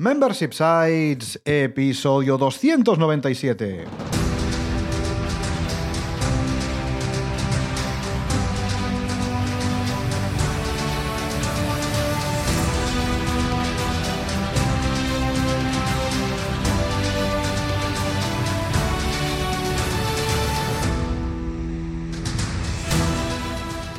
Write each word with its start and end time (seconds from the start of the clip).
Membership 0.00 0.52
Sites, 0.52 1.40
episodio 1.44 2.38
297. 2.38 3.84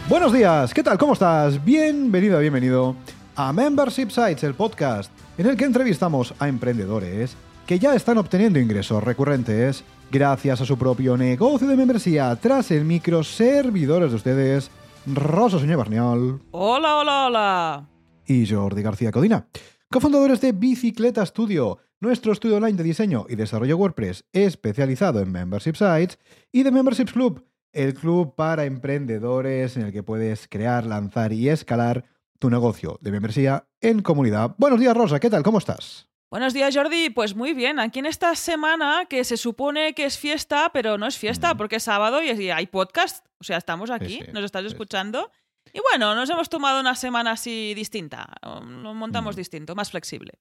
Buenos 0.07 0.31
días, 0.31 0.73
¿qué 0.73 0.81
tal? 0.81 0.97
¿Cómo 0.97 1.11
estás? 1.11 1.61
Bienvenido, 1.65 2.39
bienvenido 2.39 2.95
a 3.35 3.51
Membership 3.51 4.11
Sites, 4.11 4.45
el 4.45 4.53
podcast 4.53 5.11
en 5.39 5.47
el 5.47 5.55
que 5.55 5.63
entrevistamos 5.63 6.33
a 6.37 6.49
emprendedores 6.49 7.37
que 7.65 7.79
ya 7.79 7.95
están 7.95 8.17
obteniendo 8.17 8.59
ingresos 8.59 9.01
recurrentes 9.01 9.85
gracias 10.11 10.59
a 10.59 10.65
su 10.65 10.77
propio 10.77 11.15
negocio 11.15 11.65
de 11.65 11.77
membresía 11.77 12.35
tras 12.35 12.71
el 12.71 12.83
micro 12.83 13.23
servidores 13.23 14.09
de 14.09 14.17
ustedes, 14.17 14.69
Rosa 15.05 15.57
Soñé 15.57 15.77
Barniol 15.77 16.41
Hola, 16.51 16.97
hola, 16.97 17.25
hola. 17.25 17.89
y 18.27 18.45
Jordi 18.45 18.81
García 18.81 19.13
Codina, 19.13 19.47
cofundadores 19.89 20.41
de 20.41 20.51
Bicicleta 20.51 21.25
Studio, 21.25 21.77
nuestro 22.01 22.33
estudio 22.33 22.57
online 22.57 22.77
de 22.77 22.83
diseño 22.83 23.25
y 23.29 23.37
desarrollo 23.37 23.77
WordPress 23.77 24.25
especializado 24.33 25.21
en 25.21 25.31
Membership 25.31 25.75
Sites, 25.75 26.19
y 26.51 26.63
de 26.63 26.71
Memberships 26.71 27.13
Club, 27.13 27.45
el 27.71 27.93
club 27.93 28.35
para 28.35 28.65
emprendedores 28.65 29.77
en 29.77 29.83
el 29.83 29.93
que 29.93 30.03
puedes 30.03 30.49
crear, 30.49 30.85
lanzar 30.85 31.31
y 31.31 31.47
escalar 31.47 32.03
tu 32.39 32.49
negocio 32.49 32.97
de 33.01 33.11
membresía 33.11 33.65
en 33.81 34.01
comunidad. 34.01 34.55
Buenos 34.57 34.79
días, 34.79 34.95
Rosa, 34.95 35.19
¿qué 35.19 35.29
tal? 35.29 35.43
¿Cómo 35.43 35.57
estás? 35.57 36.07
Buenos 36.31 36.53
días, 36.53 36.75
Jordi. 36.75 37.09
Pues 37.09 37.35
muy 37.35 37.53
bien. 37.53 37.79
Aquí 37.79 37.99
en 37.99 38.05
esta 38.05 38.35
semana 38.35 39.05
que 39.09 39.23
se 39.23 39.35
supone 39.35 39.93
que 39.93 40.05
es 40.05 40.17
fiesta, 40.17 40.69
pero 40.71 40.97
no 40.97 41.07
es 41.07 41.17
fiesta 41.17 41.53
Mm. 41.53 41.57
porque 41.57 41.77
es 41.77 41.83
sábado 41.83 42.21
y 42.21 42.49
hay 42.51 42.67
podcast. 42.67 43.25
O 43.39 43.43
sea, 43.43 43.57
estamos 43.57 43.89
aquí, 43.89 44.19
Sí, 44.19 44.21
sí, 44.25 44.31
nos 44.31 44.43
estás 44.43 44.61
sí, 44.61 44.67
escuchando. 44.67 45.31
Y 45.73 45.79
bueno, 45.91 46.15
nos 46.15 46.29
hemos 46.29 46.49
tomado 46.49 46.79
una 46.79 46.95
semana 46.95 47.31
así 47.31 47.73
distinta. 47.73 48.27
Lo 48.43 48.93
montamos 48.93 49.35
Mm. 49.35 49.37
distinto, 49.39 49.75
más 49.75 49.91
flexible. 49.91 50.33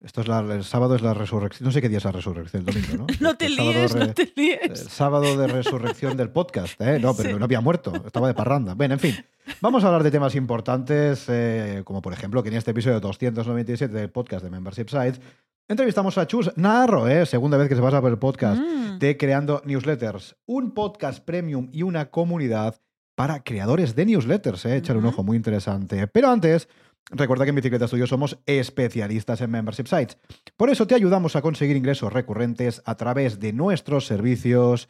Esto 0.00 0.20
es 0.20 0.28
la, 0.28 0.38
el 0.40 0.62
sábado 0.62 0.94
es 0.94 1.02
la 1.02 1.12
resurrección. 1.12 1.66
No 1.66 1.72
sé 1.72 1.80
qué 1.82 1.88
día 1.88 1.98
es 1.98 2.04
la 2.04 2.12
resurrección, 2.12 2.64
el 2.68 2.72
domingo, 2.72 2.96
¿no? 2.98 3.06
No 3.20 3.36
te 3.36 3.46
El 3.46 3.56
líes, 3.56 3.92
re- 3.92 4.06
no 4.06 4.14
te 4.14 4.22
El 4.22 4.32
líes. 4.36 4.78
sábado 4.88 5.36
de 5.36 5.46
resurrección 5.48 6.16
del 6.16 6.30
podcast, 6.30 6.80
¿eh? 6.80 7.00
No, 7.00 7.14
pero 7.14 7.30
Sí. 7.30 7.36
no 7.36 7.44
había 7.44 7.60
muerto, 7.60 7.92
estaba 8.06 8.28
de 8.28 8.34
parranda. 8.34 8.74
Bueno, 8.74 8.94
en 8.94 9.00
fin, 9.00 9.16
vamos 9.60 9.82
a 9.82 9.88
hablar 9.88 10.04
de 10.04 10.12
temas 10.12 10.36
importantes, 10.36 11.24
eh, 11.28 11.82
como 11.84 12.00
por 12.00 12.12
ejemplo 12.12 12.42
que 12.44 12.48
en 12.50 12.54
este 12.54 12.70
episodio 12.70 13.00
297 13.00 13.92
del 13.92 14.10
podcast 14.10 14.44
de 14.44 14.50
Membership 14.50 14.88
Sites 14.88 15.20
entrevistamos 15.66 16.16
a 16.16 16.26
Chus 16.28 16.52
Narro, 16.56 17.08
¿eh? 17.08 17.26
segunda 17.26 17.56
vez 17.56 17.68
que 17.68 17.74
se 17.74 17.82
pasa 17.82 18.00
por 18.00 18.10
el 18.12 18.18
podcast 18.18 18.60
Mm. 18.60 18.98
de 19.00 19.16
Creando 19.16 19.62
Newsletters, 19.64 20.36
un 20.46 20.74
podcast 20.74 21.24
premium 21.24 21.68
y 21.72 21.82
una 21.82 22.08
comunidad 22.10 22.80
para 23.16 23.42
creadores 23.42 23.96
de 23.96 24.06
newsletters. 24.06 24.64
¿eh? 24.66 24.76
Echar 24.76 24.96
un 24.96 25.04
Ujú. 25.06 25.14
ojo 25.14 25.24
muy 25.24 25.36
interesante. 25.36 26.06
Pero 26.06 26.30
antes, 26.30 26.68
recuerda 27.10 27.44
que 27.44 27.50
en 27.50 27.56
Bicicleta 27.56 27.86
Studio 27.86 28.06
somos 28.06 28.38
especialistas 28.46 29.40
en 29.40 29.50
membership 29.50 29.86
sites. 29.86 30.18
Por 30.56 30.70
eso 30.70 30.86
te 30.86 30.94
ayudamos 30.94 31.36
a 31.36 31.42
conseguir 31.42 31.76
ingresos 31.76 32.12
recurrentes 32.12 32.82
a 32.84 32.96
través 32.96 33.40
de 33.40 33.52
nuestros 33.52 34.06
servicios 34.06 34.88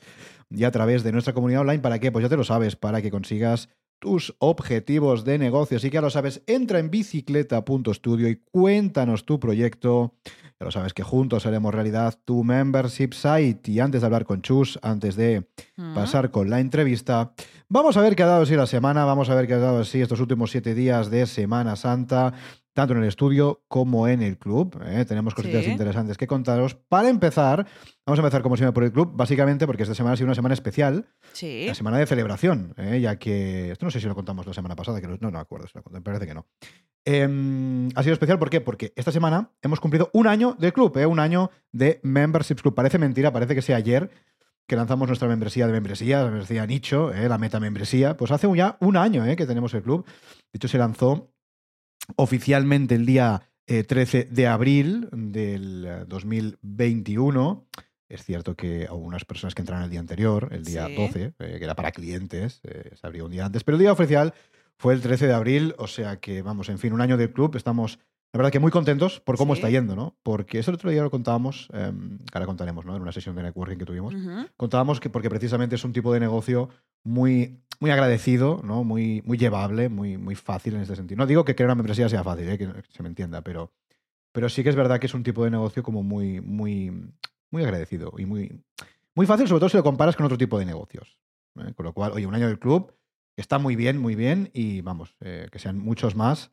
y 0.50 0.64
a 0.64 0.70
través 0.70 1.02
de 1.02 1.12
nuestra 1.12 1.34
comunidad 1.34 1.62
online. 1.62 1.80
¿Para 1.80 1.98
qué? 1.98 2.10
Pues 2.10 2.22
ya 2.22 2.28
te 2.28 2.36
lo 2.36 2.44
sabes, 2.44 2.77
para 2.77 3.02
que 3.02 3.10
consigas 3.10 3.69
tus 3.98 4.34
objetivos 4.38 5.24
de 5.24 5.38
negocio. 5.38 5.77
Así 5.77 5.91
que 5.91 5.94
ya 5.94 6.00
lo 6.00 6.10
sabes, 6.10 6.42
entra 6.46 6.78
en 6.78 6.91
bicicleta.studio 6.91 8.28
y 8.28 8.36
cuéntanos 8.36 9.24
tu 9.24 9.38
proyecto. 9.41 10.14
Ya 10.60 10.64
lo 10.64 10.70
sabes 10.72 10.92
que 10.92 11.02
juntos 11.04 11.46
haremos 11.46 11.72
realidad 11.74 12.19
tu 12.24 12.42
membership 12.42 13.10
site. 13.12 13.70
Y 13.70 13.80
antes 13.80 14.00
de 14.00 14.06
hablar 14.06 14.24
con 14.24 14.42
Chus, 14.42 14.78
antes 14.82 15.14
de 15.16 15.46
Mm. 15.76 15.94
pasar 15.94 16.30
con 16.32 16.50
la 16.50 16.58
entrevista, 16.58 17.32
vamos 17.69 17.96
a 17.96 18.00
ver 18.00 18.16
qué 18.16 18.25
ha 18.25 18.26
dado 18.26 18.42
así 18.42 18.56
la 18.56 18.66
semana, 18.66 19.04
vamos 19.04 19.31
a 19.31 19.34
ver 19.36 19.47
qué 19.47 19.54
ha 19.54 19.59
dado 19.59 19.81
así 19.81 20.00
estos 20.00 20.19
últimos 20.20 20.50
siete 20.50 20.75
días 20.75 21.10
de 21.10 21.26
Semana 21.26 21.76
Santa, 21.76 22.32
tanto 22.78 22.94
en 22.94 23.03
el 23.03 23.09
estudio 23.09 23.65
como 23.66 24.06
en 24.06 24.22
el 24.22 24.39
club. 24.39 24.81
¿eh? 24.87 25.05
Tenemos 25.05 25.34
cositas 25.34 25.65
Sí. 25.65 25.71
interesantes 25.72 26.16
que 26.16 26.28
contaros. 26.28 26.77
Para 26.77 27.09
empezar, 27.09 27.66
vamos 28.06 28.21
a 28.21 28.22
empezar 28.22 28.41
como 28.41 28.56
siempre 28.56 28.72
por 28.72 28.84
el 28.84 28.93
club, 28.93 29.11
básicamente 29.16 29.66
porque 29.66 29.83
esta 29.83 29.97
semana 29.97 30.15
ha 30.15 30.16
sido 30.16 30.27
una 30.27 30.37
semana 30.37 30.55
especial, 30.55 31.09
Sí. 31.33 31.65
la 31.66 31.75
semana 31.75 31.99
de 31.99 32.06
celebración, 32.06 32.75
¿eh? 32.77 33.00
ya 33.00 33.19
que, 33.19 33.72
esto 33.72 33.84
no 33.84 33.91
sé 33.91 33.99
si 34.00 34.06
lo 34.06 34.15
contamos 34.15 34.47
la 34.47 34.55
semana 34.55 34.77
pasada, 34.77 35.00
que 35.00 35.09
no, 35.09 35.16
no 35.21 35.33
me 35.33 35.39
acuerdo, 35.41 35.66
si 35.66 35.72
lo 35.77 35.83
conté, 35.83 35.99
me 35.99 36.05
parece 36.05 36.28
que 36.28 36.34
no. 36.34 36.47
Em, 37.05 37.89
ha 37.97 38.03
sido 38.05 38.12
especial 38.12 38.39
¿por 38.39 38.49
qué? 38.49 38.61
porque 38.61 38.93
esta 38.95 39.10
semana 39.10 39.50
hemos 39.60 39.81
cumplido 39.81 40.09
un 40.12 40.28
año 40.28 40.55
del 40.56 40.72
club, 40.72 40.97
¿eh? 40.99 41.06
un 41.06 41.19
año 41.19 41.50
de 41.72 41.99
Memberships 42.05 42.62
Club. 42.62 42.77
Parece 42.77 42.99
mentira, 42.99 43.33
parece 43.33 43.56
que 43.56 43.62
sea 43.62 43.77
ayer 43.77 44.09
que 44.69 44.77
lanzamos 44.77 45.09
nuestra 45.09 45.27
membresía 45.27 45.66
de 45.66 45.72
membresía, 45.72 46.19
la 46.19 46.31
membresía 46.31 46.65
nicho, 46.65 47.12
¿eh? 47.12 47.28
la 47.28 47.39
meta 47.39 47.59
membresía. 47.59 48.16
Pues 48.16 48.31
hace 48.31 48.47
ya 48.55 48.77
un 48.81 48.97
año 48.99 49.27
¿eh? 49.27 49.34
que 49.34 49.47
tenemos 49.47 49.75
el 49.75 49.83
club. 49.83 50.05
De 50.53 50.59
hecho, 50.59 50.69
se 50.69 50.78
lanzó 50.78 51.33
oficialmente 52.16 52.94
el 52.94 53.06
día 53.06 53.42
eh, 53.66 53.84
13 53.84 54.28
de 54.30 54.46
abril 54.46 55.08
del 55.12 55.84
eh, 55.86 56.04
2021. 56.06 57.66
Es 58.08 58.24
cierto 58.24 58.54
que 58.56 58.86
hubo 58.91 59.04
unas 59.04 59.24
personas 59.26 59.54
que 59.54 59.60
entraron 59.62 59.84
el 59.84 59.91
día 59.91 60.00
anterior, 60.00 60.48
el 60.52 60.64
día 60.64 60.86
Sí. 60.86 60.94
12, 60.94 61.24
eh, 61.38 61.56
que 61.58 61.64
era 61.64 61.74
para 61.74 61.92
clientes, 61.92 62.60
eh, 62.64 62.91
se 62.98 63.06
abrió 63.06 63.26
un 63.26 63.32
día 63.32 63.44
antes, 63.44 63.64
pero 63.64 63.76
el 63.76 63.80
día 63.82 63.92
oficial 63.92 64.32
fue 64.78 64.94
el 64.94 65.02
13 65.02 65.26
de 65.26 65.34
abril, 65.34 65.74
o 65.76 65.86
sea 65.86 66.16
que, 66.18 66.41
vamos, 66.41 66.68
en 66.70 66.78
fin, 66.78 66.92
un 66.94 67.00
año 67.02 67.18
del 67.18 67.32
club, 67.32 67.54
estamos, 67.56 67.98
la 68.32 68.38
verdad 68.38 68.52
que 68.52 68.60
muy 68.60 68.70
contentos 68.70 69.20
por 69.20 69.36
cómo 69.36 69.54
Sí. 69.54 69.58
está 69.58 69.68
yendo, 69.70 69.94
¿no? 69.94 70.16
Porque 70.22 70.58
eso 70.60 70.70
el 70.70 70.76
otro 70.76 70.88
día 70.91 71.02
lo 71.02 71.10
contábamos, 71.10 71.68
eh, 71.74 71.92
ahora 72.32 72.47
contaremos, 72.47 72.86
¿no? 72.86 72.97
En 72.97 73.02
una 73.02 73.12
sesión 73.12 73.34
de 73.36 73.42
networking 73.42 73.76
que 73.76 73.84
tuvimos, 73.84 74.14
contábamos 74.56 75.00
que 75.00 75.10
porque 75.10 75.28
precisamente 75.28 75.74
es 75.74 75.84
un 75.84 75.92
tipo 75.92 76.14
de 76.14 76.20
negocio 76.20 76.70
muy, 77.04 77.60
muy 77.81 77.91
agradecido, 77.91 78.61
¿no? 78.65 78.84
Muy, 78.84 79.22
muy 79.25 79.39
llevable, 79.39 79.89
muy, 79.89 80.16
muy 80.16 80.34
fácil 80.34 80.75
en 80.75 80.83
este 80.83 80.97
sentido. 80.97 81.19
No 81.19 81.27
digo 81.27 81.44
que 81.44 81.55
crear 81.55 81.69
una 81.69 81.77
membresía 81.77 82.09
sea 82.09 82.25
fácil, 82.25 82.49
¿eh? 82.49 82.59
que 82.59 82.69
se 82.91 83.03
me 83.03 83.09
entienda, 83.09 83.43
pero, 83.43 83.72
pero 84.33 84.49
sí 84.49 84.62
que 84.62 84.69
es 84.69 84.77
verdad 84.77 84.99
que 84.99 85.06
es 85.06 85.15
un 85.15 85.22
tipo 85.22 85.44
de 85.44 85.50
negocio 85.50 85.83
como 85.83 86.03
muy, 86.03 86.41
muy, 86.41 86.91
muy 87.50 87.62
agradecido 87.62 88.12
y 88.19 88.27
muy, 88.27 88.61
muy 89.15 89.27
fácil, 89.27 89.47
sobre 89.47 89.61
todo 89.61 89.69
si 89.69 89.77
lo 89.77 89.84
comparas 89.84 90.16
con 90.16 90.27
otro 90.27 90.39
tipo 90.39 90.59
de 90.59 90.65
negocios. 90.65 91.19
¿eh? 91.61 91.72
Con 91.75 91.87
lo 91.87 91.93
cual, 91.93 92.12
oye, 92.12 92.27
un 92.27 92.34
año 92.34 92.49
del 92.49 92.59
club 92.59 92.94
está 93.37 93.59
muy 93.59 93.77
bien, 93.77 93.99
muy 93.99 94.16
bien 94.16 94.50
y 94.53 94.81
vamos, 94.81 95.16
eh, 95.21 95.49
que 95.53 95.59
sean 95.59 95.78
muchos 95.78 96.16
más 96.16 96.50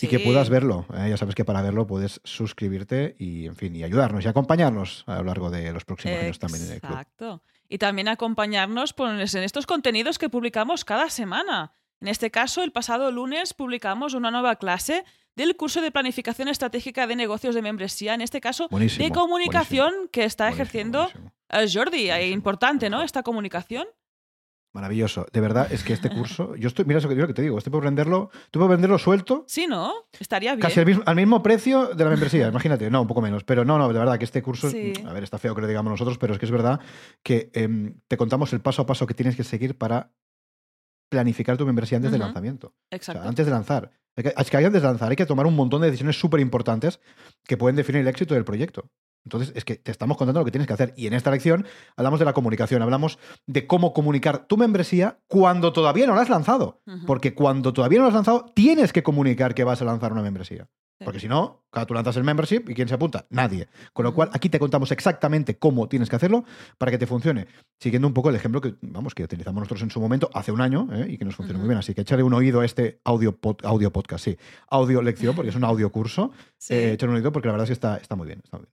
y 0.00 0.08
que 0.08 0.20
puedas 0.20 0.50
verlo. 0.50 0.86
¿eh? 0.94 1.08
Ya 1.10 1.16
sabes 1.16 1.34
que 1.34 1.44
para 1.44 1.62
verlo 1.62 1.86
puedes 1.86 2.20
suscribirte 2.24 3.16
y, 3.18 3.46
en 3.46 3.56
fin, 3.56 3.74
y 3.74 3.84
ayudarnos 3.84 4.24
y 4.24 4.28
acompañarnos 4.28 5.04
a 5.06 5.18
lo 5.18 5.24
largo 5.24 5.50
de 5.50 5.72
los 5.72 5.84
próximos 5.84 6.18
años 6.18 6.38
también 6.38 6.64
en 6.64 6.72
el 6.72 6.80
club. 6.80 6.92
Exacto. 6.92 7.42
Y 7.68 7.78
también 7.78 8.08
acompañarnos 8.08 8.92
pues, 8.92 9.34
en 9.34 9.42
estos 9.42 9.66
contenidos 9.66 10.18
que 10.18 10.28
publicamos 10.28 10.84
cada 10.84 11.10
semana. 11.10 11.72
En 12.00 12.08
este 12.08 12.30
caso, 12.30 12.62
el 12.62 12.72
pasado 12.72 13.10
lunes 13.10 13.54
publicamos 13.54 14.14
una 14.14 14.30
nueva 14.30 14.56
clase 14.56 15.04
del 15.36 15.56
curso 15.56 15.80
de 15.80 15.90
planificación 15.90 16.48
estratégica 16.48 17.06
de 17.06 17.16
negocios 17.16 17.54
de 17.54 17.62
membresía, 17.62 18.14
en 18.14 18.20
este 18.20 18.40
caso 18.40 18.68
Buenísimo, 18.68 19.04
de 19.04 19.12
comunicación 19.12 19.92
que 20.12 20.24
está 20.24 20.48
ejerciendo 20.48 21.04
buenísimo. 21.04 21.32
eh, 21.50 21.66
Jordi. 21.72 22.10
Eh. 22.10 22.28
Importante, 22.28 22.90
¿no? 22.90 23.02
Esta 23.02 23.22
comunicación. 23.22 23.86
Maravilloso. 24.74 25.24
De 25.32 25.40
verdad, 25.40 25.72
es 25.72 25.84
que 25.84 25.92
este 25.92 26.10
curso, 26.10 26.56
yo 26.56 26.66
estoy, 26.66 26.84
mira 26.84 26.98
eso 26.98 27.08
que, 27.08 27.14
lo 27.14 27.28
que 27.28 27.32
te 27.32 27.42
digo, 27.42 27.56
estoy 27.58 27.70
por 27.70 27.84
venderlo, 27.84 28.30
estoy 28.46 28.60
por 28.60 28.68
venderlo 28.68 28.98
suelto, 28.98 29.44
Sí, 29.46 29.68
¿no? 29.68 29.92
Estaría 30.18 30.50
bien. 30.52 30.60
casi 30.60 30.80
al 30.80 30.86
mismo, 30.86 31.04
al 31.06 31.14
mismo 31.14 31.42
precio 31.44 31.94
de 31.94 32.02
la 32.04 32.10
membresía, 32.10 32.48
imagínate, 32.48 32.90
no, 32.90 33.00
un 33.02 33.06
poco 33.06 33.20
menos, 33.22 33.44
pero 33.44 33.64
no, 33.64 33.78
no, 33.78 33.86
de 33.92 33.98
verdad 33.98 34.18
que 34.18 34.24
este 34.24 34.42
curso, 34.42 34.68
Sí. 34.68 34.92
a 35.06 35.12
ver, 35.12 35.22
está 35.22 35.38
feo 35.38 35.54
que 35.54 35.60
lo 35.60 35.68
digamos 35.68 35.90
nosotros, 35.92 36.18
pero 36.18 36.32
es 36.32 36.40
que 36.40 36.46
es 36.46 36.50
verdad 36.50 36.80
que 37.22 37.50
em, 37.54 38.00
te 38.08 38.16
contamos 38.16 38.52
el 38.52 38.60
paso 38.60 38.82
a 38.82 38.86
paso 38.86 39.06
que 39.06 39.14
tienes 39.14 39.36
que 39.36 39.44
seguir 39.44 39.78
para 39.78 40.10
planificar 41.08 41.56
tu 41.56 41.64
membresía 41.66 41.96
antes 41.98 42.10
del 42.10 42.20
lanzamiento. 42.20 42.66
O 42.68 42.70
sea, 42.90 42.96
Exacto. 42.96 43.22
antes 43.28 43.46
de 43.46 43.52
lanzar. 43.52 43.90
Hay 44.16 44.24
que- 44.24 44.34
Es 44.36 44.50
que 44.50 44.56
antes 44.56 44.82
de 44.82 44.88
lanzar 44.88 45.08
hay 45.10 45.16
que 45.16 45.26
tomar 45.26 45.46
un 45.46 45.54
montón 45.54 45.80
de 45.82 45.86
decisiones 45.86 46.18
súper 46.18 46.40
importantes 46.40 46.98
que 47.44 47.56
pueden 47.56 47.76
definir 47.76 48.00
el 48.02 48.08
éxito 48.08 48.34
del 48.34 48.44
proyecto. 48.44 48.90
Entonces, 49.24 49.52
es 49.56 49.64
que 49.64 49.76
te 49.76 49.90
estamos 49.90 50.16
contando 50.16 50.40
lo 50.40 50.44
que 50.44 50.50
tienes 50.50 50.66
que 50.66 50.74
hacer. 50.74 50.92
Y 50.96 51.06
en 51.06 51.14
esta 51.14 51.30
lección 51.30 51.66
hablamos 51.96 52.18
de 52.18 52.26
la 52.26 52.32
comunicación, 52.34 52.82
hablamos 52.82 53.18
de 53.46 53.66
cómo 53.66 53.92
comunicar 53.94 54.46
tu 54.46 54.56
membresía 54.56 55.18
cuando 55.26 55.72
todavía 55.72 56.06
no 56.06 56.14
la 56.14 56.22
has 56.22 56.28
lanzado. 56.28 56.82
Porque 57.06 57.34
cuando 57.34 57.72
todavía 57.72 57.98
no 57.98 58.04
la 58.04 58.08
has 58.08 58.14
lanzado, 58.14 58.46
tienes 58.54 58.92
que 58.92 59.02
comunicar 59.02 59.54
que 59.54 59.64
vas 59.64 59.80
a 59.82 59.84
lanzar 59.86 60.12
una 60.12 60.22
membresía. 60.22 60.68
Sí. 61.00 61.04
Porque 61.04 61.18
si 61.18 61.26
no, 61.26 61.64
claro, 61.72 61.86
tú 61.88 61.94
lanzas 61.94 62.16
el 62.18 62.22
membership 62.22 62.68
y 62.68 62.74
¿quién 62.74 62.86
se 62.86 62.94
apunta? 62.94 63.26
Nadie. 63.28 63.66
Con 63.92 64.04
lo 64.04 64.14
cual, 64.14 64.30
aquí 64.32 64.48
te 64.48 64.60
contamos 64.60 64.92
exactamente 64.92 65.58
cómo 65.58 65.88
tienes 65.88 66.08
que 66.08 66.14
hacerlo 66.14 66.44
para 66.78 66.92
que 66.92 66.98
te 66.98 67.06
funcione. 67.08 67.48
Siguiendo 67.80 68.06
un 68.06 68.14
poco 68.14 68.30
el 68.30 68.36
ejemplo 68.36 68.60
que, 68.60 68.76
vamos, 68.80 69.12
que 69.12 69.24
utilizamos 69.24 69.58
nosotros 69.60 69.82
en 69.82 69.90
su 69.90 70.00
momento 70.00 70.30
hace 70.34 70.52
un 70.52 70.60
año 70.60 70.86
¿eh? 70.92 71.06
y 71.10 71.18
que 71.18 71.24
nos 71.24 71.34
funciona 71.34 71.58
muy 71.58 71.66
bien. 71.68 71.78
Así 71.80 71.94
que 71.94 72.02
échale 72.02 72.22
un 72.22 72.32
oído 72.32 72.60
a 72.60 72.64
este 72.64 73.00
audio, 73.04 73.36
pod- 73.40 73.64
audio 73.64 73.92
podcast, 73.92 74.24
sí. 74.24 74.36
Audio 74.68 75.02
lección, 75.02 75.34
porque 75.34 75.48
es 75.50 75.56
un 75.56 75.64
audio 75.64 75.90
curso. 75.90 76.30
Sí. 76.58 76.72
Eh, 76.74 76.92
échale 76.92 77.10
un 77.10 77.16
oído 77.16 77.32
porque 77.32 77.48
la 77.48 77.52
verdad 77.52 77.64
es 77.64 77.70
que 77.70 77.74
está, 77.74 77.96
está 77.96 78.14
muy 78.14 78.26
bien. 78.28 78.40
Está 78.42 78.56
muy 78.58 78.64
bien. 78.66 78.72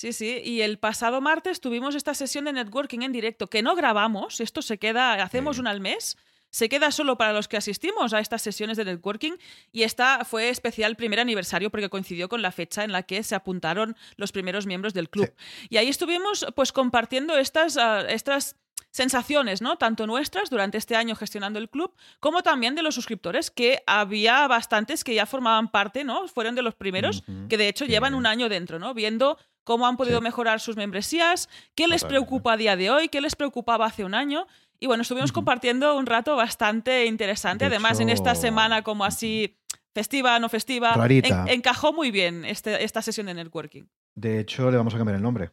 Sí, 0.00 0.14
sí. 0.14 0.40
Y 0.42 0.62
el 0.62 0.78
pasado 0.78 1.20
martes 1.20 1.60
tuvimos 1.60 1.94
esta 1.94 2.14
sesión 2.14 2.46
de 2.46 2.54
networking 2.54 3.00
en 3.00 3.12
directo 3.12 3.48
que 3.48 3.60
no 3.60 3.76
grabamos. 3.76 4.40
Esto 4.40 4.62
se 4.62 4.78
queda, 4.78 5.12
hacemos 5.22 5.58
una 5.58 5.68
al 5.68 5.80
mes. 5.82 6.16
se 6.48 6.70
queda 6.70 6.90
solo 6.90 7.18
para 7.18 7.34
los 7.34 7.48
que 7.48 7.58
asistimos 7.58 8.14
a 8.14 8.18
estas 8.18 8.40
sesiones 8.40 8.78
de 8.78 8.86
networking 8.86 9.34
y 9.72 9.82
esta 9.82 10.24
fue 10.24 10.48
especial 10.48 10.96
primer 10.96 11.20
aniversario 11.20 11.68
porque 11.70 11.90
coincidió 11.90 12.30
con 12.30 12.40
la 12.40 12.50
fecha 12.50 12.82
en 12.82 12.92
la 12.92 13.02
que 13.02 13.22
se 13.22 13.34
apuntaron 13.34 13.94
los 14.16 14.32
primeros 14.32 14.64
miembros 14.64 14.94
del 14.94 15.10
club. 15.10 15.30
Y 15.68 15.76
ahí 15.76 15.90
estuvimos 15.90 16.46
pues 16.56 16.72
compartiendo 16.72 17.36
estas, 17.36 17.76
ah, 17.76 18.00
estas 18.08 18.56
sensaciones, 18.90 19.62
¿no? 19.62 19.76
Tanto 19.76 20.06
nuestras 20.06 20.50
durante 20.50 20.78
este 20.78 20.96
año 20.96 21.14
gestionando 21.14 21.58
el 21.58 21.68
club, 21.68 21.94
como 22.18 22.42
también 22.42 22.74
de 22.74 22.82
los 22.82 22.94
suscriptores, 22.94 23.50
que 23.50 23.82
había 23.86 24.48
bastantes 24.48 25.04
que 25.04 25.14
ya 25.14 25.26
formaban 25.26 25.70
parte, 25.70 26.04
¿no? 26.04 26.26
Fueron 26.26 26.54
de 26.54 26.62
los 26.62 26.74
primeros, 26.74 27.22
que 27.48 27.56
de 27.56 27.68
hecho 27.68 27.84
llevan 27.84 28.14
un 28.14 28.26
año 28.26 28.48
dentro, 28.48 28.78
¿no? 28.78 28.94
Viendo 28.94 29.38
cómo 29.70 29.86
han 29.86 29.96
podido 29.96 30.20
mejorar 30.20 30.58
sus 30.58 30.74
membresías, 30.74 31.48
qué 31.76 31.86
les 31.86 32.02
preocupa 32.02 32.54
a 32.54 32.56
día 32.56 32.74
de 32.74 32.90
hoy, 32.90 33.08
qué 33.08 33.20
les 33.20 33.36
preocupaba 33.36 33.86
hace 33.86 34.04
un 34.04 34.16
año. 34.16 34.48
Y 34.80 34.88
bueno, 34.88 35.02
estuvimos 35.02 35.30
compartiendo 35.30 35.96
un 35.96 36.06
rato 36.06 36.34
bastante 36.34 37.06
interesante. 37.06 37.66
Además, 37.66 38.00
en 38.00 38.08
esta 38.08 38.34
semana 38.34 38.82
como 38.82 39.04
así 39.04 39.56
festiva, 39.94 40.40
no 40.40 40.48
festiva, 40.48 40.96
encajó 41.46 41.92
muy 41.92 42.10
bien 42.10 42.44
este, 42.44 42.82
esta 42.82 43.00
sesión 43.00 43.26
de 43.26 43.34
networking. 43.34 43.84
De 44.16 44.40
hecho, 44.40 44.72
le 44.72 44.76
vamos 44.76 44.92
a 44.92 44.98
cambiar 44.98 45.14
el 45.14 45.22
nombre. 45.22 45.52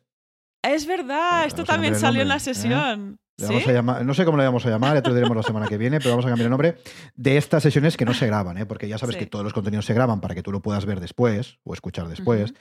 Es 0.64 0.88
verdad, 0.88 1.46
esto 1.46 1.64
también 1.64 1.94
salió 1.94 2.24
en 2.24 2.30
la 2.30 2.38
¿eh? 2.38 3.18
Sesión. 3.38 3.86
no 4.06 4.14
sé 4.14 4.26
cómo 4.26 4.38
le 4.38 4.44
vamos 4.44 4.66
a 4.66 4.70
llamar, 4.70 4.96
ya 4.96 5.02
te 5.02 5.10
lo 5.10 5.16
diremos 5.16 5.38
la 5.38 5.44
semana 5.44 5.68
que 5.68 5.78
viene, 5.78 6.00
pero 6.00 6.12
vamos 6.12 6.26
a 6.26 6.30
cambiar 6.30 6.46
el 6.46 6.52
nombre 6.52 6.78
de 7.16 7.38
estas 7.38 7.64
sesiones 7.64 7.98
que 7.98 8.06
no 8.06 8.14
se 8.14 8.26
graban, 8.28 8.58
¿eh? 8.58 8.66
porque 8.66 8.88
ya 8.88 8.98
sabes 8.98 9.16
que 9.16 9.26
todos 9.26 9.44
los 9.44 9.54
contenidos 9.54 9.86
se 9.86 9.94
graban 9.94 10.22
para 10.22 10.36
que 10.36 10.44
tú 10.44 10.52
lo 10.52 10.62
puedas 10.62 10.86
ver 10.86 11.00
después 11.00 11.60
o 11.64 11.74
escuchar 11.74 12.08
después. 12.08 12.54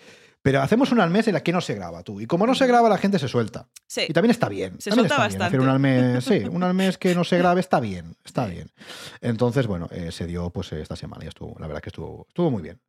Pero 0.42 0.62
hacemos 0.62 0.92
una 0.92 1.02
al 1.02 1.10
mes 1.10 1.26
en 1.26 1.34
la 1.34 1.42
que 1.42 1.52
no 1.52 1.60
se 1.60 1.74
graba 1.74 2.04
tú. 2.04 2.20
Y 2.20 2.26
como 2.26 2.46
no 2.46 2.54
se 2.54 2.68
graba, 2.68 2.88
la 2.88 2.98
gente 2.98 3.18
se 3.18 3.26
suelta. 3.26 3.66
Y 3.96 4.12
también 4.12 4.30
está 4.30 4.48
bien. 4.48 4.80
Se 4.80 4.92
suelta 4.92 5.18
bastante. 5.18 5.58
un 5.58 5.68
al 5.68 5.80
mes, 5.80 6.24
sí, 6.24 6.44
un 6.48 6.62
al 6.62 6.72
mes 6.72 6.98
que 6.98 7.16
no 7.16 7.24
se 7.24 7.36
grabe 7.36 7.60
está 7.60 7.80
bien. 7.80 8.14
Está 8.24 8.46
bien. 8.46 8.70
Entonces, 9.20 9.66
bueno, 9.66 9.88
eh, 9.90 10.12
se 10.12 10.24
dio 10.26 10.50
pues 10.50 10.72
esta 10.72 10.94
semana 10.94 11.24
y 11.24 11.28
estuvo, 11.28 11.56
la 11.58 11.66
verdad 11.66 11.82
que 11.82 11.88
estuvo, 11.88 12.26
estuvo 12.28 12.52
muy 12.52 12.62
bien. 12.62 12.80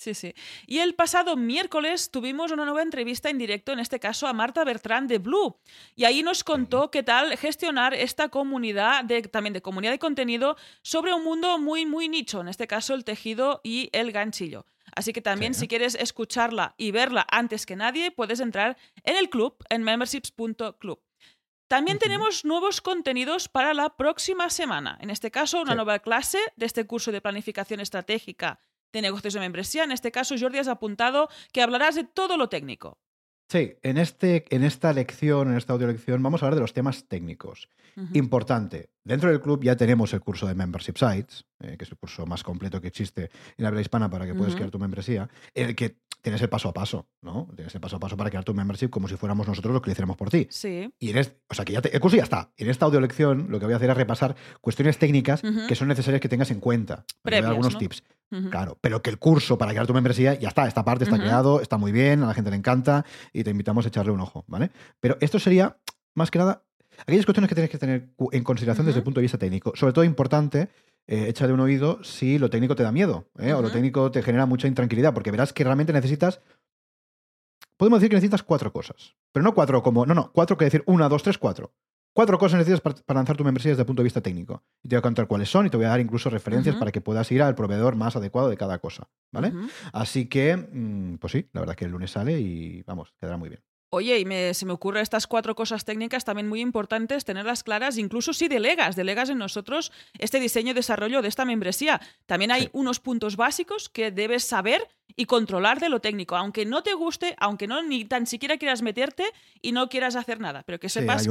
Sí, 0.00 0.14
sí. 0.14 0.32
Y 0.66 0.78
el 0.78 0.94
pasado 0.94 1.36
miércoles 1.36 2.10
tuvimos 2.10 2.50
una 2.52 2.64
nueva 2.64 2.80
entrevista 2.80 3.28
en 3.28 3.36
directo, 3.36 3.72
en 3.72 3.80
este 3.80 4.00
caso 4.00 4.26
a 4.26 4.32
Marta 4.32 4.64
Bertrand 4.64 5.10
de 5.10 5.18
Blue. 5.18 5.58
Y 5.94 6.04
ahí 6.04 6.22
nos 6.22 6.42
contó 6.42 6.90
qué 6.90 7.02
tal 7.02 7.36
gestionar 7.36 7.92
esta 7.92 8.30
comunidad, 8.30 9.04
de, 9.04 9.20
también 9.20 9.52
de 9.52 9.60
comunidad 9.60 9.92
de 9.92 9.98
contenido, 9.98 10.56
sobre 10.80 11.12
un 11.12 11.22
mundo 11.22 11.58
muy, 11.58 11.84
muy 11.84 12.08
nicho, 12.08 12.40
en 12.40 12.48
este 12.48 12.66
caso 12.66 12.94
el 12.94 13.04
tejido 13.04 13.60
y 13.62 13.90
el 13.92 14.10
ganchillo. 14.10 14.64
Así 14.96 15.12
que 15.12 15.20
también 15.20 15.52
si 15.52 15.68
quieres 15.68 15.94
escucharla 15.96 16.74
y 16.78 16.92
verla 16.92 17.26
antes 17.30 17.66
que 17.66 17.76
nadie, 17.76 18.10
puedes 18.10 18.40
entrar 18.40 18.78
en 19.04 19.16
el 19.18 19.28
club, 19.28 19.62
en 19.68 19.82
memberships.club. 19.82 20.98
También 21.68 21.98
tenemos 21.98 22.46
nuevos 22.46 22.80
contenidos 22.80 23.48
para 23.50 23.74
la 23.74 23.98
próxima 23.98 24.48
semana. 24.48 24.96
En 25.02 25.10
este 25.10 25.30
caso, 25.30 25.60
una 25.60 25.74
nueva 25.74 25.98
clase 25.98 26.38
de 26.56 26.64
este 26.64 26.86
curso 26.86 27.12
de 27.12 27.20
planificación 27.20 27.80
estratégica 27.80 28.60
de 28.92 29.02
negocios 29.02 29.34
de 29.34 29.40
membresía. 29.40 29.84
En 29.84 29.92
este 29.92 30.10
caso, 30.10 30.34
Jordi 30.38 30.58
has 30.58 30.68
apuntado 30.68 31.28
que 31.52 31.62
hablarás 31.62 31.94
de 31.94 32.04
todo 32.04 32.36
lo 32.36 32.48
técnico. 32.48 32.98
Sí, 33.50 33.74
en, 33.82 33.98
este, 33.98 34.44
en 34.54 34.62
esta 34.62 34.92
lección, 34.92 35.50
en 35.50 35.56
esta 35.56 35.72
audio 35.72 35.88
lección, 35.88 36.22
vamos 36.22 36.40
a 36.40 36.46
hablar 36.46 36.54
de 36.54 36.60
los 36.60 36.72
temas 36.72 37.06
técnicos. 37.08 37.68
Importante, 38.14 38.90
dentro 39.02 39.28
del 39.28 39.40
club 39.40 39.64
ya 39.64 39.76
tenemos 39.76 40.12
el 40.14 40.20
curso 40.20 40.46
de 40.46 40.54
Membership 40.54 40.96
Sites, 40.96 41.44
eh, 41.58 41.76
que 41.76 41.84
es 41.84 41.90
el 41.90 41.98
curso 41.98 42.24
más 42.26 42.44
completo 42.44 42.80
que 42.80 42.86
existe 42.86 43.24
en 43.56 43.64
la 43.64 43.68
habla 43.68 43.80
hispana 43.80 44.08
para 44.08 44.24
que 44.24 44.34
puedas 44.34 44.54
crear 44.54 44.70
tu 44.70 44.78
membresía, 44.78 45.28
en 45.52 45.70
el 45.70 45.74
que 45.74 45.96
tienes 46.22 46.40
el 46.42 46.48
paso 46.48 46.68
a 46.68 46.72
paso, 46.72 47.08
¿no? 47.22 47.48
Tienes 47.54 47.74
el 47.74 47.80
paso 47.80 47.96
a 47.96 48.00
paso 48.00 48.16
para 48.16 48.30
crear 48.30 48.44
tu 48.44 48.54
membership 48.54 48.88
como 48.88 49.08
si 49.08 49.16
fuéramos 49.16 49.46
nosotros 49.46 49.72
los 49.72 49.82
que 49.82 49.88
lo 49.88 49.92
hiciéramos 49.92 50.16
por 50.16 50.30
ti. 50.30 50.46
Sí. 50.50 50.92
Y 50.98 51.10
eres, 51.10 51.34
o 51.48 51.54
sea, 51.54 51.64
que 51.64 51.72
ya 51.72 51.80
el 51.80 52.00
curso 52.00 52.16
ya 52.16 52.22
está. 52.22 52.52
En 52.56 52.68
esta 52.68 52.86
audio 52.86 53.00
lección 53.00 53.46
lo 53.50 53.58
que 53.58 53.66
voy 53.66 53.74
a 53.74 53.76
hacer 53.76 53.90
es 53.90 53.96
repasar 53.96 54.36
cuestiones 54.60 54.98
técnicas 54.98 55.42
que 55.68 55.74
son 55.74 55.88
necesarias 55.88 56.20
que 56.20 56.28
tengas 56.28 56.50
en 56.50 56.60
cuenta. 56.60 57.04
Previas, 57.22 57.50
algunos 57.50 57.78
tips. 57.78 58.02
Claro, 58.50 58.78
pero 58.80 59.02
que 59.02 59.10
el 59.10 59.18
curso 59.18 59.58
para 59.58 59.72
crear 59.72 59.86
tu 59.86 59.94
membresía 59.94 60.34
ya 60.34 60.48
está, 60.48 60.68
esta 60.68 60.84
parte 60.84 61.04
está 61.04 61.18
creado, 61.18 61.60
está 61.60 61.78
muy 61.78 61.90
bien, 61.90 62.22
a 62.22 62.28
la 62.28 62.34
gente 62.34 62.50
le 62.50 62.56
encanta 62.56 63.04
y 63.32 63.42
te 63.42 63.50
invitamos 63.50 63.84
a 63.84 63.88
echarle 63.88 64.12
un 64.12 64.20
ojo, 64.20 64.44
¿vale? 64.46 64.70
Pero 65.00 65.16
esto 65.20 65.40
sería, 65.40 65.78
más 66.14 66.30
que 66.30 66.38
nada, 66.38 66.62
aquellas 67.00 67.24
cuestiones 67.24 67.48
que 67.48 67.54
tienes 67.56 67.70
que 67.70 67.78
tener 67.78 68.10
en 68.30 68.44
consideración 68.44 68.86
desde 68.86 68.98
el 68.98 69.04
punto 69.04 69.18
de 69.18 69.22
vista 69.22 69.38
técnico. 69.38 69.72
Sobre 69.74 69.92
todo 69.92 70.04
importante, 70.04 70.68
eh, 71.06 71.26
échale 71.28 71.52
un 71.52 71.60
oído 71.60 72.02
si 72.04 72.38
lo 72.38 72.50
técnico 72.50 72.76
te 72.76 72.82
da 72.82 72.92
miedo 72.92 73.28
¿eh? 73.38 73.52
o 73.52 73.62
lo 73.62 73.70
técnico 73.70 74.10
te 74.10 74.22
genera 74.22 74.46
mucha 74.46 74.68
intranquilidad, 74.68 75.14
porque 75.14 75.30
verás 75.30 75.52
que 75.52 75.64
realmente 75.64 75.92
necesitas 75.92 76.40
podemos 77.76 77.98
decir 77.98 78.10
que 78.10 78.16
necesitas 78.16 78.42
cuatro 78.42 78.72
cosas. 78.72 79.16
Pero 79.32 79.42
no 79.42 79.54
cuatro 79.54 79.82
como, 79.82 80.04
no, 80.04 80.14
no, 80.14 80.30
cuatro 80.32 80.58
que 80.58 80.66
decir 80.66 80.82
una, 80.86 81.08
dos, 81.08 81.22
tres, 81.22 81.38
cuatro. 81.38 81.72
Cuatro 82.12 82.38
cosas 82.38 82.58
necesitas 82.58 82.80
para, 82.80 83.14
lanzar 83.14 83.36
tu 83.36 83.44
membresía 83.44 83.70
desde 83.70 83.82
el 83.82 83.86
punto 83.86 84.02
de 84.02 84.04
vista 84.04 84.20
técnico. 84.20 84.64
Y 84.82 84.88
te 84.88 84.96
voy 84.96 84.98
a 84.98 85.02
contar 85.02 85.26
cuáles 85.26 85.48
son 85.48 85.66
y 85.66 85.70
te 85.70 85.76
voy 85.76 85.86
a 85.86 85.90
dar 85.90 86.00
incluso 86.00 86.28
referencias 86.28 86.76
para 86.76 86.90
que 86.92 87.00
puedas 87.00 87.30
ir 87.32 87.40
al 87.42 87.54
proveedor 87.54 87.96
más 87.96 88.16
adecuado 88.16 88.50
de 88.50 88.56
cada 88.56 88.78
cosa. 88.80 89.08
¿Vale? 89.32 89.52
Así 89.92 90.26
que, 90.26 90.56
mm, 90.56 91.16
pues 91.16 91.32
sí, 91.32 91.48
la 91.52 91.60
verdad 91.60 91.76
que 91.76 91.84
el 91.84 91.92
lunes 91.92 92.10
sale 92.10 92.38
y 92.38 92.82
vamos, 92.82 93.14
quedará 93.18 93.36
muy 93.36 93.48
bien. 93.48 93.62
Oye, 93.92 94.20
y 94.20 94.54
se 94.54 94.66
me 94.66 94.72
ocurren 94.72 95.02
estas 95.02 95.26
cuatro 95.26 95.56
cosas 95.56 95.84
técnicas 95.84 96.24
también 96.24 96.48
muy 96.48 96.60
importantes, 96.60 97.24
tenerlas 97.24 97.64
claras, 97.64 97.98
incluso 97.98 98.32
si 98.32 98.46
delegas, 98.46 98.94
delegas 98.94 99.30
en 99.30 99.38
nosotros 99.38 99.90
este 100.18 100.38
diseño 100.38 100.70
y 100.70 100.74
desarrollo 100.74 101.22
de 101.22 101.28
esta 101.28 101.44
membresía. 101.44 102.00
También 102.26 102.52
hay 102.52 102.70
unos 102.72 103.00
puntos 103.00 103.36
básicos 103.36 103.88
que 103.88 104.12
debes 104.12 104.44
saber 104.44 104.86
y 105.16 105.26
controlar 105.26 105.80
de 105.80 105.88
lo 105.88 106.00
técnico, 106.00 106.36
aunque 106.36 106.64
no 106.64 106.84
te 106.84 106.94
guste, 106.94 107.34
aunque 107.38 107.66
no 107.66 107.82
ni 107.82 108.04
tan 108.04 108.28
siquiera 108.28 108.58
quieras 108.58 108.80
meterte 108.80 109.24
y 109.60 109.72
no 109.72 109.88
quieras 109.88 110.14
hacer 110.14 110.38
nada, 110.38 110.62
pero 110.64 110.78
que 110.78 110.88
sepas 110.88 111.26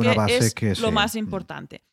que 0.54 0.72
es 0.72 0.80
lo 0.82 0.92
más 0.92 1.16
mm. 1.16 1.18
importante. 1.18 1.84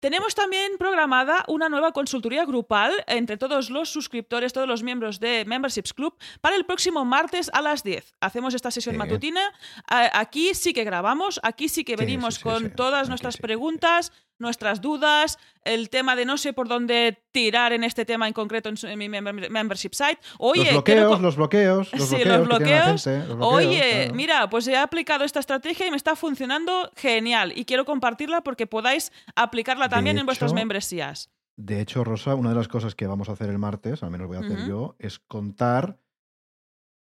Tenemos 0.00 0.34
también 0.34 0.72
programada 0.78 1.44
una 1.48 1.68
nueva 1.70 1.92
consultoría 1.92 2.44
grupal 2.44 2.92
entre 3.06 3.38
todos 3.38 3.70
los 3.70 3.88
suscriptores, 3.88 4.52
todos 4.52 4.68
los 4.68 4.82
miembros 4.82 5.20
de 5.20 5.44
Memberships 5.46 5.94
Club 5.94 6.16
para 6.42 6.54
el 6.54 6.66
próximo 6.66 7.04
martes 7.06 7.50
a 7.54 7.62
las 7.62 7.82
10. 7.82 8.14
Hacemos 8.20 8.52
esta 8.52 8.70
sesión 8.70 8.96
matutina. 8.98 9.40
Aquí 9.86 10.54
sí 10.54 10.74
que 10.74 10.84
grabamos, 10.84 11.40
aquí 11.42 11.68
sí 11.68 11.82
que 11.82 11.96
venimos 11.96 12.38
con 12.38 12.70
todas 12.72 13.08
nuestras 13.08 13.38
preguntas, 13.38 14.12
nuestras 14.38 14.80
dudas, 14.80 15.38
el 15.64 15.90
tema 15.90 16.16
de 16.16 16.24
no 16.24 16.38
sé 16.38 16.52
por 16.52 16.68
dónde 16.68 17.22
tirar 17.32 17.72
en 17.72 17.84
este 17.84 18.04
tema 18.04 18.26
en 18.26 18.32
concreto 18.32 18.68
en, 18.68 18.98
mi 18.98 19.08
membership 19.08 19.92
site. 19.92 20.18
Oye, 20.38 20.64
los 20.64 20.72
bloqueos, 20.72 21.20
los 21.20 21.36
bloqueos, 21.36 21.92
los 21.92 22.08
sí, 22.08 22.16
bloqueos. 22.24 23.06
Los 23.06 23.06
bloqueos. 23.06 23.38
Oye, 23.40 24.10
mira, 24.14 24.48
pues 24.48 24.66
he 24.68 24.76
aplicado 24.76 25.24
esta 25.24 25.40
estrategia 25.40 25.86
y 25.86 25.90
me 25.90 25.96
está 25.96 26.16
funcionando 26.16 26.90
genial 26.96 27.52
y 27.56 27.64
quiero 27.64 27.84
compartirla 27.84 28.42
porque 28.42 28.66
podáis 28.66 29.12
aplicarla 29.34 29.88
también 29.88 30.18
en 30.18 30.26
vuestras 30.26 30.52
membresías. 30.52 31.30
De 31.56 31.80
hecho, 31.80 32.04
Rosa, 32.04 32.34
una 32.34 32.50
de 32.50 32.56
las 32.56 32.68
cosas 32.68 32.94
que 32.94 33.06
vamos 33.06 33.30
a 33.30 33.32
hacer 33.32 33.48
el 33.48 33.58
martes, 33.58 34.02
al 34.02 34.10
menos 34.10 34.28
voy 34.28 34.36
a 34.36 34.40
hacer 34.40 34.66
yo, 34.66 34.94
es 34.98 35.18
contar 35.18 35.98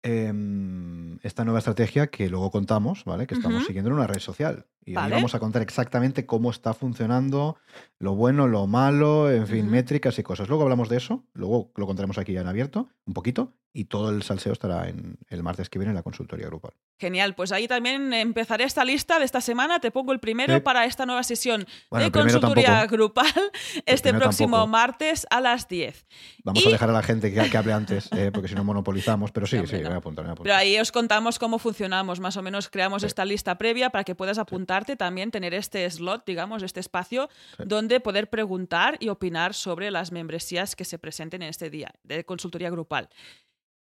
em, 0.05 1.17
esta 1.23 1.43
nueva 1.43 1.59
estrategia 1.59 2.07
que 2.07 2.29
luego 2.29 2.51
contamos, 2.51 3.03
¿vale? 3.05 3.27
Que 3.27 3.35
estamos 3.35 3.65
siguiendo 3.65 3.89
en 3.89 3.95
una 3.97 4.07
red 4.07 4.19
social. 4.19 4.65
Y 4.85 4.95
ahí 4.95 5.11
vamos 5.11 5.33
a 5.33 5.39
contar 5.39 5.63
exactamente 5.63 6.25
cómo 6.25 6.51
está 6.51 6.73
funcionando, 6.73 7.57
lo 7.97 8.15
bueno, 8.15 8.47
lo 8.47 8.67
malo, 8.67 9.31
en 9.31 9.47
fin, 9.47 9.69
métricas 9.69 10.19
y 10.19 10.23
cosas. 10.23 10.47
Luego 10.47 10.63
hablamos 10.63 10.89
de 10.89 10.97
eso, 10.97 11.25
luego 11.33 11.71
lo 11.75 11.87
contaremos 11.87 12.19
aquí 12.19 12.33
ya 12.33 12.41
en 12.41 12.47
abierto, 12.47 12.89
un 13.05 13.13
poquito, 13.13 13.53
y 13.75 13.85
todo 13.85 14.09
el 14.09 14.23
salseo 14.23 14.53
estará 14.53 14.87
en 14.87 15.17
el 15.27 15.43
martes 15.43 15.69
que 15.69 15.77
viene 15.77 15.91
en 15.91 15.95
la 15.95 16.01
consultoría 16.01 16.47
grupal. 16.47 16.71
Genial, 16.97 17.35
pues 17.35 17.51
ahí 17.51 17.67
también 17.67 18.13
empezaré 18.13 18.63
esta 18.63 18.85
lista 18.85 19.19
de 19.19 19.25
esta 19.25 19.41
semana. 19.41 19.81
Te 19.81 19.91
pongo 19.91 20.13
el 20.13 20.21
primero 20.21 20.63
para 20.63 20.85
esta 20.85 21.05
nueva 21.05 21.23
sesión 21.23 21.65
de 21.91 22.09
consultoría 22.09 22.85
grupal 22.85 23.33
este 23.85 24.13
próximo 24.13 24.65
martes 24.65 25.27
a 25.29 25.41
las 25.41 25.67
10. 25.67 26.05
Vamos 26.45 26.65
a 26.65 26.69
dejar 26.69 26.89
a 26.89 26.93
la 26.93 27.03
gente 27.03 27.33
que, 27.33 27.57
hable 27.57 27.73
antes, 27.73 28.09
eh, 28.13 28.31
porque 28.33 28.47
si 28.47 28.55
no 28.55 28.63
monopolizamos, 28.63 29.33
pero 29.33 29.45
sí, 29.45 29.57
sí, 29.67 29.75
me 29.75 29.83
voy 29.83 29.93
a 29.93 29.97
apuntar, 29.97 30.25
Pero 30.41 30.55
ahí 30.55 30.79
os 30.79 30.93
contamos 30.93 31.37
cómo 31.37 31.59
funcionamos, 31.59 32.21
más 32.21 32.37
o 32.37 32.41
menos 32.41 32.69
creamos 32.69 33.03
esta 33.03 33.25
lista 33.25 33.57
previa 33.57 33.89
para 33.89 34.05
que 34.05 34.15
puedas 34.15 34.37
apuntarte 34.37 34.95
también, 34.95 35.31
tener 35.31 35.53
este 35.53 35.89
slot, 35.89 36.25
digamos, 36.25 36.63
este 36.63 36.79
espacio 36.79 37.29
donde 37.57 37.99
poder 37.99 38.29
preguntar 38.29 38.95
y 39.01 39.09
opinar 39.09 39.53
sobre 39.53 39.91
las 39.91 40.13
membresías 40.13 40.77
que 40.77 40.85
se 40.85 40.97
presenten 40.97 41.41
en 41.41 41.49
este 41.49 41.69
día 41.69 41.93
de 42.03 42.23
consultoría 42.23 42.69
grupal. 42.69 43.09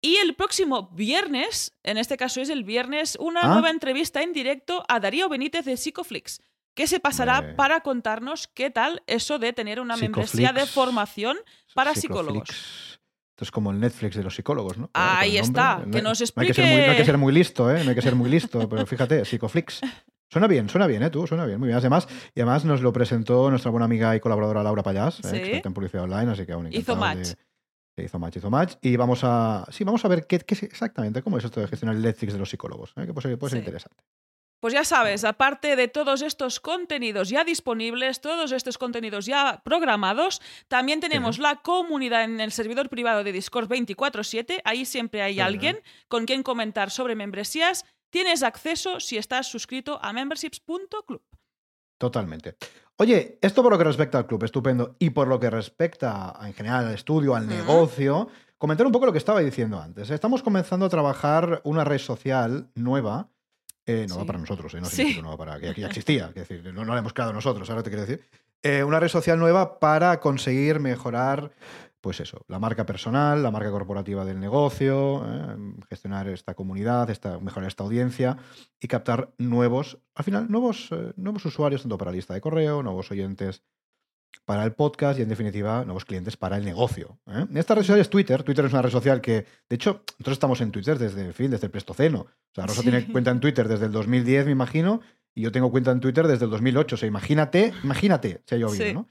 Y 0.04 0.16
el 0.16 0.34
próximo 0.34 0.90
viernes, 0.92 1.72
en 1.82 1.96
este 1.96 2.18
caso 2.18 2.42
es 2.42 2.50
el 2.50 2.62
viernes, 2.62 3.16
una 3.18 3.40
ah. 3.40 3.48
nueva 3.48 3.70
entrevista 3.70 4.22
en 4.22 4.34
directo 4.34 4.84
a 4.86 5.00
Darío 5.00 5.30
Benítez 5.30 5.64
de 5.64 5.78
Psicoflix, 5.78 6.42
que 6.74 6.86
se 6.86 7.00
pasará 7.00 7.56
para 7.56 7.80
contarnos 7.80 8.46
qué 8.46 8.68
tal 8.68 9.02
eso 9.06 9.38
de 9.38 9.54
tener 9.54 9.80
una 9.80 9.96
membresía 9.96 10.52
de 10.52 10.66
formación 10.66 11.38
para 11.72 11.94
psicólogos. 11.94 12.50
Esto 12.50 13.44
es 13.44 13.50
como 13.50 13.70
el 13.70 13.80
Netflix 13.80 14.14
de 14.16 14.22
los 14.22 14.34
psicólogos, 14.34 14.76
¿no? 14.76 14.90
Ahí 14.92 15.38
está, 15.38 15.82
que 15.90 16.02
nos 16.02 16.20
explique... 16.20 16.52
No 16.60 16.92
hay 16.92 16.98
que, 16.98 17.04
ser 17.06 17.16
muy, 17.16 17.32
listo, 17.32 17.74
¿eh? 17.74 17.82
No 17.82 17.88
hay 17.88 17.96
que 17.96 18.02
ser 18.02 18.14
muy 18.14 18.28
listo, 18.28 18.68
pero 18.68 18.84
fíjate, 18.84 19.24
Psicoflix. 19.24 19.80
Suena 20.30 20.48
bien, 20.48 20.68
suena 20.68 20.86
bien, 20.86 21.02
¿eh? 21.02 21.08
Tú, 21.08 21.26
suena 21.26 21.46
bien, 21.46 21.58
muy 21.58 21.68
bien. 21.68 21.78
Además, 21.78 22.08
y 22.34 22.40
además 22.40 22.66
nos 22.66 22.82
lo 22.82 22.92
presentó 22.92 23.48
nuestra 23.48 23.70
buena 23.70 23.86
amiga 23.86 24.14
y 24.16 24.20
colaboradora 24.20 24.62
Laura 24.62 24.82
Payás, 24.82 25.20
¿eh? 25.32 25.36
experta 25.38 25.68
en 25.68 25.74
publicidad 25.74 26.04
online, 26.04 26.32
así 26.32 26.44
que 26.44 26.52
aún 26.52 26.70
Hizo 26.70 26.96
match 26.96 27.34
hizo 28.02 28.18
match, 28.18 28.36
hizo 28.36 28.50
match. 28.50 28.74
Y 28.80 28.96
vamos 28.96 29.20
a. 29.22 29.66
Sí, 29.70 29.84
vamos 29.84 30.04
a 30.04 30.08
ver 30.08 30.26
qué, 30.26 30.38
qué 30.40 30.54
exactamente 30.66 31.22
cómo 31.22 31.38
es 31.38 31.44
esto 31.44 31.60
de 31.60 31.68
gestionar 31.68 31.96
el 31.96 32.02
Netflix 32.02 32.32
de 32.32 32.38
los 32.38 32.50
psicólogos. 32.50 32.92
¿eh? 32.96 33.06
Que 33.06 33.12
puede 33.12 33.50
ser, 33.50 33.58
interesante. 33.58 34.02
Pues 34.60 34.72
ya 34.72 34.84
sabes, 34.84 35.24
aparte 35.24 35.76
de 35.76 35.88
todos 35.88 36.22
estos 36.22 36.58
contenidos 36.58 37.28
ya 37.28 37.44
disponibles, 37.44 38.22
todos 38.22 38.50
estos 38.50 38.78
contenidos 38.78 39.26
ya 39.26 39.60
programados, 39.62 40.40
también 40.68 41.00
tenemos 41.00 41.38
la 41.38 41.56
comunidad 41.56 42.24
en 42.24 42.40
el 42.40 42.50
servidor 42.50 42.88
privado 42.88 43.24
de 43.24 43.32
Discord 43.32 43.68
24/7. 43.68 44.62
Ahí 44.64 44.86
siempre 44.86 45.20
hay 45.20 45.40
alguien 45.40 45.80
con 46.08 46.24
quien 46.24 46.42
comentar 46.42 46.90
sobre 46.90 47.14
membresías. 47.14 47.84
Tienes 48.10 48.42
acceso 48.42 49.00
si 49.00 49.18
estás 49.18 49.48
suscrito 49.48 49.98
a 50.02 50.12
memberships.club. 50.12 51.22
Totalmente. 51.98 52.56
Oye, 52.96 53.38
esto 53.40 53.62
por 53.62 53.72
lo 53.72 53.78
que 53.78 53.84
respecta 53.84 54.18
al 54.18 54.26
club, 54.26 54.44
estupendo. 54.44 54.96
Y 54.98 55.10
por 55.10 55.28
lo 55.28 55.40
que 55.40 55.50
respecta 55.50 56.34
en 56.42 56.54
general 56.54 56.86
al 56.86 56.94
estudio, 56.94 57.34
al 57.34 57.46
negocio, 57.46 58.28
comentar 58.58 58.86
un 58.86 58.92
poco 58.92 59.06
lo 59.06 59.12
que 59.12 59.18
estaba 59.18 59.40
diciendo 59.40 59.80
antes. 59.80 60.10
Estamos 60.10 60.42
comenzando 60.42 60.86
a 60.86 60.88
trabajar 60.88 61.60
una 61.64 61.84
red 61.84 61.98
social 61.98 62.70
nueva 62.74 63.28
eh, 63.86 64.06
no 64.08 64.18
va 64.18 64.24
para 64.24 64.38
nosotros, 64.38 64.72
eh, 64.74 64.80
no 64.80 64.86
significa 64.86 65.22
no 65.22 65.30
va 65.30 65.36
para 65.36 65.60
que 65.60 65.78
ya 65.78 65.88
existía, 65.88 66.28
decir, 66.28 66.64
no, 66.72 66.84
no 66.86 66.94
la 66.94 67.00
hemos 67.00 67.12
creado 67.12 67.34
nosotros, 67.34 67.68
ahora 67.68 67.82
te 67.82 67.90
quiero 67.90 68.06
decir. 68.06 68.24
Eh, 68.62 68.82
una 68.82 68.98
red 68.98 69.08
social 69.08 69.38
nueva 69.38 69.78
para 69.78 70.20
conseguir 70.20 70.80
mejorar, 70.80 71.50
pues 72.04 72.20
eso, 72.20 72.44
la 72.48 72.58
marca 72.58 72.84
personal, 72.84 73.42
la 73.42 73.50
marca 73.50 73.70
corporativa 73.70 74.26
del 74.26 74.38
negocio, 74.38 75.26
gestionar 75.88 76.28
esta 76.28 76.52
comunidad, 76.52 77.08
esta, 77.08 77.40
mejorar 77.40 77.66
esta 77.66 77.82
audiencia 77.82 78.36
y 78.78 78.88
captar 78.88 79.32
nuevos, 79.38 79.96
al 80.14 80.22
final, 80.22 80.50
nuevos, 80.50 80.90
nuevos 81.16 81.46
usuarios, 81.46 81.80
tanto 81.80 81.96
para 81.96 82.10
la 82.10 82.16
lista 82.16 82.34
de 82.34 82.42
correo, 82.42 82.82
nuevos 82.82 83.10
oyentes 83.10 83.62
para 84.44 84.64
el 84.64 84.74
podcast 84.74 85.18
y, 85.18 85.22
en 85.22 85.30
definitiva, 85.30 85.82
nuevos 85.86 86.04
clientes 86.04 86.36
para 86.36 86.58
el 86.58 86.64
negocio. 86.66 87.18
¿eh? 87.26 87.46
Esta 87.54 87.74
red 87.74 87.84
social 87.84 88.00
es 88.00 88.10
Twitter. 88.10 88.42
Twitter 88.42 88.66
es 88.66 88.72
una 88.74 88.82
red 88.82 88.90
social 88.90 89.22
que, 89.22 89.46
de 89.70 89.76
hecho, 89.76 90.02
nosotros 90.18 90.34
estamos 90.34 90.60
en 90.60 90.72
Twitter 90.72 90.98
desde 90.98 91.24
el 91.24 91.32
fin, 91.32 91.50
desde 91.50 91.68
el 91.68 91.70
Prestoceno. 91.70 92.20
O 92.20 92.54
sea, 92.54 92.66
Rosa 92.66 92.82
tiene 92.82 93.10
cuenta 93.10 93.30
en 93.30 93.40
Twitter 93.40 93.66
desde 93.66 93.86
el 93.86 93.92
2010, 93.92 94.44
me 94.44 94.52
imagino, 94.52 95.00
y 95.34 95.40
yo 95.40 95.52
tengo 95.52 95.70
cuenta 95.70 95.90
en 95.90 96.00
Twitter 96.00 96.26
desde 96.26 96.44
el 96.44 96.50
2008. 96.50 96.96
O 96.96 96.98
sea, 96.98 97.08
imagínate, 97.08 97.72
imagínate 97.82 98.42
si 98.44 98.56
ha 98.56 98.58
llovido, 98.58 98.92
¿no? 98.92 99.08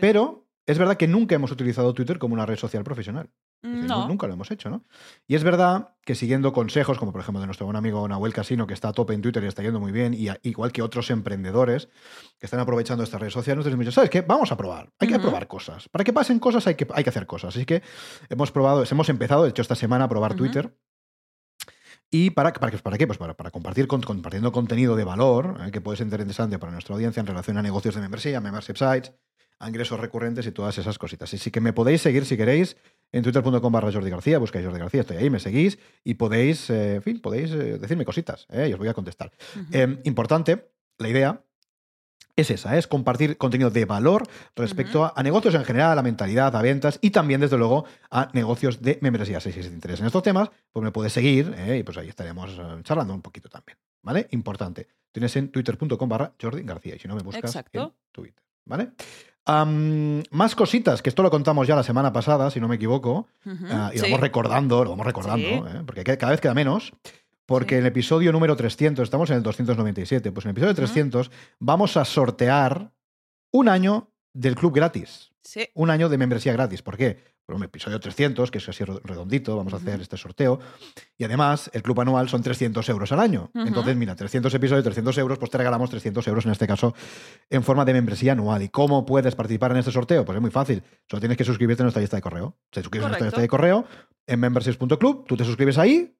Pero 0.00 0.41
es 0.66 0.78
verdad 0.78 0.96
que 0.96 1.08
nunca 1.08 1.34
hemos 1.34 1.50
utilizado 1.50 1.92
Twitter 1.92 2.18
como 2.18 2.34
una 2.34 2.46
red 2.46 2.56
social 2.56 2.84
profesional. 2.84 3.30
no. 3.62 4.06
Nunca 4.06 4.26
lo 4.26 4.34
hemos 4.34 4.50
hecho, 4.50 4.70
¿no? 4.70 4.84
Y 5.26 5.34
es 5.34 5.42
verdad 5.42 5.96
que 6.04 6.14
siguiendo 6.14 6.52
consejos, 6.52 6.98
como 6.98 7.12
por 7.12 7.20
ejemplo 7.20 7.40
de 7.40 7.46
nuestro 7.46 7.66
buen 7.66 7.76
amigo 7.76 8.06
Nahuel 8.06 8.32
Casino, 8.32 8.66
que 8.66 8.74
está 8.74 8.88
a 8.88 8.92
tope 8.92 9.14
en 9.14 9.22
Twitter 9.22 9.42
y 9.42 9.46
está 9.46 9.62
yendo 9.62 9.80
muy 9.80 9.92
bien, 9.92 10.14
y 10.14 10.28
igual 10.42 10.72
que 10.72 10.82
otros 10.82 11.10
emprendedores 11.10 11.88
que 12.38 12.46
están 12.46 12.60
aprovechando 12.60 13.02
esta 13.02 13.18
red 13.18 13.30
social, 13.30 13.56
nosotros 13.56 13.74
hemos 13.74 13.86
dicho, 13.86 13.94
¿sabes 13.94 14.10
qué? 14.10 14.20
Vamos 14.22 14.52
a 14.52 14.56
probar. 14.56 14.92
Hay 14.98 15.08
que 15.08 15.18
probar 15.18 15.48
cosas. 15.48 15.88
Para 15.88 16.04
que 16.04 16.12
pasen 16.12 16.38
cosas 16.38 16.66
hay 16.66 16.76
que, 16.76 16.86
hay 16.92 17.02
que 17.02 17.10
hacer 17.10 17.26
cosas. 17.26 17.56
Así 17.56 17.64
que 17.64 17.82
hemos 18.28 18.52
probado, 18.52 18.84
hemos 18.88 19.08
empezado, 19.08 19.44
de 19.44 19.50
hecho, 19.50 19.62
esta 19.62 19.74
semana 19.74 20.04
a 20.04 20.08
probar 20.08 20.34
Twitter. 20.34 20.76
¿Y 22.14 22.30
para, 22.30 22.52
para, 22.52 22.76
para 22.76 22.98
qué? 22.98 23.06
Pues 23.06 23.18
para, 23.18 23.34
para 23.34 23.50
compartir 23.50 23.86
compartiendo 23.86 24.52
contenido 24.52 24.96
de 24.96 25.04
valor 25.04 25.58
eh, 25.64 25.70
que 25.70 25.80
puede 25.80 25.96
ser 25.96 26.06
interesante 26.06 26.58
para 26.58 26.70
nuestra 26.70 26.94
audiencia 26.94 27.20
en 27.20 27.26
relación 27.26 27.56
a 27.56 27.62
negocios 27.62 27.94
de 27.94 28.02
membresía, 28.02 28.38
membership 28.38 28.76
sites, 28.76 29.14
ingresos 29.68 29.98
recurrentes 30.00 30.46
y 30.46 30.52
todas 30.52 30.76
esas 30.78 30.98
cositas. 30.98 31.32
Y 31.34 31.38
sí 31.38 31.50
que 31.50 31.60
me 31.60 31.72
podéis 31.72 32.02
seguir 32.02 32.24
si 32.24 32.36
queréis 32.36 32.76
en 33.12 33.22
twitter.com 33.22 33.72
barra 33.72 33.92
Jordi 33.92 34.10
García, 34.10 34.38
buscáis 34.38 34.64
Jordi 34.64 34.78
García, 34.78 35.02
estoy 35.02 35.18
ahí, 35.18 35.30
me 35.30 35.38
seguís 35.38 35.78
y 36.04 36.14
podéis, 36.14 36.70
eh, 36.70 36.96
en 36.96 37.02
fin, 37.02 37.20
podéis 37.20 37.52
eh, 37.52 37.78
decirme 37.78 38.04
cositas 38.04 38.46
eh, 38.50 38.68
y 38.68 38.72
os 38.72 38.78
voy 38.78 38.88
a 38.88 38.94
contestar. 38.94 39.32
Em, 39.70 39.98
importante, 40.04 40.70
la 40.98 41.08
idea 41.08 41.42
es 42.34 42.50
esa, 42.50 42.78
es 42.78 42.86
compartir 42.86 43.36
contenido 43.36 43.70
de 43.70 43.84
valor 43.84 44.26
respecto 44.56 45.12
a, 45.14 45.22
negocios 45.22 45.54
en 45.54 45.64
general, 45.64 45.98
a 45.98 46.02
mentalidad, 46.02 46.56
a 46.56 46.62
ventas 46.62 46.98
y 47.02 47.10
también, 47.10 47.42
desde 47.42 47.58
luego, 47.58 47.84
a 48.10 48.30
negocios 48.32 48.80
de 48.80 48.98
membresía. 49.02 49.40
Si 49.40 49.52
te 49.52 49.66
interesa 49.66 50.02
en 50.02 50.06
estos 50.06 50.22
temas, 50.22 50.50
pues 50.72 50.82
me 50.82 50.90
puedes 50.90 51.12
seguir 51.12 51.54
y 51.76 51.82
pues 51.82 51.98
ahí 51.98 52.08
estaremos 52.08 52.58
charlando 52.84 53.12
un 53.12 53.20
poquito 53.20 53.50
también. 53.50 53.76
¿Vale? 54.00 54.28
Importante. 54.30 54.88
Tienes 55.12 55.36
en 55.36 55.52
twitter.com 55.52 56.08
barra 56.08 56.32
Jordi 56.40 56.62
García 56.62 56.96
y 56.96 56.98
si 56.98 57.06
no 57.06 57.14
me 57.14 57.22
buscas 57.22 57.54
en 57.54 57.92
Twitter. 58.10 58.42
¿Vale? 58.64 58.92
Más 59.46 60.54
cositas, 60.54 61.02
que 61.02 61.08
esto 61.08 61.22
lo 61.22 61.30
contamos 61.30 61.66
ya 61.66 61.74
la 61.74 61.82
semana 61.82 62.12
pasada, 62.12 62.50
si 62.50 62.60
no 62.60 62.68
me 62.68 62.76
equivoco, 62.76 63.28
ah, 63.70 63.90
y 63.92 63.98
lo 63.98 64.04
vamos 64.04 64.20
recordando, 64.20 64.84
lo 64.84 64.90
vamos 64.90 65.06
recordando, 65.06 65.68
¿eh? 65.68 65.82
porque 65.84 66.04
cada 66.04 66.30
vez 66.30 66.40
queda 66.40 66.54
menos. 66.54 66.92
Porque 67.44 67.74
en 67.74 67.80
el 67.80 67.86
episodio 67.88 68.30
número 68.30 68.56
300, 68.56 69.02
estamos 69.02 69.28
en 69.30 69.36
el 69.36 69.42
297, 69.42 70.30
pues 70.30 70.46
en 70.46 70.50
el 70.50 70.52
episodio 70.52 70.74
300 70.74 71.30
vamos 71.58 71.96
a 71.96 72.04
sortear 72.04 72.92
un 73.50 73.68
año 73.68 74.12
del 74.32 74.54
club 74.54 74.72
gratis. 74.72 75.32
Un 75.74 75.90
año 75.90 76.08
de 76.08 76.18
membresía 76.18 76.52
gratis. 76.52 76.82
¿Por 76.82 76.96
qué? 76.96 77.31
Por 77.46 77.56
un 77.56 77.64
episodio 77.64 77.98
300, 77.98 78.50
que 78.50 78.58
es 78.58 78.68
así 78.68 78.84
redondito, 78.84 79.56
vamos 79.56 79.72
a 79.72 79.76
hacer 79.76 80.00
este 80.00 80.16
sorteo. 80.16 80.60
Y 81.18 81.24
además, 81.24 81.70
el 81.72 81.82
club 81.82 82.00
anual 82.00 82.28
son 82.28 82.42
300 82.42 82.88
euros 82.88 83.12
al 83.12 83.20
año. 83.20 83.50
Entonces, 83.54 83.96
mira, 83.96 84.14
300 84.14 84.52
episodios, 84.54 84.84
300 84.84 85.18
euros, 85.18 85.38
pues 85.38 85.50
te 85.50 85.58
regalamos 85.58 85.90
300 85.90 86.26
euros 86.28 86.46
en 86.46 86.52
este 86.52 86.66
caso 86.66 86.94
en 87.50 87.62
forma 87.62 87.84
de 87.84 87.92
membresía 87.92 88.32
anual. 88.32 88.62
¿Y 88.62 88.68
cómo 88.68 89.04
puedes 89.04 89.34
participar 89.34 89.72
en 89.72 89.78
este 89.78 89.90
sorteo? 89.90 90.24
Pues 90.24 90.36
es 90.36 90.42
muy 90.42 90.50
fácil. 90.50 90.82
Solo 91.10 91.20
tienes 91.20 91.36
que 91.36 91.44
suscribirte 91.44 91.82
a 91.82 91.84
nuestra 91.84 92.00
lista 92.00 92.16
de 92.16 92.22
correo. 92.22 92.56
Se 92.70 92.82
suscribes 92.82 93.06
a 93.06 93.08
nuestra 93.08 93.26
lista 93.26 93.40
de 93.40 93.48
correo 93.48 93.86
en 94.26 94.40
memberships.club, 94.40 95.26
tú 95.26 95.36
te 95.36 95.44
suscribes 95.44 95.78
ahí 95.78 96.16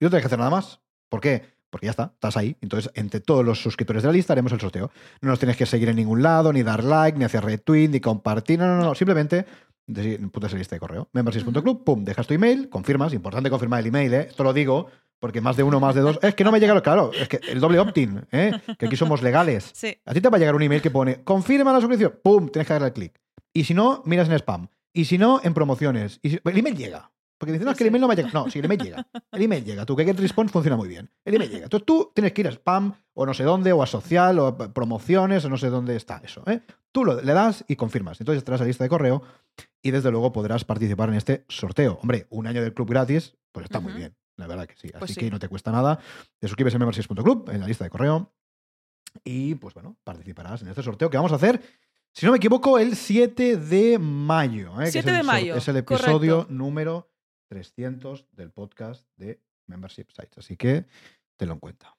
y 0.00 0.04
no 0.04 0.10
tienes 0.10 0.22
que 0.22 0.26
hacer 0.26 0.38
nada 0.38 0.50
más. 0.50 0.80
¿Por 1.08 1.20
qué? 1.20 1.54
Porque 1.70 1.86
ya 1.86 1.90
está, 1.90 2.12
estás 2.14 2.36
ahí. 2.36 2.56
Entonces, 2.60 2.90
entre 2.94 3.20
todos 3.20 3.44
los 3.44 3.60
suscriptores 3.60 4.02
de 4.02 4.08
la 4.08 4.12
lista 4.12 4.32
haremos 4.32 4.52
el 4.52 4.60
sorteo. 4.60 4.90
No 5.20 5.30
nos 5.30 5.38
tienes 5.38 5.56
que 5.56 5.66
seguir 5.66 5.88
en 5.88 5.96
ningún 5.96 6.22
lado, 6.22 6.52
ni 6.52 6.62
dar 6.62 6.84
like, 6.84 7.18
ni 7.18 7.24
hacer 7.24 7.44
retweet, 7.44 7.88
ni 7.88 8.00
compartir. 8.00 8.58
No, 8.58 8.66
no, 8.66 8.82
no. 8.82 8.94
Simplemente 8.94 9.44
puta 10.30 10.48
lista 10.48 10.76
de 10.76 10.80
correo. 10.80 11.08
Membership.club, 11.12 11.84
pum, 11.84 12.04
dejas 12.04 12.26
tu 12.26 12.34
email, 12.34 12.68
confirmas, 12.68 13.12
importante 13.12 13.50
confirmar 13.50 13.80
el 13.80 13.86
email, 13.86 14.14
¿eh? 14.14 14.26
Esto 14.30 14.44
lo 14.44 14.52
digo 14.52 14.88
porque 15.24 15.40
más 15.40 15.56
de 15.56 15.62
uno, 15.62 15.80
más 15.80 15.94
de 15.94 16.02
dos. 16.02 16.18
Es 16.20 16.34
que 16.34 16.44
no 16.44 16.52
me 16.52 16.60
llega, 16.60 16.78
claro, 16.82 17.10
es 17.14 17.28
que 17.28 17.40
el 17.48 17.58
doble 17.58 17.78
opt-in, 17.78 18.26
¿eh? 18.30 18.52
que 18.78 18.86
aquí 18.86 18.96
somos 18.96 19.22
legales. 19.22 19.72
A 20.04 20.12
ti 20.12 20.20
te 20.20 20.28
va 20.28 20.36
a 20.36 20.38
llegar 20.38 20.54
un 20.54 20.62
email 20.62 20.82
que 20.82 20.90
pone 20.90 21.24
confirma 21.24 21.72
la 21.72 21.80
suscripción, 21.80 22.20
pum, 22.22 22.48
tienes 22.50 22.66
que 22.66 22.74
darle 22.74 22.92
clic. 22.92 23.18
Y 23.52 23.64
si 23.64 23.72
no, 23.72 24.02
miras 24.04 24.28
en 24.28 24.34
spam. 24.34 24.68
Y 24.92 25.06
si 25.06 25.16
no, 25.16 25.40
en 25.42 25.54
promociones. 25.54 26.20
Y 26.22 26.34
el 26.34 26.58
email 26.58 26.76
llega. 26.76 27.10
Porque 27.38 27.52
dicen, 27.52 27.64
no, 27.64 27.72
es 27.72 27.78
que 27.78 27.84
el 27.84 27.88
email 27.88 28.00
no 28.00 28.06
va 28.06 28.14
a 28.14 28.16
llegar. 28.16 28.32
No, 28.32 28.48
si 28.48 28.58
el 28.58 28.64
email 28.64 28.80
llega. 28.80 29.06
El 29.32 29.42
email 29.42 29.64
llega. 29.64 29.84
Tu 29.84 29.96
Get 29.96 30.18
Response 30.18 30.52
funciona 30.52 30.76
muy 30.76 30.88
bien. 30.88 31.10
El 31.24 31.34
email 31.34 31.50
llega. 31.50 31.64
Entonces 31.64 31.84
tú 31.84 32.10
tienes 32.14 32.32
que 32.32 32.42
ir 32.42 32.48
a 32.48 32.50
spam 32.52 32.94
o 33.12 33.26
no 33.26 33.34
sé 33.34 33.44
dónde, 33.44 33.72
o 33.72 33.82
a 33.82 33.86
social, 33.86 34.38
o 34.38 34.46
a 34.46 34.72
promociones, 34.72 35.44
o 35.44 35.48
no 35.48 35.56
sé 35.56 35.68
dónde 35.68 35.96
está 35.96 36.20
eso. 36.24 36.42
¿eh? 36.46 36.60
Tú 36.92 37.04
lo, 37.04 37.20
le 37.20 37.32
das 37.32 37.64
y 37.68 37.76
confirmas. 37.76 38.20
Entonces 38.20 38.38
estarás 38.38 38.60
a 38.60 38.64
la 38.64 38.68
lista 38.68 38.84
de 38.84 38.90
correo 38.90 39.22
y 39.82 39.90
desde 39.90 40.10
luego 40.10 40.32
podrás 40.32 40.64
participar 40.64 41.08
en 41.08 41.16
este 41.16 41.44
sorteo. 41.48 41.98
Hombre, 42.00 42.26
un 42.30 42.46
año 42.46 42.62
del 42.62 42.72
club 42.72 42.88
gratis, 42.88 43.36
pues 43.52 43.64
está 43.64 43.80
muy 43.80 43.92
bien. 43.92 44.16
La 44.36 44.46
verdad 44.46 44.66
que 44.66 44.76
sí. 44.76 44.88
Pues 44.90 45.10
Así 45.10 45.20
que 45.20 45.30
no 45.30 45.38
te 45.38 45.48
cuesta 45.48 45.70
nada. 45.70 45.98
Te 46.38 46.48
suscribes 46.48 46.74
en 46.74 46.80
membership.club, 46.80 47.50
en 47.50 47.60
la 47.60 47.66
lista 47.66 47.84
de 47.84 47.90
correo. 47.90 48.32
Y 49.22 49.54
pues 49.56 49.74
bueno, 49.74 49.96
participarás 50.02 50.62
en 50.62 50.68
este 50.68 50.82
sorteo 50.82 51.08
que 51.08 51.16
vamos 51.16 51.32
a 51.32 51.36
hacer 51.36 51.60
si 52.14 52.26
no 52.26 52.32
me 52.32 52.38
equivoco, 52.38 52.78
el 52.78 52.94
7 52.94 53.56
de 53.56 53.98
mayo. 53.98 54.72
7 54.86 55.10
¿eh? 55.10 55.12
de 55.12 55.22
mayo. 55.24 55.56
Es 55.56 55.66
el 55.66 55.78
episodio 55.78 56.46
número 56.48 57.10
300 57.54 58.26
del 58.32 58.50
podcast 58.50 59.06
de 59.16 59.40
Membership 59.66 60.06
Sites. 60.10 60.38
Así 60.38 60.56
que 60.56 60.86
tenlo 61.36 61.54
en 61.54 61.60
cuenta. 61.60 61.96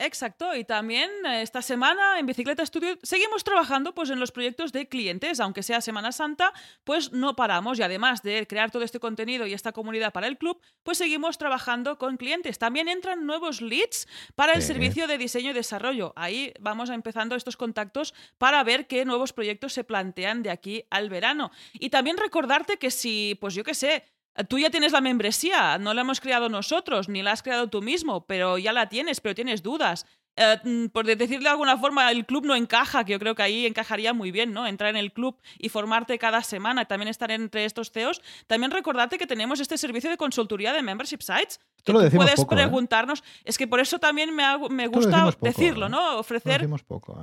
Exacto, 0.00 0.54
y 0.54 0.62
también 0.62 1.10
eh, 1.26 1.42
esta 1.42 1.60
semana 1.60 2.20
en 2.20 2.26
Bicicleta 2.26 2.64
Studio 2.64 2.96
seguimos 3.02 3.42
trabajando 3.42 3.94
pues, 3.94 4.10
en 4.10 4.20
los 4.20 4.30
proyectos 4.30 4.70
de 4.70 4.88
clientes, 4.88 5.40
aunque 5.40 5.64
sea 5.64 5.80
Semana 5.80 6.12
Santa, 6.12 6.52
pues 6.84 7.12
no 7.12 7.34
paramos 7.34 7.80
y 7.80 7.82
además 7.82 8.22
de 8.22 8.46
crear 8.46 8.70
todo 8.70 8.84
este 8.84 9.00
contenido 9.00 9.44
y 9.46 9.54
esta 9.54 9.72
comunidad 9.72 10.12
para 10.12 10.28
el 10.28 10.38
club, 10.38 10.60
pues 10.84 10.98
seguimos 10.98 11.36
trabajando 11.36 11.98
con 11.98 12.16
clientes. 12.16 12.60
También 12.60 12.88
entran 12.88 13.26
nuevos 13.26 13.60
leads 13.60 14.06
para 14.36 14.52
el 14.52 14.62
servicio 14.62 15.08
de 15.08 15.18
diseño 15.18 15.50
y 15.50 15.54
desarrollo. 15.54 16.12
Ahí 16.14 16.54
vamos 16.60 16.90
empezando 16.90 17.34
estos 17.34 17.56
contactos 17.56 18.14
para 18.36 18.62
ver 18.62 18.86
qué 18.86 19.04
nuevos 19.04 19.32
proyectos 19.32 19.72
se 19.72 19.82
plantean 19.82 20.44
de 20.44 20.50
aquí 20.50 20.84
al 20.90 21.08
verano. 21.08 21.50
Y 21.72 21.90
también 21.90 22.18
recordarte 22.18 22.76
que 22.76 22.92
si, 22.92 23.36
pues 23.40 23.54
yo 23.54 23.64
qué 23.64 23.74
sé, 23.74 24.04
Tú 24.46 24.58
ya 24.58 24.70
tienes 24.70 24.92
la 24.92 25.00
membresía, 25.00 25.78
no 25.78 25.94
la 25.94 26.02
hemos 26.02 26.20
creado 26.20 26.48
nosotros, 26.48 27.08
ni 27.08 27.22
la 27.22 27.32
has 27.32 27.42
creado 27.42 27.68
tú 27.68 27.82
mismo, 27.82 28.26
pero 28.26 28.56
ya 28.56 28.72
la 28.72 28.88
tienes, 28.88 29.20
pero 29.20 29.34
tienes 29.34 29.62
dudas. 29.62 30.06
Eh, 30.38 30.88
por 30.92 31.04
decirlo 31.04 31.44
de 31.44 31.50
alguna 31.50 31.76
forma, 31.76 32.10
el 32.12 32.24
club 32.24 32.46
no 32.46 32.54
encaja, 32.54 33.04
que 33.04 33.12
yo 33.12 33.18
creo 33.18 33.34
que 33.34 33.42
ahí 33.42 33.66
encajaría 33.66 34.12
muy 34.12 34.30
bien, 34.30 34.52
¿no? 34.52 34.66
Entrar 34.66 34.90
en 34.90 34.96
el 34.96 35.12
club 35.12 35.36
y 35.58 35.68
formarte 35.68 36.16
cada 36.18 36.42
semana, 36.42 36.84
también 36.84 37.08
estar 37.08 37.30
entre 37.32 37.64
estos 37.64 37.90
CEOs. 37.90 38.22
También 38.46 38.70
recordarte 38.70 39.18
que 39.18 39.26
tenemos 39.26 39.58
este 39.58 39.76
servicio 39.76 40.08
de 40.08 40.16
consultoría 40.16 40.72
de 40.72 40.82
Membership 40.82 41.20
Sites. 41.20 41.58
Que 41.84 41.92
lo 41.92 42.08
puedes 42.10 42.40
¿eh? 42.40 42.46
preguntarnos. 42.48 43.24
Es 43.44 43.58
que 43.58 43.66
por 43.66 43.80
eso 43.80 43.98
también 43.98 44.34
me, 44.34 44.44
me 44.70 44.86
gusta 44.86 45.28
decirlo, 45.40 45.86
¿eh? 45.86 45.90
¿no? 45.90 46.18
Ofrecer, 46.18 46.68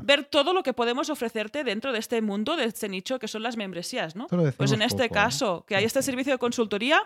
ver 0.01 0.25
todo 0.25 0.53
lo 0.53 0.61
que 0.63 0.73
podemos 0.73 1.09
ofrecerte 1.09 1.63
dentro 1.63 1.93
de 1.93 1.99
este 1.99 2.21
mundo, 2.21 2.57
de 2.57 2.65
este 2.65 2.89
nicho 2.89 3.17
que 3.17 3.27
son 3.29 3.43
las 3.43 3.55
membresías, 3.55 4.15
¿no? 4.15 4.27
Pues 4.57 4.73
en 4.73 4.81
este 4.81 5.09
caso, 5.09 5.63
que 5.65 5.77
hay 5.77 5.85
este 5.85 6.01
servicio 6.01 6.33
de 6.33 6.39
consultoría 6.39 7.01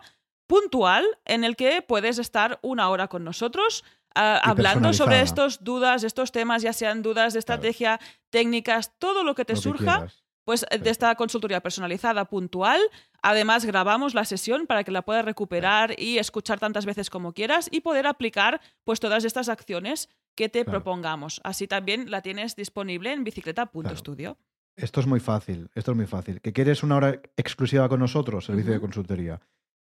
puntual 0.48 1.06
en 1.25 1.44
el 1.44 1.56
que 1.56 1.84
puedes 1.84 2.18
estar 2.18 2.58
una 2.63 2.89
hora 2.89 3.08
con 3.08 3.24
nosotros 3.24 3.84
hablando 4.16 4.94
sobre 4.94 5.22
estos 5.22 5.63
dudas, 5.63 6.04
estos 6.04 6.32
temas, 6.32 6.62
ya 6.62 6.74
sean 6.74 7.01
dudas 7.01 7.34
de 7.34 7.39
estrategia, 7.39 8.00
técnicas, 8.30 8.92
todo 9.00 9.24
lo 9.24 9.36
que 9.36 9.46
te 9.46 9.56
surja. 9.56 10.08
pues 10.46 10.66
de 10.72 10.89
esta 10.89 11.13
consultoría 11.13 11.62
personalizada 11.62 12.25
puntual. 12.25 12.82
Además, 13.22 13.66
grabamos 13.66 14.16
la 14.16 14.25
sesión 14.25 14.66
para 14.66 14.84
que 14.84 14.89
la 14.89 15.04
puedas 15.04 15.24
recuperar 15.24 15.94
y 16.00 16.18
escuchar 16.18 16.60
tantas 16.60 16.88
veces 16.88 17.12
como 17.12 17.34
quieras 17.34 17.70
y 17.72 17.82
poder 17.82 18.08
aplicar 18.08 18.60
pues 18.84 19.00
todas 19.00 19.25
estas 19.25 19.48
acciones 19.48 20.10
que 20.36 20.50
te 20.50 20.63
Claro. 20.63 20.80
propongamos. 20.80 21.39
Así 21.44 21.68
también 21.68 22.10
la 22.10 22.24
tienes 22.24 22.56
disponible 22.56 23.12
en 23.13 23.24
bicicleta.studio. 23.24 24.39
Esto 24.75 25.01
es 25.01 25.06
muy 25.06 25.20
fácil, 25.20 25.70
esto 25.75 25.92
es 25.92 25.98
muy 25.98 26.08
fácil. 26.08 26.42
¿Que 26.42 26.51
quieres 26.51 26.82
una 26.82 26.96
hora 26.96 27.22
exclusiva 27.38 27.88
con 27.88 28.00
nosotros, 28.00 28.46
servicio 28.46 28.72
de 28.74 28.80
consultoría? 28.80 29.42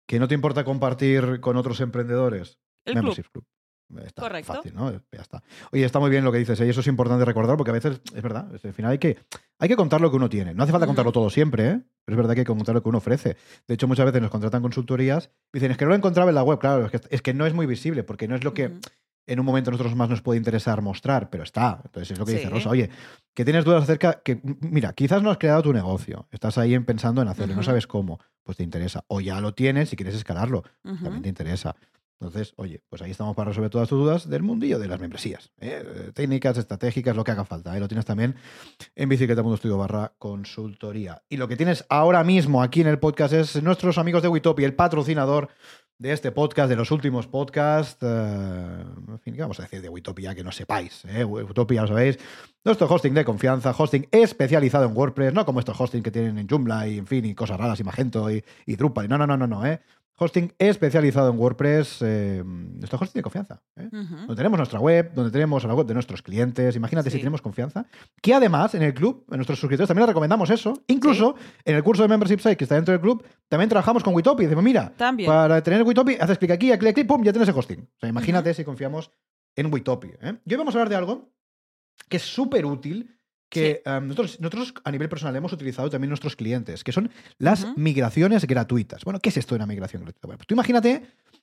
¿Que 0.09 0.19
no 0.19 0.27
te 0.27 0.35
importa 0.35 0.65
compartir 0.65 1.39
con 1.41 1.57
otros 1.57 1.81
emprendedores? 1.81 2.59
El 2.85 2.95
Club. 2.99 3.45
Está 4.04 4.23
Correcto. 4.23 4.52
fácil, 4.54 4.75
¿no? 4.75 4.92
Ya 4.92 5.23
está. 5.23 5.42
Oye, 5.73 5.85
está 5.85 5.99
muy 5.99 6.11
bien 6.11 6.23
lo 6.25 6.30
que 6.30 6.38
dices, 6.38 6.61
¿eh? 6.61 6.66
y 6.66 6.68
eso 6.71 6.80
es 6.80 6.87
importante 6.88 7.25
recordar 7.25 7.57
porque 7.57 7.71
a 7.71 7.75
veces, 7.75 8.00
es 8.14 8.23
verdad, 8.23 8.47
al 8.62 8.73
final 8.75 8.90
hay 8.92 8.99
que, 8.99 9.18
hay 9.59 9.68
que 9.68 9.76
contar 9.76 10.00
lo 10.02 10.11
que 10.11 10.16
uno 10.16 10.28
tiene. 10.28 10.52
No 10.52 10.62
hace 10.62 10.73
falta 10.73 10.87
contarlo 10.87 11.11
todo 11.11 11.30
siempre, 11.30 11.68
¿eh? 11.68 11.80
pero 12.04 12.14
es 12.14 12.16
verdad 12.18 12.35
que 12.35 12.40
hay 12.40 12.45
que 12.45 12.52
contar 12.52 12.75
lo 12.75 12.83
que 12.83 12.88
uno 12.90 12.99
ofrece. 12.99 13.37
De 13.66 13.75
hecho, 13.75 13.88
muchas 13.88 14.04
veces 14.04 14.21
nos 14.21 14.30
contratan 14.30 14.61
consultorías 14.61 15.30
y 15.52 15.59
dicen, 15.59 15.71
es 15.71 15.78
que 15.78 15.85
no 15.87 15.90
lo 15.90 15.95
encontraba 15.97 16.30
en 16.30 16.35
la 16.35 16.42
web. 16.42 16.59
Claro, 16.59 16.85
es 16.87 16.90
que, 16.92 17.00
es 17.11 17.23
que 17.23 17.33
no 17.33 17.47
es 17.47 17.54
muy 17.54 17.64
visible 17.66 18.04
porque 18.04 18.28
no 18.28 18.35
es 18.37 18.45
lo 18.45 18.52
que 18.52 18.78
en 19.26 19.40
un 19.40 19.45
momento 19.47 19.71
a 19.71 19.73
nosotros 19.73 19.95
más 19.97 20.09
nos 20.11 20.23
puede 20.23 20.38
interesar 20.38 20.80
mostrar, 20.83 21.28
pero 21.30 21.42
está. 21.45 21.80
Entonces 21.85 22.11
es 22.12 22.18
lo 22.18 22.25
que 22.26 22.33
dice 22.33 22.45
Sí. 22.45 22.50
Rosa. 22.50 22.71
Oye, 22.71 22.90
que 23.35 23.45
tienes 23.45 23.64
dudas 23.64 23.83
acerca 23.85 24.21
que, 24.23 24.40
mira, 24.61 24.92
quizás 24.95 25.23
no 25.23 25.30
has 25.30 25.38
creado 25.38 25.62
tu 25.62 25.73
negocio, 25.73 26.26
estás 26.30 26.57
ahí 26.59 26.75
en- 26.75 26.85
pensando 26.85 27.21
en 27.23 27.28
hacerlo, 27.28 27.54
no 27.54 27.61
Ujú. 27.61 27.66
sabes 27.66 27.87
cómo, 27.87 28.18
pues 28.42 28.57
te 28.59 28.64
interesa. 28.64 29.04
O 29.09 29.21
ya 29.21 29.40
lo 29.40 29.52
tienes 29.54 29.92
y 29.92 29.97
quieres 29.97 30.14
escalarlo, 30.14 30.62
Ujú. 30.85 30.97
también 31.04 31.23
te 31.23 31.28
interesa. 31.30 31.75
Entonces, 32.21 32.53
oye, 32.57 32.83
pues 32.89 33.01
ahí 33.01 33.13
estamos 33.13 33.37
para 33.37 33.51
resolver 33.51 33.71
todas 33.71 33.89
tus 33.89 33.99
dudas 33.99 34.29
del 34.29 34.43
mundillo 34.43 34.79
de 34.79 34.89
las 34.89 34.99
membresías. 34.99 35.53
¿eh? 35.61 35.83
Eh, 35.85 36.11
Técnicas, 36.13 36.59
estratégicas, 36.59 37.15
lo 37.15 37.23
que 37.23 37.31
haga 37.31 37.45
falta. 37.45 37.73
Ahí 37.73 37.81
lo 37.81 37.87
tienes 37.87 38.07
también 38.07 38.35
en 38.97 39.09
bicicleta.studio 39.09 39.79
barra 39.79 40.13
consultoría. 40.19 41.23
Y 41.29 41.37
lo 41.37 41.47
que 41.47 41.57
tienes 41.57 41.85
ahora 41.89 42.25
mismo 42.25 42.63
aquí 42.63 42.81
en 42.81 42.89
el 42.89 42.99
podcast 42.99 43.35
es 43.35 43.63
nuestros 43.63 43.99
amigos 43.99 44.23
de 44.23 44.29
Witopi, 44.29 44.65
el 44.65 44.75
patrocinador 44.75 45.49
de 45.99 46.13
este 46.13 46.31
podcast, 46.31 46.69
de 46.69 46.77
los 46.77 46.91
últimos 46.91 47.27
podcasts. 47.27 47.99
eh, 48.03 48.85
en 49.09 49.19
fin, 49.21 49.35
¿qué 49.35 49.41
vamos 49.41 49.59
a 49.59 49.63
decir 49.63 49.83
de 49.83 49.89
Witopia 49.89 50.35
que 50.35 50.45
no 50.45 50.53
sepáis? 50.53 51.05
¿eh? 51.07 51.25
Witopia, 51.25 51.83
lo 51.83 51.89
sabéis. 51.89 52.19
Nuestro 52.65 52.87
hosting 52.89 53.15
de 53.15 53.25
confianza, 53.25 53.75
hosting 53.77 54.07
especializado 54.11 54.87
en 54.87 54.97
WordPress, 54.97 55.33
no 55.33 55.45
como 55.45 55.59
estos 55.61 55.81
hosting 55.81 56.03
que 56.03 56.11
tienen 56.11 56.39
en 56.39 56.49
Joomla 56.49 56.87
y, 56.87 56.99
en 56.99 57.07
fin, 57.07 57.25
y 57.25 57.35
cosas 57.35 57.59
raras, 57.59 57.81
y 57.81 57.85
Magento 57.85 58.31
y, 58.31 58.45
y 58.67 58.77
Drupal. 58.77 59.09
No, 59.09 59.19
no, 59.19 59.27
no, 59.27 59.37
no, 59.37 59.47
no, 59.47 59.67
¿eh? 59.67 59.81
Hosting 60.21 60.53
especializado 60.59 61.31
en 61.31 61.39
WordPress, 61.39 61.99
eh, 62.03 62.43
nuestro 62.45 62.99
hosting 63.01 63.21
de 63.21 63.23
confianza. 63.23 63.63
¿eh? 63.77 63.89
Donde 63.93 64.35
tenemos 64.35 64.59
nuestra 64.59 64.81
web, 64.81 65.13
donde 65.15 65.31
tenemos 65.31 65.63
la 65.65 65.75
web 65.75 65.87
de 65.87 65.95
nuestros 65.95 66.23
clientes. 66.23 66.75
Imagínate 66.75 67.09
si 67.11 67.17
Sí. 67.17 67.21
tenemos 67.21 67.41
confianza. 67.41 67.87
Que 68.21 68.35
además, 68.35 68.75
en 68.75 68.83
el 68.83 68.95
club, 68.95 69.25
en 69.31 69.37
nuestros 69.37 69.61
suscriptores 69.61 69.87
también 69.87 70.03
les 70.03 70.09
recomendamos 70.09 70.51
eso. 70.51 70.83
Incluso 70.89 71.37
en 71.65 71.77
el 71.77 71.85
curso 71.85 72.03
de 72.03 72.09
Membership 72.09 72.39
Site 72.41 72.57
que 72.57 72.65
está 72.65 72.75
dentro 72.75 72.93
del 72.93 73.01
club, 73.01 73.25
también 73.49 73.69
trabajamos 73.69 74.03
con 74.03 74.13
Witopi. 74.15 74.43
Decimos, 74.45 74.65
mira, 74.65 74.93
También. 74.97 75.29
para 75.31 75.63
tener 75.63 75.83
Witopi, 75.85 76.17
haces 76.21 76.37
clic 76.39 76.51
aquí, 76.51 76.71
clic 76.79 76.91
aquí, 76.91 77.05
pum, 77.05 77.23
ya 77.23 77.33
tienes 77.33 77.49
el 77.49 77.55
hosting. 77.57 77.81
O 77.81 77.99
sea, 78.01 78.09
imagínate 78.09 78.53
si 78.55 78.65
confiamos 78.65 79.13
en 79.55 79.73
Witopi. 79.73 80.09
¿eh? 80.21 80.39
Y 80.45 80.53
hoy 80.53 80.59
vamos 80.59 80.75
a 80.75 80.79
hablar 80.79 80.89
de 80.89 80.97
algo 80.97 81.31
que 82.09 82.17
es 82.17 82.23
súper 82.25 82.65
útil, 82.67 83.18
que 83.49 83.83
um, 83.87 84.09
nosotros, 84.09 84.40
nosotros 84.40 84.75
a 84.85 84.90
nivel 84.90 85.09
personal 85.09 85.35
hemos 85.37 85.52
utilizado 85.52 85.88
también 85.90 86.11
nuestros 86.11 86.37
clientes, 86.37 86.85
que 86.85 86.93
son 86.93 87.11
las 87.38 87.67
migraciones 87.76 88.47
gratuitas. 88.47 89.05
Bueno, 89.05 89.21
¿qué 89.21 89.31
es 89.31 89.37
esto 89.37 89.55
de 89.55 89.59
una 89.59 89.67
migración 89.67 90.02
gratuita? 90.02 90.26
Bueno, 90.26 90.38
pues 90.38 90.47
tú 90.47 90.55
imagínate 90.55 91.02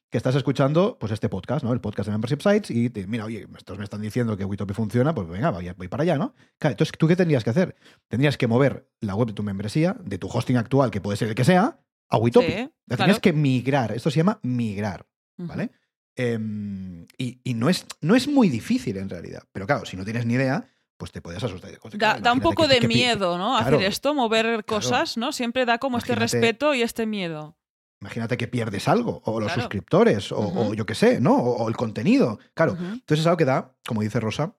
que 0.09 0.17
estás 0.17 0.35
escuchando 0.35 0.97
pues 1.00 1.12
este 1.12 1.29
podcast, 1.29 1.65
¿no? 1.65 1.74
El 1.74 1.81
podcast 1.81 2.07
de 2.07 2.12
Membership 2.12 2.41
Sites 2.41 2.69
y 2.71 2.89
te, 2.89 3.07
mira, 3.07 3.25
oye, 3.25 3.47
estos 3.57 3.77
me 3.77 3.83
están 3.83 4.01
diciendo 4.01 4.38
que 4.38 4.45
Witopi 4.45 4.74
funciona, 4.74 5.15
pues 5.15 5.27
venga, 5.27 5.50
voy, 5.50 5.69
voy 5.75 5.88
para 5.88 6.03
allá, 6.03 6.17
¿no? 6.17 6.35
Claro, 6.59 6.74
entonces, 6.74 6.93
¿tú 6.97 7.07
qué 7.07 7.15
tendrías 7.15 7.43
que 7.43 7.50
hacer? 7.50 7.75
Tendrías 8.07 8.38
que 8.38 8.47
mover 8.47 8.88
la 9.01 9.15
web 9.15 9.29
de 9.29 9.33
tu 9.33 9.43
membresía, 9.43 9.97
de 10.00 10.17
tu 10.17 10.27
hosting 10.27 10.57
actual, 10.57 10.91
que 10.91 11.01
puede 11.01 11.17
ser 11.17 11.29
el 11.29 11.35
que 11.35 11.43
sea, 11.43 11.79
a 12.07 12.17
Witopi. 12.17 12.45
Sí, 12.45 12.53
La 12.53 12.95
claro. 12.97 13.03
tienes 13.05 13.19
que 13.19 13.33
migrar. 13.33 13.91
Esto 13.93 14.12
se 14.12 14.17
llama 14.17 14.39
migrar. 14.43 15.07
¿vale? 15.38 15.71
Em, 16.15 17.05
y 17.17 17.41
y 17.43 17.53
no, 17.55 17.67
es, 17.67 17.85
no 18.00 18.15
es 18.15 18.27
muy 18.27 18.47
difícil 18.50 18.97
en 18.97 19.09
realidad. 19.09 19.43
Pero 19.51 19.65
claro, 19.65 19.85
si 19.85 19.97
no 19.97 20.05
tienes 20.05 20.25
ni 20.25 20.35
idea, 20.35 20.69
pues 20.97 21.11
te 21.11 21.21
puedes 21.21 21.43
asustar. 21.43 21.71
Da, 21.93 22.19
da 22.19 22.33
un 22.33 22.39
poco 22.39 22.67
de 22.67 22.81
miedo, 22.87 23.37
¿no? 23.37 23.57
Claro, 23.57 23.77
Hacer 23.77 23.87
esto, 23.87 24.13
mover 24.13 24.63
cosas, 24.65 25.17
¿no? 25.17 25.31
Siempre 25.31 25.65
da 25.65 25.77
como 25.77 25.97
este 25.97 26.15
respeto 26.15 26.73
y 26.73 26.81
este 26.81 27.05
miedo. 27.05 27.57
Imagínate 28.01 28.37
que 28.37 28.47
pierdes 28.47 28.87
algo, 28.87 29.21
o 29.25 29.39
los 29.39 29.47
Claro. 29.47 29.61
suscriptores, 29.63 30.31
o, 30.31 30.73
yo 30.73 30.85
qué 30.85 30.95
sé, 30.95 31.19
¿no? 31.21 31.35
O, 31.35 31.63
o 31.63 31.69
el 31.69 31.75
contenido. 31.77 32.39
Claro, 32.53 32.73
entonces 32.77 33.19
es 33.19 33.25
algo 33.25 33.37
que 33.37 33.45
da, 33.45 33.73
como 33.87 34.01
dice 34.01 34.19
Rosa, 34.19 34.55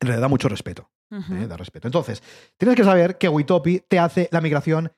en 0.00 0.06
realidad 0.08 0.22
da 0.22 0.28
mucho 0.28 0.48
respeto. 0.48 0.90
¿eh? 1.10 1.46
Da 1.48 1.56
respeto. 1.56 1.86
Entonces, 1.88 2.22
tienes 2.56 2.76
que 2.76 2.84
saber 2.84 3.18
que 3.18 3.28
Witopi 3.28 3.80
te 3.80 3.98
hace 3.98 4.28
la 4.32 4.40
migración 4.40 4.92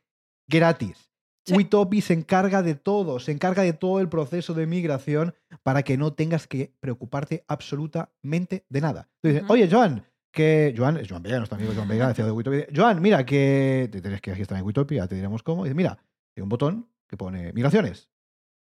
gratis. 0.48 1.08
Sí. 1.44 1.54
Witopi 1.54 2.00
se 2.00 2.12
encarga 2.14 2.62
de 2.62 2.76
todo, 2.76 3.18
se 3.18 3.32
encarga 3.32 3.64
de 3.64 3.72
todo 3.72 3.98
el 4.00 4.08
proceso 4.08 4.54
de 4.54 4.66
migración 4.66 5.34
para 5.64 5.82
que 5.82 5.96
no 5.98 6.12
tengas 6.12 6.46
que 6.46 6.72
preocuparte 6.78 7.44
absolutamente 7.48 8.64
de 8.68 8.80
nada. 8.80 9.08
Tú 9.20 9.28
dices, 9.28 9.42
oye, 9.48 9.68
Joan, 9.68 10.06
que. 10.32 10.74
Joan, 10.76 10.96
es 10.96 11.08
Joan 11.08 11.22
Vega, 11.22 11.38
nuestro 11.38 11.56
amigo 11.56 11.72
Joan 11.74 11.88
Vega, 11.88 12.08
decía 12.08 12.24
de 12.24 12.32
Witopi. 12.32 12.64
Joan, 12.74 13.00
mira, 13.00 13.24
que 13.24 13.88
te 13.92 14.00
tienes 14.00 14.20
que 14.20 14.32
registrar 14.32 14.60
en 14.60 14.86
ya 14.90 15.06
te 15.06 15.14
diremos 15.14 15.42
cómo. 15.42 15.64
Y 15.64 15.68
dice, 15.68 15.76
mira, 15.76 15.98
hay 16.36 16.42
un 16.42 16.48
botón 16.48 16.88
que 17.08 17.16
pone 17.16 17.52
migraciones. 17.52 18.08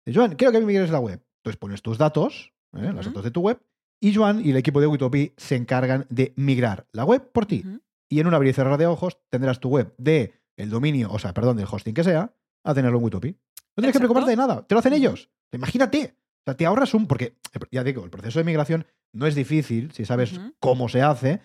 Dice, 0.06 0.20
Joan, 0.20 0.36
quiero 0.36 0.52
que 0.52 0.60
me 0.60 0.66
migres 0.66 0.92
la 0.92 1.00
web. 1.00 1.24
Entonces 1.38 1.58
pones 1.58 1.82
tus 1.82 1.98
datos, 1.98 2.54
¿eh? 2.74 2.92
los 2.94 3.06
datos 3.06 3.24
de 3.24 3.32
tu 3.32 3.42
web, 3.42 3.60
y 4.00 4.14
Joan 4.14 4.46
y 4.46 4.52
el 4.52 4.58
equipo 4.58 4.80
de 4.82 4.88
Witopi 4.88 5.34
se 5.38 5.56
encargan 5.56 6.06
de 6.10 6.34
migrar 6.36 6.88
la 6.92 7.06
web 7.06 7.32
por 7.32 7.46
ti 7.46 7.64
y 8.12 8.20
en 8.20 8.28
un 8.28 8.34
abrir 8.34 8.52
y 8.52 8.54
cerrar 8.54 8.78
de 8.78 8.86
ojos 8.86 9.18
tendrás 9.30 9.60
tu 9.60 9.70
web 9.70 9.94
de 9.98 10.34
el 10.58 10.70
dominio, 10.70 11.10
o 11.12 11.18
sea, 11.18 11.34
perdón, 11.34 11.58
del 11.58 11.68
hosting 11.72 11.94
que 11.94 12.04
sea, 12.04 12.34
a 12.64 12.74
tenerlo 12.74 12.98
en 12.98 13.06
Witopi. 13.06 13.30
No 13.30 13.82
tienes 13.82 13.94
que 13.94 14.00
preocuparte 14.00 14.32
de 14.32 14.36
nada, 14.36 14.68
te 14.68 14.76
lo 14.76 14.80
hacen 14.80 14.94
ellos. 14.94 15.30
Imagínate. 15.52 16.16
O 16.42 16.44
sea, 16.46 16.56
te 16.56 16.66
ahorras 16.66 16.94
un. 16.94 17.08
Porque, 17.08 17.38
ya 17.72 17.84
digo, 17.84 18.04
el 18.04 18.10
proceso 18.10 18.40
de 18.40 18.46
migración 18.46 18.86
no 19.14 19.28
es 19.28 19.36
difícil 19.36 19.92
si 19.92 20.06
sabes 20.06 20.40
cómo 20.60 20.90
se 20.90 21.02
hace, 21.02 21.42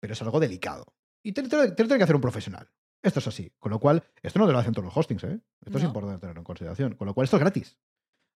pero 0.00 0.14
es 0.14 0.22
algo 0.22 0.40
delicado. 0.40 0.86
Y 1.22 1.32
te, 1.32 1.42
lo 1.42 1.74
tiene 1.74 1.98
que 1.98 2.04
hacer 2.04 2.16
un 2.16 2.22
profesional. 2.22 2.70
Esto 3.02 3.18
es 3.18 3.26
así. 3.26 3.52
Con 3.58 3.70
lo 3.70 3.78
cual, 3.78 4.02
esto 4.22 4.38
no 4.38 4.46
te 4.46 4.52
lo 4.52 4.58
hacen 4.58 4.72
todos 4.72 4.86
los 4.86 4.96
hostings, 4.96 5.24
¿eh? 5.24 5.40
Esto 5.64 5.78
es 5.78 5.84
importante 5.84 6.20
tenerlo 6.20 6.40
en 6.40 6.44
consideración. 6.44 6.94
Con 6.94 7.06
lo 7.06 7.14
cual, 7.14 7.24
esto 7.24 7.36
es 7.36 7.40
gratis. 7.40 7.78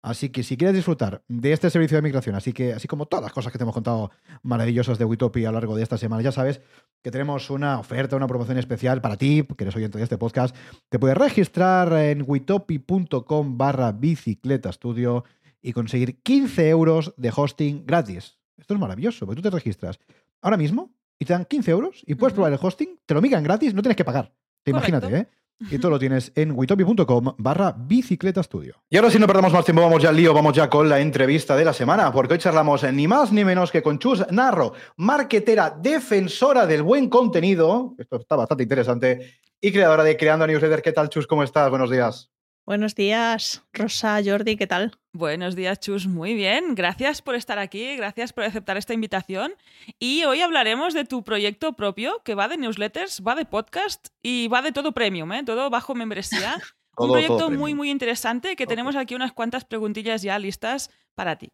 Así 0.04 0.30
que 0.30 0.44
si 0.44 0.58
quieres 0.58 0.76
disfrutar 0.76 1.24
de 1.30 1.54
este 1.54 1.70
servicio 1.70 1.96
de 1.96 2.02
migración, 2.02 2.36
así 2.36 2.52
que 2.52 2.74
así 2.74 2.89
como 2.89 3.06
todas 3.06 3.24
las 3.24 3.32
cosas 3.32 3.54
que 3.54 3.58
te 3.58 3.63
hemos 3.63 3.74
contado 3.74 4.12
maravillosas 4.42 4.98
de 4.98 5.06
Witopi 5.06 5.46
a 5.46 5.52
lo 5.52 5.54
largo 5.54 5.78
de 5.78 5.84
esta 5.84 5.98
semana, 5.98 6.22
ya 6.22 6.34
sabes 6.34 6.60
que 7.02 7.10
tenemos 7.10 7.50
una 7.50 7.80
oferta, 7.80 8.18
una 8.18 8.28
promoción 8.28 8.58
especial 8.58 9.00
para 9.00 9.16
ti, 9.16 9.48
que 9.58 9.63
eres 9.63 9.76
oyente 9.78 9.98
de 9.98 10.04
este 10.04 10.18
podcast. 10.18 10.54
Te 10.89 11.00
puedes 11.00 11.18
registrar 11.18 11.94
en 11.94 12.26
witopi.com 12.28 13.58
barra 13.58 13.94
bicicleta 13.94 14.72
estudio 14.72 15.24
y 15.63 15.73
conseguir 15.73 16.21
15 16.21 16.69
euros 16.69 17.13
de 17.17 17.32
hosting 17.36 17.86
gratis. 17.88 18.38
Esto 18.58 18.76
es 18.76 18.80
maravilloso, 18.80 19.26
porque 19.26 19.41
tú 19.41 19.49
te 19.49 19.56
registras 19.56 19.97
ahora 20.41 20.58
mismo 20.58 20.93
y 21.17 21.26
te 21.26 21.34
dan 21.34 21.45
15 21.45 21.71
euros 21.71 22.04
y 22.06 22.15
puedes 22.15 22.34
probar 22.34 22.52
el 22.52 22.60
hosting, 22.62 22.99
te 23.06 23.13
lo 23.13 23.21
migran 23.21 23.43
gratis, 23.43 23.73
no 23.73 23.82
tienes 23.82 23.95
que 23.95 24.06
pagar. 24.06 24.34
Te 24.63 24.71
Correcto. 24.71 24.97
imagínate, 24.97 25.17
¿eh? 25.17 25.28
Y 25.69 25.78
todo 25.78 25.91
lo 25.91 25.99
tienes 25.99 26.34
en 26.36 26.52
witopi.com 26.52 27.36
barra 27.38 27.73
bicicleta 27.78 28.41
estudio. 28.41 28.84
Y 28.89 28.97
ahora 28.97 29.10
sí, 29.10 29.17
no 29.17 29.28
perdamos 29.28 29.54
más 29.54 29.63
tiempo, 29.63 29.82
vamos 29.82 30.04
ya 30.04 30.10
al 30.10 30.15
lío, 30.17 30.34
vamos 30.34 30.54
ya 30.54 30.69
con 30.69 30.89
la 30.89 30.99
entrevista 30.99 31.56
de 31.56 31.63
la 31.63 31.71
semana, 31.71 32.12
porque 32.12 32.34
hoy 32.34 32.39
charlamos 32.39 32.84
ni 32.91 33.08
más 33.08 33.32
ni 33.32 33.45
menos 33.45 33.71
que 33.71 33.82
con 33.82 33.97
Chus 33.97 34.26
Narro, 34.32 34.73
marketera 34.97 35.69
defensora 35.69 36.65
del 36.65 36.84
buen 36.84 37.08
contenido, 37.08 37.95
esto 37.97 38.17
está 38.17 38.36
bastante 38.36 38.63
interesante, 38.63 39.36
y 39.62 39.71
creadora 39.71 40.04
de 40.04 40.17
Creando 40.17 40.45
Newsletter. 40.45 40.82
¿Qué 40.82 40.91
tal, 40.91 41.08
Chus? 41.08 41.28
¿Cómo 41.28 41.43
estás? 41.43 41.69
Buenos 41.69 41.89
días. 41.89 42.33
Buenos 42.65 42.95
días, 42.95 43.62
Rosa, 43.73 44.21
Jordi, 44.23 44.56
¿qué 44.56 44.67
tal? 44.67 44.97
Buenos 45.12 45.54
días, 45.56 45.80
Chus. 45.82 46.08
Muy 46.08 46.34
bien. 46.34 46.76
Gracias 46.76 47.21
por 47.21 47.36
estar 47.36 47.60
aquí, 47.60 47.97
gracias 47.97 48.32
por 48.32 48.45
aceptar 48.45 48.78
esta 48.78 48.93
invitación. 48.93 49.54
Y 49.99 50.23
hoy 50.23 50.39
hablaremos 50.39 50.93
de 50.93 51.04
tu 51.04 51.23
proyecto 51.23 51.73
propio, 51.73 52.21
que 52.23 52.36
va 52.36 52.47
de 52.47 52.56
newsletters, 52.58 53.21
va 53.28 53.36
de 53.36 53.43
podcast 53.43 54.08
y 54.21 54.47
va 54.47 54.62
de 54.62 54.71
todo 54.71 54.93
premium, 54.93 55.34
¿eh? 55.34 55.43
todo 55.43 55.69
bajo 55.69 55.93
membresía. 55.93 56.56
Todo- 56.95 57.08
Un 57.08 57.12
proyecto 57.13 57.34
muy, 57.49 57.56
premium. 57.58 57.78
muy 57.78 57.89
interesante 57.89 58.56
que 58.56 58.67
tenemos 58.67 58.95
aquí 58.95 59.15
unas 59.15 59.34
cuantas 59.34 59.65
preguntillas 59.65 60.21
ya 60.21 60.38
listas 60.38 60.91
para 61.15 61.36
ti. 61.38 61.49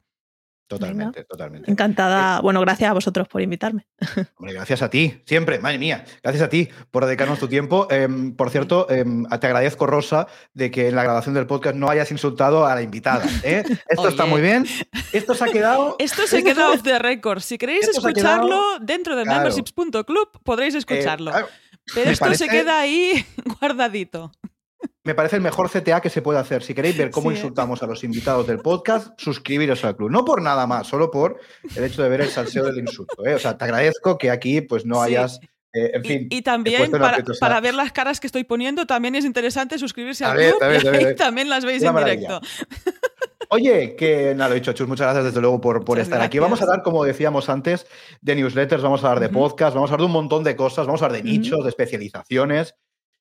Totalmente, 0.70 1.24
totalmente. 1.24 1.72
Encantada. 1.72 2.42
Bueno, 2.42 2.62
gracias 2.62 2.92
a 2.92 2.94
vosotros 2.94 3.28
por 3.28 3.42
invitarme. 3.42 3.88
Hombre, 4.38 4.54
gracias 4.54 4.84
a 4.84 4.90
ti, 4.90 5.22
siempre, 5.26 5.58
madre 5.58 5.80
mía. 5.80 6.06
Gracias 6.22 6.44
a 6.44 6.48
ti 6.48 6.70
por 6.92 7.06
dedicarnos 7.06 7.40
tu 7.40 7.48
tiempo. 7.48 7.88
Em, 7.90 8.36
por 8.36 8.52
cierto, 8.52 8.88
em, 8.90 9.26
te 9.26 9.48
agradezco, 9.48 9.88
Rosa, 9.88 10.28
de 10.54 10.70
que 10.70 10.90
en 10.90 10.96
la 10.96 11.02
grabación 11.04 11.34
del 11.34 11.48
podcast 11.48 11.76
no 11.76 11.90
hayas 11.90 12.12
insultado 12.12 12.68
a 12.68 12.76
la 12.76 12.84
invitada. 12.84 13.26
¿eh? 13.44 13.64
Esto 13.90 14.08
está 14.10 14.26
muy 14.28 14.42
bien. 14.42 14.64
Esto 15.12 15.34
se 15.34 15.44
ha 15.44 15.48
quedado. 15.48 15.96
Esto 16.00 16.28
se 16.28 16.44
queda 16.44 16.70
off 16.70 16.84
the 16.84 17.00
record. 17.00 17.40
Si 17.40 17.58
queréis 17.58 17.88
escucharlo 17.88 18.48
quedado- 18.48 18.80
dentro 18.80 19.16
de 19.16 19.24
Claro. 19.24 19.40
memberships.club 19.40 20.30
podréis 20.44 20.76
eh, 20.76 20.78
escucharlo. 20.78 21.32
claro, 21.32 21.48
Pero 21.96 22.06
me 22.06 22.12
esto 22.12 22.34
se 22.36 22.48
queda 22.48 22.80
ahí 22.80 23.26
guardadito. 23.60 24.32
Me 25.04 25.16
parece 25.16 25.38
el 25.38 25.42
mejor 25.42 25.70
CTA 25.70 26.02
que 26.02 26.10
se 26.10 26.22
puede 26.22 26.40
hacer. 26.40 26.62
Si 26.62 26.74
queréis 26.74 26.98
ver 26.98 27.10
cómo 27.10 27.30
Sí. 27.32 27.38
insultamos 27.38 27.82
a 27.82 27.88
los 27.88 28.04
invitados 28.04 28.46
del 28.48 28.60
podcast, 28.60 29.10
suscribiros 29.20 29.84
al 29.86 29.96
club. 29.96 30.12
No 30.12 30.26
por 30.26 30.42
nada 30.42 30.68
más, 30.68 30.88
solo 30.88 31.10
por 31.10 31.40
el 31.76 31.84
hecho 31.86 32.04
de 32.04 32.10
ver 32.10 32.22
el 32.22 32.28
salseo 32.30 32.66
del 32.66 32.80
insulto. 32.80 33.26
¿eh? 33.26 33.36
O 33.36 33.40
sea, 33.40 33.58
te 33.58 33.64
agradezco 33.64 34.18
que 34.18 34.30
aquí 34.30 34.62
pues 34.62 34.86
no 34.86 34.96
Sí. 35.06 35.12
hayas. 35.12 35.40
eh, 35.72 35.92
en 35.94 36.04
Y- 36.04 36.08
fin. 36.08 36.28
y, 36.32 36.38
he 36.40 36.42
también 36.42 36.90
para, 37.40 37.60
ver 37.62 37.76
las 37.76 37.92
caras 37.92 38.20
que 38.20 38.26
estoy 38.26 38.44
poniendo 38.44 38.88
también 38.88 39.14
es 39.14 39.24
interesante 39.24 39.78
suscribirse 39.78 40.26
al 40.26 40.36
ver, 40.36 40.56
club 40.56 40.68
ver, 40.68 40.84
y 40.84 41.06
ahí 41.06 41.16
también 41.16 41.48
las 41.48 41.64
veis 41.64 41.84
en 41.84 41.94
maravilla. 41.94 42.40
directo. 42.40 42.42
Oye, 43.52 43.96
que 43.96 44.34
nada, 44.36 44.50
lo 44.50 44.56
dicho, 44.56 44.74
Chus, 44.74 44.88
muchas 44.88 45.06
gracias 45.06 45.26
desde 45.26 45.42
luego 45.42 45.62
por, 45.62 45.86
por 45.86 45.98
Muchas 45.98 46.08
estar 46.08 46.22
aquí. 46.22 46.40
Vamos 46.40 46.60
a 46.62 46.64
hablar, 46.64 46.82
como 46.82 47.04
decíamos 47.04 47.50
antes, 47.50 47.86
de 48.22 48.36
newsletters, 48.36 48.82
vamos 48.82 49.04
a 49.04 49.10
hablar 49.10 49.22
de 49.22 49.30
podcast, 49.30 49.76
vamos 49.76 49.92
a 49.92 49.94
hablar 49.94 50.02
de 50.02 50.06
un 50.08 50.12
montón 50.12 50.44
de 50.44 50.56
cosas, 50.56 50.88
vamos 50.88 51.04
a 51.04 51.06
hablar 51.06 51.22
de 51.24 51.30
nichos, 51.30 51.64
de 51.64 51.70
especializaciones, 51.70 52.74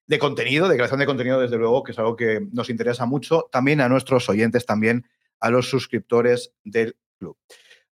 de 0.09 0.18
contenido, 0.18 0.68
de 0.68 0.75
creación 0.75 0.99
de 0.99 1.07
contenido, 1.07 1.38
desde 1.38 1.59
luego, 1.59 1.85
que 1.85 1.92
es 1.92 1.99
algo 1.99 2.16
que 2.16 2.40
nos 2.51 2.71
interesa 2.71 3.07
mucho, 3.07 3.49
también 3.53 3.81
a 3.81 3.88
nuestros 3.88 4.29
oyentes, 4.29 4.66
también 4.66 5.07
a 5.38 5.51
los 5.51 5.68
suscriptores 5.68 6.53
del 6.64 6.97
club. 7.18 7.37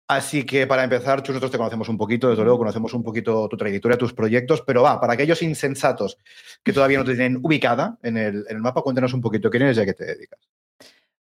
Así 0.09 0.45
que 0.45 0.67
para 0.67 0.85
empezar, 0.85 1.23
Chus, 1.23 1.35
nosotros 1.35 1.51
te 1.51 1.59
conocemos 1.59 1.89
un 1.89 1.99
poquito, 1.99 2.31
desde 2.31 2.43
luego 2.43 2.59
conocemos 2.59 2.95
un 2.95 3.03
poquito 3.03 3.49
tu 3.49 3.57
trayectoria, 3.57 3.99
tus 3.99 4.15
proyectos, 4.15 4.63
pero 4.63 4.83
va, 4.83 5.01
para 5.01 5.13
aquellos 5.13 5.43
insensatos 5.43 6.17
que 6.63 6.73
todavía 6.73 6.99
no 6.99 7.05
te 7.05 7.15
tienen 7.15 7.39
ubicada 7.43 7.99
en 8.03 8.17
el, 8.17 8.47
en 8.49 8.57
el 8.57 8.63
mapa, 8.63 8.83
cuéntanos 8.83 9.13
un 9.13 9.21
poquito 9.21 9.51
quién 9.51 9.65
eres 9.65 9.77
y 9.77 9.81
a 9.81 9.85
qué 9.85 9.95
te 9.95 10.05
dedicas. 10.05 10.41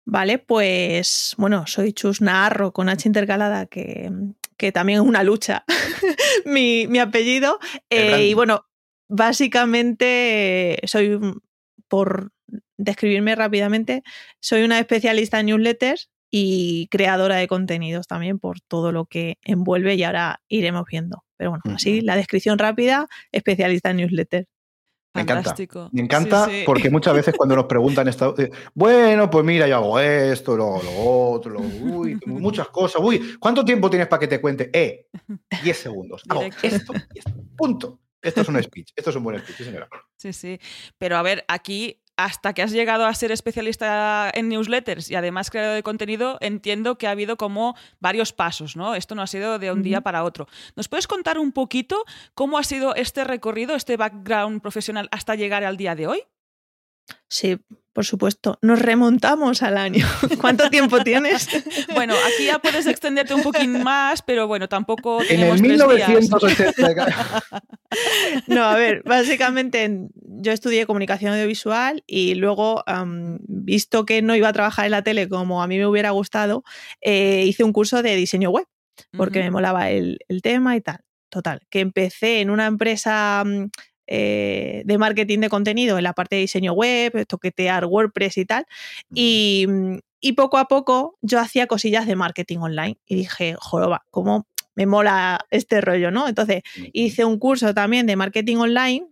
Vale, 0.04 0.38
pues 0.38 1.34
bueno, 1.38 1.66
soy 1.66 1.94
Chus 1.94 2.20
Naharro 2.20 2.72
con 2.72 2.90
H 2.90 3.08
intercalada, 3.08 3.66
que, 3.66 4.12
que 4.56 4.70
también 4.70 5.00
es 5.00 5.06
una 5.06 5.22
lucha, 5.22 5.64
mi, 6.44 6.86
mi 6.86 6.98
apellido. 6.98 7.58
El 7.88 8.14
Eh, 8.14 8.26
y 8.26 8.34
bueno, 8.34 8.66
básicamente 9.14 10.78
soy, 10.86 11.10
un- 11.10 11.40
por 11.88 12.30
describirme 12.76 13.34
rápidamente, 13.34 14.02
soy 14.40 14.62
una 14.64 14.78
especialista 14.78 15.40
en 15.40 15.46
newsletters 15.46 16.10
y 16.30 16.88
creadora 16.90 17.36
de 17.36 17.46
contenidos 17.46 18.06
también 18.08 18.38
por 18.40 18.60
todo 18.60 18.90
lo 18.90 19.06
que 19.06 19.38
envuelve 19.42 19.94
y 19.94 20.02
ahora 20.02 20.40
iremos 20.48 20.84
viendo. 20.90 21.24
Pero 21.36 21.50
bueno, 21.50 21.62
así 21.74 22.00
la 22.00 22.16
descripción 22.16 22.58
rápida, 22.58 23.06
especialista 23.32 23.90
en 23.90 23.98
newsletters. 23.98 24.46
Me 25.16 25.22
encanta. 25.22 25.42
Fantástico. 25.44 25.90
Me 25.92 26.02
encanta 26.02 26.46
Sí, 26.46 26.50
sí. 26.50 26.62
porque 26.66 26.90
muchas 26.90 27.14
veces 27.14 27.34
cuando 27.36 27.54
nos 27.54 27.66
preguntan 27.66 28.08
esto, 28.08 28.34
eh, 28.36 28.50
bueno, 28.74 29.30
pues 29.30 29.44
mira, 29.44 29.68
yo 29.68 29.76
hago 29.76 30.00
esto, 30.00 30.56
lo, 30.56 30.82
lo 30.82 30.90
otro, 30.98 31.52
lo, 31.52 31.60
uy, 31.60 32.18
muchas 32.26 32.66
cosas. 32.68 33.00
Uy, 33.00 33.36
¿cuánto 33.38 33.64
tiempo 33.64 33.88
tienes 33.88 34.08
para 34.08 34.18
que 34.18 34.26
te 34.26 34.40
cuente? 34.40 34.70
Eh, 34.72 35.06
10 35.62 35.76
segundos. 35.78 36.24
Hago 36.28 36.42
esto 36.42 36.66
y 36.66 36.66
esto. 36.66 36.92
Punto. 37.56 38.00
Esto 38.24 38.40
es 38.40 38.48
un 38.48 38.62
speech. 38.62 38.92
Esto 38.96 39.10
es 39.10 39.16
un 39.16 39.22
buen 39.22 39.38
speech, 39.38 39.58
sí, 39.58 39.64
señora. 39.64 39.88
Sí, 40.16 40.32
sí. 40.32 40.58
Pero 40.98 41.16
a 41.16 41.22
ver, 41.22 41.44
aquí, 41.46 42.02
hasta 42.16 42.54
que 42.54 42.62
has 42.62 42.72
llegado 42.72 43.04
a 43.04 43.14
ser 43.14 43.32
especialista 43.32 44.30
en 44.32 44.48
newsletters 44.48 45.10
y 45.10 45.14
además 45.14 45.50
creador 45.50 45.74
de 45.74 45.82
contenido, 45.82 46.38
entiendo 46.40 46.96
que 46.96 47.06
ha 47.06 47.10
habido 47.10 47.36
como 47.36 47.76
varios 48.00 48.32
pasos, 48.32 48.76
¿no? 48.76 48.94
Esto 48.94 49.14
no 49.14 49.22
ha 49.22 49.26
sido 49.26 49.58
de 49.58 49.70
un 49.70 49.82
día 49.82 50.00
para 50.00 50.24
otro. 50.24 50.48
¿Nos 50.74 50.88
puedes 50.88 51.06
contar 51.06 51.38
un 51.38 51.52
poquito 51.52 52.04
cómo 52.34 52.58
ha 52.58 52.64
sido 52.64 52.94
este 52.94 53.24
recorrido, 53.24 53.74
este 53.76 53.96
background 53.96 54.62
profesional 54.62 55.08
hasta 55.10 55.34
llegar 55.34 55.64
al 55.64 55.76
día 55.76 55.94
de 55.94 56.06
hoy? 56.06 56.22
Sí, 57.28 57.58
por 57.92 58.04
supuesto. 58.04 58.58
Nos 58.62 58.80
remontamos 58.80 59.62
al 59.62 59.76
año. 59.76 60.06
¿Cuánto 60.40 60.68
tiempo 60.70 61.00
tienes? 61.02 61.48
Bueno, 61.94 62.14
aquí 62.14 62.46
ya 62.46 62.58
puedes 62.58 62.86
extenderte 62.86 63.34
un 63.34 63.42
poquín 63.42 63.82
más, 63.84 64.22
pero 64.22 64.46
bueno, 64.48 64.68
tampoco 64.68 65.20
En 65.22 65.28
tenemos 65.28 65.60
el 65.60 65.66
tres 65.78 65.96
días. 65.96 66.08
1980. 66.08 67.42
No, 68.48 68.64
a 68.64 68.74
ver, 68.76 69.02
básicamente 69.04 69.84
en- 69.84 70.10
yo 70.16 70.50
estudié 70.50 70.84
comunicación 70.86 71.32
audiovisual 71.32 72.02
y 72.08 72.34
luego, 72.34 72.82
visto 73.46 74.04
que 74.04 74.20
no 74.20 74.34
iba 74.34 74.48
a 74.48 74.52
trabajar 74.52 74.86
en 74.86 74.90
la 74.90 75.02
tele 75.02 75.28
como 75.28 75.62
a 75.62 75.68
mí 75.68 75.78
me 75.78 75.86
hubiera 75.86 76.10
gustado, 76.10 76.64
eh, 77.00 77.44
hice 77.46 77.62
un 77.62 77.72
curso 77.72 78.02
de 78.02 78.16
diseño 78.16 78.50
web 78.50 78.66
porque 79.16 79.38
me 79.40 79.50
molaba 79.52 79.90
el, 79.90 80.18
el 80.28 80.42
tema 80.42 80.74
y 80.76 80.80
tal. 80.80 80.98
Total, 81.30 81.60
que 81.70 81.80
empecé 81.80 82.40
en 82.40 82.50
una 82.50 82.66
empresa 82.66 83.44
eh, 84.06 84.82
de 84.84 84.98
marketing 84.98 85.40
de 85.40 85.48
contenido 85.48 85.98
en 85.98 86.04
la 86.04 86.12
parte 86.12 86.36
de 86.36 86.42
diseño 86.42 86.72
web, 86.72 87.26
toquetear 87.26 87.86
WordPress 87.86 88.38
y 88.38 88.44
tal. 88.44 88.66
Y, 89.12 89.66
mm, 89.68 89.98
y 90.20 90.32
poco 90.32 90.58
a 90.58 90.66
poco 90.68 91.18
yo 91.22 91.40
hacía 91.40 91.66
cosillas 91.66 92.06
de 92.06 92.16
marketing 92.16 92.58
online 92.58 92.98
y 93.06 93.16
dije, 93.16 93.56
joroba, 93.58 94.04
¿cómo 94.10 94.46
me 94.74 94.86
mola 94.86 95.46
este 95.50 95.80
rollo, 95.80 96.10
no? 96.10 96.28
Entonces 96.28 96.62
hice 96.92 97.24
un 97.24 97.38
curso 97.38 97.74
también 97.74 98.06
de 98.06 98.16
marketing 98.16 98.56
online 98.56 99.06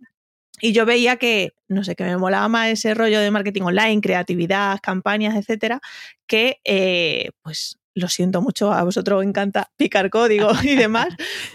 y 0.61 0.71
yo 0.71 0.85
veía 0.85 1.17
que, 1.17 1.51
no 1.67 1.83
sé, 1.83 1.95
que 1.95 2.03
me 2.03 2.17
molaba 2.17 2.47
más 2.47 2.69
ese 2.69 2.93
rollo 2.93 3.19
de 3.19 3.31
marketing 3.31 3.63
online, 3.63 4.01
creatividad, 4.01 4.79
campañas, 4.81 5.35
etcétera, 5.35 5.81
que 6.27 6.59
pues 6.63 7.33
pues 7.43 7.82
lo 7.95 8.07
siento 8.07 8.41
mucho, 8.41 8.71
a 8.71 8.83
vosotros 8.83 9.19
os 9.19 9.25
encanta 9.25 9.71
picar 9.77 10.09
código 10.09 10.49
y 10.63 10.75
demás, 10.75 11.09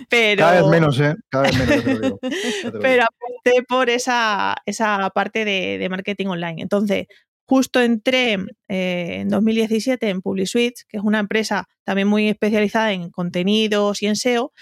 pero... 0.09 0.39
Cada 0.45 0.63
vez 0.63 0.71
menos, 0.71 1.01
¿eh? 1.01 1.15
Cada 1.29 1.45
vez 1.45 1.59
menos. 1.59 1.69
ya 1.77 1.83
te 1.83 1.95
lo 1.95 2.01
digo. 2.01 2.19
Ya 2.23 2.71
te 2.71 2.73
lo 2.73 2.81
Pero 2.81 3.05
aposté 3.05 3.63
por 3.69 3.91
esa, 3.91 4.57
esa 4.67 5.11
parte 5.11 5.45
de, 5.45 5.79
de 5.79 5.89
marketing 5.89 6.27
online. 6.27 6.63
Entonces, 6.63 7.07
justo 7.49 7.81
entré 7.81 8.35
eh, 8.69 9.21
en 9.21 9.29
2017 9.31 10.09
en 10.09 10.21
PubliSuite, 10.21 10.83
que 10.87 10.99
es 10.99 11.03
una 11.03 11.19
empresa 11.19 11.67
también 11.83 12.07
muy 12.07 12.29
especializada 12.29 12.93
en 12.93 13.11
contenidos 13.11 14.03
y 14.03 14.07
en 14.07 14.17
SEO. 14.17 14.53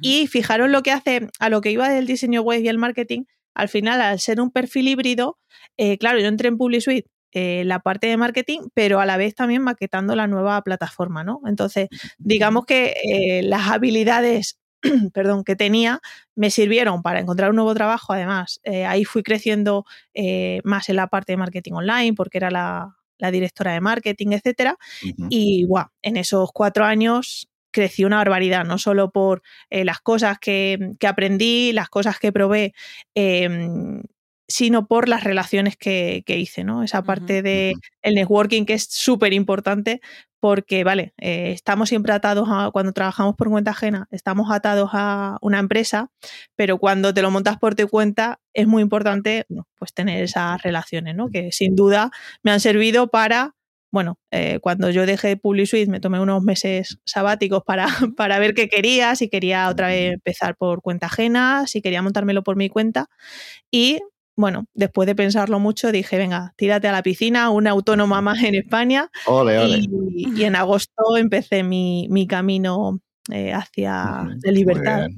Y 0.00 0.28
fijaros 0.28 0.70
lo 0.70 0.82
que 0.82 0.92
hace 0.92 1.28
a 1.40 1.48
lo 1.50 1.60
que 1.60 1.72
iba 1.72 1.88
del 1.88 2.06
diseño 2.06 2.42
web 2.42 2.62
y 2.62 2.68
el 2.68 2.78
marketing. 2.78 3.24
Al 3.52 3.68
final, 3.68 4.00
al 4.00 4.20
ser 4.20 4.40
un 4.40 4.52
perfil 4.52 4.86
híbrido, 4.86 5.38
eh, 5.76 5.98
claro, 5.98 6.20
yo 6.20 6.28
entré 6.28 6.48
en 6.48 6.56
PubliSuite 6.56 7.10
eh, 7.38 7.64
la 7.66 7.80
parte 7.80 8.06
de 8.06 8.16
marketing, 8.16 8.60
pero 8.72 8.98
a 8.98 9.04
la 9.04 9.18
vez 9.18 9.34
también 9.34 9.60
maquetando 9.60 10.16
la 10.16 10.26
nueva 10.26 10.62
plataforma, 10.62 11.22
¿no? 11.22 11.42
Entonces, 11.46 11.88
digamos 12.16 12.64
que 12.64 12.94
eh, 13.04 13.42
las 13.42 13.68
habilidades 13.68 14.58
perdón, 15.12 15.44
que 15.44 15.54
tenía 15.54 16.00
me 16.34 16.50
sirvieron 16.50 17.02
para 17.02 17.20
encontrar 17.20 17.50
un 17.50 17.56
nuevo 17.56 17.74
trabajo. 17.74 18.14
Además, 18.14 18.60
eh, 18.64 18.86
ahí 18.86 19.04
fui 19.04 19.22
creciendo 19.22 19.84
eh, 20.14 20.60
más 20.64 20.88
en 20.88 20.96
la 20.96 21.08
parte 21.08 21.32
de 21.32 21.36
marketing 21.36 21.72
online 21.72 22.14
porque 22.14 22.38
era 22.38 22.50
la, 22.50 22.96
la 23.18 23.30
directora 23.30 23.72
de 23.74 23.82
marketing, 23.82 24.28
etcétera. 24.32 24.78
Y 25.28 25.64
guau, 25.64 25.88
en 26.00 26.16
esos 26.16 26.50
cuatro 26.52 26.84
años 26.84 27.50
crecí 27.70 28.06
una 28.06 28.16
barbaridad, 28.16 28.64
no 28.64 28.78
solo 28.78 29.10
por 29.10 29.42
eh, 29.68 29.84
las 29.84 30.00
cosas 30.00 30.38
que, 30.38 30.92
que 30.98 31.06
aprendí, 31.06 31.72
las 31.74 31.90
cosas 31.90 32.18
que 32.18 32.32
probé, 32.32 32.72
eh, 33.14 34.00
sino 34.48 34.86
por 34.86 35.08
las 35.08 35.24
relaciones 35.24 35.76
que, 35.76 36.22
que 36.26 36.38
hice, 36.38 36.64
¿no? 36.64 36.82
Esa 36.82 37.02
parte 37.02 37.42
de 37.42 37.72
Ujú. 37.74 37.80
el 38.02 38.14
networking 38.14 38.64
que 38.64 38.74
es 38.74 38.84
súper 38.84 39.32
importante 39.32 40.00
porque, 40.40 40.84
vale, 40.84 41.12
eh, 41.18 41.50
estamos 41.52 41.88
siempre 41.88 42.12
atados 42.12 42.48
a, 42.50 42.70
cuando 42.72 42.92
trabajamos 42.92 43.34
por 43.34 43.48
cuenta 43.48 43.72
ajena, 43.72 44.06
estamos 44.10 44.50
atados 44.52 44.90
a 44.92 45.38
una 45.40 45.58
empresa, 45.58 46.10
pero 46.54 46.78
cuando 46.78 47.12
te 47.12 47.22
lo 47.22 47.30
montas 47.30 47.58
por 47.58 47.74
tu 47.74 47.88
cuenta 47.88 48.38
es 48.54 48.66
muy 48.68 48.82
importante 48.82 49.46
bueno, 49.48 49.66
pues 49.74 49.92
tener 49.92 50.22
esas 50.22 50.62
relaciones, 50.62 51.16
¿no? 51.16 51.28
Que 51.30 51.50
sin 51.52 51.74
duda 51.74 52.10
me 52.44 52.52
han 52.52 52.60
servido 52.60 53.08
para, 53.08 53.56
bueno, 53.90 54.18
eh, 54.30 54.60
cuando 54.60 54.90
yo 54.90 55.06
dejé 55.06 55.36
PubliSuite 55.36 55.90
me 55.90 56.00
tomé 56.00 56.20
unos 56.20 56.42
meses 56.44 56.98
sabáticos 57.04 57.62
para, 57.64 57.86
para 58.16 58.38
ver 58.38 58.54
qué 58.54 58.68
quería, 58.68 59.16
si 59.16 59.28
quería 59.28 59.68
otra 59.68 59.88
vez 59.88 60.14
empezar 60.14 60.56
por 60.56 60.82
cuenta 60.82 61.06
ajena, 61.06 61.66
si 61.66 61.82
quería 61.82 62.02
montármelo 62.02 62.44
por 62.44 62.56
mi 62.56 62.68
cuenta 62.68 63.08
y 63.70 64.00
bueno, 64.36 64.66
después 64.74 65.06
de 65.06 65.14
pensarlo 65.14 65.58
mucho, 65.58 65.90
dije, 65.90 66.18
venga, 66.18 66.52
tírate 66.56 66.88
a 66.88 66.92
la 66.92 67.02
piscina, 67.02 67.50
una 67.50 67.70
autónoma 67.70 68.20
más 68.20 68.42
en 68.42 68.54
España. 68.54 69.10
Ole, 69.26 69.58
ole. 69.58 69.78
Y, 70.14 70.32
y 70.36 70.44
en 70.44 70.56
agosto 70.56 71.16
empecé 71.16 71.62
mi, 71.62 72.06
mi 72.10 72.26
camino 72.26 73.00
eh, 73.32 73.52
hacia 73.52 74.24
la 74.42 74.52
libertad. 74.52 75.08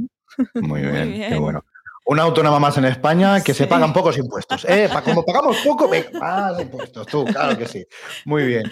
muy 0.55 0.63
Muy 0.63 0.83
Muy 0.83 0.83
bien, 0.93 1.13
qué 1.13 1.19
bien. 1.29 1.43
bueno. 1.43 1.65
Una 2.11 2.23
autónoma 2.23 2.59
más 2.59 2.79
en 2.79 2.87
España 2.87 3.43
que 3.45 3.53
se 3.53 3.65
Sí. 3.65 3.69
pagan 3.69 3.93
pocos 3.93 4.17
impuestos. 4.17 4.65
¿eh? 4.65 4.89
Pa- 4.91 5.03
como 5.03 5.23
pagamos 5.27 5.59
poco, 5.59 5.91
venga, 5.91 6.09
más 6.19 6.59
impuestos, 6.59 7.07
tú, 7.07 7.27
claro 7.27 7.59
que 7.59 7.67
sí. 7.67 7.85
Muy 8.25 8.47
bien. 8.47 8.63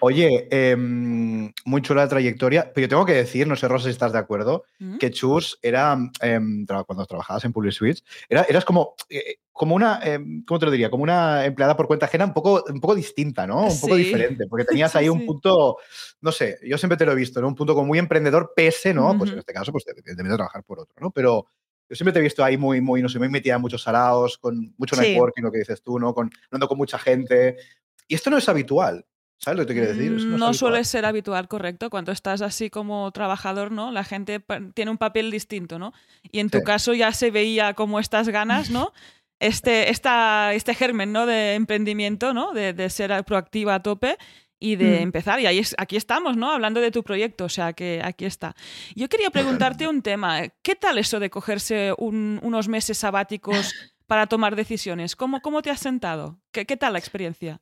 Oye, 0.00 0.48
em, 0.50 1.52
muy 1.66 1.82
chula 1.82 2.04
la 2.04 2.08
trayectoria, 2.08 2.72
pero 2.74 2.86
yo 2.86 2.88
tengo 2.88 3.04
que 3.04 3.12
decir, 3.12 3.46
no 3.46 3.54
sé, 3.54 3.68
Rosa, 3.68 3.84
si 3.84 3.90
estás 3.90 4.12
de 4.14 4.18
acuerdo, 4.18 4.64
Ujú. 4.80 4.96
que 4.96 5.10
Chus 5.10 5.58
era, 5.60 5.94
tra- 5.94 6.86
cuando 6.86 7.04
trabajabas 7.04 7.44
en 7.44 7.52
Public 7.52 7.72
Suites, 7.72 8.02
era, 8.30 8.46
eras 8.48 8.64
como, 8.64 8.94
eh, 9.10 9.36
como 9.52 9.74
una, 9.74 10.00
em, 10.02 10.42
¿cómo 10.46 10.58
te 10.58 10.64
lo 10.64 10.72
diría? 10.72 10.88
Como 10.90 11.02
una 11.02 11.44
empleada 11.44 11.76
por 11.76 11.86
cuenta 11.86 12.06
ajena 12.06 12.24
un 12.24 12.32
poco, 12.32 12.64
un 12.66 12.80
poco 12.80 12.94
distinta, 12.94 13.46
¿no? 13.46 13.66
Un 13.66 13.78
poco 13.80 13.96
Sí. 13.96 14.04
diferente, 14.04 14.46
porque 14.48 14.64
tenías 14.64 14.92
Sí, 14.92 14.98
ahí 14.98 15.08
un 15.10 15.20
sí. 15.20 15.26
punto, 15.26 15.76
no 16.22 16.32
sé, 16.32 16.58
yo 16.62 16.78
siempre 16.78 16.96
te 16.96 17.04
lo 17.04 17.12
he 17.12 17.14
visto, 17.14 17.42
¿no? 17.42 17.48
Un 17.48 17.54
punto 17.54 17.74
como 17.74 17.86
muy 17.88 17.98
emprendedor, 17.98 18.52
pese, 18.56 18.94
¿no? 18.94 19.16
Pues 19.18 19.32
en 19.32 19.38
este 19.40 19.52
caso, 19.52 19.70
pues 19.72 19.84
evidentemente 19.86 20.34
trabajar 20.36 20.62
por 20.64 20.80
otro, 20.80 20.94
¿no? 21.00 21.10
Pero 21.10 21.46
yo 21.88 21.96
siempre 21.96 22.12
te 22.12 22.18
he 22.18 22.22
visto 22.22 22.42
ahí 22.44 22.56
muy, 22.56 22.80
muy, 22.80 23.02
no 23.02 23.08
sé, 23.08 23.18
muy 23.18 23.28
metida 23.28 23.54
en 23.56 23.60
muchos 23.60 23.82
saraos, 23.82 24.38
con 24.38 24.74
mucho 24.76 24.96
Sí. 24.96 25.02
networking, 25.02 25.42
lo 25.42 25.52
que 25.52 25.58
dices 25.58 25.82
tú, 25.82 25.98
¿no? 25.98 26.14
Con, 26.14 26.30
hablando 26.50 26.68
con 26.68 26.78
mucha 26.78 26.98
gente. 26.98 27.56
Y 28.08 28.14
esto 28.14 28.30
no 28.30 28.38
es 28.38 28.48
habitual. 28.48 29.04
¿Sabes 29.38 29.58
lo 29.58 29.64
que 29.64 29.68
te 29.68 29.74
quiero 29.74 29.88
decir? 29.94 30.12
Eso 30.14 30.26
Mm, 30.26 30.30
No 30.30 30.34
habitual. 30.46 30.54
suele 30.54 30.84
ser 30.84 31.04
habitual, 31.04 31.46
correcto. 31.46 31.90
Cuando 31.90 32.10
estás 32.10 32.40
así 32.40 32.70
como 32.70 33.10
trabajador, 33.12 33.70
¿no? 33.70 33.92
La 33.92 34.02
gente 34.02 34.42
tiene 34.74 34.90
un 34.90 34.96
papel 34.98 35.30
distinto, 35.30 35.78
¿no? 35.78 35.92
Y 36.32 36.40
en 36.40 36.48
tu 36.48 36.58
Sí. 36.58 36.64
caso 36.64 36.94
ya 36.94 37.12
se 37.12 37.30
veía 37.30 37.74
como 37.74 38.00
estas 38.00 38.28
ganas, 38.30 38.70
¿no? 38.70 38.92
Este, 39.38 39.90
esta, 39.90 40.54
este 40.54 40.74
germen, 40.74 41.12
¿no? 41.12 41.26
De 41.26 41.54
emprendimiento, 41.54 42.32
¿no? 42.32 42.52
De, 42.52 42.72
de 42.72 42.88
ser 42.88 43.22
proactiva 43.24 43.74
a 43.74 43.82
tope 43.82 44.16
y 44.58 44.76
de 44.76 45.00
Mm. 45.00 45.02
empezar. 45.02 45.40
Y 45.40 45.46
ahí 45.46 45.58
es- 45.58 45.74
aquí 45.78 45.96
estamos, 45.96 46.36
¿no? 46.36 46.50
Hablando 46.50 46.80
de 46.80 46.90
tu 46.90 47.02
proyecto, 47.02 47.44
o 47.44 47.48
sea 47.48 47.72
que 47.72 48.00
aquí 48.02 48.24
está. 48.24 48.54
Yo 48.94 49.08
quería 49.08 49.30
preguntarte 49.30 49.86
un 49.88 50.02
tema. 50.02 50.42
¿Qué 50.62 50.74
tal 50.74 50.98
eso 50.98 51.20
de 51.20 51.30
cogerse 51.30 51.92
un- 51.98 52.40
unos 52.42 52.68
meses 52.68 52.96
sabáticos 52.98 53.50
para 54.06 54.26
tomar 54.26 54.56
decisiones? 54.56 55.14
¿Cómo, 55.16 55.40
cómo 55.40 55.62
te 55.62 55.70
has 55.70 55.80
sentado? 55.80 56.40
¿Qué, 56.52 56.64
qué 56.66 56.76
tal 56.76 56.94
la 56.94 56.98
experiencia? 56.98 57.60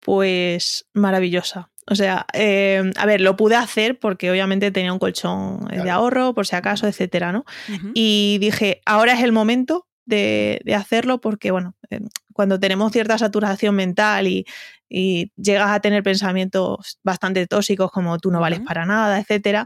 Pues 0.00 0.86
maravillosa. 0.94 1.70
O 1.90 1.94
sea, 1.94 2.26
eh, 2.32 2.82
a 2.96 3.06
ver, 3.06 3.20
lo 3.20 3.36
pude 3.36 3.56
hacer 3.56 3.98
porque 3.98 4.30
obviamente 4.30 4.70
tenía 4.70 4.92
un 4.92 4.98
colchón 4.98 5.66
de 5.66 5.90
ahorro, 5.90 6.32
por 6.32 6.46
si 6.46 6.54
acaso, 6.56 6.86
etcétera, 6.86 7.32
¿no? 7.32 7.44
Y 7.94 8.38
dije, 8.40 8.80
ahora 8.86 9.14
es 9.14 9.20
el 9.22 9.32
momento 9.32 9.86
de, 10.04 10.60
hacerlo 10.76 11.20
porque, 11.20 11.50
bueno, 11.50 11.74
eh, 11.90 12.00
cuando 12.32 12.58
tenemos 12.58 12.92
cierta 12.92 13.18
saturación 13.18 13.74
mental 13.74 14.26
y, 14.26 14.44
llegas 15.36 15.70
a 15.70 15.80
tener 15.80 16.02
pensamientos 16.02 16.98
bastante 17.02 17.46
tóxicos 17.46 17.90
como 17.90 18.18
tú 18.18 18.30
no 18.30 18.40
vales 18.40 18.60
para 18.60 18.84
nada, 18.84 19.18
etcétera, 19.18 19.64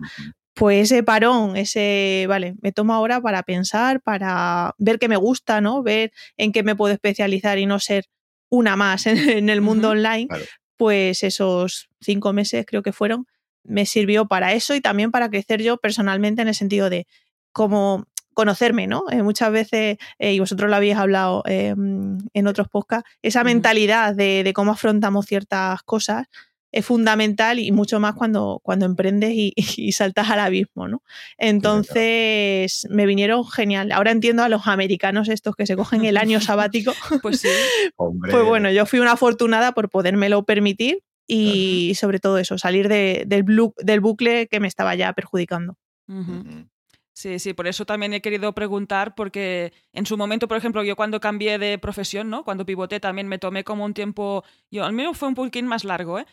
pues 0.54 0.90
ese 0.90 1.02
parón, 1.02 1.56
ese, 1.56 2.26
vale, 2.28 2.54
me 2.62 2.70
tomo 2.70 2.94
ahora 2.94 3.20
para 3.20 3.42
pensar, 3.42 4.00
para 4.00 4.72
ver 4.78 5.00
qué 5.00 5.08
me 5.08 5.16
gusta, 5.16 5.60
¿no? 5.60 5.82
Ver 5.82 6.12
en 6.36 6.52
qué 6.52 6.62
me 6.62 6.76
puedo 6.76 6.94
especializar 6.94 7.58
y 7.58 7.66
no 7.66 7.80
ser 7.80 8.04
una 8.48 8.76
más 8.76 9.06
en, 9.06 9.50
el 9.50 9.60
mundo 9.60 9.90
online, 9.90 10.28
pues 10.76 11.22
esos 11.22 11.88
cinco 12.00 12.32
meses 12.32 12.64
creo 12.66 12.82
que 12.82 12.92
fueron, 12.92 13.26
me 13.64 13.84
sirvió 13.84 14.26
para 14.26 14.54
eso 14.54 14.74
y 14.74 14.80
también 14.80 15.10
para 15.10 15.28
crecer 15.28 15.60
yo 15.60 15.76
personalmente 15.76 16.42
en 16.42 16.48
el 16.48 16.54
sentido 16.54 16.88
de 16.88 17.06
cómo 17.52 18.06
conocerme, 18.36 18.86
¿no? 18.86 19.04
Eh, 19.10 19.22
muchas 19.22 19.50
veces, 19.50 19.96
eh, 20.18 20.34
y 20.34 20.40
vosotros 20.40 20.68
lo 20.68 20.76
habéis 20.76 20.96
hablado 20.96 21.42
em, 21.46 22.18
en 22.34 22.46
otros 22.46 22.68
podcasts, 22.68 23.08
esa 23.22 23.42
mentalidad 23.42 24.14
de, 24.14 24.52
cómo 24.54 24.72
afrontamos 24.72 25.24
ciertas 25.24 25.82
cosas 25.82 26.26
es 26.70 26.84
fundamental 26.84 27.58
y 27.58 27.72
mucho 27.72 27.98
más 27.98 28.14
cuando, 28.14 28.60
cuando 28.62 28.84
emprendes 28.84 29.32
y, 29.34 29.54
saltas 29.92 30.28
al 30.28 30.40
abismo, 30.40 30.86
¿no? 30.86 31.02
Entonces 31.38 32.86
me 32.90 33.06
vinieron 33.06 33.48
genial. 33.48 33.90
Ahora 33.90 34.10
entiendo 34.10 34.42
a 34.42 34.50
los 34.50 34.66
americanos 34.66 35.30
estos 35.30 35.56
que 35.56 35.64
se 35.64 35.74
cogen 35.74 36.04
el 36.04 36.18
año 36.18 36.38
sabático. 36.42 36.92
pues 37.22 37.40
sí. 37.40 37.48
Pues 37.96 38.44
bueno, 38.44 38.70
yo 38.70 38.84
fui 38.84 38.98
una 38.98 39.12
afortunada 39.12 39.72
por 39.72 39.88
podérmelo 39.88 40.44
permitir 40.44 41.02
y 41.26 41.94
sobre 41.94 42.20
todo 42.20 42.36
eso, 42.36 42.58
salir 42.58 42.88
del, 42.88 43.26
del 43.26 44.00
bucle 44.00 44.46
que 44.46 44.60
me 44.60 44.68
estaba 44.68 44.94
ya 44.94 45.14
perjudicando. 45.14 45.78
Sí, 47.16 47.38
sí, 47.38 47.54
por 47.54 47.66
eso 47.66 47.86
también 47.86 48.12
he 48.12 48.20
querido 48.20 48.52
preguntar, 48.52 49.14
porque 49.14 49.72
en 49.94 50.04
su 50.04 50.18
momento, 50.18 50.48
por 50.48 50.58
ejemplo, 50.58 50.84
yo 50.84 50.96
cuando 50.96 51.18
cambié 51.18 51.56
de 51.58 51.78
profesión, 51.78 52.28
¿no? 52.28 52.44
Cuando 52.44 52.66
pivoté 52.66 53.00
también 53.00 53.26
me 53.26 53.38
tomé 53.38 53.64
como 53.64 53.86
un 53.86 53.94
tiempo, 53.94 54.44
yo 54.70 54.84
al 54.84 54.92
menos 54.92 55.16
fue 55.16 55.28
un 55.28 55.34
poquitín 55.34 55.66
más 55.66 55.84
largo, 55.84 56.18
¿eh? 56.18 56.26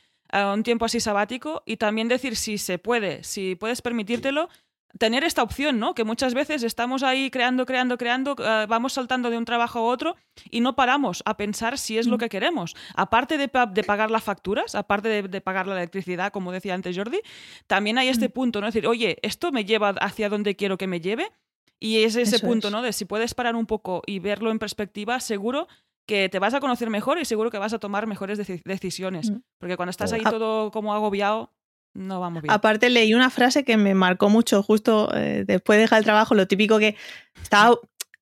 un 0.54 0.64
tiempo 0.64 0.84
así 0.84 1.00
sabático 1.00 1.64
y 1.66 1.78
también 1.78 2.10
decir 2.10 2.36
si 2.36 2.58
se 2.58 2.80
puede, 2.80 3.24
si 3.24 3.56
puedes 3.56 3.82
permitírtelo, 3.82 4.50
tener 4.98 5.24
esta 5.24 5.44
opción, 5.44 5.80
¿no? 5.80 5.96
Que 5.96 6.04
muchas 6.04 6.34
veces 6.34 6.64
estamos 6.64 7.04
ahí 7.04 7.32
creando, 7.32 7.66
creando, 7.66 7.98
creando, 7.98 8.36
eh, 8.40 8.66
vamos 8.68 8.94
saltando 8.94 9.30
de 9.30 9.38
un 9.38 9.46
trabajo 9.46 9.80
a 9.80 9.82
otro 9.84 10.16
y 10.50 10.62
no 10.62 10.76
paramos 10.76 11.24
a 11.26 11.36
pensar 11.38 11.78
si 11.78 11.98
es 11.98 12.08
lo 12.08 12.18
mm. 12.18 12.20
que 12.20 12.30
queremos. 12.30 12.76
Aparte 12.96 13.38
de, 13.38 13.48
pagar 13.48 14.12
las 14.12 14.24
facturas, 14.24 14.76
aparte 14.76 15.28
de, 15.28 15.42
pagar 15.42 15.68
la 15.68 15.76
electricidad, 15.76 16.32
como 16.32 16.52
decía 16.52 16.74
antes 16.74 16.96
Jordi, 16.96 17.20
también 17.68 17.98
hay 17.98 18.10
este 18.10 18.30
mm. 18.30 18.32
punto, 18.32 18.62
¿no? 18.62 18.68
Es 18.68 18.74
decir, 18.74 18.88
oye, 18.88 19.18
esto 19.22 19.52
me 19.52 19.66
lleva 19.66 19.90
hacia 19.90 20.30
donde 20.30 20.56
quiero 20.56 20.78
que 20.78 20.88
me 20.88 21.02
lleve. 21.02 21.32
Y 21.80 22.04
es 22.04 22.16
ese 22.16 22.40
punto, 22.40 22.70
¿no? 22.70 22.82
De 22.82 22.94
si 22.94 23.04
puedes 23.04 23.34
parar 23.34 23.58
un 23.58 23.66
poco 23.66 24.04
y 24.06 24.20
verlo 24.20 24.52
en 24.52 24.60
perspectiva, 24.60 25.20
seguro 25.20 25.68
que 26.06 26.30
te 26.30 26.40
vas 26.40 26.54
a 26.54 26.62
conocer 26.62 26.90
mejor 26.90 27.20
y 27.20 27.26
seguro 27.26 27.50
que 27.52 27.58
vas 27.58 27.74
a 27.74 27.80
tomar 27.80 28.08
mejores 28.08 28.38
decisiones. 28.64 29.32
Mm. 29.32 29.38
Porque 29.58 29.76
cuando 29.76 29.90
estás 29.90 30.14
ahí 30.14 30.24
todo 30.24 30.72
como 30.72 30.94
agobiado, 30.94 31.52
no 31.94 32.20
vamos 32.20 32.42
bien. 32.42 32.52
Aparte 32.54 32.90
leí 32.90 33.14
una 33.14 33.30
frase 33.30 33.64
que 33.64 33.78
me 33.78 33.94
marcó 33.94 34.30
mucho 34.30 34.64
justo 34.64 35.14
eh, 35.16 35.44
después 35.46 35.78
de 35.78 35.82
dejar 35.82 36.00
el 36.00 36.06
trabajo, 36.06 36.36
lo 36.36 36.48
típico 36.48 36.80
que 36.80 36.96
estaba, 37.42 37.76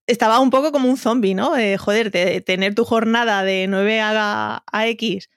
estaba 0.08 0.40
un 0.40 0.50
poco 0.50 0.72
como 0.72 0.90
un 0.90 0.98
zombie, 0.98 1.36
¿no? 1.36 1.54
joder, 1.80 2.12
tener 2.44 2.76
tu 2.76 2.84
jornada 2.84 3.44
de 3.44 3.68
9 3.68 4.02
a, 4.02 4.64
a 4.72 4.88
X 4.88 5.30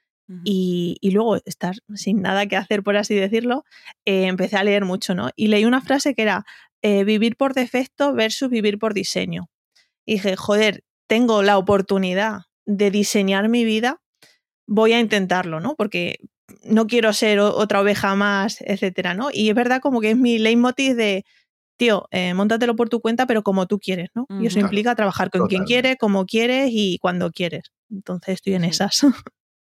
y, 0.45 1.11
luego 1.11 1.37
estar 1.45 1.75
sin 1.95 2.23
nada 2.23 2.47
que 2.47 2.57
hacer, 2.57 2.83
por 2.83 2.97
así 2.97 3.15
decirlo, 3.15 3.65
eh, 4.05 4.27
empecé 4.27 4.57
a 4.57 4.65
leer 4.65 4.85
mucho, 4.85 5.15
¿no? 5.15 5.31
Y 5.37 5.49
leí 5.49 5.65
una 5.65 5.83
frase 5.83 6.15
que 6.15 6.23
era 6.23 6.45
eh, 6.83 7.05
vivir 7.05 7.37
por 7.37 7.55
defecto 7.55 8.15
versus 8.15 8.49
vivir 8.49 8.79
por 8.79 8.95
diseño. 8.95 9.51
Y 10.07 10.15
dije, 10.15 10.37
joder, 10.37 10.85
tengo 11.07 11.43
la 11.43 11.59
oportunidad 11.59 12.43
de 12.67 12.91
diseñar 12.91 13.49
mi 13.49 13.65
vida, 13.65 14.01
voy 14.67 14.95
a 14.95 15.01
intentarlo, 15.01 15.61
¿no? 15.61 15.75
Porque 15.77 16.19
no 16.63 16.87
quiero 16.87 17.13
ser 17.13 17.41
otra 17.41 17.81
oveja 17.81 18.15
más, 18.15 18.61
etcétera, 18.61 19.15
¿no? 19.15 19.29
Y 19.33 19.49
es 19.49 19.55
verdad 19.55 19.81
como 19.81 20.01
que 20.01 20.11
es 20.11 20.17
mi 20.17 20.39
leitmotiv 20.39 20.95
de, 20.95 21.25
tío, 21.77 22.07
eh, 22.11 22.35
móntatelo 22.35 22.77
por 22.77 22.89
tu 22.89 23.01
cuenta, 23.01 23.27
pero 23.27 23.43
como 23.43 23.67
tú 23.67 23.79
quieres, 23.79 24.11
¿no? 24.15 24.27
Y 24.41 24.47
eso 24.47 24.61
implica 24.61 24.95
trabajar 24.95 25.31
con 25.31 25.49
quien 25.49 25.65
quiere, 25.65 25.97
como 25.97 26.27
quieres 26.27 26.71
y 26.73 26.99
cuando 26.99 27.31
quieres. 27.31 27.73
Entonces 27.91 28.35
estoy 28.35 28.55
en 28.55 28.65
esas. 28.65 29.05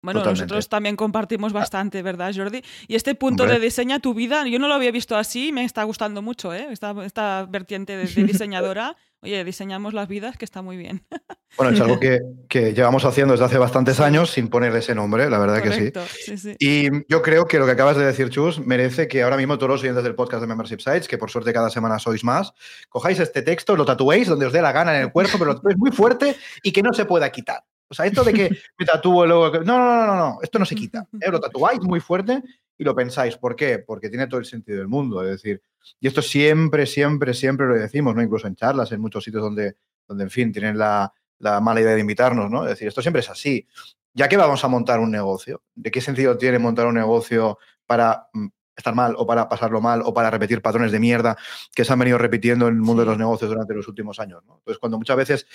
Bueno, 0.04 0.22
nosotros 0.22 0.68
también 0.68 0.98
compartimos 0.98 1.54
bastante, 1.54 2.02
¿verdad, 2.02 2.34
Jordi? 2.36 2.62
Y 2.90 2.96
este 2.96 3.16
punto 3.16 3.46
de 3.46 3.58
diseña 3.58 4.00
tu 4.00 4.14
vida, 4.14 4.46
yo 4.46 4.60
no 4.60 4.68
lo 4.68 4.74
había 4.74 4.92
visto 4.92 5.16
así, 5.16 5.54
me 5.54 5.64
está 5.64 5.84
gustando 5.84 6.22
mucho, 6.22 6.54
¿eh? 6.54 6.68
Esta, 6.72 6.94
esta 7.06 7.46
vertiente 7.50 7.96
de, 7.96 8.24
diseñadora. 8.24 8.98
Oye, 9.24 9.44
diseñamos 9.46 9.94
las 9.94 10.10
vidas, 10.10 10.38
que 10.38 10.46
está 10.46 10.62
muy 10.62 10.78
bien. 10.78 11.06
Bueno, 11.56 11.72
es 11.72 11.82
algo 11.82 12.00
que, 12.00 12.20
que, 12.50 12.74
llevamos 12.74 13.06
haciendo 13.06 13.34
desde 13.34 13.46
hace 13.46 13.60
bastantes 13.60 14.00
años 14.00 14.32
sin 14.32 14.48
poner 14.48 14.76
ese 14.76 14.96
nombre, 14.96 15.30
la 15.30 15.38
verdad 15.38 15.62
que 15.62 15.72
sí. 15.72 16.36
sí. 16.36 16.56
Y 16.58 16.90
yo 17.08 17.22
creo 17.22 17.46
que 17.46 17.60
lo 17.60 17.68
que 17.68 17.74
acabas 17.74 17.96
de 17.96 18.04
decir, 18.04 18.32
Chus, 18.32 18.60
merece 18.60 19.08
que 19.08 19.22
ahora 19.22 19.38
mismo 19.38 19.60
todos 19.60 19.70
los 19.70 19.82
oyentes 19.82 20.04
del 20.04 20.16
podcast 20.16 20.42
de 20.42 20.48
Membership 20.48 20.80
Sites, 20.80 21.08
que 21.08 21.20
por 21.20 21.30
suerte 21.30 21.54
cada 21.54 21.70
semana 21.70 22.00
sois 22.00 22.24
más, 22.24 22.54
cojáis 22.90 23.20
este 23.20 23.44
texto, 23.44 23.76
lo 23.76 23.86
tatuéis 23.86 24.30
donde 24.30 24.48
os 24.48 24.52
dé 24.52 24.64
la 24.64 24.72
gana 24.72 24.96
en 24.96 25.04
el 25.04 25.12
cuerpo, 25.12 25.34
pero 25.38 25.52
lo 25.52 25.56
tatuéis 25.58 25.78
muy 25.78 25.92
fuerte 25.92 26.36
y 26.64 26.72
que 26.72 26.82
no 26.82 26.92
se 26.92 27.06
pueda 27.06 27.32
quitar. 27.32 27.64
O 27.88 27.94
sea, 27.94 28.08
esto 28.08 28.24
de 28.24 28.34
que 28.34 28.50
me 28.80 28.86
tatúo 28.88 29.28
luego. 29.28 29.52
No, 29.60 29.78
no, 29.78 29.96
no, 29.96 30.08
no, 30.08 30.16
no, 30.16 30.40
esto 30.42 30.58
no 30.58 30.66
se 30.66 30.74
quita. 30.74 31.08
¿eh? 31.22 31.30
Lo 31.30 31.40
tatuáis 31.40 31.80
muy 31.82 32.00
fuerte 32.00 32.42
y 32.78 32.84
lo 32.84 32.96
pensáis. 32.96 33.38
¿Por 33.38 33.56
qué? 33.56 33.80
Porque 33.80 34.10
tiene 34.10 34.28
todo 34.28 34.40
el 34.40 34.46
sentido 34.46 34.80
del 34.80 34.88
mundo. 34.88 35.24
Es 35.24 35.30
decir, 35.30 35.62
y 36.00 36.08
esto 36.08 36.22
siempre, 36.22 36.86
siempre, 36.86 37.34
siempre 37.34 37.68
lo 37.68 37.76
decimos, 37.76 38.16
¿no? 38.16 38.22
Incluso 38.22 38.48
en 38.48 38.56
charlas, 38.56 38.92
en 38.92 39.02
muchos 39.02 39.24
sitios 39.24 39.44
donde, 39.44 39.78
donde 40.08 40.24
en 40.24 40.30
fin, 40.30 40.52
tienen 40.52 40.78
la, 40.78 41.14
la 41.40 41.60
mala 41.60 41.82
idea 41.82 41.94
de 41.94 42.02
invitarnos, 42.02 42.50
¿no? 42.50 42.64
Es 42.64 42.70
decir, 42.72 42.88
esto 42.88 43.02
siempre 43.02 43.22
es 43.22 43.30
así. 43.30 43.68
Ya 44.14 44.28
que 44.28 44.38
vamos 44.38 44.64
a 44.64 44.68
montar 44.68 45.00
un 45.00 45.12
negocio, 45.12 45.64
¿de 45.76 45.92
qué 45.92 46.00
sentido 46.00 46.38
tiene 46.38 46.60
montar 46.60 46.86
un 46.86 46.96
negocio 46.96 47.58
para 47.86 48.28
mm, 48.34 48.48
estar 48.76 48.96
mal 48.96 49.16
o 49.18 49.26
para 49.26 49.50
pasarlo 49.50 49.82
mal 49.82 50.02
o 50.06 50.14
para 50.14 50.30
repetir 50.30 50.62
patrones 50.62 50.92
de 50.92 51.00
mierda 51.00 51.38
que 51.76 51.84
se 51.84 51.94
han 51.94 52.00
venido 52.00 52.18
repitiendo 52.18 52.68
en 52.68 52.76
el 52.76 52.82
mundo 52.82 53.02
de 53.02 53.08
los 53.08 53.18
negocios 53.18 53.50
durante 53.50 53.74
los 53.74 53.88
últimos 53.88 54.20
años? 54.20 54.44
¿no? 54.46 54.58
Entonces, 54.58 54.80
cuando 54.80 54.98
muchas 54.98 55.18
veces 55.18 55.48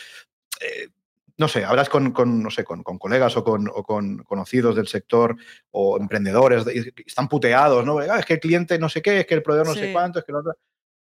eh, 0.61 0.89
no 1.39 1.47
sé, 1.47 1.65
hablas 1.65 1.89
con, 1.89 2.13
no 2.43 2.51
sé, 2.51 2.65
con, 2.65 2.83
colegas 2.83 3.37
o 3.37 3.45
con, 3.45 4.19
conocidos 4.25 4.75
del 4.75 4.89
sector 4.89 5.37
o 5.71 5.97
emprendedores, 5.97 6.67
están 7.07 7.29
puteados, 7.29 7.87
¿no? 7.87 7.99
Ah, 7.99 8.19
es 8.19 8.27
que 8.27 8.35
el 8.35 8.41
cliente 8.41 8.79
no 8.79 8.89
sé 8.89 9.01
qué, 9.01 9.21
es 9.21 9.27
que 9.27 9.35
el 9.35 9.43
proveedor 9.43 9.69
no 9.69 9.75
sé 9.75 9.93
cuánto, 9.93 10.19
es 10.19 10.25
que 10.25 10.33
el 10.33 10.39
otro... 10.39 10.53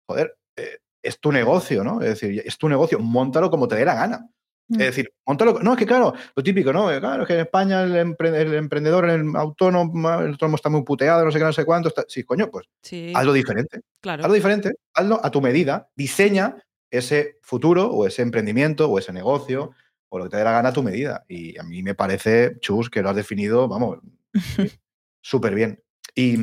Joder, 0.09 0.37
eh, 0.57 0.79
es 1.03 1.19
tu 1.19 1.33
negocio, 1.33 1.83
¿no? 1.83 2.01
Es 2.01 2.21
decir, 2.21 2.43
es 2.45 2.57
tu 2.59 2.69
negocio, 2.69 3.01
montalo 3.01 3.51
como 3.51 3.67
te 3.67 3.75
dé 3.75 3.85
la 3.85 3.95
gana. 3.95 4.31
Es 4.69 4.77
mm. 4.77 4.81
decir, 4.81 5.13
montalo. 5.27 5.59
No, 5.61 5.73
es 5.73 5.79
que 5.79 5.87
claro, 5.87 6.15
lo 6.37 6.43
típico, 6.45 6.73
¿no? 6.73 6.87
Claro, 7.01 7.23
es 7.23 7.27
que 7.27 7.35
en 7.35 7.41
España 7.41 7.83
el, 7.83 7.97
emprendedor, 7.97 9.11
el 9.11 9.35
autónomo, 9.35 10.11
el 10.21 10.31
autónomo 10.31 10.57
está 10.57 10.69
muy 10.69 10.85
puteado, 10.85 11.25
no 11.25 11.33
sé 11.33 11.39
qué, 11.39 11.45
no 11.45 11.53
sé 11.53 11.65
cuánto. 11.65 11.93
Sí, 12.07 12.23
coño, 12.23 12.49
pues 12.51 12.67
hazlo 13.15 13.33
diferente. 13.33 13.81
Claro. 14.01 14.23
Hazlo 14.23 14.35
diferente, 14.35 14.75
hazlo 14.95 15.19
a 15.25 15.31
tu 15.31 15.41
medida, 15.41 15.89
diseña 15.97 16.57
ese 16.91 17.39
futuro 17.43 17.89
o 17.91 18.07
ese 18.07 18.23
emprendimiento 18.23 18.89
o 18.89 18.99
ese 18.99 19.13
negocio 19.13 19.73
o 20.11 20.19
lo 20.19 20.25
que 20.25 20.31
te 20.31 20.37
dé 20.37 20.45
la 20.45 20.53
gana 20.53 20.69
a 20.69 20.73
tu 20.73 20.83
medida. 20.83 21.25
Y 21.29 21.59
a 21.59 21.63
mí 21.63 21.83
me 21.83 21.95
parece, 21.95 22.59
Chus, 22.61 22.91
que 22.91 23.01
lo 23.01 23.09
has 23.09 23.17
definido, 23.17 23.67
vamos, 23.69 24.01
súper 25.23 25.55
bien. 25.55 25.83
Y 26.15 26.37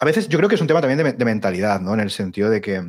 a 0.00 0.04
veces 0.04 0.28
yo 0.28 0.38
creo 0.38 0.48
que 0.48 0.56
es 0.56 0.60
un 0.60 0.66
tema 0.66 0.80
también 0.80 1.16
de, 1.16 1.24
mentalidad, 1.24 1.80
¿no? 1.80 1.94
En 1.94 2.00
el 2.00 2.10
sentido 2.10 2.50
de 2.50 2.60
que, 2.60 2.82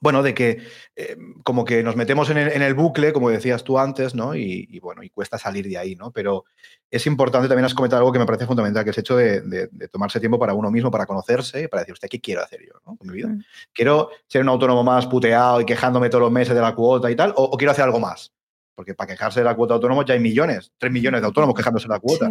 bueno, 0.00 0.24
de 0.24 0.34
que 0.34 0.62
eh, 0.96 1.16
como 1.44 1.64
que 1.64 1.84
nos 1.84 1.94
metemos 1.94 2.28
en 2.30 2.38
el, 2.38 2.74
bucle, 2.74 3.12
como 3.12 3.30
decías 3.30 3.62
tú 3.62 3.78
antes, 3.78 4.16
¿no? 4.16 4.34
Y, 4.34 4.80
bueno, 4.80 5.04
y 5.04 5.10
cuesta 5.10 5.38
salir 5.38 5.68
de 5.68 5.78
ahí, 5.78 5.94
¿no? 5.94 6.10
Pero 6.10 6.44
es 6.90 7.06
importante, 7.06 7.46
también 7.46 7.66
has 7.66 7.74
comentado 7.74 8.00
algo 8.00 8.12
que 8.12 8.18
me 8.18 8.26
parece 8.26 8.46
fundamental, 8.46 8.82
que 8.82 8.90
es 8.90 8.98
el 8.98 9.02
hecho 9.02 9.16
de, 9.16 9.68
tomarse 9.92 10.18
tiempo 10.18 10.40
para 10.40 10.54
uno 10.54 10.72
mismo, 10.72 10.90
para 10.90 11.06
conocerse 11.06 11.68
para 11.68 11.82
decir, 11.82 11.92
usted, 11.92 12.08
¿qué 12.08 12.20
quiero 12.20 12.42
hacer 12.42 12.62
yo 12.66 12.80
¿no? 12.84 12.96
con 12.96 13.06
mi 13.06 13.14
vida? 13.14 13.28
Mm. 13.28 13.44
¿Quiero 13.72 14.10
ser 14.26 14.42
un 14.42 14.48
autónomo 14.48 14.82
más 14.82 15.06
puteado 15.06 15.60
y 15.60 15.64
quejándome 15.64 16.10
todos 16.10 16.22
los 16.22 16.32
meses 16.32 16.54
de 16.54 16.60
la 16.60 16.74
cuota 16.74 17.10
y 17.12 17.16
tal? 17.16 17.32
o 17.36 17.56
quiero 17.56 17.70
hacer 17.70 17.84
algo 17.84 18.00
más? 18.00 18.32
Porque 18.74 18.94
para 18.94 19.12
quejarse 19.12 19.40
de 19.40 19.44
la 19.44 19.54
cuota 19.54 19.74
autónoma 19.74 20.04
ya 20.04 20.14
hay 20.14 20.20
millones, 20.20 20.72
tres 20.78 20.92
millones 20.92 21.20
de 21.20 21.26
autónomos 21.26 21.54
quejándose 21.54 21.86
de 21.86 21.94
la 21.94 22.00
cuota. 22.00 22.30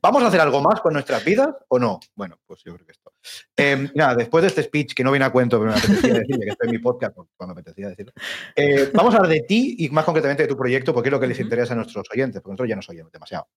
¿vamos 0.00 0.22
a 0.22 0.28
hacer 0.28 0.40
algo 0.40 0.60
más 0.60 0.80
con 0.80 0.92
nuestras 0.92 1.24
vidas 1.24 1.48
o 1.68 1.78
no? 1.78 1.98
Bueno, 2.14 2.38
pues 2.46 2.62
yo 2.64 2.74
creo 2.74 2.86
que 2.86 2.92
esto. 2.92 3.12
Em, 3.56 3.90
nada, 3.94 4.14
después 4.14 4.42
de 4.42 4.48
este 4.48 4.62
speech 4.62 4.94
que 4.94 5.02
no 5.02 5.10
viene 5.10 5.24
a 5.24 5.30
cuento, 5.30 5.58
pero 5.58 5.72
me 5.72 5.78
apetecía 5.78 6.14
decir, 6.14 6.38
que 6.38 6.48
estoy 6.48 6.68
en 6.68 6.72
mi 6.72 6.78
podcast, 6.78 7.14
pues, 7.14 7.28
cuando 7.36 7.54
me 7.54 7.60
apetecía 7.60 7.88
decirlo, 7.88 8.12
eh, 8.54 8.90
vamos 8.94 9.14
a 9.14 9.18
hablar 9.18 9.32
de 9.32 9.40
ti 9.40 9.76
y 9.78 9.88
más 9.90 10.04
concretamente 10.04 10.44
de 10.44 10.48
tu 10.48 10.56
proyecto, 10.56 10.94
porque 10.94 11.08
es 11.08 11.12
lo 11.12 11.20
que 11.20 11.26
les 11.26 11.40
interesa 11.40 11.72
a 11.72 11.76
nuestros 11.76 12.06
oyentes, 12.12 12.40
porque 12.40 12.52
nosotros 12.52 12.68
ya 12.68 12.76
nos 12.76 12.88
oyen 12.88 13.08
demasiado. 13.12 13.48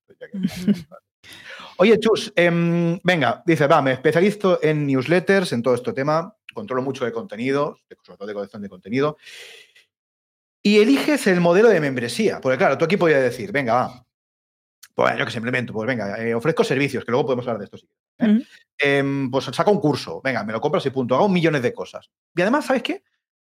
Oye, 1.78 2.00
Chus, 2.00 2.34
em, 2.36 3.00
venga, 3.04 3.44
dice, 3.46 3.68
va, 3.68 3.82
me 3.82 3.94
especializo 3.94 4.60
en 4.62 4.86
newsletters, 4.86 5.54
en 5.54 5.62
todo 5.62 5.76
este 5.76 5.94
tema, 5.94 6.36
controlo 6.54 6.82
mucho 6.82 7.06
de 7.06 7.12
contenido, 7.12 7.78
sobre 8.02 8.18
todo 8.18 8.28
de 8.28 8.34
colección 8.34 8.62
de 8.62 8.70
contenido. 8.70 9.18
Y 10.70 10.78
eliges 10.78 11.26
el 11.26 11.42
modelo 11.42 11.68
de 11.68 11.80
membresía. 11.80 12.40
Porque 12.40 12.60
claro, 12.60 12.78
tú 12.78 12.86
aquí 12.86 12.96
podrías 12.96 13.24
decir, 13.24 13.52
venga, 13.52 13.74
va, 13.74 14.06
pues 14.94 15.18
yo 15.18 15.26
que 15.26 15.32
simplemente, 15.32 15.74
pues 15.74 15.88
venga, 15.88 16.24
eh, 16.24 16.36
ofrezco 16.36 16.64
servicios, 16.64 17.04
que 17.04 17.10
luego 17.10 17.26
podemos 17.26 17.48
hablar 17.48 17.58
de 17.58 17.66
esto. 17.66 17.78
Sí, 17.78 17.88
¿eh? 18.20 18.40
Em, 18.78 19.32
pues 19.32 19.46
saco 19.46 19.72
un 19.72 19.80
curso, 19.80 20.22
venga, 20.24 20.44
me 20.44 20.54
lo 20.54 20.62
compras 20.62 20.86
y 20.86 20.92
punto. 20.92 21.16
Hago 21.16 21.28
millones 21.28 21.64
de 21.64 21.74
cosas. 21.74 22.12
Y 22.36 22.42
además, 22.44 22.68
¿sabes 22.68 22.84
qué? 22.84 23.04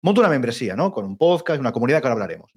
Monto 0.02 0.21
una 0.21 0.30
membresía, 0.30 0.78
¿no? 0.78 0.89
Con 0.89 1.04
un 1.04 1.17
podcast, 1.17 1.60
una 1.60 1.74
comunidad 1.74 2.00
que 2.00 2.08
ahora 2.08 2.13
hablaremos. 2.13 2.50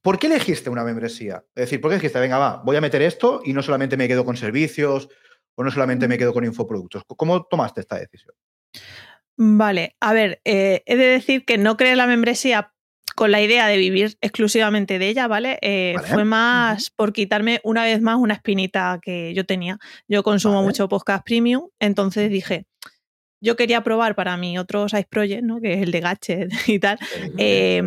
¿Por 0.00 0.16
qué 0.16 0.28
elegiste 0.28 0.70
una 0.70 0.84
membresía? 0.84 1.44
Es 1.52 1.62
decir, 1.62 1.80
¿por 1.80 1.90
qué 1.90 1.96
dijiste, 1.96 2.20
venga, 2.20 2.38
va, 2.38 2.62
voy 2.64 2.76
a 2.76 2.80
meter 2.80 3.02
esto 3.02 3.42
y 3.44 3.52
no 3.52 3.64
solamente 3.64 3.96
me 3.96 4.06
quedo 4.06 4.24
con 4.24 4.36
servicios 4.36 5.08
o 5.56 5.64
no 5.64 5.72
solamente 5.72 6.06
me 6.06 6.18
quedo 6.18 6.32
con 6.32 6.44
infoproductos? 6.44 7.02
¿Cómo 7.16 7.46
tomaste 7.46 7.80
esta 7.80 7.98
decisión? 7.98 8.36
Vale, 9.36 9.96
a 9.98 10.12
ver, 10.12 10.40
eh, 10.44 10.84
he 10.86 10.96
de 10.96 11.06
decir 11.06 11.44
que 11.44 11.58
no 11.58 11.76
creé 11.76 11.96
la 11.96 12.06
membresía 12.06 12.71
con 13.14 13.30
la 13.30 13.40
idea 13.40 13.66
de 13.66 13.76
vivir 13.76 14.16
exclusivamente 14.20 14.98
de 14.98 15.08
ella, 15.08 15.28
¿vale? 15.28 15.58
Eh, 15.62 15.94
Vale. 15.96 16.08
Fue 16.08 16.24
más 16.24 16.90
por 16.90 17.12
quitarme 17.12 17.60
una 17.64 17.84
vez 17.84 18.00
más 18.00 18.16
una 18.16 18.34
espinita 18.34 18.98
que 19.02 19.34
yo 19.34 19.44
tenía. 19.44 19.78
Yo 20.08 20.22
consumo 20.22 20.56
Vale. 20.56 20.66
mucho 20.66 20.88
podcast 20.88 21.24
premium, 21.24 21.68
entonces 21.80 22.30
dije, 22.30 22.66
yo 23.42 23.56
quería 23.56 23.82
probar 23.82 24.14
para 24.14 24.36
mi 24.36 24.56
otro 24.58 24.88
side 24.88 25.08
project, 25.10 25.42
¿no? 25.42 25.60
Que 25.60 25.74
es 25.74 25.82
el 25.82 25.90
de 25.90 26.00
Gadget 26.00 26.50
y 26.68 26.78
tal, 26.78 26.98
eh, 27.38 27.82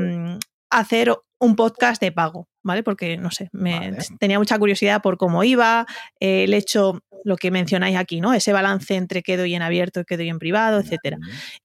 hacer 0.69 1.15
un 1.39 1.55
podcast 1.55 2.01
de 2.01 2.11
pago, 2.11 2.47
¿vale? 2.63 2.83
Porque, 2.83 3.17
no 3.17 3.31
sé, 3.31 3.49
me, 3.51 3.91
Vale. 3.91 3.97
tenía 4.19 4.39
mucha 4.39 4.57
curiosidad 4.59 5.01
por 5.01 5.17
cómo 5.17 5.43
iba, 5.43 5.85
eh, 6.19 6.43
el 6.43 6.53
hecho, 6.53 6.99
lo 7.23 7.37
que 7.37 7.51
mencionáis 7.51 7.97
aquí, 7.97 8.21
¿no? 8.21 8.33
Ese 8.33 8.53
balance 8.53 8.95
entre 8.95 9.23
qué 9.23 9.37
doy 9.37 9.55
en 9.55 9.61
abierto 9.61 10.01
y 10.01 10.05
qué 10.05 10.17
doy 10.17 10.29
en 10.29 10.39
privado, 10.39 10.79
etcétera. 10.79 11.17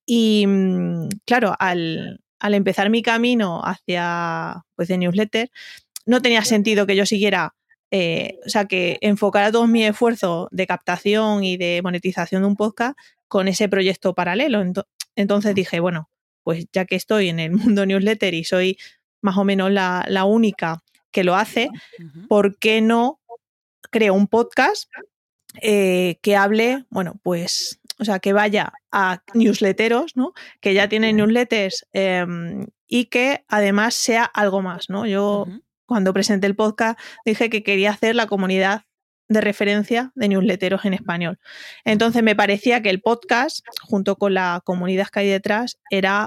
Y 0.07 0.47
mm, 0.47 1.09
claro, 1.27 1.55
al, 1.59 2.21
al 2.41 2.55
empezar 2.55 2.91
mi 2.91 3.03
camino 3.03 3.61
hacia 3.65 4.65
pues, 4.77 4.89
de 4.89 4.99
newsletter, 4.99 5.51
no 6.07 6.21
tenía 6.23 6.43
sentido 6.45 6.87
que 6.87 6.97
yo 6.97 7.07
siguiera, 7.07 7.55
eh, 7.91 8.39
o 8.47 8.49
sea, 8.49 8.65
que 8.67 8.99
enfocara 9.03 9.53
todos 9.53 9.69
mis 9.69 9.87
esfuerzos 9.89 10.49
de 10.51 10.67
captación 10.67 11.45
y 11.45 11.57
de 11.57 11.81
monetización 11.83 12.43
de 12.43 12.49
un 12.49 12.57
podcast 12.57 12.99
con 13.29 13.47
ese 13.49 13.69
proyecto 13.69 14.15
paralelo. 14.15 14.63
Ento- 14.63 14.87
Entonces 15.17 15.55
dije, 15.55 15.79
bueno, 15.81 16.11
pues 16.43 16.67
ya 16.73 16.85
que 16.87 16.97
estoy 16.97 17.29
en 17.29 17.39
el 17.41 17.53
mundo 17.77 17.87
newsletter 17.87 18.35
y 18.35 18.45
soy 18.45 18.79
más 19.23 19.37
o 19.37 19.45
menos 19.45 19.71
la, 19.71 20.05
la 20.09 20.25
única 20.25 20.83
que 21.13 21.25
lo 21.25 21.35
hace. 21.37 21.69
¿por 22.29 22.59
qué 22.59 22.81
no 22.81 23.21
creo 23.91 24.15
un 24.15 24.29
podcast 24.29 24.89
eh, 25.61 26.19
que 26.23 26.37
hable, 26.37 26.85
bueno, 26.91 27.19
pues, 27.23 27.80
o 28.01 28.05
sea, 28.05 28.19
que 28.19 28.33
vaya 28.33 28.73
a 28.91 29.23
newsletteros, 29.35 30.17
¿no? 30.17 30.33
Que 30.61 30.75
ya 30.75 30.89
tienen 30.89 31.17
newsletters 31.17 31.87
em, 31.93 32.67
y 32.89 33.07
que 33.07 33.45
además 33.49 33.95
sea 33.95 34.25
algo 34.25 34.63
más, 34.63 34.89
¿no? 34.89 35.07
Yo 35.07 35.47
cuando 35.87 36.13
presenté 36.13 36.47
el 36.47 36.57
podcast 36.57 36.99
dije 37.25 37.51
que 37.51 37.63
quería 37.63 37.91
hacer 37.91 38.15
la 38.15 38.27
comunidad 38.27 38.83
de 39.29 39.41
referencia 39.41 40.13
de 40.15 40.29
newsletteros 40.29 40.85
en 40.85 40.95
español. 40.95 41.39
Entonces 41.85 42.23
me 42.23 42.35
parecía 42.35 42.83
que 42.83 42.91
el 42.91 43.01
podcast, 43.01 43.61
junto 43.83 44.17
con 44.17 44.35
la 44.35 44.61
comunidad 44.65 45.09
que 45.09 45.21
hay 45.21 45.29
detrás, 45.29 45.79
era 45.91 46.27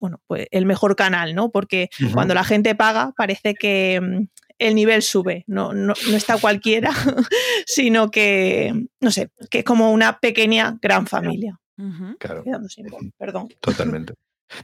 bueno, 0.00 0.20
pues 0.26 0.48
el 0.50 0.66
mejor 0.66 0.96
canal, 0.96 1.32
¿no? 1.32 1.52
Porque 1.52 1.88
cuando 2.12 2.34
la 2.34 2.42
gente 2.42 2.74
paga 2.74 3.12
parece 3.16 3.54
que 3.54 4.00
mm, 4.00 4.24
el 4.68 4.74
nivel 4.74 5.02
sube, 5.02 5.44
no, 5.46 5.72
no, 5.72 5.94
no 6.10 6.16
está 6.16 6.38
cualquiera, 6.38 6.90
sino 7.66 8.10
que, 8.10 8.72
no 9.00 9.10
sé, 9.10 9.30
que 9.50 9.58
es 9.60 9.64
como 9.64 9.90
una 9.92 10.18
pequeña 10.18 10.78
gran 10.80 11.06
familia. 11.06 11.58
Ujú. 11.78 12.16
Claro. 12.18 12.44
Quedando 12.44 12.68
sin 12.68 12.86
voz, 12.86 13.02
perdón. 13.18 13.48
Totalmente. 13.60 14.14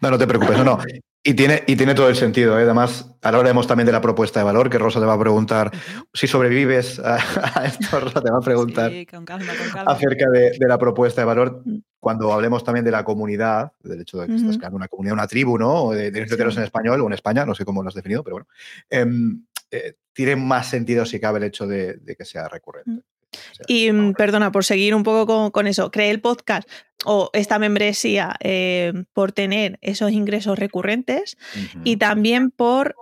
No, 0.00 0.10
no 0.10 0.18
te 0.18 0.26
preocupes, 0.26 0.56
no, 0.58 0.64
no. 0.64 0.78
Y 1.22 1.34
tiene, 1.34 1.62
y 1.66 1.76
tiene 1.76 1.94
todo 1.94 2.08
el 2.08 2.16
sentido. 2.16 2.58
¿eh? 2.58 2.62
Además, 2.62 3.10
ahora 3.22 3.38
hablaremos 3.38 3.66
también 3.66 3.86
de 3.86 3.92
la 3.92 4.00
propuesta 4.00 4.38
de 4.40 4.44
valor, 4.44 4.70
que 4.70 4.78
Rosa 4.78 5.00
te 5.00 5.06
va 5.06 5.14
a 5.14 5.18
preguntar 5.18 5.70
si 6.12 6.26
sobrevives 6.26 6.98
a, 7.00 7.16
a 7.54 7.66
esto. 7.66 7.98
Rosa 8.00 8.20
te 8.22 8.30
va 8.30 8.38
a 8.38 8.40
preguntar 8.42 8.90
Sí, 8.90 9.04
con 9.06 9.24
calma, 9.24 9.52
con 9.56 9.68
calma. 9.70 9.92
acerca 9.92 10.26
de, 10.30 10.52
de 10.58 10.68
la 10.68 10.78
propuesta 10.78 11.20
de 11.22 11.24
valor 11.26 11.62
Mm. 11.64 11.78
cuando 12.00 12.32
hablemos 12.32 12.62
también 12.64 12.84
de 12.84 12.92
la 12.92 13.02
comunidad, 13.04 13.72
del 13.82 14.02
hecho 14.02 14.18
de 14.18 14.26
que 14.26 14.34
estás 14.36 14.50
Ujú. 14.50 14.58
creando 14.58 14.76
una 14.76 14.88
comunidad, 14.88 15.14
una 15.14 15.26
tribu, 15.26 15.58
¿no? 15.58 15.84
O 15.84 15.92
de, 15.94 16.10
de 16.10 16.28
Sí. 16.28 16.34
en 16.38 16.62
español 16.62 17.00
o 17.00 17.06
en 17.06 17.12
España, 17.14 17.44
no 17.44 17.54
sé 17.54 17.64
cómo 17.64 17.82
lo 17.82 17.88
has 17.88 17.94
definido, 17.94 18.22
pero 18.22 18.36
bueno. 18.36 18.46
Em, 18.88 19.44
eh, 19.70 19.94
tiene 20.12 20.36
más 20.36 20.68
sentido 20.68 21.06
si 21.06 21.20
cabe 21.20 21.38
el 21.38 21.44
hecho 21.44 21.66
de, 21.66 21.94
de 21.94 22.16
que 22.16 22.24
sea 22.24 22.48
recurrente. 22.48 22.90
Mm. 22.90 22.98
O 22.98 23.54
sea, 23.54 23.64
Y 23.68 23.92
mm, 23.92 24.14
perdona, 24.14 24.50
por 24.50 24.64
seguir 24.64 24.94
un 24.94 25.02
poco 25.02 25.26
con, 25.26 25.50
con 25.50 25.66
eso, 25.66 25.90
creé 25.90 26.10
el 26.10 26.20
podcast 26.20 26.68
o 27.04 27.30
esta 27.32 27.58
membresía 27.58 28.36
eh, 28.40 28.92
por 29.12 29.32
tener 29.32 29.78
esos 29.82 30.10
ingresos 30.10 30.58
recurrentes 30.58 31.36
y 31.84 31.96
también 31.96 32.50
por, 32.50 32.96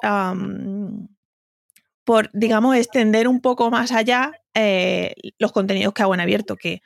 por, 2.04 2.30
digamos, 2.34 2.76
extender 2.76 3.26
un 3.26 3.40
poco 3.40 3.70
más 3.70 3.92
allá 3.92 4.32
eh, 4.54 5.14
los 5.38 5.52
contenidos 5.52 5.94
que 5.94 6.02
hago 6.02 6.14
en 6.14 6.20
abierto, 6.20 6.56
que 6.56 6.82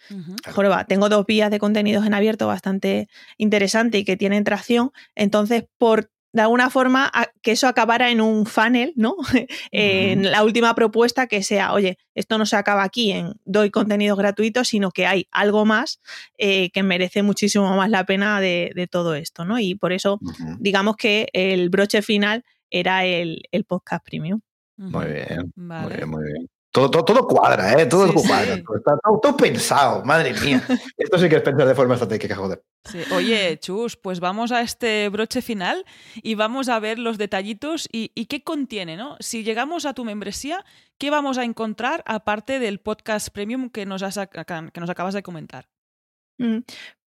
joder, 0.52 0.70
va, 0.70 0.84
tengo 0.84 1.08
dos 1.08 1.26
vías 1.26 1.50
de 1.50 1.58
contenidos 1.58 2.06
en 2.06 2.14
abierto 2.14 2.46
bastante 2.46 3.08
interesante 3.38 3.98
y 3.98 4.04
que 4.04 4.16
tienen 4.16 4.44
tracción. 4.44 4.92
Entonces, 5.16 5.64
por 5.78 6.10
de 6.32 6.42
alguna 6.42 6.70
forma, 6.70 7.10
a- 7.12 7.28
que 7.42 7.52
eso 7.52 7.66
acabara 7.68 8.10
en 8.10 8.20
un 8.20 8.46
funnel, 8.46 8.92
¿no? 8.96 9.16
en 9.72 10.30
la 10.30 10.44
última 10.44 10.74
propuesta 10.74 11.26
que 11.26 11.42
sea, 11.42 11.72
oye, 11.72 11.98
esto 12.14 12.38
no 12.38 12.46
se 12.46 12.56
acaba 12.56 12.82
aquí 12.84 13.10
en 13.12 13.32
doy 13.44 13.70
contenidos 13.70 14.18
gratuitos, 14.18 14.68
sino 14.68 14.90
que 14.90 15.06
hay 15.06 15.26
algo 15.32 15.64
más 15.64 16.00
eh, 16.38 16.70
que 16.70 16.82
merece 16.82 17.22
muchísimo 17.22 17.74
más 17.76 17.90
la 17.90 18.04
pena 18.04 18.40
de, 18.40 18.72
de 18.74 18.86
todo 18.86 19.14
esto, 19.14 19.44
¿no? 19.44 19.58
Y 19.58 19.74
por 19.74 19.92
eso, 19.92 20.18
digamos 20.58 20.96
que 20.96 21.28
el 21.32 21.68
broche 21.70 22.02
final 22.02 22.44
era 22.70 23.04
el, 23.04 23.42
el 23.50 23.64
podcast 23.64 24.04
premium. 24.04 24.40
Muy 24.76 25.06
bien, 25.06 25.52
muy 25.56 25.66
Vale. 25.68 25.96
bien, 25.96 26.08
muy 26.08 26.24
bien. 26.24 26.48
Todo, 26.72 26.88
todo, 26.90 27.04
todo 27.04 27.26
cuadra, 27.26 27.80
¿eh? 27.80 27.86
Todo 27.86 28.06
Sí, 28.08 28.14
cuadra. 28.28 28.56
sí. 28.56 28.62
todo 28.62 28.76
Está 28.76 28.92
todo, 29.02 29.18
todo 29.20 29.36
pensado, 29.36 30.04
madre 30.04 30.32
mía. 30.34 30.62
Esto 30.96 31.18
sí 31.18 31.28
que 31.28 31.36
es 31.36 31.42
pensar 31.42 31.66
de 31.66 31.74
forma 31.74 31.94
estratégica, 31.94 32.36
joder. 32.36 32.62
Sí. 32.84 33.00
Oye, 33.12 33.58
Chus, 33.58 33.96
pues 33.96 34.20
vamos 34.20 34.52
a 34.52 34.60
este 34.60 35.08
broche 35.08 35.42
final 35.42 35.84
y 36.22 36.36
vamos 36.36 36.68
a 36.68 36.78
ver 36.78 36.98
los 36.98 37.18
detallitos 37.18 37.88
y, 37.92 38.12
y 38.14 38.26
qué 38.26 38.42
contiene, 38.44 38.96
¿no? 38.96 39.16
Si 39.20 39.42
llegamos 39.42 39.84
a 39.84 39.94
tu 39.94 40.04
membresía, 40.04 40.64
¿qué 40.96 41.10
vamos 41.10 41.38
a 41.38 41.44
encontrar 41.44 42.02
aparte 42.06 42.58
del 42.60 42.78
podcast 42.78 43.30
premium 43.30 43.68
que 43.70 43.84
nos, 43.84 44.02
has 44.02 44.18
que 44.72 44.80
nos 44.80 44.90
acabas 44.90 45.14
de 45.14 45.22
comentar? 45.24 45.68
Mm, 46.38 46.58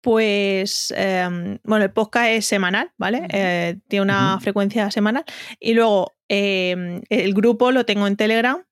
Pues, 0.02 0.92
em, 0.96 1.58
bueno, 1.62 1.84
el 1.84 1.92
podcast 1.92 2.28
es 2.30 2.46
semanal, 2.46 2.90
¿vale? 2.96 3.26
Eh, 3.30 3.78
tiene 3.88 4.04
una 4.04 4.40
frecuencia 4.40 4.90
semanal. 4.90 5.24
Y 5.60 5.74
luego 5.74 6.14
em, 6.28 7.02
el 7.10 7.34
grupo 7.34 7.70
lo 7.70 7.84
tengo 7.84 8.06
en 8.06 8.16
Telegram. 8.16 8.64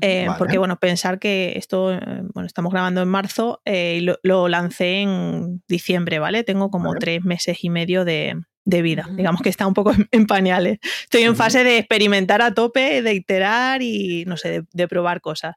Eh, 0.00 0.26
Vale. 0.26 0.38
porque, 0.38 0.58
bueno, 0.58 0.76
pensar 0.78 1.18
que 1.18 1.54
esto, 1.56 1.92
eh, 1.92 2.00
bueno, 2.34 2.46
estamos 2.46 2.72
grabando 2.72 3.00
en 3.02 3.08
marzo 3.08 3.60
eh, 3.64 3.96
y 3.98 4.00
lo, 4.00 4.18
lo 4.22 4.48
lancé 4.48 5.00
en 5.00 5.62
diciembre, 5.68 6.18
¿vale? 6.18 6.44
Tengo 6.44 6.70
como 6.70 6.90
Vale. 6.90 7.00
tres 7.00 7.24
meses 7.24 7.58
y 7.64 7.70
medio 7.70 8.04
de, 8.04 8.34
de 8.64 8.82
vida. 8.82 9.08
Digamos 9.12 9.40
que 9.40 9.48
está 9.48 9.66
un 9.66 9.74
poco 9.74 9.92
en, 9.92 10.06
en 10.10 10.26
pañales. 10.26 10.78
Estoy 11.04 11.22
en 11.22 11.36
fase 11.36 11.64
de 11.64 11.78
experimentar 11.78 12.42
a 12.42 12.52
tope, 12.52 13.02
de 13.02 13.14
iterar 13.14 13.82
y, 13.82 14.24
no 14.26 14.36
sé, 14.36 14.50
de, 14.50 14.62
de 14.72 14.88
probar 14.88 15.20
cosas. 15.22 15.54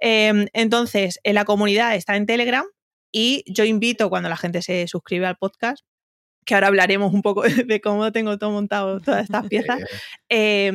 Em, 0.00 0.46
entonces, 0.54 1.20
en 1.22 1.34
la 1.34 1.44
comunidad 1.44 1.94
está 1.94 2.16
en 2.16 2.26
Telegram 2.26 2.64
y 3.12 3.44
yo 3.46 3.64
invito 3.64 4.08
cuando 4.10 4.28
la 4.28 4.36
gente 4.36 4.62
se 4.62 4.86
suscribe 4.88 5.26
al 5.26 5.36
podcast, 5.36 5.84
que 6.46 6.54
ahora 6.54 6.68
hablaremos 6.68 7.12
un 7.12 7.22
poco 7.22 7.42
de 7.66 7.80
cómo 7.80 8.10
tengo 8.12 8.38
todo 8.38 8.50
montado, 8.52 9.00
todas 9.00 9.24
estas 9.24 9.46
piezas, 9.48 9.80
Eh, 10.30 10.72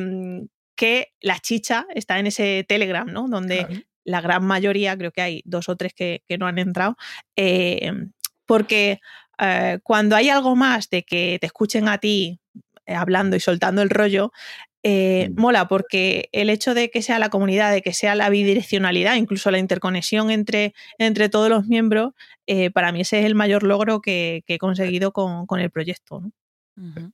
que 0.76 1.12
la 1.20 1.38
chicha 1.38 1.86
está 1.94 2.18
en 2.18 2.26
ese 2.26 2.64
Telegram, 2.68 3.06
¿no? 3.10 3.28
Donde 3.28 3.66
Claro. 3.66 3.80
la 4.04 4.20
gran 4.20 4.44
mayoría, 4.44 4.96
creo 4.96 5.12
que 5.12 5.22
hay 5.22 5.42
dos 5.44 5.68
o 5.68 5.76
tres 5.76 5.92
que, 5.94 6.22
que 6.26 6.38
no 6.38 6.46
han 6.46 6.58
entrado, 6.58 6.96
em, 7.36 8.12
porque 8.46 9.00
eh, 9.38 9.78
cuando 9.82 10.16
hay 10.16 10.28
algo 10.28 10.56
más 10.56 10.88
de 10.90 11.02
que 11.04 11.38
te 11.40 11.46
escuchen 11.46 11.88
a 11.88 11.98
ti 11.98 12.38
eh, 12.86 12.94
hablando 12.94 13.36
y 13.36 13.40
soltando 13.40 13.82
el 13.82 13.90
rollo, 13.90 14.32
eh, 14.84 15.30
Mm. 15.30 15.40
mola 15.40 15.68
porque 15.68 16.28
el 16.32 16.50
hecho 16.50 16.74
de 16.74 16.90
que 16.90 17.02
sea 17.02 17.20
la 17.20 17.28
comunidad, 17.30 17.70
de 17.72 17.82
que 17.82 17.92
sea 17.94 18.16
la 18.16 18.28
bidireccionalidad, 18.30 19.14
incluso 19.14 19.50
la 19.52 19.58
interconexión 19.58 20.30
entre, 20.32 20.74
entre 20.98 21.28
todos 21.28 21.48
los 21.48 21.66
miembros, 21.66 22.12
eh, 22.48 22.70
para 22.72 22.90
mí 22.90 23.00
ese 23.02 23.20
es 23.20 23.26
el 23.26 23.36
mayor 23.36 23.62
logro 23.62 24.00
que, 24.00 24.42
que 24.46 24.54
he 24.54 24.58
conseguido 24.58 25.12
con, 25.12 25.46
con 25.46 25.60
el 25.60 25.70
proyecto. 25.70 26.20
¿no? 26.76 27.12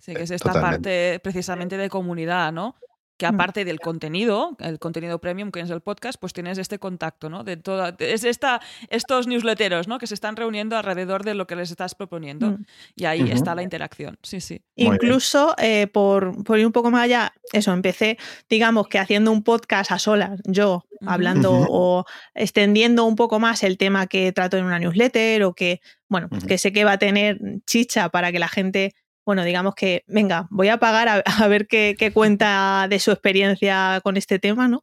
Sí, 0.00 0.14
que 0.14 0.22
es 0.22 0.30
esta 0.30 0.52
Totalmente. 0.52 0.76
parte 1.14 1.20
precisamente 1.20 1.76
de 1.76 1.88
comunidad, 1.90 2.52
¿no? 2.52 2.76
Que 3.18 3.26
Mm. 3.26 3.34
aparte 3.34 3.64
del 3.66 3.80
contenido, 3.80 4.56
el 4.60 4.78
contenido 4.78 5.18
premium 5.20 5.50
que 5.50 5.60
es 5.60 5.68
el 5.70 5.80
podcast, 5.80 6.18
pues 6.18 6.32
tienes 6.32 6.56
este 6.56 6.78
contacto, 6.78 7.28
¿no? 7.28 7.44
De 7.44 7.56
toda, 7.56 7.94
es 7.98 8.24
esta, 8.24 8.60
estos 8.88 9.26
newsletteros, 9.26 9.88
¿no? 9.88 9.98
Que 9.98 10.06
se 10.06 10.14
están 10.14 10.36
reuniendo 10.36 10.76
alrededor 10.76 11.24
de 11.24 11.34
lo 11.34 11.46
que 11.46 11.56
les 11.56 11.70
estás 11.70 11.94
proponiendo. 11.94 12.52
Mm. 12.52 12.64
Y 12.96 13.04
ahí 13.04 13.30
está 13.30 13.54
la 13.54 13.62
interacción. 13.62 14.18
Sí, 14.22 14.40
sí. 14.40 14.62
Muy. 14.76 14.94
Incluso 14.94 15.54
eh, 15.58 15.88
por, 15.88 16.42
por 16.44 16.58
ir 16.58 16.66
un 16.66 16.72
poco 16.72 16.90
más 16.90 17.02
allá, 17.02 17.34
eso, 17.52 17.72
empecé, 17.72 18.16
digamos 18.48 18.88
que 18.88 18.98
haciendo 18.98 19.32
un 19.32 19.42
podcast 19.42 19.90
a 19.90 19.98
solas, 19.98 20.40
yo 20.44 20.84
hablando 21.06 21.66
o 21.68 22.04
extendiendo 22.34 23.04
un 23.04 23.16
poco 23.16 23.38
más 23.40 23.62
el 23.62 23.78
tema 23.78 24.06
que 24.06 24.32
trato 24.32 24.56
en 24.56 24.64
una 24.64 24.78
newsletter 24.78 25.42
o 25.42 25.54
que, 25.54 25.80
bueno, 26.08 26.28
que 26.46 26.58
sé 26.58 26.72
que 26.72 26.84
va 26.84 26.92
a 26.92 26.98
tener 26.98 27.40
chicha 27.66 28.08
para 28.10 28.30
que 28.32 28.38
la 28.38 28.48
gente, 28.48 28.94
bueno, 29.28 29.44
digamos 29.44 29.74
que, 29.74 30.04
venga, 30.06 30.46
voy 30.48 30.68
a 30.68 30.78
pagar 30.78 31.22
a, 31.22 31.48
ver 31.48 31.66
qué, 31.66 32.10
cuenta 32.14 32.86
de 32.88 32.98
su 32.98 33.10
experiencia 33.10 34.00
con 34.02 34.16
este 34.16 34.38
tema, 34.38 34.68
¿no? 34.68 34.82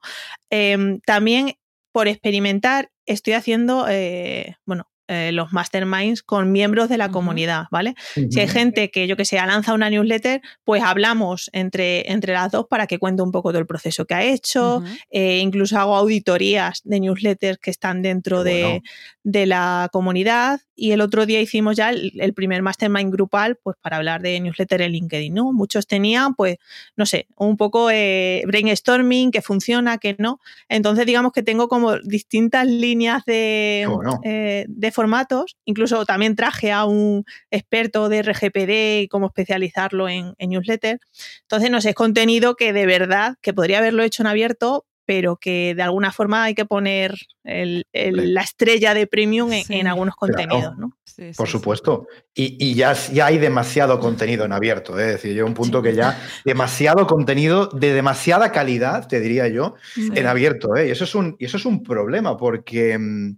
Em, 0.52 1.00
también 1.00 1.56
por 1.92 2.08
experimentar 2.08 2.92
estoy 3.08 3.34
haciendo, 3.34 3.88
eh, 3.90 4.58
bueno, 4.68 4.88
eh, 5.08 5.32
los 5.32 5.52
masterminds 5.52 6.22
con 6.22 6.52
miembros 6.52 6.90
de 6.90 7.00
la 7.00 7.10
comunidad, 7.10 7.66
¿vale? 7.72 7.96
Si 8.14 8.40
hay 8.40 8.48
gente 8.48 8.92
que, 8.92 9.08
yo 9.08 9.18
que 9.18 9.26
sé, 9.26 9.38
lanza 9.38 9.74
una 9.74 9.90
newsletter, 9.90 10.42
pues 10.64 10.84
hablamos 10.84 11.50
entre, 11.52 12.12
entre 12.12 12.34
las 12.34 12.52
dos 12.52 12.68
para 12.68 12.86
que 12.86 13.00
cuente 13.00 13.24
un 13.24 13.32
poco 13.32 13.52
del 13.52 13.66
proceso 13.66 14.06
que 14.06 14.14
ha 14.14 14.24
hecho, 14.24 14.84
eh, 15.10 15.40
incluso 15.40 15.80
hago 15.80 15.96
auditorías 15.96 16.82
de 16.84 17.00
newsletters 17.00 17.58
que 17.58 17.72
están 17.72 18.04
dentro 18.04 18.44
de, 18.44 18.84
de, 19.26 19.46
la 19.46 19.90
comunidad 19.92 20.62
y 20.76 20.92
el 20.92 21.02
otro 21.02 21.26
día 21.26 21.42
hicimos 21.42 21.76
ya 21.76 21.90
el, 21.90 22.34
primer 22.34 22.62
mastermind 22.62 23.12
grupal, 23.12 23.58
pues 23.58 23.78
para 23.82 23.98
hablar 23.98 24.22
de 24.22 24.40
newsletter 24.40 24.82
en 24.82 24.92
LinkedIn, 24.92 25.34
¿no? 25.34 25.54
Muchos 25.54 25.88
tenían, 25.88 26.36
pues, 26.36 26.58
no 26.96 27.06
sé, 27.06 27.28
un 27.36 27.58
poco 27.58 27.90
eh, 27.92 28.44
brainstorming, 28.46 29.32
que 29.32 29.42
funciona, 29.42 29.98
que 29.98 30.16
no. 30.20 30.40
Entonces, 30.70 31.06
digamos 31.06 31.32
que 31.32 31.44
tengo 31.44 31.68
como 31.68 31.98
distintas 32.00 32.68
líneas 32.68 33.24
de, 33.26 34.66
de 34.68 34.92
formatos. 34.92 35.58
Incluso 35.66 36.06
también 36.06 36.36
traje 36.36 36.72
a 36.72 36.86
un 36.86 37.26
experto 37.52 38.10
de 38.10 38.22
RGPD 38.22 39.04
y 39.04 39.08
cómo 39.08 39.28
especializarlo 39.28 40.10
en, 40.10 40.36
newsletter. 40.40 41.00
Entonces, 41.42 41.72
no 41.72 41.82
sé, 41.82 41.90
es 41.90 41.96
contenido 41.96 42.56
que 42.56 42.74
de 42.74 42.86
verdad, 42.86 43.36
que 43.42 43.54
podría 43.54 43.80
haberlo 43.80 44.04
hecho 44.04 44.24
en 44.24 44.28
abierto, 44.28 44.86
pero 45.06 45.38
que 45.38 45.74
de 45.76 45.84
alguna 45.84 46.12
forma 46.12 46.44
hay 46.44 46.56
que 46.56 46.66
poner 46.66 47.16
la 47.44 48.42
estrella 48.42 48.94
de 48.94 49.08
premium 49.08 49.52
en, 49.52 49.88
algunos 49.88 50.16
contenidos, 50.16 50.78
¿no? 50.78 50.98
Por 51.38 51.48
supuesto. 51.48 52.08
Y, 52.34 52.74
ya, 52.74 52.94
ya, 52.94 53.28
hay 53.28 53.38
demasiado 53.38 54.00
contenido 54.00 54.46
en 54.46 54.52
abierto. 54.52 55.00
¿eh? 55.00 55.08
Es 55.08 55.12
decir, 55.14 55.36
yo 55.36 55.46
un 55.46 55.54
punto 55.54 55.82
que 55.82 55.94
ya 55.94 56.20
demasiado 56.44 57.08
contenido 57.08 57.68
de 57.68 57.94
demasiada 57.94 58.52
calidad, 58.52 59.08
te 59.08 59.20
diría 59.20 59.48
yo, 59.48 59.76
en 59.96 60.28
abierto. 60.28 60.76
¿eh? 60.76 60.88
Y, 60.88 60.92
eso 60.92 61.06
es 61.06 61.16
un, 61.16 61.36
y 61.40 61.46
eso 61.46 61.58
es 61.58 61.66
un 61.66 61.84
problema 61.84 62.36
porque 62.36 62.98
mm, 62.98 63.38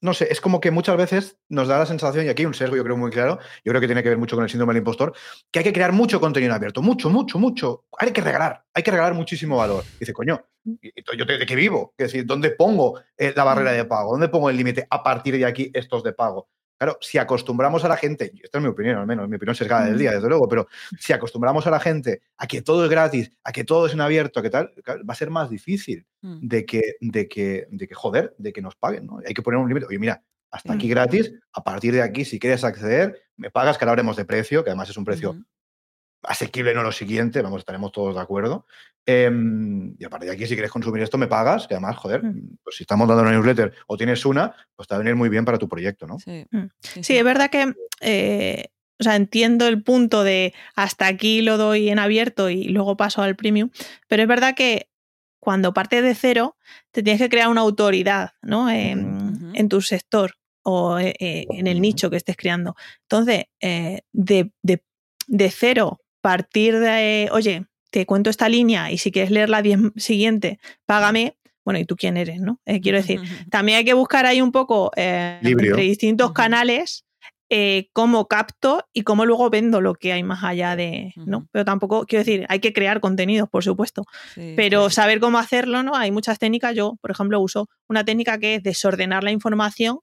no 0.00 0.14
sé, 0.14 0.28
es 0.30 0.40
como 0.40 0.60
que 0.60 0.70
muchas 0.70 0.96
veces 0.96 1.38
nos 1.48 1.68
da 1.68 1.78
la 1.78 1.86
sensación, 1.86 2.24
y 2.26 2.28
aquí 2.28 2.42
hay 2.42 2.46
un 2.46 2.54
sesgo 2.54 2.76
yo 2.76 2.84
creo 2.84 2.96
muy 2.96 3.10
claro, 3.10 3.38
yo 3.64 3.70
creo 3.70 3.80
que 3.80 3.86
tiene 3.86 4.02
que 4.02 4.08
ver 4.08 4.18
mucho 4.18 4.36
con 4.36 4.44
el 4.44 4.50
síndrome 4.50 4.72
del 4.72 4.80
impostor, 4.80 5.14
que 5.50 5.58
hay 5.58 5.64
que 5.64 5.72
crear 5.72 5.92
mucho 5.92 6.20
contenido 6.20 6.54
abierto, 6.54 6.82
mucho, 6.82 7.10
mucho, 7.10 7.38
mucho. 7.38 7.84
Hay 7.98 8.10
que 8.12 8.20
regalar, 8.20 8.64
hay 8.72 8.82
que 8.82 8.90
regalar 8.90 9.14
muchísimo 9.14 9.56
valor. 9.56 9.84
dice, 9.98 10.12
coño, 10.12 10.44
¿yo 10.64 11.24
de 11.24 11.46
qué 11.46 11.54
vivo? 11.54 11.94
Es 11.96 12.12
decir, 12.12 12.26
¿dónde 12.26 12.50
pongo 12.50 13.00
eh, 13.16 13.32
la 13.34 13.44
barrera 13.44 13.72
de 13.72 13.84
pago? 13.84 14.12
¿Dónde 14.12 14.28
pongo 14.28 14.50
el 14.50 14.56
límite 14.56 14.86
a 14.88 15.02
partir 15.02 15.36
de 15.36 15.44
aquí 15.44 15.70
estos 15.74 16.02
de 16.02 16.12
pago? 16.12 16.48
Claro, 16.80 16.96
si 17.02 17.18
acostumbramos 17.18 17.84
a 17.84 17.88
la 17.88 17.96
gente, 17.98 18.32
esta 18.42 18.56
es 18.56 18.62
mi 18.64 18.70
opinión 18.70 18.96
al 18.96 19.06
menos, 19.06 19.28
mi 19.28 19.36
opinión 19.36 19.54
sesgada 19.54 19.84
del 19.84 19.98
día, 19.98 20.12
desde 20.12 20.30
luego, 20.30 20.48
pero 20.48 20.66
si 20.98 21.12
acostumbramos 21.12 21.66
a 21.66 21.70
la 21.70 21.78
gente 21.78 22.22
a 22.38 22.46
que 22.46 22.62
todo 22.62 22.84
es 22.84 22.90
gratis, 22.90 23.30
a 23.44 23.52
que 23.52 23.64
todo 23.64 23.84
es 23.84 23.92
en 23.92 24.00
abierto, 24.00 24.40
a 24.40 24.42
que 24.42 24.48
tal, 24.48 24.72
va 24.88 25.12
a 25.12 25.14
ser 25.14 25.28
más 25.28 25.50
difícil 25.50 26.06
mm. 26.22 26.38
de 26.40 26.64
que, 26.64 26.80
de 27.02 27.28
que, 27.28 27.66
de 27.70 27.86
que 27.86 27.94
joder, 27.94 28.34
de 28.38 28.54
que 28.54 28.62
nos 28.62 28.76
paguen, 28.76 29.04
¿no? 29.04 29.20
Hay 29.26 29.34
que 29.34 29.42
poner 29.42 29.60
un 29.60 29.68
límite. 29.68 29.84
Oye, 29.84 29.98
mira, 29.98 30.24
hasta 30.50 30.72
aquí 30.72 30.88
gratis, 30.88 31.34
a 31.52 31.62
partir 31.62 31.92
de 31.92 32.00
aquí, 32.00 32.24
si 32.24 32.38
quieres 32.38 32.64
acceder, 32.64 33.24
me 33.36 33.50
pagas, 33.50 33.76
que 33.76 33.84
ahora 33.84 33.92
hablemos 33.92 34.16
de 34.16 34.24
precio, 34.24 34.64
que 34.64 34.70
además 34.70 34.88
es 34.88 34.96
un 34.96 35.04
precio 35.04 35.36
asequible, 36.22 36.74
no 36.74 36.82
lo 36.82 36.92
siguiente, 36.92 37.42
vamos, 37.42 37.60
estaremos 37.60 37.92
todos 37.92 38.14
de 38.14 38.20
acuerdo. 38.20 38.66
Em, 39.06 39.96
y 39.98 40.04
a 40.04 40.10
partir 40.10 40.28
de 40.28 40.34
aquí, 40.34 40.46
si 40.46 40.54
quieres 40.54 40.70
consumir 40.70 41.02
esto, 41.02 41.18
me 41.18 41.26
pagas, 41.26 41.66
que 41.66 41.74
además, 41.74 41.96
joder, 41.96 42.22
mm. 42.22 42.58
pues 42.62 42.76
si 42.76 42.82
estamos 42.82 43.08
dando 43.08 43.22
una 43.22 43.32
newsletter 43.32 43.72
o 43.86 43.96
tienes 43.96 44.24
una, 44.26 44.54
pues 44.76 44.86
te 44.86 44.94
va 44.94 44.96
a 44.96 44.98
venir 45.00 45.16
muy 45.16 45.28
bien 45.28 45.44
para 45.44 45.58
tu 45.58 45.68
proyecto, 45.68 46.06
¿no? 46.06 46.18
Sí, 46.18 46.46
mm. 46.50 46.66
es 46.96 47.24
verdad 47.24 47.50
que, 47.50 47.74
eh, 48.02 48.66
o 48.98 49.02
sea, 49.02 49.16
entiendo 49.16 49.66
el 49.66 49.82
punto 49.82 50.22
de 50.22 50.54
hasta 50.76 51.06
aquí 51.06 51.40
lo 51.40 51.56
doy 51.56 51.88
en 51.88 51.98
abierto 51.98 52.50
y 52.50 52.64
luego 52.64 52.96
paso 52.96 53.22
al 53.22 53.36
premium, 53.36 53.70
pero 54.06 54.22
es 54.22 54.28
verdad 54.28 54.54
que 54.54 54.90
cuando 55.40 55.72
parte 55.72 56.02
de 56.02 56.14
cero, 56.14 56.58
te 56.90 57.02
tienes 57.02 57.20
que 57.20 57.30
crear 57.30 57.48
una 57.48 57.62
autoridad, 57.62 58.32
¿no? 58.42 58.68
En, 58.68 59.52
en 59.54 59.68
tu 59.70 59.80
sector 59.80 60.34
o 60.62 60.98
eh, 60.98 61.14
eh, 61.18 61.46
en 61.48 61.66
el 61.66 61.80
nicho 61.80 62.10
que 62.10 62.18
estés 62.18 62.36
creando. 62.36 62.76
Entonces, 63.08 63.46
de, 63.58 64.52
de, 64.62 64.84
de 65.26 65.50
cero 65.50 66.02
partir 66.20 66.78
de, 66.78 67.28
oye, 67.32 67.66
te 67.90 68.06
cuento 68.06 68.30
esta 68.30 68.48
línea 68.48 68.90
y 68.90 68.98
si 68.98 69.10
quieres 69.10 69.30
leer 69.30 69.50
la 69.50 69.62
siguiente, 69.96 70.58
págame. 70.86 71.36
Bueno, 71.64 71.78
¿y 71.78 71.84
tú 71.84 71.96
quién 71.96 72.16
eres? 72.16 72.40
¿no? 72.40 72.60
Eh, 72.64 72.80
quiero 72.80 72.98
decir, 72.98 73.20
también 73.50 73.78
hay 73.78 73.84
que 73.84 73.94
buscar 73.94 74.26
ahí 74.26 74.40
un 74.40 74.52
poco 74.52 74.90
eh, 74.96 75.38
entre 75.42 75.82
distintos 75.82 76.32
canales 76.32 77.04
eh, 77.52 77.88
cómo 77.92 78.28
capto 78.28 78.84
y 78.92 79.02
cómo 79.02 79.26
luego 79.26 79.50
vendo 79.50 79.80
lo 79.80 79.94
que 79.94 80.12
hay 80.12 80.22
más 80.22 80.44
allá 80.44 80.76
de, 80.76 81.12
¿no? 81.16 81.48
Pero 81.50 81.64
tampoco, 81.64 82.06
quiero 82.06 82.24
decir, 82.24 82.46
hay 82.48 82.60
que 82.60 82.72
crear 82.72 83.00
contenidos, 83.00 83.48
por 83.48 83.64
supuesto, 83.64 84.04
pero 84.54 84.88
saber 84.88 85.18
cómo 85.18 85.36
hacerlo, 85.38 85.82
¿no? 85.82 85.96
Hay 85.96 86.12
muchas 86.12 86.38
técnicas, 86.38 86.76
yo, 86.76 86.96
por 87.00 87.10
ejemplo, 87.10 87.40
uso 87.40 87.68
una 87.88 88.04
técnica 88.04 88.38
que 88.38 88.54
es 88.54 88.62
desordenar 88.62 89.24
la 89.24 89.32
información 89.32 89.98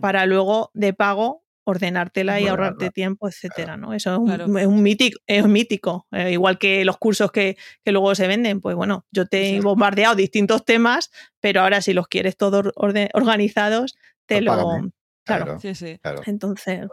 para 0.00 0.26
luego 0.26 0.70
de 0.74 0.92
pago 0.92 1.45
ordenártela 1.66 2.40
y 2.40 2.46
ahorrarte 2.46 2.90
tiempo, 2.90 3.28
etcétera, 3.28 3.76
¿no? 3.76 3.92
Eso 3.92 4.24
es 4.28 4.66
un, 4.66 4.82
mítico, 4.82 5.18
es 5.26 5.46
mítico. 5.46 6.06
Eh, 6.12 6.30
igual 6.32 6.58
que 6.58 6.84
los 6.84 6.96
cursos 6.96 7.32
que, 7.32 7.56
que, 7.84 7.92
luego 7.92 8.14
se 8.14 8.28
venden, 8.28 8.60
pues 8.60 8.76
bueno, 8.76 9.04
yo 9.10 9.26
te 9.26 9.56
he 9.56 9.60
bombardeado 9.60 10.14
distintos 10.14 10.64
temas, 10.64 11.10
pero 11.40 11.62
ahora 11.62 11.82
si 11.82 11.92
los 11.92 12.06
quieres 12.06 12.36
todos 12.36 12.72
organizados, 12.76 13.96
te 14.26 14.40
lo, 14.42 14.80
Claro, 15.26 15.58
sí, 15.58 15.74
sí. 15.74 15.98
Entonces, 16.24 16.86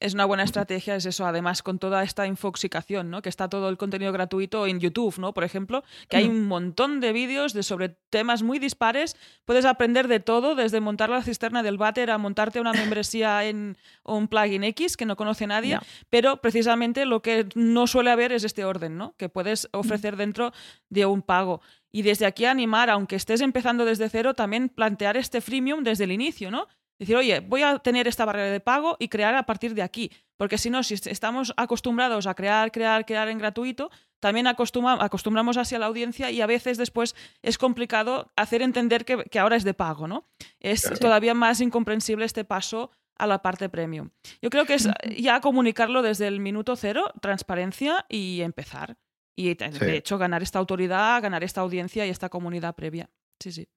es 0.00 0.14
una 0.14 0.24
buena 0.24 0.42
estrategia, 0.42 0.96
es 0.96 1.04
eso, 1.04 1.26
además 1.26 1.62
con 1.62 1.78
toda 1.78 2.02
esta 2.02 2.26
infoxicación, 2.26 3.10
¿no? 3.10 3.20
Que 3.20 3.28
está 3.28 3.50
todo 3.50 3.68
el 3.68 3.76
contenido 3.76 4.10
gratuito 4.10 4.66
en 4.66 4.80
YouTube, 4.80 5.18
¿no? 5.18 5.34
Por 5.34 5.44
ejemplo, 5.44 5.84
que 6.08 6.16
hay 6.16 6.26
mm. 6.26 6.30
un 6.30 6.46
montón 6.46 7.00
de 7.00 7.12
vídeos 7.12 7.52
de 7.52 7.62
sobre 7.62 7.90
temas 8.08 8.42
muy 8.42 8.58
dispares. 8.58 9.16
Puedes 9.44 9.66
aprender 9.66 10.08
de 10.08 10.18
todo, 10.18 10.54
desde 10.54 10.80
montar 10.80 11.10
la 11.10 11.22
cisterna 11.22 11.62
del 11.62 11.76
váter 11.76 12.10
a 12.10 12.16
montarte 12.16 12.58
una 12.58 12.72
membresía 12.72 13.44
en 13.48 13.76
un 14.02 14.28
plugin 14.28 14.64
X 14.64 14.96
que 14.96 15.04
no 15.04 15.16
conoce 15.16 15.46
nadie. 15.46 15.78
Pero 16.08 16.38
precisamente 16.38 17.04
lo 17.04 17.20
que 17.20 17.46
no 17.54 17.86
suele 17.86 18.10
haber 18.10 18.32
es 18.32 18.44
este 18.44 18.64
orden, 18.64 18.96
¿no? 18.96 19.14
Que 19.18 19.28
puedes 19.28 19.68
mm. 19.70 19.76
ofrecer 19.76 20.16
dentro 20.16 20.52
de 20.88 21.04
un 21.04 21.20
pago. 21.20 21.60
Y 21.92 22.00
desde 22.00 22.24
aquí 22.24 22.46
animar, 22.46 22.88
aunque 22.88 23.16
estés 23.16 23.42
empezando 23.42 23.84
desde 23.84 24.08
cero, 24.08 24.32
también 24.32 24.70
plantear 24.70 25.18
este 25.18 25.42
freemium 25.42 25.84
desde 25.84 26.04
el 26.04 26.12
inicio, 26.12 26.50
¿no? 26.50 26.66
Decir, 26.98 27.16
oye, 27.16 27.40
voy 27.40 27.62
a 27.62 27.78
tener 27.78 28.06
esta 28.06 28.24
barrera 28.24 28.50
de 28.50 28.60
pago 28.60 28.96
y 28.98 29.08
crear 29.08 29.34
a 29.34 29.44
partir 29.44 29.74
de 29.74 29.82
aquí. 29.82 30.10
Porque 30.36 30.58
si 30.58 30.70
no, 30.70 30.82
si 30.82 30.94
estamos 30.94 31.52
acostumbrados 31.56 32.26
a 32.26 32.34
crear, 32.34 32.70
crear, 32.70 33.04
crear 33.04 33.28
en 33.28 33.38
gratuito, 33.38 33.90
también 34.20 34.46
acostumbramos 34.46 35.56
así 35.56 35.74
a 35.74 35.78
la 35.78 35.86
audiencia 35.86 36.30
y 36.30 36.40
a 36.40 36.46
veces 36.46 36.78
después 36.78 37.14
es 37.42 37.58
complicado 37.58 38.32
hacer 38.36 38.62
entender 38.62 39.04
que, 39.04 39.38
ahora 39.38 39.56
es 39.56 39.64
de 39.64 39.74
pago, 39.74 40.08
¿no? 40.08 40.26
Es 40.60 40.82
todavía 40.98 41.34
más 41.34 41.60
incomprensible 41.60 42.24
este 42.24 42.44
paso 42.44 42.90
a 43.18 43.26
la 43.26 43.42
parte 43.42 43.68
premium. 43.68 44.10
Yo 44.40 44.50
creo 44.50 44.64
que 44.64 44.74
es 44.74 44.88
ya 45.16 45.40
comunicarlo 45.40 46.00
desde 46.00 46.26
el 46.26 46.40
minuto 46.40 46.74
cero, 46.74 47.12
transparencia 47.20 48.06
y 48.08 48.40
empezar. 48.40 48.96
Y 49.36 49.54
de 49.54 49.96
hecho 49.96 50.16
ganar 50.16 50.42
esta 50.42 50.58
autoridad, 50.58 51.20
ganar 51.20 51.44
esta 51.44 51.60
audiencia 51.60 52.06
y 52.06 52.10
esta 52.10 52.28
comunidad 52.28 52.74
previa. 52.74 53.10
Sí, 53.40 53.52
sí. 53.52 53.68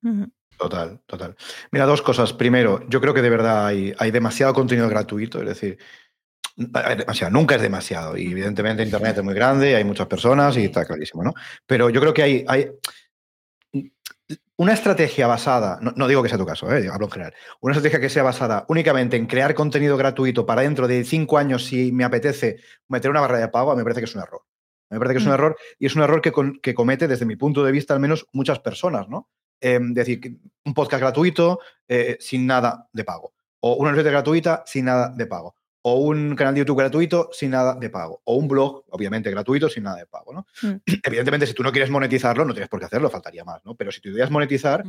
Total, 0.57 1.01
total. 1.05 1.35
Mira, 1.71 1.85
dos 1.85 2.01
cosas. 2.01 2.33
Primero, 2.33 2.87
yo 2.89 2.99
creo 2.99 3.13
que 3.13 3.21
de 3.21 3.29
verdad 3.29 3.67
hay, 3.67 3.93
hay 3.97 4.11
demasiado 4.11 4.53
contenido 4.53 4.89
gratuito, 4.89 5.39
es 5.39 5.47
decir, 5.47 5.77
o 7.07 7.13
sea, 7.13 7.29
nunca 7.29 7.55
es 7.55 7.61
demasiado. 7.61 8.17
Y 8.17 8.31
evidentemente 8.31 8.83
Internet 8.83 9.17
es 9.17 9.23
muy 9.23 9.33
grande, 9.33 9.75
hay 9.75 9.83
muchas 9.83 10.07
personas 10.07 10.57
y 10.57 10.65
está 10.65 10.85
clarísimo, 10.85 11.23
¿no? 11.23 11.33
Pero 11.65 11.89
yo 11.89 12.01
creo 12.01 12.13
que 12.13 12.23
hay, 12.23 12.45
hay 12.47 12.71
una 14.57 14.73
estrategia 14.73 15.27
basada, 15.27 15.79
no, 15.81 16.07
digo 16.07 16.23
que 16.23 16.29
sea 16.29 16.37
tu 16.37 16.45
caso, 16.45 16.73
¿eh? 16.75 16.89
hablo 16.91 17.05
en 17.05 17.11
general, 17.11 17.33
una 17.61 17.73
estrategia 17.73 17.99
que 17.99 18.09
sea 18.09 18.23
basada 18.23 18.65
únicamente 18.69 19.15
en 19.15 19.27
crear 19.27 19.53
contenido 19.53 19.95
gratuito 19.97 20.47
para 20.47 20.63
dentro 20.63 20.87
de 20.87 21.03
cinco 21.03 21.37
años, 21.37 21.65
si 21.65 21.91
me 21.91 22.03
apetece 22.03 22.57
meter 22.87 23.11
una 23.11 23.21
barra 23.21 23.37
de 23.37 23.47
pago, 23.49 23.75
me 23.75 23.83
parece 23.83 24.01
que 24.01 24.05
es 24.05 24.15
un 24.15 24.23
error. 24.23 24.41
Me 24.89 24.97
parece 24.99 25.15
que 25.15 25.19
es 25.19 25.25
un 25.25 25.31
mm. 25.31 25.33
error 25.33 25.57
y 25.79 25.85
es 25.85 25.95
un 25.95 26.01
error 26.01 26.21
que, 26.21 26.31
que 26.61 26.73
comete, 26.73 27.07
desde 27.07 27.25
mi 27.25 27.35
punto 27.35 27.63
de 27.63 27.71
vista, 27.71 27.93
al 27.93 27.99
menos 27.99 28.25
muchas 28.31 28.59
personas, 28.59 29.07
¿no? 29.09 29.29
Em, 29.59 29.93
decir, 29.93 30.37
un 30.65 30.73
podcast 30.73 31.01
gratuito 31.01 31.59
eh, 31.87 32.17
sin 32.19 32.45
nada 32.45 32.87
de 32.93 33.03
pago. 33.03 33.33
O 33.59 33.75
una 33.75 33.91
newsletter 33.91 34.11
gratuita 34.11 34.63
sin 34.65 34.85
nada 34.85 35.09
de 35.09 35.25
pago. 35.25 35.55
O 35.81 35.95
un 35.95 36.35
canal 36.35 36.53
de 36.53 36.59
YouTube 36.59 36.77
gratuito 36.77 37.29
sin 37.31 37.51
nada 37.51 37.75
de 37.75 37.89
pago. 37.89 38.21
O 38.25 38.35
un 38.35 38.47
blog, 38.47 38.83
obviamente, 38.89 39.31
gratuito 39.31 39.69
sin 39.69 39.83
nada 39.83 39.97
de 39.97 40.05
pago. 40.05 40.33
¿no? 40.33 40.45
Mm. 40.61 40.75
Evidentemente, 41.03 41.47
si 41.47 41.53
tú 41.53 41.63
no 41.63 41.71
quieres 41.71 41.89
monetizarlo, 41.89 42.45
no 42.45 42.53
tienes 42.53 42.69
por 42.69 42.79
qué 42.79 42.85
hacerlo, 42.85 43.09
faltaría 43.09 43.43
más. 43.43 43.65
¿no? 43.65 43.75
Pero 43.75 43.91
si 43.91 44.01
tú 44.01 44.09
quieres 44.09 44.29
monetizar, 44.29 44.83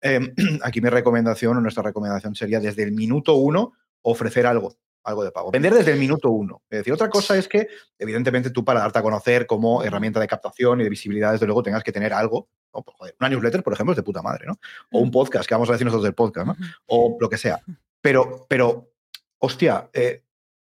em, 0.00 0.34
aquí 0.62 0.80
mi 0.80 0.88
recomendación 0.88 1.56
o 1.56 1.60
nuestra 1.60 1.82
recomendación 1.82 2.34
sería 2.34 2.60
desde 2.60 2.82
el 2.82 2.92
minuto 2.92 3.34
uno 3.34 3.72
ofrecer 4.02 4.46
algo 4.46 4.74
algo 5.04 5.24
de 5.24 5.30
pago. 5.30 5.50
Vender 5.50 5.74
desde 5.74 5.92
el 5.92 5.98
minuto 5.98 6.30
uno. 6.30 6.62
Es 6.68 6.78
decir, 6.78 6.92
otra 6.92 7.08
cosa 7.08 7.36
es 7.36 7.48
que, 7.48 7.68
evidentemente, 7.98 8.50
tú 8.50 8.64
para 8.64 8.80
darte 8.80 8.98
a 8.98 9.02
conocer 9.02 9.46
como 9.46 9.82
herramienta 9.82 10.20
de 10.20 10.28
captación 10.28 10.80
y 10.80 10.84
de 10.84 10.90
visibilidad, 10.90 11.32
desde 11.32 11.46
luego 11.46 11.62
tengas 11.62 11.82
que 11.82 11.92
tener 11.92 12.12
algo. 12.12 12.48
Pues, 12.70 13.14
una 13.18 13.28
newsletter, 13.28 13.62
por 13.62 13.72
ejemplo, 13.72 13.92
es 13.92 13.96
de 13.96 14.02
puta 14.02 14.22
madre, 14.22 14.46
¿no? 14.46 14.58
O 14.92 15.00
un 15.00 15.10
podcast, 15.10 15.48
que 15.48 15.54
vamos 15.54 15.68
a 15.68 15.72
decir 15.72 15.84
nosotros 15.84 16.04
del 16.04 16.14
podcast, 16.14 16.46
¿no? 16.46 16.56
O 16.86 17.16
lo 17.20 17.28
que 17.28 17.38
sea. 17.38 17.60
Pero, 18.00 18.46
pero 18.48 18.90
hostia, 19.38 19.90
eh, 19.92 20.22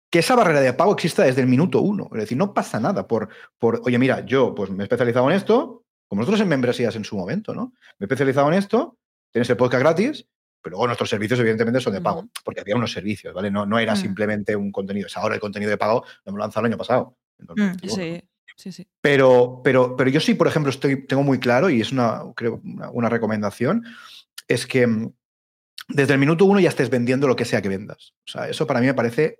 que 0.09 0.19
esa 0.19 0.35
barrera 0.35 0.61
de 0.61 0.73
pago 0.73 0.93
exista 0.93 1.23
desde 1.23 1.41
el 1.41 1.47
minuto 1.47 1.81
uno. 1.81 2.09
Es 2.13 2.19
decir, 2.19 2.37
no 2.37 2.53
pasa 2.53 2.79
nada 2.79 3.07
por, 3.07 3.29
por 3.57 3.81
oye, 3.85 3.99
mira, 3.99 4.25
yo 4.25 4.55
pues 4.55 4.69
me 4.69 4.83
he 4.83 4.85
especializado 4.85 5.29
en 5.29 5.35
esto, 5.35 5.83
como 6.07 6.21
nosotros 6.21 6.41
en 6.41 6.47
membresías 6.47 6.95
en 6.95 7.03
su 7.03 7.17
momento, 7.17 7.53
¿no? 7.53 7.73
Me 7.99 8.05
he 8.05 8.05
especializado 8.05 8.47
en 8.47 8.53
esto, 8.53 8.97
tienes 9.31 9.49
el 9.49 9.57
podcast 9.57 9.81
gratis, 9.81 10.27
pero 10.67 10.75
luego 10.75 10.87
nuestros 10.87 11.09
servicios, 11.09 11.39
evidentemente, 11.39 11.79
son 11.79 11.93
de 11.93 12.01
pago, 12.01 12.27
porque 12.43 12.59
había 12.59 12.75
unos 12.75 12.91
servicios, 12.91 13.33
¿vale? 13.33 13.49
No, 13.49 13.65
no 13.65 13.79
era 13.79 13.93
Mm. 13.93 13.97
simplemente 13.97 14.53
un 14.53 14.69
contenido. 14.69 15.07
Es 15.07 15.15
ahora 15.15 15.35
el 15.35 15.39
contenido 15.41 15.69
de 15.69 15.77
pago, 15.77 16.03
lo 16.25 16.29
hemos 16.29 16.39
lanzado 16.39 16.65
el 16.65 16.73
año 16.73 16.77
pasado. 16.77 17.15
en 17.39 17.45
2021, 17.45 17.87
¿no? 17.87 17.95
Sí, 17.95 18.21
sí, 18.57 18.71
sí. 18.71 18.87
Pero, 18.99 19.61
pero, 19.63 19.95
pero 19.95 20.09
yo 20.09 20.19
sí, 20.19 20.33
por 20.33 20.47
ejemplo, 20.47 20.69
estoy, 20.69 21.05
tengo 21.07 21.23
muy 21.23 21.39
claro, 21.39 21.69
y 21.69 21.79
es 21.79 21.91
una, 21.93 22.21
creo, 22.35 22.59
una, 22.63 22.89
una 22.89 23.07
recomendación, 23.09 23.85
es 24.47 24.67
que 24.67 24.85
mm, 24.87 25.13
desde 25.89 26.13
el 26.13 26.19
minuto 26.19 26.43
uno 26.43 26.59
ya 26.59 26.67
estés 26.69 26.89
vendiendo 26.89 27.27
lo 27.27 27.35
que 27.37 27.45
sea 27.45 27.61
que 27.61 27.69
vendas. 27.69 28.13
O 28.27 28.31
sea, 28.31 28.49
eso 28.49 28.67
para 28.67 28.81
mí 28.81 28.87
me 28.87 28.93
parece 28.93 29.39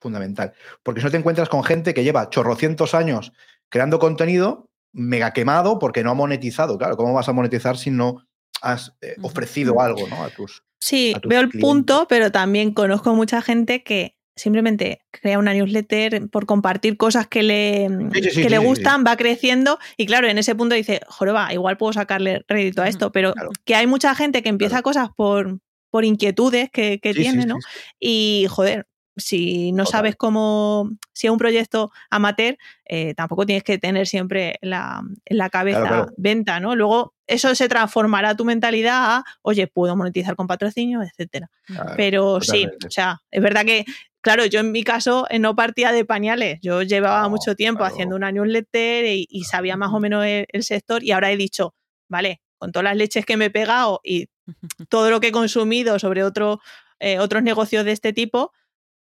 fundamental. 0.00 0.52
Porque 0.84 1.00
si 1.00 1.04
no 1.06 1.10
te 1.10 1.16
encuentras 1.16 1.48
con 1.48 1.64
gente 1.64 1.94
que 1.94 2.04
lleva 2.04 2.28
chorrocientos 2.30 2.94
años 2.94 3.32
creando 3.70 3.98
contenido 3.98 4.70
mega 4.92 5.32
quemado 5.32 5.78
porque 5.80 6.04
no 6.04 6.10
ha 6.10 6.14
monetizado. 6.14 6.78
Claro, 6.78 6.96
¿cómo 6.96 7.12
vas 7.12 7.28
a 7.28 7.32
monetizar 7.32 7.76
si 7.76 7.90
no 7.90 8.24
has 8.64 8.96
eh, 9.00 9.16
ofrecido 9.22 9.80
algo 9.80 10.06
¿no? 10.08 10.24
a 10.24 10.30
tus... 10.30 10.62
Sí, 10.80 11.12
a 11.14 11.20
tus 11.20 11.30
veo 11.30 11.40
el 11.40 11.50
punto, 11.50 12.06
pero 12.08 12.32
también 12.32 12.72
conozco 12.72 13.14
mucha 13.14 13.40
gente 13.42 13.82
que 13.82 14.16
simplemente 14.36 15.00
crea 15.10 15.38
una 15.38 15.54
newsletter 15.54 16.28
por 16.28 16.46
compartir 16.46 16.96
cosas 16.96 17.28
que 17.28 17.42
le, 17.42 17.88
Sí, 18.12 18.22
sí, 18.22 18.30
sí, 18.30 18.42
que 18.42 18.50
le 18.50 18.58
sí, 18.58 18.64
gustan, 18.64 19.04
va 19.06 19.16
creciendo 19.16 19.78
y 19.96 20.06
claro, 20.06 20.26
en 20.26 20.38
ese 20.38 20.54
punto 20.54 20.74
dice, 20.74 21.00
joroba, 21.06 21.52
igual 21.52 21.76
puedo 21.76 21.92
sacarle 21.92 22.44
rédito 22.48 22.82
a 22.82 22.88
esto, 22.88 23.12
pero 23.12 23.32
claro. 23.32 23.50
que 23.64 23.76
hay 23.76 23.86
mucha 23.86 24.14
gente 24.14 24.42
que 24.42 24.48
empieza 24.48 24.82
cosas 24.82 25.08
por, 25.16 25.60
por 25.90 26.04
inquietudes 26.04 26.70
que, 26.70 26.98
que 27.00 27.14
tiene, 27.14 27.46
¿no? 27.46 27.56
Y 28.00 28.46
joder, 28.50 28.88
si 29.16 29.72
no 29.72 29.86
sabes 29.86 30.16
cómo, 30.16 30.90
si 31.12 31.26
es 31.26 31.30
un 31.30 31.38
proyecto 31.38 31.92
amateur, 32.10 32.56
eh, 32.84 33.14
tampoco 33.14 33.46
tienes 33.46 33.62
que 33.62 33.78
tener 33.78 34.06
siempre 34.06 34.58
la, 34.60 35.02
en 35.24 35.38
la 35.38 35.50
cabeza 35.50 35.80
claro. 35.80 36.12
venta, 36.16 36.60
¿no? 36.60 36.74
Luego 36.74 37.14
eso 37.26 37.54
se 37.54 37.68
transformará 37.68 38.36
tu 38.36 38.44
mentalidad 38.44 39.16
a, 39.16 39.24
oye, 39.42 39.66
puedo 39.66 39.96
monetizar 39.96 40.36
con 40.36 40.46
patrocinio, 40.46 41.02
etcétera. 41.02 41.50
Claro, 41.64 41.92
Pero 41.96 42.40
sí, 42.40 42.66
o 42.86 42.90
sea, 42.90 43.22
es 43.30 43.42
verdad 43.42 43.64
que, 43.64 43.84
claro, 44.20 44.46
yo 44.46 44.60
en 44.60 44.72
mi 44.72 44.82
caso 44.82 45.26
eh, 45.30 45.38
no 45.38 45.54
partía 45.56 45.92
de 45.92 46.04
pañales. 46.04 46.58
Yo 46.60 46.82
llevaba 46.82 47.22
No, 47.22 47.30
mucho 47.30 47.54
tiempo 47.54 47.84
haciendo 47.84 48.16
una 48.16 48.32
newsletter 48.32 49.06
y, 49.06 49.26
y 49.30 49.44
sabía 49.44 49.76
más 49.76 49.92
o 49.92 50.00
menos 50.00 50.24
el, 50.24 50.46
el 50.50 50.64
sector 50.64 51.02
y 51.02 51.12
ahora 51.12 51.30
he 51.30 51.36
dicho, 51.36 51.74
vale, 52.08 52.40
con 52.58 52.72
todas 52.72 52.84
las 52.84 52.96
leches 52.96 53.26
que 53.26 53.36
me 53.36 53.46
he 53.46 53.50
pegado 53.50 54.00
y 54.02 54.28
todo 54.88 55.10
lo 55.10 55.20
que 55.20 55.28
he 55.28 55.32
consumido 55.32 55.98
sobre 55.98 56.24
otro, 56.24 56.60
eh, 56.98 57.18
otros 57.18 57.42
negocios 57.42 57.84
de 57.84 57.92
este 57.92 58.12
tipo, 58.12 58.52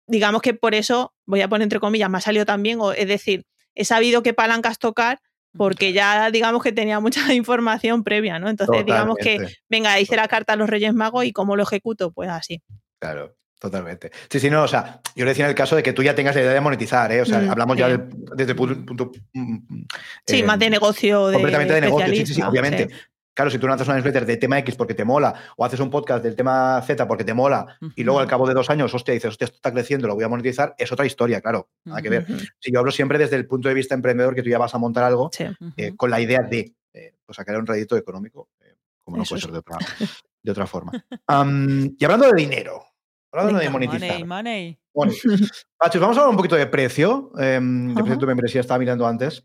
digamos 0.07 0.43
que 0.43 0.55
por 0.55 0.75
eso, 0.75 1.13
voy 1.27 1.41
a 1.43 1.49
poner 1.49 1.65
entre 1.65 1.81
comillas, 1.81 2.09
me 2.11 2.19
ha 2.19 2.21
salido 2.21 2.45
también, 2.47 2.79
o, 2.81 2.93
es 2.93 3.09
decir, 3.09 3.45
he 3.75 3.85
sabido 3.85 4.23
qué 4.23 4.33
palancas 4.35 4.79
tocar 4.79 5.21
porque 5.57 5.93
ya 5.93 6.31
digamos 6.31 6.63
que 6.63 6.73
tenía 6.73 7.01
mucha 7.01 7.21
información 7.35 8.05
previa, 8.05 8.39
¿no? 8.39 8.49
Entonces 8.49 8.85
digamos 8.85 9.17
que, 9.23 9.37
venga, 9.69 9.99
hice 10.01 10.17
la 10.17 10.29
carta 10.29 10.53
a 10.53 10.57
los 10.57 10.69
Reyes 10.69 10.93
Magos 10.95 11.25
y 11.25 11.33
cómo 11.33 11.57
lo 11.57 11.63
ejecuto, 11.63 12.13
pues 12.13 12.29
así. 12.29 12.63
Claro, 12.99 13.37
totalmente. 13.59 14.11
Sí, 14.31 14.39
sí, 14.39 14.51
no, 14.51 14.63
o 14.65 14.69
sea, 14.69 15.01
yo 15.15 15.25
le 15.25 15.31
decía 15.31 15.45
en 15.47 15.51
el 15.51 15.55
caso 15.57 15.77
de 15.77 15.83
que 15.83 15.93
tú 15.95 16.03
ya 16.03 16.15
tengas 16.15 16.35
la 16.35 16.43
idea 16.43 16.53
de 16.53 16.61
monetizar, 16.61 17.11
¿eh? 17.11 17.23
O 17.23 17.27
sea, 17.27 17.41
Mm, 17.41 17.51
hablamos 17.51 17.77
ya 17.77 17.89
del- 17.89 18.09
desde 18.37 18.53
el 18.53 18.57
punto. 18.57 18.85
punto, 18.85 19.13
mm, 19.33 19.57
Sí, 20.27 20.41
eh, 20.41 20.43
más 20.45 20.59
de 20.59 20.71
negocio, 20.71 21.29
de 21.29 21.33
completamente 21.35 21.75
de 21.75 21.81
negocio, 21.81 22.15
sí, 22.15 22.27
sí, 22.27 22.43
obviamente. 22.43 22.89
sí. 22.91 22.95
Claro, 23.37 23.51
si 23.51 23.59
tú 23.59 23.69
lanzas 23.69 23.87
una 23.87 23.97
newsletter 23.97 24.25
de 24.25 24.39
tema 24.39 24.59
X 24.61 24.77
porque 24.77 24.95
te 24.95 25.05
mola, 25.05 25.35
o 25.59 25.65
haces 25.65 25.79
un 25.79 25.91
podcast 25.91 26.25
del 26.25 26.35
tema 26.35 26.81
Z 26.81 27.07
porque 27.07 27.23
te 27.23 27.35
mola, 27.35 27.79
y 27.95 28.03
luego 28.03 28.19
al 28.19 28.27
cabo 28.27 28.49
de 28.49 28.55
dos 28.55 28.71
años, 28.71 28.95
hostia, 28.95 29.13
dices, 29.13 29.29
hostia, 29.29 29.45
esto 29.45 29.57
está 29.57 29.71
creciendo, 29.73 30.09
lo 30.09 30.15
voy 30.15 30.25
a 30.25 30.29
monetizar, 30.29 30.75
es 30.79 30.91
otra 30.91 31.05
historia, 31.05 31.43
claro, 31.43 31.69
nada 31.85 32.01
que 32.01 32.09
ver. 32.09 32.27
Si 32.59 32.73
yo 32.73 32.79
hablo 32.79 32.91
siempre 32.91 33.19
desde 33.19 33.37
el 33.37 33.47
punto 33.47 33.69
de 33.69 33.75
vista 33.75 33.95
emprendedor, 33.95 34.35
que 34.35 34.43
tú 34.43 34.49
ya 34.49 34.57
vas 34.57 34.75
a 34.75 34.79
montar 34.79 35.05
algo 35.05 35.29
sí. 35.33 35.45
eh, 35.77 35.95
con 35.95 36.11
la 36.11 36.19
idea 36.19 36.41
de 36.41 36.75
eh, 36.95 37.15
pues 37.27 37.37
sacar 37.37 37.59
un 37.59 37.67
rédito 37.67 37.95
económico, 37.95 38.49
eh, 38.63 38.75
como 39.05 39.19
no 39.19 39.25
puede 39.25 39.43
ser 39.43 39.53
de 39.53 39.59
otra, 39.59 39.77
de 40.43 40.51
otra 40.51 40.67
forma. 40.67 40.93
Y 40.93 42.05
hablando 42.05 42.31
de 42.31 42.33
dinero, 42.35 42.83
hablando 43.33 43.61
de 43.61 43.69
monetizar. 43.69 44.25
Money, 44.25 44.25
money. 44.25 44.79
Bueno, 44.97 45.13
Machos, 45.83 46.01
vamos 46.01 46.17
a 46.17 46.21
hablar 46.21 46.31
un 46.31 46.37
poquito 46.37 46.57
de 46.57 46.67
precio. 46.67 47.31
Eh, 47.39 47.61
de 47.61 47.95
precio 47.95 48.13
de 48.15 48.19
tu 48.19 48.27
membresía 48.27 48.63
estaba 48.63 48.79
mirando 48.79 49.07
antes. 49.07 49.45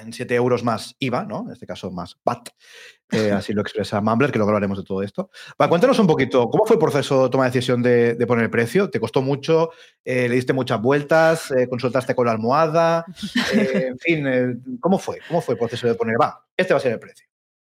En 0.00 0.12
7 0.12 0.34
euros 0.34 0.64
más 0.64 0.96
IVA, 0.98 1.24
¿no? 1.24 1.44
En 1.46 1.52
este 1.52 1.66
caso 1.66 1.90
más 1.90 2.18
VAT. 2.24 2.48
Eh, 3.10 3.30
así 3.32 3.52
lo 3.52 3.60
expresa 3.60 4.00
Mumbler, 4.00 4.32
que 4.32 4.38
luego 4.38 4.50
hablaremos 4.50 4.78
de 4.78 4.84
todo 4.84 5.02
esto. 5.02 5.30
Va, 5.60 5.68
cuéntanos 5.68 5.98
un 5.98 6.06
poquito, 6.06 6.48
¿cómo 6.48 6.64
fue 6.64 6.76
el 6.76 6.80
proceso 6.80 7.24
de 7.24 7.30
toma 7.30 7.44
de 7.44 7.50
decisión 7.50 7.82
de, 7.82 8.14
de 8.14 8.26
poner 8.26 8.44
el 8.44 8.50
precio? 8.50 8.90
¿Te 8.90 9.00
costó 9.00 9.22
mucho? 9.22 9.70
Eh, 10.04 10.28
¿Le 10.28 10.34
diste 10.36 10.52
muchas 10.52 10.80
vueltas? 10.80 11.50
Eh, 11.50 11.68
¿Consultaste 11.68 12.14
con 12.14 12.26
la 12.26 12.32
almohada? 12.32 13.04
En 13.52 13.98
fin, 13.98 14.78
¿cómo 14.80 14.98
fue? 14.98 15.18
¿Cómo 15.28 15.40
fue 15.40 15.54
el 15.54 15.58
proceso 15.58 15.86
de 15.86 15.94
poner? 15.94 16.16
Va, 16.20 16.44
este 16.56 16.72
va 16.72 16.78
a 16.78 16.82
ser 16.82 16.92
el 16.92 16.98
precio. 16.98 17.26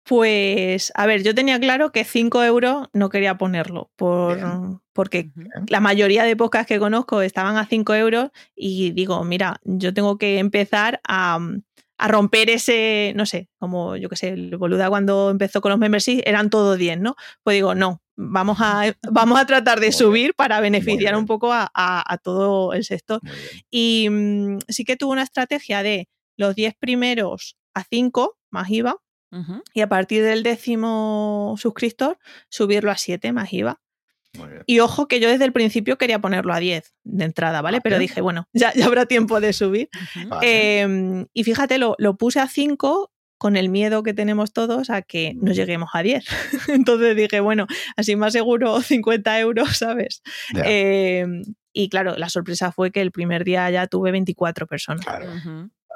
Pues, 0.09 0.93
a 0.95 1.05
ver, 1.07 1.25
yo 1.25 1.35
tenía 1.35 1.59
claro 1.59 1.91
que 1.91 2.05
5 2.05 2.45
euros 2.45 2.87
no 2.93 3.09
quería 3.09 3.39
ponerlo, 3.39 3.91
por, 3.97 4.37
Bien. 4.37 4.79
porque 4.93 5.31
la 5.67 5.81
mayoría 5.81 6.23
de 6.23 6.37
podcasts 6.37 6.69
que 6.69 6.79
conozco 6.79 7.23
estaban 7.23 7.57
a 7.57 7.67
5 7.67 7.93
euros 7.97 8.31
y 8.55 8.93
digo, 8.93 9.25
mira, 9.25 9.61
yo 9.65 9.93
tengo 9.93 10.17
que 10.17 10.39
empezar 10.39 11.01
a, 11.09 11.41
a 11.99 12.09
romper 12.09 12.51
ese, 12.51 13.13
no 13.17 13.25
sé, 13.27 13.49
como 13.59 13.97
yo 13.97 14.09
que 14.09 14.17
sé, 14.17 14.29
el 14.29 14.57
boluda 14.57 14.89
cuando 14.89 15.31
empezó 15.31 15.61
con 15.61 15.71
los 15.71 15.79
memberships 15.79 16.23
eran 16.27 16.51
todo 16.51 16.77
10, 16.77 16.99
¿no? 17.01 17.17
Pues 17.43 17.55
digo, 17.55 17.75
no, 17.75 18.03
vamos 18.17 18.59
a, 18.61 18.83
vamos 19.11 19.39
a 19.41 19.47
tratar 19.47 19.81
de 19.81 19.87
Muy 19.87 19.91
bien, 19.91 19.99
subir 19.99 20.35
para 20.35 20.61
beneficiar 20.61 21.17
un 21.17 21.27
poco 21.27 21.53
a, 21.53 21.71
a- 21.75 22.05
a 22.13 22.19
todo 22.19 22.73
el 22.73 22.85
sector. 22.85 23.21
Y 23.71 24.09
mm, 24.11 24.59
sí 24.69 24.85
que 24.85 24.97
tuve 24.97 25.13
una 25.13 25.23
estrategia 25.23 25.83
de 25.83 26.09
los 26.37 26.55
10 26.55 26.75
primeros 26.79 27.57
a 27.75 27.85
5 27.85 28.37
más 28.51 28.71
IVA 28.71 28.97
y 29.75 29.81
a 29.81 29.89
partir 29.89 30.23
del 30.23 30.43
décimo 30.43 31.57
suscriptor 31.59 32.19
subirlo 32.49 32.91
a 32.91 32.97
7 32.97 33.33
más 33.33 33.53
IVA. 33.53 33.81
Y 34.67 34.81
ojo 34.81 35.09
que 35.09 35.21
yo 35.21 35.29
desde 35.29 35.45
el 35.45 35.53
principio 35.53 35.99
quería 35.99 36.19
ponerlo 36.19 36.53
a 36.53 36.61
10 36.61 36.95
de 37.05 37.25
entrada, 37.25 37.63
¿vale? 37.63 37.77
Vale. 37.77 37.83
Pero 37.83 37.99
dije, 37.99 38.21
bueno, 38.21 38.49
ya, 38.53 38.73
ya 38.75 38.87
habrá 38.87 39.07
tiempo 39.07 39.41
de 39.41 39.53
subir. 39.53 39.89
Vale. 40.29 40.47
Eh, 40.83 41.27
y 41.33 41.45
fíjate, 41.45 41.79
lo, 41.79 41.95
lo 41.99 42.17
puse 42.17 42.41
a 42.41 42.49
5 42.49 43.13
con 43.39 43.57
el 43.57 43.69
miedo 43.69 44.03
que 44.03 44.15
tenemos 44.15 44.53
todos 44.53 44.91
a 44.91 45.03
que 45.03 45.35
no 45.35 45.53
lleguemos 45.53 45.91
a 45.93 46.03
10. 46.03 46.25
Entonces 46.69 47.17
dije, 47.17 47.41
bueno, 47.41 47.67
así 47.97 48.17
más 48.17 48.33
seguro 48.33 48.81
50 48.83 49.41
euros, 49.41 49.77
¿sabes? 49.79 50.23
Eh, 50.65 51.27
y 51.73 51.89
claro, 51.89 52.17
la 52.17 52.31
sorpresa 52.31 52.73
fue 52.73 52.91
que 52.91 53.03
el 53.03 53.13
primer 53.13 53.45
día 53.45 53.69
ya 53.71 53.87
tuve 53.87 54.11
24 54.11 54.67
personas. 54.67 55.05
claro. 55.05 55.31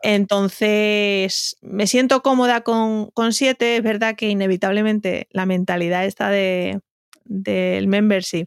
Entonces, 0.03 1.59
me 1.61 1.87
siento 1.87 2.23
cómoda 2.23 2.63
con, 2.63 3.11
con 3.11 3.35
siete. 3.35 3.77
Es 3.77 3.83
verdad 3.83 4.17
que 4.17 4.31
inevitablemente 4.31 5.29
la 5.31 5.45
mentalidad 5.45 6.07
esta 6.07 6.31
de, 6.31 6.81
del 7.31 7.87
membership, 7.87 8.47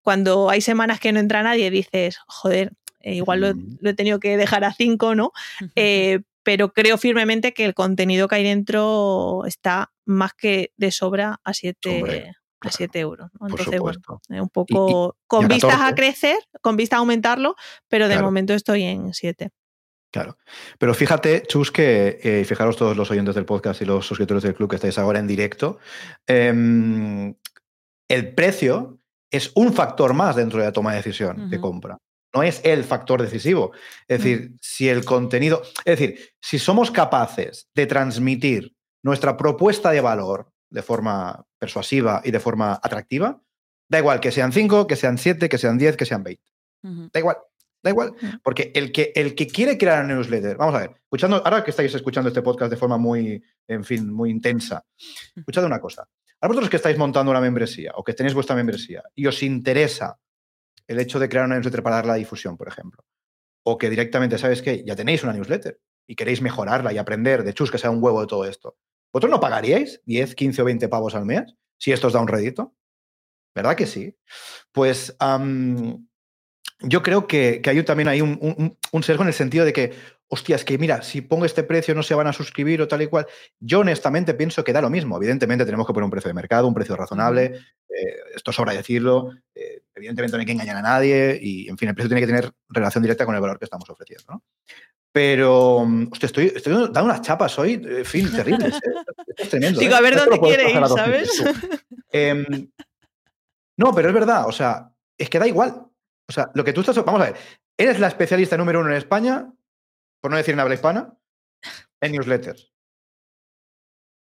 cuando 0.00 0.48
hay 0.48 0.60
semanas 0.60 1.00
que 1.00 1.12
no 1.12 1.20
entra 1.20 1.42
nadie, 1.42 1.70
dices, 1.70 2.18
joder, 2.26 2.72
eh, 3.00 3.14
igual 3.14 3.40
lo, 3.40 3.52
lo 3.80 3.90
he 3.90 3.94
tenido 3.94 4.20
que 4.20 4.36
dejar 4.36 4.64
a 4.64 4.72
cinco, 4.72 5.14
¿no? 5.14 5.32
Eh, 5.76 6.20
pero 6.44 6.72
creo 6.72 6.98
firmemente 6.98 7.52
que 7.54 7.64
el 7.64 7.74
contenido 7.74 8.26
que 8.26 8.34
hay 8.34 8.42
dentro 8.44 9.44
está 9.46 9.92
más 10.04 10.32
que 10.34 10.72
de 10.76 10.90
sobra 10.90 11.40
a 11.44 11.54
siete, 11.54 11.98
Hombre, 11.98 12.18
a 12.30 12.32
claro, 12.58 12.76
siete 12.76 12.98
euros. 12.98 13.30
¿no? 13.34 13.38
Por 13.38 13.50
Entonces, 13.60 13.80
bueno, 13.80 14.00
un 14.42 14.48
poco 14.48 15.16
con 15.28 15.44
a 15.44 15.48
vistas 15.48 15.74
a 15.74 15.90
14. 15.90 15.94
crecer, 15.94 16.36
con 16.60 16.76
vista 16.76 16.96
a 16.96 16.98
aumentarlo, 16.98 17.54
pero 17.88 18.08
de 18.08 18.14
Claro. 18.14 18.26
momento 18.26 18.54
estoy 18.54 18.82
en 18.82 19.14
siete. 19.14 19.50
Claro. 20.12 20.36
Pero 20.78 20.94
fíjate, 20.94 21.42
Chus, 21.46 21.70
que 21.70 22.18
eh, 22.22 22.44
fijaros 22.44 22.76
todos 22.76 22.96
los 22.96 23.10
oyentes 23.10 23.34
del 23.34 23.46
podcast 23.46 23.80
y 23.80 23.86
los 23.86 24.04
suscriptores 24.04 24.42
del 24.42 24.54
club 24.54 24.68
que 24.68 24.76
estáis 24.76 24.98
ahora 24.98 25.18
en 25.20 25.26
directo, 25.26 25.78
el 28.08 28.34
precio 28.34 28.98
es 29.30 29.50
un 29.54 29.72
factor 29.72 30.14
más 30.14 30.36
dentro 30.36 30.58
de 30.58 30.66
la 30.66 30.72
toma 30.72 30.90
de 30.90 30.98
decisión 30.98 31.48
de 31.48 31.60
compra. 31.60 31.98
No 32.34 32.42
es 32.42 32.60
el 32.64 32.84
factor 32.84 33.20
decisivo. 33.20 33.72
Es 34.08 34.18
decir, 34.22 34.52
si 34.60 34.88
el 34.88 35.04
contenido. 35.04 35.62
Es 35.84 35.98
decir, 35.98 36.18
si 36.40 36.58
somos 36.58 36.90
capaces 36.90 37.68
de 37.74 37.86
transmitir 37.86 38.74
nuestra 39.02 39.36
propuesta 39.36 39.90
de 39.90 40.00
valor 40.00 40.50
de 40.70 40.82
forma 40.82 41.44
persuasiva 41.58 42.22
y 42.24 42.30
de 42.30 42.40
forma 42.40 42.80
atractiva, 42.82 43.42
da 43.88 43.98
igual 43.98 44.20
que 44.20 44.32
sean 44.32 44.52
5, 44.52 44.86
que 44.86 44.96
sean 44.96 45.18
7, 45.18 45.48
que 45.48 45.58
sean 45.58 45.76
10, 45.76 45.96
que 45.96 46.06
sean 46.06 46.22
20. 46.22 46.42
Ujú. 46.84 47.10
Da 47.12 47.20
igual, 47.20 47.36
da 47.82 47.90
igual. 47.90 48.14
Mm. 48.20 48.36
Porque 48.42 48.72
el 48.74 48.90
que, 48.90 49.12
el 49.14 49.34
que 49.34 49.46
quiere 49.46 49.76
crear 49.76 50.04
una 50.04 50.14
newsletter, 50.14 50.56
vamos 50.56 50.74
a 50.74 50.80
ver, 50.80 50.90
escuchando, 51.02 51.42
ahora 51.44 51.62
que 51.62 51.70
estáis 51.70 51.94
escuchando 51.94 52.28
este 52.28 52.40
podcast 52.40 52.70
de 52.70 52.78
forma 52.78 52.96
muy, 52.96 53.42
en 53.68 53.84
fin, 53.84 54.10
muy 54.10 54.30
intensa, 54.30 54.82
escuchad 55.36 55.64
una 55.64 55.80
cosa. 55.80 56.08
A 56.42 56.48
vosotros 56.48 56.68
que 56.68 56.76
estáis 56.76 56.98
montando 56.98 57.30
una 57.30 57.40
membresía 57.40 57.92
o 57.94 58.02
que 58.02 58.14
tenéis 58.14 58.34
vuestra 58.34 58.56
membresía 58.56 59.04
y 59.14 59.26
os 59.26 59.44
interesa 59.44 60.18
el 60.88 60.98
hecho 60.98 61.20
de 61.20 61.28
crear 61.28 61.46
una 61.46 61.54
newsletter 61.54 61.84
para 61.84 61.96
dar 61.96 62.06
la 62.06 62.16
difusión, 62.16 62.56
por 62.56 62.66
ejemplo, 62.66 63.04
o 63.64 63.78
que 63.78 63.88
directamente, 63.88 64.36
¿sabes 64.38 64.60
qué? 64.60 64.82
Ya 64.84 64.96
tenéis 64.96 65.22
una 65.22 65.32
newsletter 65.32 65.80
y 66.04 66.16
queréis 66.16 66.42
mejorarla 66.42 66.92
y 66.92 66.98
aprender 66.98 67.44
de 67.44 67.54
chus 67.54 67.70
que 67.70 67.78
sea 67.78 67.90
un 67.90 68.02
huevo 68.02 68.20
de 68.20 68.26
todo 68.26 68.44
esto. 68.44 68.76
¿Vosotros 69.12 69.30
no 69.30 69.38
pagaríais 69.38 70.02
10, 70.04 70.34
15 70.34 70.62
o 70.62 70.64
20 70.64 70.88
pavos 70.88 71.14
al 71.14 71.26
mes 71.26 71.54
si 71.78 71.92
esto 71.92 72.08
os 72.08 72.12
da 72.12 72.20
un 72.20 72.26
rédito? 72.26 72.74
¿Verdad 73.54 73.76
que 73.76 73.86
sí? 73.86 74.18
Pues 74.72 75.16
yo 76.80 77.02
creo 77.02 77.28
que, 77.28 77.60
que 77.62 77.70
hay 77.70 77.84
también 77.84 78.08
hay 78.08 78.20
un, 78.20 78.36
un, 78.40 78.76
un, 78.90 79.02
sesgo 79.04 79.22
en 79.22 79.28
el 79.28 79.34
sentido 79.34 79.64
de 79.64 79.72
que, 79.72 79.92
hostia, 80.32 80.56
es 80.56 80.64
que 80.64 80.78
mira, 80.78 81.02
si 81.02 81.20
pongo 81.20 81.44
este 81.44 81.62
precio 81.62 81.94
no 81.94 82.02
se 82.02 82.14
van 82.14 82.26
a 82.26 82.32
suscribir 82.32 82.80
o 82.80 82.88
tal 82.88 83.02
y 83.02 83.06
cual. 83.06 83.26
Yo 83.60 83.80
honestamente 83.80 84.32
pienso 84.32 84.64
que 84.64 84.72
da 84.72 84.80
lo 84.80 84.88
mismo. 84.88 85.18
Evidentemente 85.18 85.66
tenemos 85.66 85.86
que 85.86 85.92
poner 85.92 86.06
un 86.06 86.10
precio 86.10 86.30
de 86.30 86.34
mercado, 86.34 86.66
un 86.66 86.72
precio 86.72 86.96
razonable. 86.96 87.60
Eh, 87.86 88.16
esto 88.34 88.50
sobra 88.50 88.72
decirlo. 88.72 89.30
Eh, 89.54 89.82
evidentemente 89.94 90.34
no 90.34 90.40
hay 90.40 90.46
que 90.46 90.52
engañar 90.52 90.76
a 90.76 90.82
nadie 90.82 91.38
y, 91.38 91.68
en 91.68 91.76
fin, 91.76 91.90
el 91.90 91.94
precio 91.94 92.08
tiene 92.08 92.22
que 92.22 92.26
tener 92.26 92.50
relación 92.70 93.02
directa 93.02 93.26
con 93.26 93.34
el 93.34 93.42
valor 93.42 93.58
que 93.58 93.66
estamos 93.66 93.88
ofreciendo. 93.90 94.24
¿no? 94.32 94.42
Pero, 95.12 95.86
hostia, 96.10 96.26
estoy, 96.26 96.46
estoy 96.56 96.72
dando 96.72 97.04
unas 97.04 97.20
chapas 97.20 97.58
hoy, 97.58 97.74
en 97.84 98.04
fin, 98.06 98.32
terribles. 98.32 98.76
¿eh? 98.76 98.92
Es 99.36 99.50
tremendo. 99.50 99.80
Digo, 99.80 99.92
¿eh? 99.92 99.96
a 99.96 100.00
ver 100.00 100.16
dónde 100.16 100.40
quiere 100.40 100.70
ir, 100.72 100.86
¿sabes? 100.86 101.44
Em, 102.10 102.70
no, 103.76 103.94
pero 103.94 104.08
es 104.08 104.14
verdad, 104.14 104.46
o 104.46 104.52
sea, 104.52 104.90
es 105.18 105.28
que 105.28 105.38
da 105.38 105.46
igual. 105.46 105.86
O 106.26 106.32
sea, 106.32 106.50
lo 106.54 106.64
que 106.64 106.72
tú 106.72 106.80
estás. 106.80 106.96
Vamos 107.04 107.20
a 107.20 107.26
ver, 107.26 107.36
eres 107.76 108.00
la 108.00 108.08
especialista 108.08 108.56
número 108.56 108.80
uno 108.80 108.90
en 108.90 108.96
España, 108.96 109.52
por 110.22 110.30
no 110.30 110.36
decir 110.38 110.54
en 110.54 110.60
habla 110.60 110.74
hispana, 110.74 111.14
en 112.00 112.12
newsletters. 112.12 112.72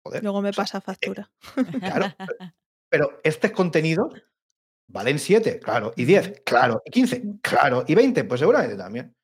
Joder. 0.04 0.22
Luego 0.22 0.42
me 0.42 0.48
o 0.48 0.52
sea, 0.52 0.62
pasa 0.64 0.80
factura. 0.80 1.30
Claro. 1.80 2.06
Pero 2.90 3.20
este 3.22 3.52
contenido 3.52 4.10
valen 4.88 5.18
7, 5.18 5.58
claro, 5.60 5.92
y 5.96 6.04
10, 6.04 6.42
claro, 6.44 6.82
y 6.84 6.90
15, 6.90 7.22
claro, 7.40 7.84
y 7.86 7.94
20, 7.94 8.24
pues 8.24 8.40
seguramente 8.40 8.76
también. 8.76 9.16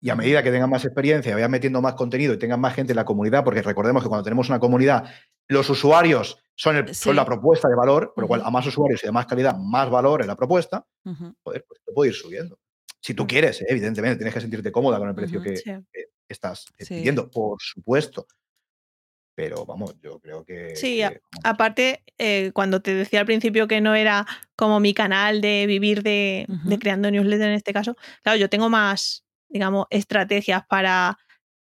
Y 0.00 0.10
a 0.10 0.14
medida 0.14 0.42
que 0.44 0.50
tengan 0.52 0.70
más 0.70 0.84
experiencia, 0.84 1.34
vayan 1.34 1.50
metiendo 1.50 1.80
más 1.82 1.94
contenido 1.94 2.34
y 2.34 2.38
tengan 2.38 2.60
más 2.60 2.74
gente 2.74 2.92
en 2.92 2.96
la 2.96 3.04
comunidad, 3.04 3.42
porque 3.42 3.62
recordemos 3.62 4.02
que 4.02 4.08
cuando 4.08 4.22
tenemos 4.22 4.48
una 4.48 4.60
comunidad, 4.60 5.10
los 5.48 5.68
usuarios 5.70 6.40
son, 6.54 6.76
el- 6.76 6.94
son 6.94 7.16
la 7.16 7.24
propuesta 7.24 7.68
de 7.68 7.74
valor, 7.74 8.12
por 8.14 8.22
lo 8.22 8.28
cual 8.28 8.42
a 8.44 8.50
más 8.50 8.64
usuarios 8.66 9.02
y 9.02 9.06
de 9.06 9.12
más 9.12 9.26
calidad, 9.26 9.56
más 9.56 9.90
valor 9.90 10.20
en 10.22 10.28
la 10.28 10.36
propuesta, 10.36 10.86
Ujú. 11.04 11.34
joder, 11.42 11.64
pues 11.66 11.80
te 11.84 11.92
puede 11.92 12.10
ir 12.10 12.14
subiendo. 12.16 12.58
Si 13.06 13.14
tú 13.14 13.24
quieres, 13.24 13.62
¿eh? 13.62 13.66
evidentemente, 13.68 14.16
tienes 14.16 14.34
que 14.34 14.40
sentirte 14.40 14.72
cómoda 14.72 14.98
con 14.98 15.08
el 15.08 15.14
precio 15.14 15.40
que, 15.40 15.56
Sí. 15.58 15.70
que 15.94 16.06
estás 16.28 16.66
eh, 16.76 16.84
Sí. 16.84 16.94
pidiendo, 16.96 17.30
por 17.30 17.56
supuesto. 17.60 18.26
Pero 19.36 19.64
vamos, 19.64 19.94
yo 20.02 20.18
creo 20.18 20.44
que. 20.44 20.74
Sí, 20.74 20.96
que, 20.96 21.20
Aparte, 21.44 22.02
eh, 22.18 22.50
cuando 22.52 22.80
te 22.82 22.94
decía 22.94 23.20
al 23.20 23.26
principio 23.26 23.68
que 23.68 23.80
no 23.80 23.94
era 23.94 24.26
como 24.56 24.80
mi 24.80 24.92
canal 24.92 25.40
de 25.40 25.66
vivir 25.68 26.02
de, 26.02 26.46
creando 26.80 27.08
newsletter 27.12 27.46
en 27.50 27.54
este 27.54 27.72
caso, 27.72 27.94
claro, 28.24 28.38
yo 28.38 28.48
tengo 28.50 28.68
más, 28.70 29.24
digamos, 29.48 29.86
estrategias 29.90 30.62
para 30.68 31.16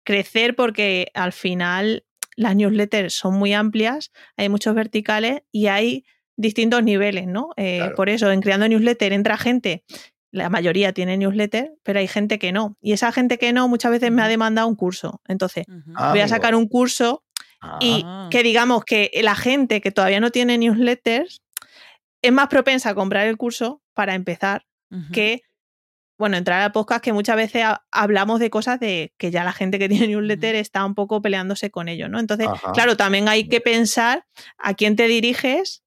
crecer 0.05 0.55
porque 0.55 1.07
al 1.15 1.31
final 1.33 2.05
las 2.35 2.55
newsletters 2.55 3.15
son 3.15 3.33
muy 3.33 3.53
amplias, 3.53 4.11
hay 4.37 4.47
muchos 4.49 4.75
verticales 4.75 5.41
y 5.51 5.65
hay 5.67 6.05
distintos 6.37 6.83
niveles, 6.83 7.25
¿no? 7.25 7.49
Eh, 7.57 7.77
Claro. 7.77 7.95
Por 7.95 8.09
eso, 8.09 8.29
en 8.31 8.41
creando 8.41 8.67
newsletter 8.67 9.13
entra 9.13 9.37
gente, 9.37 9.83
la 10.32 10.49
mayoría 10.49 10.93
tiene 10.93 11.17
newsletter, 11.17 11.73
pero 11.84 11.99
hay 11.99 12.07
gente 12.07 12.39
que 12.39 12.51
no. 12.51 12.77
Y 12.82 12.93
esa 12.93 13.11
gente 13.11 13.38
que 13.38 13.51
no 13.53 13.67
muchas 13.67 13.91
veces 13.91 14.11
me 14.11 14.21
ha 14.21 14.27
demandado 14.27 14.67
un 14.67 14.75
curso. 14.75 15.21
Entonces, 15.27 15.65
voy 15.67 16.19
a 16.21 16.27
sacar 16.27 16.55
un 16.55 16.67
curso 16.67 17.23
y 17.79 18.01
Ah. 18.05 18.27
que 18.32 18.41
digamos 18.41 18.84
que 18.86 19.11
la 19.21 19.36
gente 19.36 19.82
que 19.82 19.91
todavía 19.91 20.19
no 20.19 20.32
tiene 20.32 20.57
newsletters 20.57 21.41
es 22.21 22.32
más 22.32 22.47
propensa 22.47 22.89
a 22.91 22.95
comprar 22.95 23.27
el 23.27 23.38
curso 23.38 23.82
para 23.93 24.15
empezar 24.15 24.65
que, 25.11 25.41
bueno, 26.17 26.38
entrar 26.38 26.61
al 26.61 26.71
podcast 26.71 27.03
que 27.03 27.13
muchas 27.13 27.36
veces 27.36 27.63
ha- 27.63 27.84
hablamos 27.91 28.39
de 28.39 28.49
cosas 28.49 28.79
de 28.79 29.13
que 29.17 29.32
ya 29.32 29.43
la 29.43 29.53
gente 29.53 29.79
que 29.79 29.89
tiene 29.89 30.07
newsletter 30.07 30.55
está 30.55 30.86
un 30.86 30.95
poco 30.95 31.21
peleándose 31.21 31.71
con 31.71 31.88
ello, 31.88 32.07
¿no? 32.09 32.19
Entonces, 32.19 32.47
Ajá. 32.47 32.71
claro, 32.73 32.95
también 32.97 33.27
hay 33.27 33.47
que 33.47 33.59
pensar 33.61 34.25
a 34.57 34.73
quién 34.75 34.95
te 34.95 35.07
diriges 35.07 35.84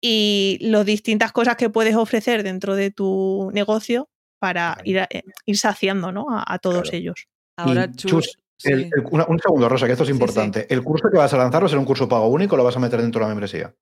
y 0.00 0.58
las 0.60 0.84
distintas 0.84 1.32
cosas 1.32 1.56
que 1.56 1.70
puedes 1.70 1.94
ofrecer 1.96 2.42
dentro 2.42 2.74
de 2.76 2.90
tu 2.90 3.50
negocio 3.52 4.08
para 4.38 4.78
ir, 4.84 5.00
a- 5.00 5.08
eh, 5.10 5.22
ir 5.46 5.58
saciando 5.58 6.12
¿no? 6.12 6.26
a, 6.30 6.44
a 6.46 6.58
todos 6.58 6.82
Claro. 6.82 6.96
ellos. 6.98 7.26
Ahora, 7.56 7.90
Chus, 7.92 8.10
Chus, 8.10 8.38
El- 8.64 8.84
sí. 8.84 8.90
el- 8.94 9.04
una- 9.10 9.24
un 9.26 9.38
segundo, 9.38 9.68
Rosa, 9.68 9.86
que 9.86 9.92
esto 9.92 10.04
es 10.04 10.08
Sí, 10.08 10.12
sí. 10.14 10.18
importante. 10.20 10.66
¿El 10.72 10.82
curso 10.82 11.08
que 11.10 11.16
vas 11.18 11.32
a 11.32 11.38
lanzar 11.38 11.62
va 11.62 11.66
a 11.66 11.70
ser 11.70 11.78
un 11.78 11.84
curso 11.84 12.08
pago 12.08 12.28
único 12.28 12.54
o 12.54 12.58
lo 12.58 12.64
vas 12.64 12.76
a 12.76 12.80
meter 12.80 13.00
dentro 13.00 13.20
de 13.20 13.24
la 13.24 13.28
membresía? 13.28 13.74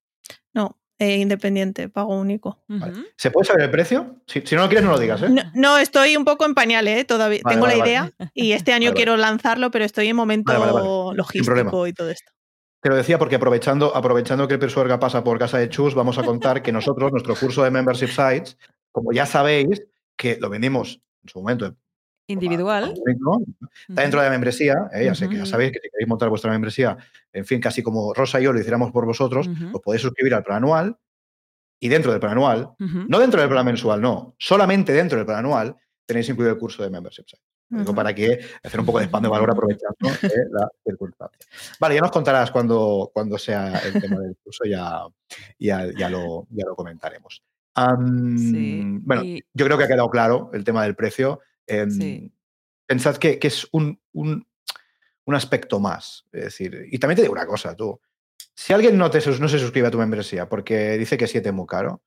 No, 0.53 0.79
eh, 0.99 1.17
independiente, 1.19 1.89
pago 1.89 2.17
único. 2.17 2.65
Vale. 2.69 2.93
¿Se 3.17 3.31
puede 3.33 3.47
saber 3.47 3.65
el 3.65 3.71
precio? 3.71 4.21
Si, 4.27 4.41
si 4.43 4.55
no 4.55 4.63
lo 4.63 4.69
quieres, 4.69 4.85
no 4.85 4.93
lo 4.93 4.99
digas, 4.99 5.23
¿eh? 5.23 5.29
No, 5.29 5.43
no, 5.55 5.79
estoy 5.79 6.17
un 6.17 6.25
poco 6.25 6.45
en 6.47 6.55
pañales, 6.55 7.01
¿eh? 7.01 7.05
todavía 7.05 7.41
Vale, 7.43 7.55
tengo 7.57 7.67
vale, 7.67 7.77
la 7.77 7.81
vale. 7.81 7.91
idea 7.91 8.31
y 8.35 8.53
este 8.53 8.73
año 8.73 8.87
Vale, 8.87 8.91
vale. 8.91 8.97
quiero 8.97 9.17
lanzarlo, 9.17 9.71
pero 9.73 9.85
estoy 9.85 10.07
en 10.09 10.17
momento 10.17 10.53
Vale, 10.53 10.61
vale, 10.61 10.73
vale. 10.73 10.85
problema. 10.87 11.15
logístico 11.17 11.87
y 11.89 11.93
todo 11.93 12.11
esto. 12.11 12.33
Te 12.85 12.91
lo 12.91 12.97
decía 12.97 13.19
porque 13.19 13.37
aprovechando, 13.37 13.97
aprovechando 13.97 14.47
que 14.47 14.53
el 14.53 14.61
Persuerga 14.61 15.01
pasa 15.01 15.25
por 15.25 15.39
casa 15.39 15.57
de 15.57 15.71
Chus, 15.71 15.95
vamos 15.95 16.19
a 16.19 16.23
contar 16.23 16.63
que 16.63 16.71
nosotros, 16.71 17.11
nuestro 17.13 17.35
curso 17.35 17.65
de 17.65 17.71
Membership 17.71 18.09
Sites, 18.09 18.59
como 18.93 19.11
ya 19.11 19.25
sabéis, 19.25 19.83
que 20.15 20.37
lo 20.39 20.51
vendimos 20.51 21.01
en 21.23 21.29
su 21.31 21.39
momento 21.39 21.75
Individual. 22.27 22.93
está 23.89 24.03
dentro 24.03 24.21
de 24.21 24.27
la 24.27 24.31
membresía, 24.31 24.91
¿eh? 24.93 25.07
ya 25.07 25.15
sé 25.15 25.31
que 25.31 25.37
ya 25.39 25.47
sabéis 25.47 25.73
que 25.73 25.79
si 25.83 25.89
queréis 25.89 26.09
montar 26.09 26.29
vuestra 26.29 26.51
membresía, 26.51 26.99
en 27.33 27.47
fin, 27.47 27.59
casi 27.59 27.83
como 27.83 28.13
Rosa 28.13 28.39
y 28.39 28.45
yo 28.45 28.53
lo 28.53 28.61
hiciéramos 28.61 28.93
por 28.93 29.07
vosotros, 29.07 29.49
os 29.73 29.81
podéis 29.81 30.03
suscribir 30.03 30.35
al 30.35 30.45
plan 30.45 30.59
anual 30.59 30.99
y 31.81 31.89
dentro 31.89 32.11
del 32.11 32.21
plan 32.21 32.33
anual, 32.33 32.73
no 32.79 33.19
dentro 33.19 33.41
del 33.41 33.49
plan 33.49 33.65
mensual, 33.65 34.03
no, 34.03 34.35
solamente 34.39 34.93
dentro 34.93 35.17
del 35.17 35.25
plan 35.25 35.39
anual 35.39 35.75
tenéis 36.05 36.29
incluido 36.29 36.53
el 36.53 36.59
curso 36.59 36.83
de 36.83 36.91
Membership 36.91 37.25
Sites. 37.27 37.54
Digo 37.69 37.95
para 37.95 38.15
que 38.15 38.39
hacer 38.63 38.79
un 38.81 38.87
poco 38.87 38.99
de 39.01 39.07
spam 39.07 39.23
de 39.23 39.29
valor 39.29 39.51
aprovechando 39.51 39.97
eh, 40.23 40.47
la 40.51 40.69
circunstancia. 40.85 41.41
Vale, 41.81 41.95
ya 41.97 42.01
nos 42.03 42.11
contarás 42.13 42.51
cuando, 42.51 43.11
cuando 43.13 43.37
sea 43.39 43.79
el 43.81 44.01
tema 44.01 44.21
del 44.21 44.37
curso, 44.43 44.65
ya, 44.65 45.03
ya, 45.59 45.87
ya, 45.99 46.09
lo, 46.11 46.47
ya 46.51 46.67
lo 46.67 46.77
comentaremos. 46.77 47.43
Sí, 48.37 48.83
Bueno, 49.03 49.25
y- 49.25 49.43
yo 49.53 49.65
creo 49.67 49.77
que 49.79 49.85
ha 49.85 49.89
quedado 49.89 50.09
claro 50.11 50.51
el 50.53 50.63
tema 50.65 50.85
del 50.85 50.95
precio. 50.95 51.41
Em, 51.67 51.91
Sí. 51.91 52.31
Pensad 52.87 53.17
que, 53.17 53.39
que 53.39 53.49
es 53.49 53.67
un, 53.73 53.99
un, 54.13 54.47
un 55.25 55.35
aspecto 55.35 55.81
más. 55.81 56.27
Es 56.33 56.45
decir, 56.45 56.87
y 56.91 56.99
también 56.99 57.17
te 57.17 57.23
digo 57.23 57.33
una 57.33 57.47
cosa, 57.47 57.75
tú. 57.75 57.99
Si 58.55 58.73
alguien 58.75 58.97
no, 58.99 59.11
te, 59.11 59.19
no 59.41 59.49
se 59.49 59.59
suscribe 59.59 59.89
a 59.89 59.91
tu 59.91 59.99
membresía 59.99 60.49
porque 60.49 60.99
dice 60.99 61.17
que 61.17 61.27
7 61.27 61.49
es 61.49 61.55
muy 61.55 61.67
caro, 61.67 62.03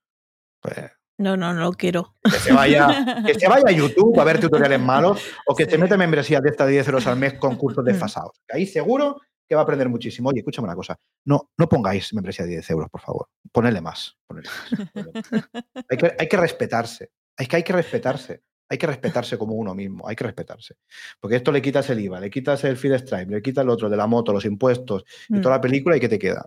pues 0.60 0.76
No, 1.18 1.36
no, 1.36 1.52
no 1.52 1.72
quiero. 1.72 2.14
que 2.22 2.30
se 2.38 2.52
vaya, 2.52 3.22
que 3.26 3.34
se 3.34 3.48
vaya 3.48 3.64
a 3.68 3.72
YouTube 3.72 4.18
a 4.20 4.24
ver 4.24 4.40
tutoriales 4.40 4.80
malos 4.80 5.20
o 5.46 5.54
que 5.54 5.64
Sí. 5.64 5.70
te 5.70 5.78
mete 5.78 5.96
membresía 5.96 6.40
de 6.40 6.50
esta 6.50 6.64
de 6.64 6.72
10 6.72 6.86
euros 6.88 7.06
al 7.06 7.16
mes 7.18 7.34
con 7.34 7.56
cursos 7.56 7.82
Mm. 7.84 7.88
desfasados. 7.88 8.40
Ahí 8.50 8.66
seguro 8.66 9.20
que 9.48 9.54
va 9.54 9.62
a 9.62 9.64
aprender 9.64 9.88
muchísimo. 9.88 10.28
Oye, 10.28 10.40
escúchame 10.40 10.66
una 10.66 10.76
cosa. 10.76 10.96
No, 11.24 11.50
no 11.56 11.68
pongáis 11.68 12.12
membresía 12.14 12.44
de 12.44 12.52
10 12.52 12.70
euros, 12.70 12.88
por 12.90 13.00
favor. 13.00 13.28
Ponedle 13.50 13.80
más. 13.80 14.16
ponedle 14.26 14.50
más, 14.50 14.70
ponedle 14.94 15.12
más. 15.32 15.64
Hay, 15.90 15.96
que, 15.96 16.16
hay 16.18 16.28
que 16.28 16.36
respetarse. 16.36 17.10
Hay 17.36 17.46
que, 17.46 17.56
hay 17.56 17.62
que 17.62 17.72
respetarse. 17.72 18.42
Hay 18.70 18.76
que 18.76 18.86
respetarse 18.86 19.38
como 19.38 19.54
uno 19.54 19.74
mismo. 19.74 20.06
Hay 20.06 20.14
que 20.14 20.24
respetarse. 20.24 20.74
Porque 21.18 21.36
esto 21.36 21.50
le 21.50 21.62
quitas 21.62 21.88
el 21.90 21.98
IVA, 22.00 22.20
le 22.20 22.28
quitas 22.30 22.62
el 22.64 22.76
feed 22.76 22.94
Stripe, 22.98 23.32
le 23.32 23.40
quitas 23.42 23.64
el 23.64 23.70
otro 23.70 23.88
de 23.88 23.96
la 23.96 24.06
moto, 24.06 24.32
los 24.32 24.44
impuestos 24.44 25.04
y 25.28 25.34
Mm. 25.34 25.40
toda 25.40 25.56
la 25.56 25.60
película 25.60 25.96
y 25.96 26.00
¿qué 26.00 26.08
te 26.08 26.18
queda? 26.18 26.46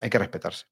Hay 0.00 0.08
que 0.08 0.18
respetarse. 0.18 0.66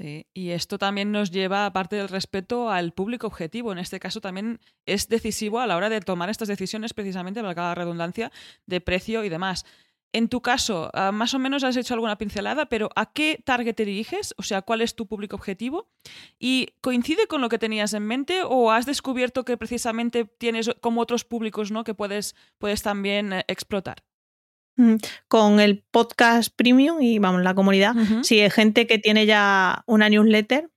Sí, 0.00 0.26
y 0.32 0.50
esto 0.50 0.78
también 0.78 1.12
nos 1.12 1.30
lleva, 1.30 1.66
aparte 1.66 1.96
del 1.96 2.08
respeto, 2.08 2.70
al 2.70 2.92
público 2.92 3.26
objetivo. 3.26 3.70
En 3.70 3.78
este 3.78 4.00
caso 4.00 4.22
también 4.22 4.58
es 4.86 5.08
decisivo 5.10 5.60
a 5.60 5.66
la 5.66 5.76
hora 5.76 5.90
de 5.90 6.00
tomar 6.00 6.30
estas 6.30 6.48
decisiones, 6.48 6.94
precisamente, 6.94 7.42
valga 7.42 7.64
la 7.64 7.74
redundancia, 7.74 8.32
de 8.64 8.80
precio 8.80 9.24
y 9.24 9.28
demás. 9.28 9.66
En 10.12 10.28
tu 10.30 10.40
caso, 10.40 10.90
ah, 10.94 11.12
más 11.12 11.34
o 11.34 11.38
menos 11.38 11.64
has 11.64 11.76
hecho 11.76 11.92
alguna 11.92 12.16
pincelada, 12.16 12.66
pero 12.66 12.88
¿a 12.96 13.12
qué 13.12 13.42
target 13.44 13.74
te 13.74 13.84
diriges? 13.84 14.34
O 14.38 14.42
sea, 14.42 14.62
¿cuál 14.62 14.80
es 14.80 14.94
tu 14.94 15.06
público 15.06 15.36
objetivo? 15.36 15.90
¿Y 16.38 16.68
coincide 16.80 17.26
con 17.26 17.42
lo 17.42 17.50
que 17.50 17.58
tenías 17.58 17.92
en 17.92 18.06
mente 18.06 18.40
o 18.42 18.70
has 18.72 18.86
descubierto 18.86 19.44
que 19.44 19.58
precisamente 19.58 20.24
tienes 20.24 20.70
como 20.80 21.02
otros 21.02 21.24
públicos 21.26 21.70
¿no? 21.70 21.84
que 21.84 21.92
puedes, 21.92 22.34
puedes 22.58 22.82
también 22.82 23.34
eh, 23.34 23.44
explotar? 23.48 24.02
Con 25.28 25.60
el 25.60 25.84
podcast 25.90 26.54
premium 26.54 27.00
y 27.00 27.18
vamos, 27.18 27.42
la 27.42 27.54
comunidad, 27.54 27.94
si 28.22 28.40
hay 28.40 28.50
gente 28.50 28.86
que 28.86 28.98
tiene 28.98 29.26
ya 29.26 29.82
una 29.86 30.08
newsletter 30.08 30.70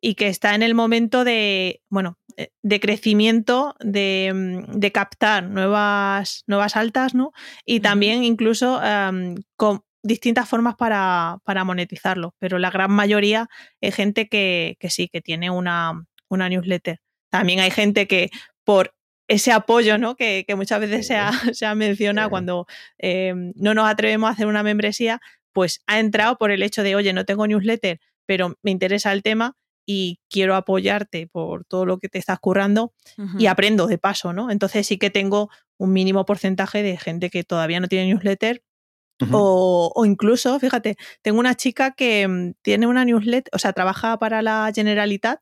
y 0.00 0.14
que 0.14 0.28
está 0.28 0.54
en 0.54 0.62
el 0.62 0.74
momento 0.74 1.24
de, 1.24 1.82
bueno, 1.90 2.18
eh, 2.36 2.50
de 2.62 2.80
crecimiento, 2.80 3.74
de, 3.80 4.32
mm, 4.32 4.78
de 4.78 4.92
captar 4.92 5.44
nuevas, 5.44 6.44
nuevas 6.46 6.76
altas, 6.76 7.14
¿no? 7.14 7.32
Y 7.64 7.80
también 7.80 8.22
incluso 8.22 8.80
em, 8.82 9.34
con 9.56 9.82
distintas 10.04 10.48
formas 10.48 10.76
para, 10.76 11.38
para 11.44 11.64
monetizarlo, 11.64 12.34
pero 12.38 12.58
la 12.58 12.70
gran 12.70 12.92
mayoría 12.92 13.48
es 13.80 13.94
gente 13.94 14.28
que, 14.28 14.76
que 14.78 14.90
sí, 14.90 15.08
que 15.08 15.20
tiene 15.20 15.50
una, 15.50 16.04
una 16.28 16.48
newsletter. 16.48 17.00
También 17.30 17.60
hay 17.60 17.70
gente 17.70 18.06
que 18.06 18.30
por 18.64 18.94
ese 19.28 19.52
apoyo 19.52 19.98
¿no? 19.98 20.16
que, 20.16 20.44
que 20.46 20.54
muchas 20.56 20.80
veces 20.80 21.06
se, 21.06 21.16
ha, 21.16 21.30
se 21.54 21.66
ha 21.66 21.74
mencionado 21.74 22.30
cuando 22.30 22.66
eh, 22.98 23.34
no 23.54 23.74
nos 23.74 23.88
atrevemos 23.88 24.28
a 24.28 24.32
hacer 24.32 24.46
una 24.46 24.62
membresía, 24.62 25.20
pues 25.52 25.82
ha 25.86 26.00
entrado 26.00 26.38
por 26.38 26.50
el 26.50 26.62
hecho 26.62 26.82
de, 26.82 26.96
oye, 26.96 27.12
no 27.12 27.24
tengo 27.24 27.46
newsletter, 27.46 28.00
pero 28.26 28.56
me 28.62 28.70
interesa 28.70 29.12
el 29.12 29.22
tema 29.22 29.56
y 29.86 30.20
quiero 30.28 30.54
apoyarte 30.54 31.26
por 31.28 31.64
todo 31.64 31.86
lo 31.86 31.98
que 31.98 32.08
te 32.08 32.18
estás 32.18 32.38
currando 32.40 32.92
y 33.38 33.46
aprendo 33.46 33.86
de 33.86 33.96
paso, 33.96 34.34
¿no? 34.34 34.50
Entonces 34.50 34.86
sí 34.86 34.98
que 34.98 35.08
tengo 35.08 35.48
un 35.78 35.94
mínimo 35.94 36.26
porcentaje 36.26 36.82
de 36.82 36.98
gente 36.98 37.30
que 37.30 37.42
todavía 37.42 37.80
no 37.80 37.88
tiene 37.88 38.06
newsletter 38.08 38.62
o, 39.32 39.90
o 39.94 40.04
incluso, 40.04 40.58
fíjate, 40.60 40.96
tengo 41.22 41.40
una 41.40 41.54
chica 41.54 41.92
que 41.92 42.28
mm, 42.28 42.52
tiene 42.62 42.86
una 42.86 43.04
newsletter, 43.04 43.50
o 43.52 43.58
sea, 43.58 43.72
trabaja 43.72 44.18
para 44.18 44.42
la 44.42 44.70
Generalitat 44.74 45.40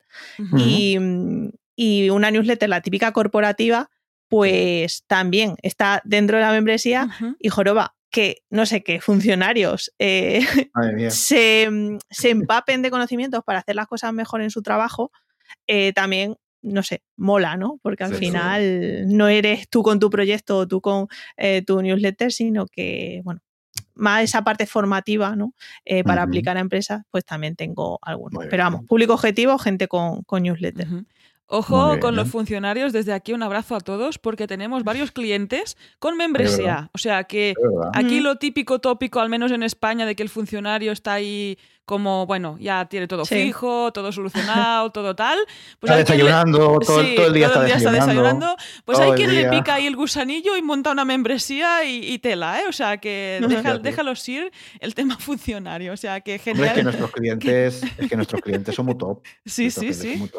y, 0.57 0.99
mm, 0.99 1.51
y 1.77 2.11
una 2.11 2.31
newsletter, 2.31 2.69
la 2.69 2.81
típica 2.81 3.13
corporativa, 3.13 3.91
pues 4.29 5.05
también 5.07 5.55
está 5.63 6.03
dentro 6.05 6.37
de 6.39 6.43
la 6.43 6.51
membresía 6.51 7.09
y 7.39 7.49
joroba 7.49 7.95
que 8.11 8.39
no 8.51 8.67
sé 8.67 8.83
qué 8.83 9.01
funcionarios 9.01 9.93
eh, 9.99 10.41
se, 11.11 11.69
se 12.11 12.31
empapen 12.31 12.83
de 12.83 12.91
conocimientos 12.91 13.45
para 13.45 13.59
hacer 13.61 13.77
las 13.77 13.87
cosas 13.87 14.13
mejor 14.13 14.41
en 14.43 14.51
su 14.51 14.63
trabajo, 14.63 15.13
eh, 15.67 15.93
también, 15.93 16.37
no 16.63 16.83
sé, 16.83 17.03
mola, 17.17 17.57
¿no? 17.57 17.79
Porque 17.83 18.05
al 18.05 18.11
Sí, 18.11 18.17
sí. 18.17 18.25
final 18.27 19.05
no 19.17 19.29
eres 19.29 19.69
tú 19.69 19.83
con 19.83 20.01
tu 20.01 20.09
proyecto 20.11 20.59
o 20.59 20.67
tú 20.67 20.81
con 20.81 21.07
eh, 21.37 21.63
tu 21.65 21.81
newsletter, 21.83 22.33
sino 22.33 22.67
que, 22.67 23.21
bueno, 23.23 23.41
más 23.95 24.23
esa 24.25 24.43
parte 24.43 24.67
formativa, 24.67 25.37
¿no? 25.37 25.55
Eh, 25.85 26.03
para 26.03 26.23
aplicar 26.23 26.57
a 26.57 26.61
empresas, 26.61 27.03
pues 27.11 27.25
también 27.25 27.55
tengo 27.55 27.99
algunos. 28.03 28.47
Pero 28.51 28.63
vamos, 28.65 28.85
público 28.87 29.15
objetivo, 29.15 29.59
gente 29.59 29.89
con, 29.89 30.23
con 30.23 30.43
newsletter. 30.43 30.87
Ojo 31.49 32.01
con 32.01 32.17
los 32.17 32.29
funcionarios, 32.29 32.93
desde 32.93 33.13
aquí 33.13 33.33
un 33.33 33.43
abrazo 33.43 33.77
a 33.77 33.81
todos, 33.81 34.19
porque 34.19 34.47
tenemos 34.49 34.83
varios 34.83 35.13
clientes 35.13 35.77
con 36.01 36.17
membresía. 36.17 36.91
O 36.93 36.99
sea 36.99 37.25
que 37.25 37.55
aquí 37.95 38.17
Ujú. 38.17 38.25
lo 38.25 38.37
típico 38.37 38.81
tópico, 38.81 39.21
al 39.21 39.29
menos 39.29 39.53
en 39.53 39.63
España, 39.63 40.07
de 40.07 40.17
que 40.17 40.25
el 40.25 40.29
funcionario 40.29 40.91
está 40.91 41.15
ahí 41.15 41.57
como, 41.87 42.27
bueno, 42.27 42.59
ya 42.61 42.85
tiene 42.87 43.07
todo 43.09 43.25
Sí. 43.25 43.35
fijo, 43.37 43.93
todo 43.93 44.13
solucionado, 44.13 44.91
todo 44.91 45.17
tal. 45.17 45.39
Pues 45.81 45.91
Está 45.93 46.05
quien 46.15 46.19
le- 46.19 46.25
desayunando, 46.25 46.79
todo, 46.81 47.03
Sí, 47.03 47.15
todo 47.17 47.27
el 47.29 47.33
día 47.33 47.47
está 47.47 47.63
desayunando. 47.63 48.01
desayunando. 48.07 48.57
Pues 48.85 48.99
todo 48.99 49.05
hay 49.07 49.11
el 49.13 49.17
quien 49.17 49.35
le 49.35 49.39
día. 49.43 49.51
pica 49.51 49.75
ahí 49.75 49.87
el 49.87 49.97
gusanillo 49.97 50.57
y 50.57 50.63
monta 50.63 50.91
una 50.91 51.05
membresía 51.05 51.85
y, 51.85 52.13
y 52.13 52.19
tela, 52.19 52.61
¿eh? 52.61 52.65
O 52.69 52.73
sea 52.73 52.99
que 52.99 53.41
deja- 53.49 53.79
déjalos 53.79 54.29
ir 54.29 54.51
el 54.81 54.95
tema 54.95 55.17
funcionario. 55.21 55.93
O 55.93 55.97
sea 55.97 56.21
que 56.21 56.33
Hombre, 56.35 56.53
genial. 56.53 56.67
es 56.69 56.75
que 56.75 56.83
nuestros 56.83 57.11
clientes, 57.13 57.83
es 57.97 58.09
que 58.11 58.17
nuestros 58.17 58.41
clientes 58.43 58.75
son 58.75 58.87
muy 58.87 58.99
top. 58.99 59.23
Sí, 59.47 59.63
Nuestros 59.65 59.97
sí, 59.97 60.17
sí. 60.17 60.31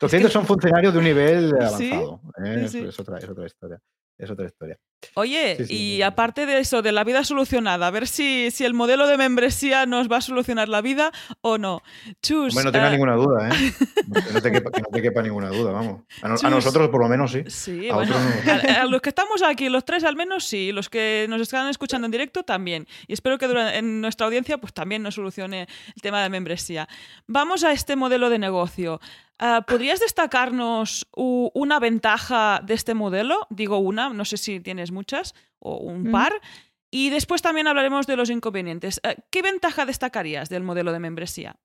Los 0.00 0.10
clientes 0.10 0.32
son 0.32 0.44
funcionarios 0.44 0.92
de 0.92 0.98
un 0.98 1.04
nivel 1.04 1.50
Sí, 1.78 1.90
avanzado. 1.92 2.20
¿eh? 2.44 2.54
sí, 2.58 2.64
Es- 2.64 2.72
sí. 2.72 2.78
Es, 2.88 2.98
otra, 3.00 3.18
es 3.18 3.28
otra 3.28 3.46
historia. 3.46 3.78
Es 4.18 4.30
otra 4.30 4.46
historia. 4.46 4.78
Oye, 5.14 5.56
Sí, 5.58 5.66
sí, 5.66 5.74
y 5.74 5.96
sí, 5.96 6.02
aparte 6.02 6.46
de 6.46 6.58
eso, 6.58 6.82
de 6.82 6.90
la 6.92 7.04
vida 7.04 7.22
solucionada, 7.22 7.86
a 7.86 7.90
ver 7.90 8.08
si, 8.08 8.50
si 8.50 8.64
el 8.64 8.74
modelo 8.74 9.06
de 9.06 9.16
membresía 9.18 9.86
nos 9.86 10.10
va 10.10 10.16
a 10.16 10.20
solucionar 10.20 10.68
la 10.68 10.80
vida 10.80 11.12
o 11.42 11.58
no. 11.58 11.82
Chus, 12.22 12.52
Hombre, 12.54 12.64
no 12.64 12.72
tenga 12.72 12.88
eh, 12.88 12.92
ninguna 12.92 13.14
duda, 13.14 13.48
¿eh? 13.48 13.52
Que 14.26 14.32
no 14.32 14.42
te 14.42 14.50
quepa, 14.52 14.70
que 14.70 14.80
no 14.80 14.88
te 14.92 15.02
quepa 15.02 15.22
ninguna 15.22 15.48
duda, 15.50 15.70
vamos. 15.72 16.02
A, 16.22 16.28
no- 16.28 16.34
a 16.34 16.38
Chus. 16.38 16.50
nosotros, 16.50 16.88
por 16.88 17.00
lo 17.02 17.08
menos, 17.08 17.30
sí. 17.32 17.42
Sí, 17.46 17.88
A 17.90 17.94
bueno, 17.94 18.14
otros 18.16 18.44
no. 18.46 18.52
a, 18.52 18.82
a 18.82 18.86
los 18.86 19.00
que 19.00 19.10
estamos 19.10 19.42
aquí, 19.42 19.68
los 19.68 19.84
tres 19.84 20.02
al 20.04 20.16
menos 20.16 20.44
sí, 20.44 20.72
los 20.72 20.88
que 20.88 21.26
nos 21.28 21.40
están 21.40 21.68
escuchando 21.68 22.06
en 22.06 22.10
directo 22.12 22.42
también. 22.42 22.86
Y 23.06 23.12
espero 23.12 23.38
que 23.38 23.46
en 23.46 24.00
nuestra 24.00 24.26
audiencia 24.26 24.58
pues 24.58 24.72
también 24.72 25.02
nos 25.02 25.14
solucione 25.14 25.68
el 25.94 26.02
tema 26.02 26.22
de 26.22 26.30
membresía. 26.30 26.88
Vamos 27.26 27.64
a 27.64 27.72
este 27.72 27.96
modelo 27.96 28.28
de 28.30 28.38
negocio. 28.38 29.00
Ah, 29.38 29.62
¿Podrías 29.68 30.00
destacarnos 30.00 31.06
una 31.12 31.78
ventaja 31.78 32.62
de 32.64 32.72
este 32.72 32.94
modelo? 32.94 33.46
Digo 33.50 33.76
una, 33.76 34.08
no 34.08 34.24
sé 34.24 34.38
si 34.38 34.60
tienes 34.60 34.85
muchas 34.92 35.34
o 35.58 35.76
un 35.78 36.04
Mm. 36.08 36.12
par. 36.12 36.32
Y 36.90 37.10
después 37.10 37.42
también 37.42 37.66
hablaremos 37.66 38.06
de 38.06 38.16
los 38.16 38.30
inconvenientes. 38.30 39.00
Ah, 39.02 39.14
¿Qué 39.30 39.42
ventaja 39.42 39.84
destacarías 39.86 40.48
del 40.48 40.62
modelo 40.62 40.92
de 40.92 41.00
membresía? 41.00 41.56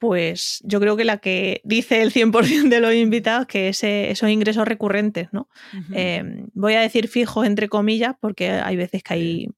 Pues 0.00 0.60
yo 0.62 0.78
creo 0.78 0.96
que 0.96 1.04
la 1.04 1.18
que 1.18 1.60
dice 1.64 2.02
el 2.02 2.12
100% 2.12 2.68
de 2.68 2.80
los 2.80 2.94
invitados, 2.94 3.46
que 3.48 3.68
es 3.68 3.82
eh, 3.82 4.10
esos 4.10 4.30
ingresos 4.30 4.68
recurrentes, 4.68 5.28
¿no? 5.32 5.48
Eh, 5.92 6.22
voy 6.52 6.74
a 6.74 6.80
decir 6.80 7.08
fijos 7.08 7.46
entre 7.46 7.68
comillas, 7.68 8.14
porque 8.20 8.50
hay 8.50 8.76
veces 8.76 9.02
que 9.02 9.14
hay 9.14 9.48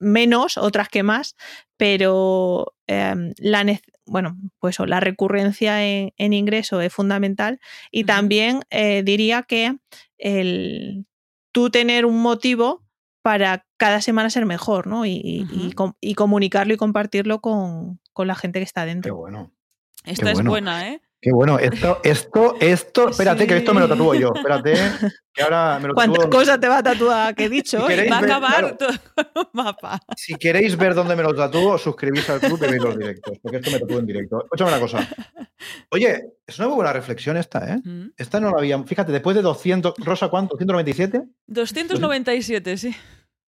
menos, 0.00 0.56
otras 0.58 0.88
que 0.88 1.02
más, 1.04 1.36
pero 1.76 2.74
eh, 2.88 3.14
la, 3.38 3.64
bueno, 4.06 4.36
pues 4.58 4.78
la 4.80 4.98
recurrencia 5.00 5.84
en, 5.86 6.12
en 6.16 6.32
ingreso 6.32 6.80
es 6.80 6.92
fundamental 6.92 7.60
y 7.92 8.04
también 8.04 8.62
eh, 8.70 9.02
diría 9.04 9.42
que 9.42 9.76
el 10.18 11.06
tú 11.54 11.70
tener 11.70 12.04
un 12.04 12.20
motivo 12.20 12.82
para 13.22 13.64
cada 13.78 14.00
semana 14.02 14.28
ser 14.28 14.44
mejor, 14.44 14.86
¿no? 14.88 15.06
Y, 15.06 15.12
y- 15.12 15.46
y 15.50 15.66
Ujú. 15.68 15.74
com- 15.76 15.92
y 16.00 16.14
comunicarlo 16.14 16.74
y 16.74 16.76
compartirlo 16.76 17.40
con, 17.40 18.00
con 18.12 18.26
la 18.26 18.34
gente 18.34 18.58
que 18.58 18.64
está 18.64 18.82
Qué 18.82 18.86
dentro. 18.88 19.16
bueno. 19.16 19.52
Esta 20.04 20.28
es 20.30 20.34
bueno. 20.34 20.50
buena, 20.50 20.88
¿eh? 20.90 21.00
Qué 21.22 21.32
bueno. 21.32 21.58
Esto, 21.58 22.00
esto, 22.04 22.56
esto. 22.60 23.08
Espérate, 23.10 23.46
que 23.46 23.56
esto 23.56 23.72
me 23.72 23.80
lo 23.80 23.86
Sí. 23.86 23.92
tatúo 23.92 24.14
yo. 24.14 24.32
Espérate, 24.34 24.74
que 25.32 25.42
ahora 25.42 25.78
me 25.80 25.88
lo 25.88 25.94
¿Cuántas 25.94 26.26
cosas 26.26 26.60
te 26.60 26.68
va 26.68 26.78
a 26.78 26.82
tatuar 26.82 27.34
que 27.34 27.44
he 27.44 27.48
dicho? 27.48 27.78
Si 27.78 27.82
hoy? 27.82 27.88
queréis 27.88 28.12
Va 28.12 28.18
a 28.18 28.20
ver, 28.20 28.30
acabar 28.30 28.76
claro. 28.76 28.76
todo 28.76 28.90
un 29.42 29.48
mapa. 29.54 30.00
Si 30.16 30.34
queréis 30.34 30.76
ver 30.76 30.94
dónde 30.94 31.16
me 31.16 31.22
lo 31.22 31.34
tatúo, 31.34 31.78
suscribís 31.78 32.28
al 32.28 32.40
club 32.40 32.62
y 32.64 32.70
veis 32.72 32.82
los 32.82 32.98
directos, 32.98 33.38
porque 33.40 33.56
esto 33.56 33.70
me 33.70 33.78
tatúo 33.80 34.00
en 34.00 34.06
directo. 34.06 34.42
Escúchame 34.44 34.70
una 34.72 34.80
cosa. 34.80 35.08
Oye, 35.90 36.33
es 36.46 36.58
una 36.58 36.68
muy 36.68 36.76
buena 36.76 36.92
reflexión 36.92 37.36
esta, 37.36 37.74
¿eh? 37.74 37.80
Mm. 37.84 38.10
Esta 38.16 38.40
no 38.40 38.50
la 38.50 38.58
habíamos. 38.58 38.88
Fíjate, 38.88 39.12
después 39.12 39.34
de 39.36 39.42
200. 39.42 39.94
¿Rosa 39.98 40.28
cuánto? 40.28 40.56
¿197? 40.58 41.28
297, 41.46 42.76
sí. 42.76 42.94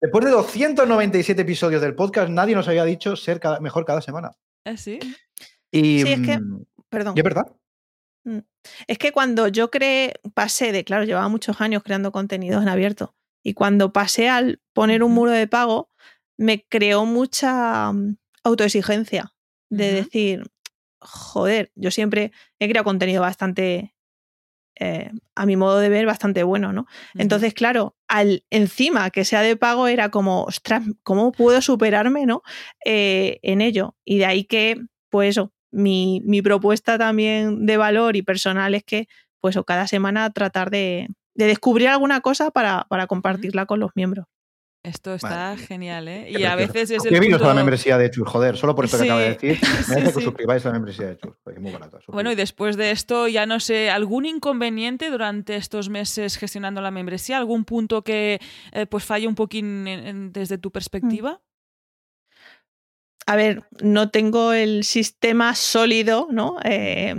Después 0.01 0.25
de 0.25 0.31
297 0.31 1.41
episodios 1.41 1.81
del 1.81 1.95
podcast, 1.95 2.29
nadie 2.29 2.55
nos 2.55 2.67
había 2.67 2.83
dicho 2.85 3.15
ser 3.15 3.39
cada- 3.39 3.59
mejor 3.59 3.85
cada 3.85 4.01
semana. 4.01 4.31
¿Ah, 4.65 4.77
sí? 4.77 4.99
Y, 5.71 6.01
Sí, 6.03 6.11
es 6.13 6.21
que- 6.21 6.39
mm, 6.39 6.63
Perdón. 6.89 7.13
y 7.15 7.19
es 7.19 7.23
verdad. 7.23 7.45
Es 8.87 8.97
que 8.97 9.11
cuando 9.11 9.47
yo 9.49 9.69
creé, 9.69 10.13
pasé 10.33 10.71
de, 10.71 10.83
claro, 10.85 11.03
llevaba 11.03 11.27
muchos 11.27 11.59
años 11.59 11.83
creando 11.83 12.11
contenidos 12.13 12.61
en 12.61 12.69
abierto. 12.69 13.15
Y 13.43 13.53
cuando 13.53 13.91
pasé 13.91 14.29
al 14.29 14.61
poner 14.71 15.03
un 15.03 15.11
muro 15.13 15.31
de 15.31 15.47
pago, 15.47 15.89
me 16.37 16.65
creó 16.69 17.05
mucha 17.05 17.91
mm, 17.91 18.15
autoexigencia. 18.43 19.33
De 19.69 19.91
decir, 19.91 20.43
joder, 21.03 21.71
yo 21.75 21.91
siempre 21.91 22.31
he 22.59 22.69
creado 22.69 22.85
contenido 22.85 23.21
bastante, 23.21 23.93
eh, 24.79 25.11
a 25.35 25.45
mi 25.45 25.55
modo 25.55 25.79
de 25.79 25.89
ver, 25.89 26.05
bastante 26.05 26.43
bueno, 26.43 26.73
¿no? 26.73 26.85
Entonces, 27.15 27.53
claro, 27.53 27.95
al 28.07 28.45
encima 28.49 29.09
que 29.11 29.25
sea 29.25 29.41
de 29.41 29.55
pago 29.55 29.87
era 29.87 30.09
como, 30.09 30.43
ostras, 30.43 30.83
¿cómo 31.03 31.31
puedo 31.31 31.61
superarme, 31.61 32.25
no? 32.25 32.41
Eh, 32.85 33.39
en 33.43 33.61
ello. 33.61 33.95
Y 34.05 34.17
de 34.17 34.25
ahí 34.25 34.43
que, 34.45 34.77
pues 35.09 35.31
eso, 35.31 35.53
mi, 35.71 36.21
mi 36.25 36.41
propuesta 36.41 36.97
también 36.97 37.65
de 37.65 37.77
valor 37.77 38.15
y 38.15 38.21
personal 38.21 38.75
es 38.75 38.83
que, 38.83 39.07
pues 39.41 39.57
o 39.57 39.63
cada 39.63 39.87
semana 39.87 40.29
tratar 40.31 40.69
de, 40.69 41.09
de 41.35 41.45
descubrir 41.47 41.89
alguna 41.89 42.21
cosa 42.21 42.51
para, 42.51 42.85
para 42.89 43.07
compartirla 43.07 43.65
con 43.65 43.79
los 43.79 43.91
miembros. 43.95 44.25
Esto 44.83 45.13
está 45.13 45.55
genial, 45.55 46.09
¿eh? 46.09 46.29
Y 46.29 46.43
a 46.43 46.55
veces 46.57 46.75
es 46.75 46.91
el 46.91 46.99
Suscribiros 46.99 47.39
a 47.39 47.43
la 47.45 47.49
punto... 47.51 47.55
membresía 47.55 47.97
de 47.97 48.11
Chus, 48.11 48.27
joder, 48.27 48.57
solo 48.57 48.75
por 48.75 48.83
esto 48.83 48.97
que 48.97 49.03
Sí, 49.03 49.09
acaba 49.09 49.21
de 49.21 49.29
decir. 49.29 49.57
sí, 49.65 49.65
Merece 49.89 50.01
que 50.01 50.07
os 50.09 50.13
sí. 50.15 50.21
suscribáis 50.23 50.65
a 50.65 50.69
la 50.69 50.73
membresía 50.73 51.07
de 51.07 51.15
porque 51.15 51.57
es 51.57 51.61
muy 51.61 51.71
barata. 51.71 51.99
Bueno, 52.07 52.31
y 52.33 52.35
después 52.35 52.75
de 52.75 52.91
esto, 52.91 53.29
ya 53.29 53.45
no 53.45 53.61
sé, 53.61 53.89
¿algún 53.89 54.25
inconveniente 54.25 55.09
durante 55.09 55.55
estos 55.55 55.87
meses 55.87 56.35
gestionando 56.37 56.81
la 56.81 56.91
membresía? 56.91 57.37
¿Algún 57.37 57.63
punto 57.63 58.03
que 58.03 58.41
eh, 58.73 58.85
pues 58.85 59.05
falle 59.05 59.25
un 59.25 59.35
poquín 59.35 59.87
en- 59.87 60.05
en- 60.05 60.33
desde 60.33 60.57
tu 60.57 60.69
perspectiva? 60.69 61.39
A 63.25 63.37
ver, 63.37 63.63
no 63.81 64.09
tengo 64.09 64.51
el 64.51 64.83
sistema 64.83 65.55
sólido, 65.55 66.27
¿no? 66.29 66.57
Eh, 66.65 67.15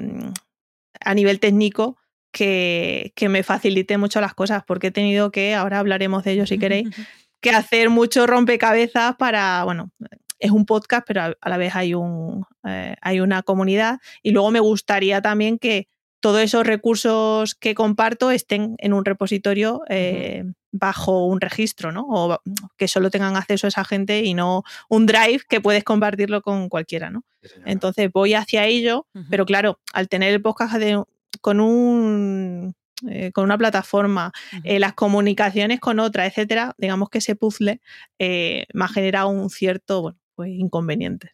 a 1.00 1.14
nivel 1.14 1.40
técnico 1.40 1.96
que, 2.30 3.12
que 3.16 3.30
me 3.30 3.42
facilite 3.42 3.96
mucho 3.96 4.20
las 4.20 4.34
cosas, 4.34 4.64
porque 4.66 4.88
he 4.88 4.90
tenido 4.90 5.30
que, 5.30 5.54
ahora 5.54 5.78
hablaremos 5.78 6.24
de 6.24 6.32
ello 6.32 6.46
si 6.46 6.58
queréis, 6.58 6.88
que 7.44 7.50
hacer 7.56 7.90
mucho 7.90 8.26
rompecabezas 8.26 9.16
para, 9.16 9.62
bueno, 9.64 9.90
es 10.38 10.50
un 10.50 10.66
podcast, 10.66 11.04
pero 11.06 11.22
a, 11.22 11.34
a 11.40 11.48
la 11.48 11.56
vez 11.56 11.74
hay, 11.76 11.94
un, 11.94 12.44
eh, 12.66 12.96
hay 13.00 13.20
una 13.20 13.42
comunidad 13.42 13.98
y 14.22 14.32
luego 14.32 14.50
me 14.50 14.60
gustaría 14.60 15.22
también 15.22 15.58
que 15.58 15.86
todos 16.20 16.40
esos 16.40 16.66
recursos 16.66 17.54
que 17.54 17.74
comparto 17.74 18.30
estén 18.30 18.76
en 18.78 18.94
un 18.94 19.04
repositorio 19.04 19.82
eh, 19.90 20.44
bajo 20.72 21.26
un 21.26 21.40
registro, 21.40 21.92
¿no? 21.92 22.06
O 22.08 22.40
que 22.78 22.88
solo 22.88 23.10
tengan 23.10 23.36
acceso 23.36 23.66
a 23.66 23.68
esa 23.68 23.84
gente 23.84 24.22
y 24.24 24.32
no 24.34 24.62
un 24.88 25.04
drive 25.06 25.42
que 25.48 25.60
puedes 25.60 25.84
compartirlo 25.84 26.40
con 26.40 26.68
cualquiera, 26.70 27.10
¿no? 27.10 27.24
Sí. 27.42 27.50
Entonces 27.66 28.10
voy 28.10 28.32
hacia 28.34 28.64
ello, 28.64 29.06
pero 29.28 29.44
claro, 29.44 29.78
al 29.92 30.08
tener 30.08 30.32
el 30.32 30.40
podcast 30.40 30.74
de- 30.76 31.04
con 31.42 31.60
un 31.60 32.74
eh, 33.08 33.32
con 33.32 33.44
una 33.44 33.58
plataforma, 33.58 34.32
eh, 34.62 34.78
las 34.78 34.94
comunicaciones 34.94 35.80
con 35.80 35.98
otra, 35.98 36.26
etcétera, 36.26 36.74
digamos 36.78 37.10
que 37.10 37.18
ese 37.18 37.36
puzzle 37.36 37.80
eh, 38.18 38.66
me 38.72 38.84
ha 38.84 38.88
generado 38.88 39.28
un 39.28 39.50
cierto, 39.50 40.02
bueno, 40.02 40.18
pues 40.34 40.50
inconveniente. 40.50 41.30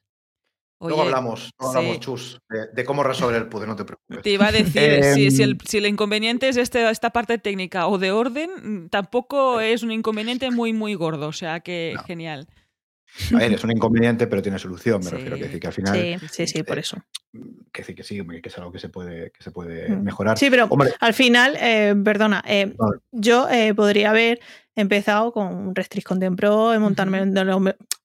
Luego 0.82 1.02
hablamos, 1.02 1.50
luego 1.58 1.76
hablamos. 1.76 2.00
Chus, 2.00 2.38
de, 2.48 2.68
de 2.72 2.84
cómo 2.86 3.02
resolver 3.02 3.36
el 3.36 3.48
puzzle, 3.48 3.66
no 3.66 3.76
te 3.76 3.84
preocupes. 3.84 4.22
Te 4.22 4.30
iba 4.30 4.46
a 4.46 4.52
decir, 4.52 5.04
si, 5.14 5.30
si 5.30 5.42
el, 5.42 5.50
Em, 5.50 5.58
si 5.66 5.76
el 5.76 5.86
inconveniente 5.86 6.48
es 6.48 6.56
este, 6.56 6.88
esta 6.88 7.10
parte 7.10 7.36
técnica 7.36 7.86
o 7.86 7.98
de 7.98 8.12
orden, 8.12 8.50
mm, 8.62 8.88
tampoco 8.88 9.60
es 9.60 9.82
un 9.82 9.92
inconveniente 9.92 10.50
muy, 10.50 10.72
muy 10.72 10.94
gordo. 10.94 11.28
O 11.28 11.32
sea 11.32 11.60
que 11.60 11.92
No. 11.96 12.02
genial. 12.04 12.48
A 13.34 13.38
ver, 13.38 13.52
es 13.52 13.64
un 13.64 13.72
inconveniente, 13.72 14.26
pero 14.26 14.40
tiene 14.42 14.58
solución, 14.58 14.98
me 15.00 15.10
Sí. 15.10 15.16
refiero. 15.16 15.36
Que 15.36 15.42
decir 15.44 15.60
que 15.60 15.66
al 15.66 15.72
final, 15.72 15.96
Sí, 16.20 16.28
sí, 16.30 16.46
sí, 16.46 16.62
por 16.62 16.78
eh, 16.78 16.80
eso. 16.80 16.96
que 17.72 17.82
decir 17.82 17.94
que 17.94 18.02
sí, 18.02 18.20
que 18.42 18.48
es 18.48 18.58
algo 18.58 18.72
que 18.72 18.78
se 18.78 18.88
puede, 18.88 19.30
que 19.30 19.42
se 19.42 19.50
puede 19.50 19.88
Mm. 19.90 20.02
mejorar. 20.04 20.38
Sí, 20.38 20.48
pero 20.50 20.66
Hombre, 20.70 20.92
al 21.00 21.14
final, 21.14 21.56
eh, 21.60 21.94
perdona, 22.04 22.42
eh, 22.46 22.74
Vale. 22.76 22.98
yo 23.12 23.48
podría 23.76 24.10
haber 24.10 24.40
empezado 24.74 25.32
con 25.32 25.46
un 25.46 25.74
Restrict 25.74 26.06
Content 26.06 26.36
Pro, 26.36 26.78
montarme, 26.80 27.22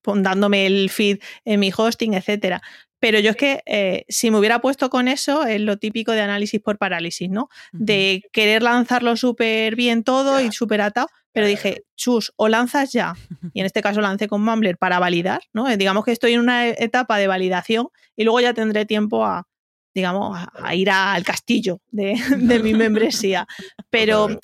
dándome 0.06 0.66
el 0.68 0.90
feed 0.90 1.20
en 1.46 1.60
mi 1.60 1.72
hosting, 1.76 2.14
etcétera. 2.14 2.62
Pero 3.06 3.20
yo 3.20 3.30
es 3.30 3.36
que 3.36 3.62
eh, 3.68 4.04
si 4.10 4.32
me 4.32 4.40
hubiera 4.40 4.62
puesto 4.62 4.90
con 4.90 5.08
eso, 5.08 5.46
es 5.46 5.62
lo 5.62 5.78
típico 5.78 6.14
de 6.14 6.22
análisis 6.22 6.60
por 6.60 6.80
parálisis, 6.80 7.30
¿no? 7.30 7.50
De 7.72 8.24
querer 8.32 8.64
lanzarlo 8.64 9.16
súper 9.16 9.76
bien 9.76 10.04
todo 10.04 10.42
y 10.42 10.52
súper 10.52 10.82
atado, 10.82 11.10
pero 11.32 11.46
dije, 11.46 11.84
chus, 11.96 12.34
o 12.36 12.48
lanzas 12.48 12.94
ya, 12.94 13.14
y 13.54 13.60
en 13.60 13.68
este 13.68 13.84
caso 13.84 14.02
lancé 14.02 14.28
con 14.28 14.44
Mumbler 14.44 14.80
para 14.80 14.98
validar, 14.98 15.44
¿no? 15.54 15.70
Eh, 15.70 15.78
digamos 15.78 16.04
que 16.04 16.14
estoy 16.14 16.34
en 16.34 16.40
una 16.40 16.68
etapa 16.68 17.20
de 17.20 17.28
validación 17.28 17.90
y 18.16 18.24
luego 18.24 18.40
ya 18.40 18.56
tendré 18.56 18.88
tiempo 18.88 19.24
a, 19.24 19.48
digamos, 19.94 20.36
a, 20.56 20.74
ir 20.74 20.90
al 20.90 21.24
castillo 21.24 21.82
de, 21.92 22.16
de 22.40 22.60
mi 22.60 22.74
membresía. 22.74 23.46
Pero 23.92 24.40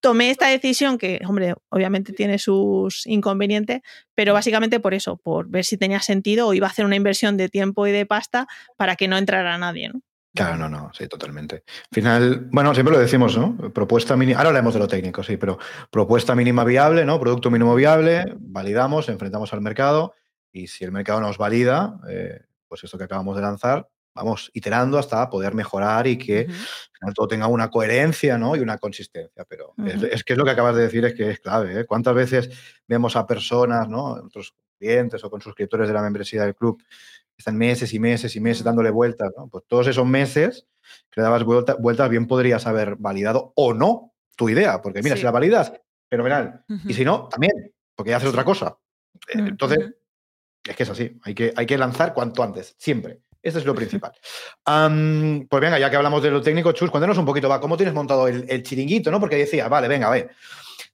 tomé 0.00 0.30
esta 0.30 0.48
decisión 0.48 0.98
que, 0.98 1.20
hombre, 1.26 1.54
obviamente 1.68 2.12
tiene 2.12 2.38
sus 2.38 3.06
inconvenientes, 3.06 3.82
pero 4.14 4.32
básicamente 4.32 4.80
por 4.80 4.94
eso, 4.94 5.16
por 5.16 5.48
ver 5.48 5.64
si 5.64 5.76
tenía 5.76 6.00
sentido 6.00 6.48
o 6.48 6.54
iba 6.54 6.66
a 6.66 6.70
hacer 6.70 6.84
una 6.84 6.96
inversión 6.96 7.36
de 7.36 7.48
tiempo 7.48 7.86
y 7.86 7.92
de 7.92 8.06
pasta 8.06 8.46
para 8.76 8.96
que 8.96 9.08
no 9.08 9.16
entrara 9.16 9.56
nadie, 9.58 9.88
¿no? 9.88 10.00
Claro, 10.34 10.56
no, 10.56 10.68
no, 10.68 10.90
sí, 10.92 11.08
totalmente. 11.08 11.64
Al 11.66 11.94
final, 11.94 12.48
bueno, 12.52 12.72
siempre 12.74 12.94
lo 12.94 13.00
decimos, 13.00 13.36
¿no? 13.36 13.56
Propuesta 13.72 14.16
mínima, 14.16 14.38
ahora 14.38 14.50
hablamos 14.50 14.74
de 14.74 14.80
lo 14.80 14.86
técnico, 14.86 15.22
sí, 15.22 15.36
pero 15.36 15.58
propuesta 15.90 16.34
mínima 16.34 16.64
viable, 16.64 17.04
¿no? 17.04 17.18
Producto 17.18 17.50
mínimo 17.50 17.74
viable, 17.74 18.36
validamos, 18.38 19.08
enfrentamos 19.08 19.52
al 19.52 19.62
mercado 19.62 20.14
y 20.52 20.68
si 20.68 20.84
el 20.84 20.92
mercado 20.92 21.20
nos 21.20 21.38
valida, 21.38 21.98
eh, 22.08 22.42
pues 22.68 22.84
esto 22.84 22.98
que 22.98 23.04
acabamos 23.04 23.36
de 23.36 23.42
lanzar, 23.42 23.88
vamos 24.18 24.50
iterando 24.52 24.98
hasta 24.98 25.28
poder 25.30 25.54
mejorar 25.54 26.06
y 26.06 26.18
que 26.18 26.48
todo 27.14 27.28
tenga 27.28 27.46
una 27.46 27.70
coherencia 27.70 28.36
¿no? 28.36 28.56
y 28.56 28.60
una 28.60 28.78
consistencia. 28.78 29.44
Pero 29.48 29.74
es, 30.10 30.24
que 30.24 30.32
es 30.32 30.38
lo 30.38 30.44
que 30.44 30.50
acabas 30.50 30.76
de 30.76 30.82
decir, 30.82 31.04
es 31.04 31.14
que 31.14 31.30
es 31.30 31.40
clave. 31.40 31.80
¿eh? 31.80 31.84
¿Cuántas 31.86 32.14
veces 32.14 32.50
vemos 32.86 33.16
a 33.16 33.26
personas, 33.26 33.88
¿no? 33.88 34.12
otros 34.12 34.54
clientes 34.78 35.22
o 35.24 35.30
con 35.30 35.40
suscriptores 35.40 35.88
de 35.88 35.94
la 35.94 36.02
membresía 36.02 36.44
del 36.44 36.54
club, 36.54 36.78
que 36.78 37.38
están 37.38 37.56
meses 37.56 37.92
y 37.94 37.98
meses 37.98 38.34
y 38.36 38.40
meses 38.40 38.64
dándole 38.64 38.90
vueltas? 38.90 39.30
¿no? 39.36 39.48
Pues 39.48 39.64
todos 39.66 39.86
esos 39.86 40.06
meses 40.06 40.66
que 41.10 41.20
le 41.20 41.22
dabas 41.22 41.44
vueltas, 41.44 42.10
bien 42.10 42.26
podrías 42.26 42.66
haber 42.66 42.96
validado 42.96 43.52
o 43.56 43.74
no 43.74 44.14
tu 44.36 44.48
idea, 44.48 44.80
porque 44.82 45.02
mira, 45.02 45.16
si 45.16 45.22
la 45.22 45.30
validas, 45.30 45.72
fenomenal. 46.08 46.64
Y 46.86 46.94
si 46.94 47.04
no, 47.04 47.28
también, 47.28 47.72
porque 47.94 48.10
ya 48.10 48.16
haces 48.16 48.28
otra 48.28 48.44
cosa. 48.44 48.78
Entonces, 49.28 49.94
es 50.64 50.76
que 50.76 50.82
es 50.82 50.90
así, 50.90 51.18
hay 51.22 51.34
que, 51.34 51.52
hay 51.56 51.66
que 51.66 51.78
lanzar 51.78 52.14
cuanto 52.14 52.42
antes, 52.42 52.74
siempre. 52.78 53.22
Eso 53.42 53.58
es 53.58 53.64
lo 53.64 53.74
principal. 53.74 54.12
pues 54.64 55.60
venga, 55.60 55.78
ya 55.78 55.90
que 55.90 55.96
hablamos 55.96 56.22
de 56.22 56.30
lo 56.30 56.42
técnico, 56.42 56.72
Chus, 56.72 56.90
cuéntanos 56.90 57.18
un 57.18 57.24
poquito, 57.24 57.48
va, 57.48 57.60
¿cómo 57.60 57.76
tienes 57.76 57.94
montado 57.94 58.26
el, 58.26 58.62
chiringuito, 58.62 59.10
no? 59.10 59.20
Porque 59.20 59.36
decía, 59.36 59.68
vale, 59.68 59.88
venga, 59.88 60.08
a 60.08 60.10
ver. 60.10 60.30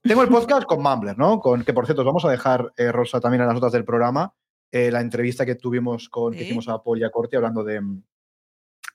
Tengo 0.01 0.21
el 0.21 0.29
podcast 0.29 0.65
con 0.65 0.83
Mumbler, 0.83 1.17
¿no? 1.17 1.39
Con, 1.39 1.63
que 1.63 1.73
por 1.73 1.85
cierto, 1.85 2.03
vamos 2.03 2.23
a 2.25 2.29
dejar, 2.29 2.71
eh, 2.77 2.91
Rosa, 2.91 3.19
también 3.19 3.41
en 3.41 3.47
las 3.47 3.55
notas 3.55 3.71
del 3.71 3.83
programa, 3.83 4.31
eh, 4.71 4.91
la 4.91 5.01
entrevista 5.01 5.45
que 5.45 5.55
tuvimos 5.55 6.09
con, 6.09 6.33
que 6.33 6.43
hicimos 6.43 6.67
a 6.67 6.81
Paul 6.83 6.99
y 6.99 7.03
a 7.03 7.09
Corti 7.09 7.35
hablando 7.35 7.63
de, 7.63 7.81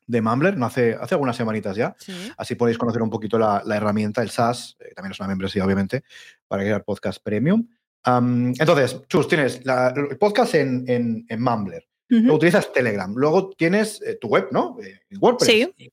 de 0.06 0.22
Mumbler, 0.22 0.56
no 0.56 0.66
hace, 0.66 0.94
hace 0.94 1.16
algunas 1.16 1.34
semanitas 1.34 1.74
ya. 1.74 1.96
Así 2.36 2.54
podéis 2.54 2.78
conocer 2.78 3.02
un 3.02 3.10
poquito 3.10 3.38
la, 3.40 3.62
herramienta, 3.74 4.22
el 4.22 4.30
SaaS, 4.30 4.76
eh, 4.78 4.92
también 4.94 5.10
es 5.12 5.18
una 5.18 5.28
membresía, 5.28 5.64
obviamente, 5.64 6.04
para 6.46 6.62
crear 6.62 6.84
podcast 6.84 7.20
premium. 7.20 7.66
entonces, 8.06 9.02
Chus, 9.08 9.26
tienes 9.26 9.62
el 9.64 10.16
podcast 10.16 10.54
en, 10.54 10.84
en, 10.86 11.26
en 11.28 11.42
Mumbler 11.42 11.89
utilizas 12.10 12.72
Telegram. 12.72 13.12
Luego 13.14 13.50
tienes 13.50 14.02
eh, 14.02 14.16
tu 14.20 14.28
web, 14.28 14.48
¿no? 14.50 14.76
Eh, 14.82 15.00
WordPress. 15.18 15.70
Sí. 15.76 15.92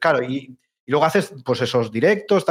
claro, 0.00 0.22
y, 0.22 0.56
luego 0.86 1.04
haces 1.04 1.32
pues 1.44 1.60
esos 1.62 1.90
directos, 1.90 2.44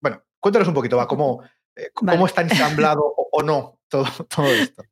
Bueno, 0.00 0.22
cuéntanos 0.40 0.68
un 0.68 0.74
poquito, 0.74 0.96
va, 0.96 1.06
cómo, 1.06 1.42
eh, 1.74 1.90
cómo 1.92 2.26
está 2.26 2.42
ensamblado 2.42 3.02
o, 3.04 3.42
no 3.42 3.80
todo, 3.88 4.06
todo 4.28 4.46
esto. 4.46 4.82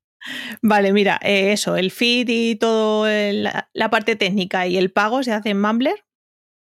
Vale, 0.62 0.92
mira, 0.92 1.18
eso, 1.22 1.76
el 1.76 1.90
feed 1.90 2.28
y 2.28 2.56
todo 2.56 3.06
la, 3.06 3.90
parte 3.90 4.16
técnica 4.16 4.66
y 4.66 4.78
el 4.78 4.90
pago 4.90 5.22
se 5.22 5.32
hace 5.32 5.50
en 5.50 5.60
Mumbler. 5.60 6.04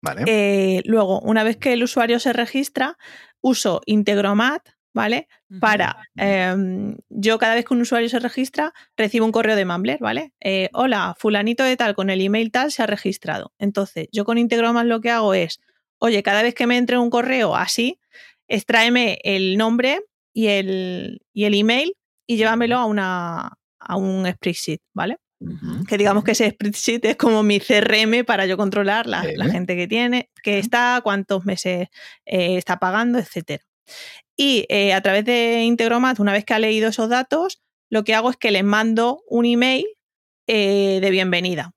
Vale. 0.01 0.83
luego, 0.85 1.21
una 1.21 1.43
vez 1.43 1.57
que 1.57 1.73
el 1.73 1.83
usuario 1.83 2.21
se 2.21 2.33
registra, 2.33 2.97
uso 3.41 3.81
Integromat 3.85 4.69
¿vale? 4.95 5.29
Para, 5.61 5.97
em, 6.17 6.97
yo 7.09 7.39
cada 7.39 7.55
vez 7.55 7.65
que 7.65 7.75
un 7.75 7.83
usuario 7.83 8.09
se 8.09 8.19
registra, 8.19 8.73
recibo 8.97 9.27
un 9.27 9.33
correo 9.33 9.57
de 9.57 9.65
Mumbler, 9.65 9.99
¿vale? 10.01 10.33
Eh, 10.41 10.71
hola, 10.73 11.15
fulanito 11.19 11.65
de 11.65 11.77
tal, 11.77 11.95
con 11.95 12.11
el 12.11 12.21
email 12.21 12.51
tal, 12.51 12.73
se 12.73 12.83
ha 12.83 12.87
registrado. 12.87 13.53
Entonces, 13.59 14.09
yo 14.13 14.25
con 14.25 14.39
Integromat 14.39 14.87
lo 14.87 15.01
que 15.01 15.11
hago 15.11 15.35
es, 15.35 15.61
oye, 15.99 16.23
cada 16.23 16.43
vez 16.43 16.55
que 16.55 16.67
me 16.67 16.77
entre 16.77 16.99
un 16.99 17.11
correo 17.11 17.55
así, 17.55 18.01
extráeme 18.49 19.19
el 19.25 19.57
nombre 19.57 20.01
y 20.33 20.49
el, 20.49 21.23
y 21.33 21.45
el 21.45 21.55
email 21.55 21.95
y 22.27 22.37
llévamelo 22.37 22.77
a, 22.77 22.85
una, 22.87 23.53
a 23.79 23.97
un 23.97 24.27
spreadsheet, 24.31 24.81
¿vale? 24.95 25.19
Que 25.89 25.97
digamos 25.97 26.25
que 26.25 26.33
ese 26.33 26.51
spreadsheet 26.51 27.05
es 27.05 27.17
como 27.17 27.45
mi 27.45 27.61
CRM 27.61 28.25
para 28.27 28.47
yo 28.47 28.57
controlar 28.57 29.07
la, 29.07 29.23
gente 29.23 29.77
que 29.77 29.87
tiene, 29.87 30.31
que 30.43 30.59
está, 30.59 31.01
cuántos 31.05 31.45
meses 31.45 31.89
eh, 32.27 32.57
está 32.57 32.79
pagando, 32.79 33.19
etcétera. 33.19 33.65
Y 34.41 34.67
eh, 34.69 34.95
a 34.95 35.03
través 35.03 35.25
de 35.25 35.65
Integromat, 35.65 36.21
una 36.21 36.33
vez 36.33 36.45
que 36.45 36.55
ha 36.55 36.61
leído 36.61 36.89
esos 36.89 37.09
datos, 37.09 37.61
lo 37.91 38.05
que 38.05 38.15
hago 38.15 38.31
es 38.31 38.37
que 38.37 38.53
les 38.53 38.63
mando 38.63 39.21
un 39.29 39.45
email 39.45 39.85
eh, 40.47 41.01
de 41.03 41.11
bienvenida. 41.11 41.73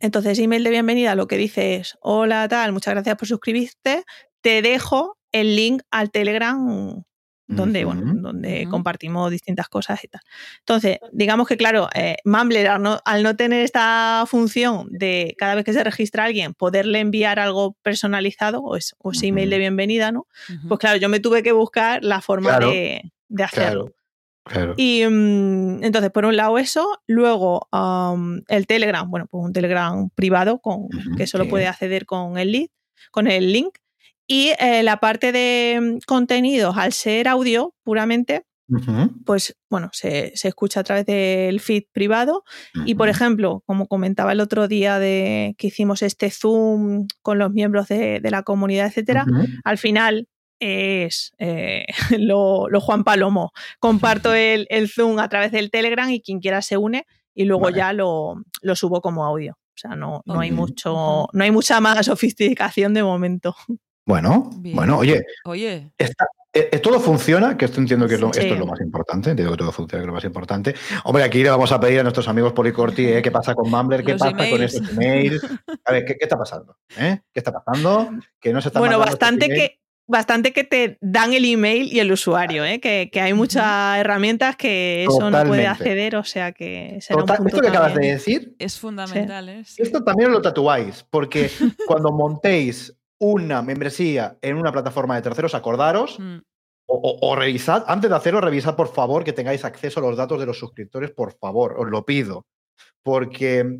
Entonces, 0.00 0.38
email 0.38 0.64
de 0.64 0.70
bienvenida 0.70 1.14
lo 1.14 1.26
que 1.26 1.36
dice 1.36 1.76
es, 1.76 1.96
hola 2.00 2.46
tal, 2.48 2.72
muchas 2.72 2.94
gracias 2.94 3.16
por 3.16 3.28
suscribirte, 3.28 4.04
te 4.42 4.60
dejo 4.60 5.16
el 5.32 5.56
link 5.56 5.82
al 5.90 6.10
Telegram 6.10 7.02
donde, 7.56 7.84
bueno, 7.84 8.02
donde 8.14 8.66
compartimos 8.70 9.30
distintas 9.30 9.68
cosas 9.68 10.02
y 10.04 10.08
tal. 10.08 10.20
Entonces, 10.60 10.98
digamos 11.12 11.46
que, 11.46 11.56
claro, 11.56 11.88
eh, 11.94 12.16
Mumbler, 12.24 12.68
al 12.68 12.82
no, 13.22 13.36
tener 13.36 13.62
esta 13.62 14.24
función 14.26 14.88
de 14.90 15.34
cada 15.38 15.54
vez 15.54 15.64
que 15.64 15.72
se 15.72 15.84
registra 15.84 16.24
alguien, 16.24 16.54
poderle 16.54 17.00
enviar 17.00 17.38
algo 17.38 17.76
personalizado 17.82 18.62
o, 18.62 18.76
ese 18.76 19.26
email 19.26 19.50
de 19.50 19.58
bienvenida, 19.58 20.12
¿no? 20.12 20.26
Pues 20.68 20.78
claro, 20.80 20.98
yo 20.98 21.08
me 21.08 21.20
tuve 21.20 21.42
que 21.42 21.52
buscar 21.52 22.02
la 22.02 22.20
forma 22.20 22.58
de, 22.58 23.12
hacerlo. 23.42 23.92
Claro. 24.44 24.74
Y 24.76 25.04
mm, 25.08 25.84
entonces, 25.84 26.10
por 26.10 26.24
un 26.24 26.36
lado 26.36 26.58
eso, 26.58 27.00
luego 27.06 27.68
el 28.48 28.66
Telegram, 28.66 29.08
bueno, 29.08 29.26
pues 29.30 29.44
un 29.44 29.52
Telegram 29.52 30.08
privado 30.14 30.58
con, 30.58 30.88
que 31.16 31.26
solo 31.26 31.48
puede 31.48 31.66
acceder 31.66 32.06
con 32.06 32.38
el 32.38 32.52
lead, 32.52 32.68
con 33.10 33.26
el 33.26 33.52
link. 33.52 33.76
Y 34.26 34.52
eh, 34.58 34.82
la 34.82 34.98
parte 34.98 35.32
de 35.32 35.78
mm, 35.80 35.98
contenidos, 36.06 36.76
al 36.76 36.92
ser 36.92 37.28
audio 37.28 37.74
puramente, 37.82 38.44
pues 39.26 39.54
bueno, 39.68 39.90
se, 39.92 40.32
escucha 40.34 40.80
a 40.80 40.84
través 40.84 41.04
del 41.04 41.60
feed 41.60 41.84
privado. 41.92 42.44
Y 42.86 42.94
por 42.94 43.08
ejemplo, 43.08 43.62
como 43.66 43.86
comentaba 43.86 44.32
el 44.32 44.40
otro 44.40 44.66
día 44.66 44.98
de 44.98 45.54
que 45.58 45.66
hicimos 45.66 46.02
este 46.02 46.30
Zoom 46.30 47.06
con 47.20 47.38
los 47.38 47.50
miembros 47.50 47.88
de, 47.88 48.20
la 48.22 48.42
comunidad, 48.42 48.86
etcétera, 48.86 49.26
al 49.64 49.78
final 49.78 50.26
es 50.58 51.32
eh, 51.38 51.86
lo, 52.18 52.68
Juan 52.80 53.04
Palomo. 53.04 53.52
Comparto 53.78 54.32
el, 54.34 54.66
Zoom 54.88 55.18
a 55.18 55.28
través 55.28 55.52
del 55.52 55.70
Telegram 55.70 56.08
y 56.10 56.22
quien 56.22 56.40
quiera 56.40 56.62
se 56.62 56.76
une 56.76 57.06
y 57.34 57.44
luego 57.44 57.70
ya 57.70 57.92
lo, 57.92 58.42
lo, 58.60 58.76
subo 58.76 59.00
como 59.00 59.24
audio. 59.24 59.54
O 59.54 59.78
sea, 59.82 59.96
no, 59.96 60.22
no 60.26 60.40
hay 60.40 60.52
mucho, 60.52 61.28
no 61.32 61.44
hay 61.44 61.50
mucha 61.50 61.80
más 61.80 62.06
sofisticación 62.06 62.94
de 62.94 63.02
momento. 63.02 63.54
Bueno, 64.04 64.50
bueno, 64.56 64.98
oye. 64.98 65.24
Oye. 65.44 65.92
Eh, 66.54 66.68
eh, 66.70 66.78
todo 66.80 67.00
funciona, 67.00 67.56
que 67.56 67.64
esto 67.64 67.80
entiendo 67.80 68.06
que 68.06 68.14
esto 68.14 68.30
es 68.34 68.58
lo 68.58 68.66
más 68.66 68.80
importante, 68.80 69.30
entiendo 69.30 69.52
que 69.52 69.58
todo 69.58 69.72
funciona, 69.72 70.00
que 70.00 70.04
es 70.04 70.08
lo 70.08 70.14
más 70.14 70.24
importante. 70.24 70.74
Hombre, 71.04 71.24
aquí 71.24 71.42
le 71.42 71.48
vamos 71.48 71.72
a 71.72 71.80
pedir 71.80 72.00
a 72.00 72.02
nuestros 72.02 72.28
amigos 72.28 72.52
Policorti 72.52 73.06
eh, 73.06 73.22
qué 73.22 73.30
pasa 73.30 73.54
con 73.54 73.70
Mumbler, 73.70 74.04
qué 74.04 74.16
pasa 74.16 74.36
con 74.36 74.62
esos 74.62 74.90
emails. 74.90 75.42
A 75.84 75.92
ver, 75.92 76.04
¿qué, 76.04 76.16
está 76.20 76.36
pasando? 76.36 76.76
¿Qué 76.88 77.20
está 77.32 77.52
pasando? 77.52 78.10
Que 78.38 78.52
no 78.52 78.60
se 78.60 78.68
está 78.68 78.80
Bueno, 78.80 78.98
bastante 78.98 79.48
que, 79.48 79.80
bastante 80.06 80.52
que 80.52 80.64
te 80.64 80.98
dan 81.00 81.32
el 81.32 81.44
email 81.44 81.92
y 81.92 82.00
el 82.00 82.12
usuario, 82.12 82.64
¿eh? 82.64 82.80
que, 82.80 83.10
hay 83.20 83.32
muchas 83.32 83.98
herramientas 83.98 84.56
que 84.56 85.04
eso 85.04 85.30
no 85.30 85.44
puede 85.44 85.66
acceder, 85.66 86.16
o 86.16 86.24
sea 86.24 86.52
que 86.52 86.96
esto 86.96 87.24
que 87.60 87.68
acabas 87.68 87.94
de 87.94 88.08
decir 88.08 88.54
es 88.58 88.78
fundamental. 88.78 89.48
¿eh? 89.48 89.64
Esto 89.78 90.04
también 90.04 90.32
lo 90.32 90.42
tatuáis, 90.42 91.04
porque 91.08 91.50
cuando 91.86 92.12
montéis 92.12 92.94
una 93.22 93.62
membresía 93.62 94.36
en 94.42 94.56
una 94.56 94.72
plataforma 94.72 95.14
de 95.14 95.22
terceros, 95.22 95.54
acordaros 95.54 96.18
mm. 96.18 96.38
o, 96.86 97.36
revisad, 97.36 97.84
antes 97.86 98.10
de 98.10 98.16
hacerlo, 98.16 98.40
revisad 98.40 98.74
por 98.74 98.88
favor 98.88 99.22
que 99.22 99.32
tengáis 99.32 99.64
acceso 99.64 100.00
a 100.00 100.02
los 100.02 100.16
datos 100.16 100.40
de 100.40 100.46
los 100.46 100.58
suscriptores, 100.58 101.12
por 101.12 101.32
favor, 101.38 101.76
os 101.78 101.88
lo 101.88 102.04
pido. 102.04 102.46
Porque, 103.00 103.78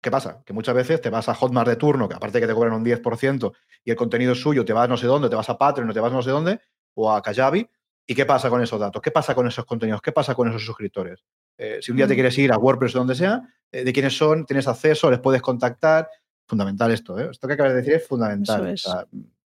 ¿qué 0.00 0.10
pasa? 0.10 0.42
Que 0.46 0.54
muchas 0.54 0.74
veces 0.74 1.02
te 1.02 1.10
vas 1.10 1.28
a 1.28 1.34
Hotmart 1.34 1.68
de 1.68 1.76
turno, 1.76 2.08
que 2.08 2.14
aparte 2.14 2.40
que 2.40 2.46
te 2.46 2.54
cobran 2.54 2.72
un 2.72 2.82
10% 2.82 3.52
y 3.84 3.90
el 3.90 3.96
contenido 3.96 4.32
es 4.32 4.40
suyo, 4.40 4.64
te 4.64 4.72
vas 4.72 4.88
no 4.88 4.96
sé 4.96 5.06
dónde, 5.06 5.28
te 5.28 5.36
vas 5.36 5.50
a 5.50 5.58
Patreon, 5.58 5.92
te 5.92 6.00
vas 6.00 6.12
no 6.12 6.22
sé 6.22 6.30
dónde, 6.30 6.58
o 6.94 7.12
a 7.12 7.20
Kajabi. 7.20 7.68
¿Y 8.06 8.14
qué 8.14 8.24
pasa 8.24 8.48
con 8.48 8.62
esos 8.62 8.80
datos? 8.80 9.02
¿Qué 9.02 9.10
pasa 9.10 9.34
con 9.34 9.46
esos 9.46 9.66
contenidos? 9.66 10.00
¿Qué 10.00 10.10
pasa 10.10 10.34
con 10.34 10.48
esos 10.48 10.64
suscriptores? 10.64 11.22
Eh, 11.58 11.80
si 11.82 11.90
un 11.90 11.98
día 11.98 12.06
te 12.06 12.14
mm. 12.14 12.16
quieres 12.16 12.38
ir 12.38 12.50
a 12.50 12.56
WordPress 12.56 12.96
o 12.96 13.00
donde 13.00 13.14
sea, 13.14 13.42
eh, 13.70 13.84
de 13.84 13.92
quiénes 13.92 14.16
son, 14.16 14.46
tienes 14.46 14.66
acceso, 14.66 15.10
les 15.10 15.20
puedes 15.20 15.42
contactar, 15.42 16.08
fundamental 16.50 16.90
esto, 16.90 17.18
¿eh? 17.18 17.28
Esto 17.30 17.46
que 17.48 17.54
acabas 17.54 17.72
de 17.72 17.78
decir 17.78 17.94
es 17.94 18.06
fundamental. 18.06 18.74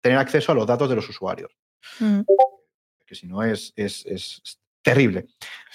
tener 0.01 0.18
acceso 0.18 0.53
a 0.53 0.55
los 0.55 0.66
datos 0.66 0.88
de 0.88 0.94
los 0.96 1.09
usuarios. 1.09 1.51
Que 3.07 3.14
si 3.14 3.26
no 3.26 3.42
es, 3.42 3.72
es, 3.74 4.05
terrible. 4.82 5.26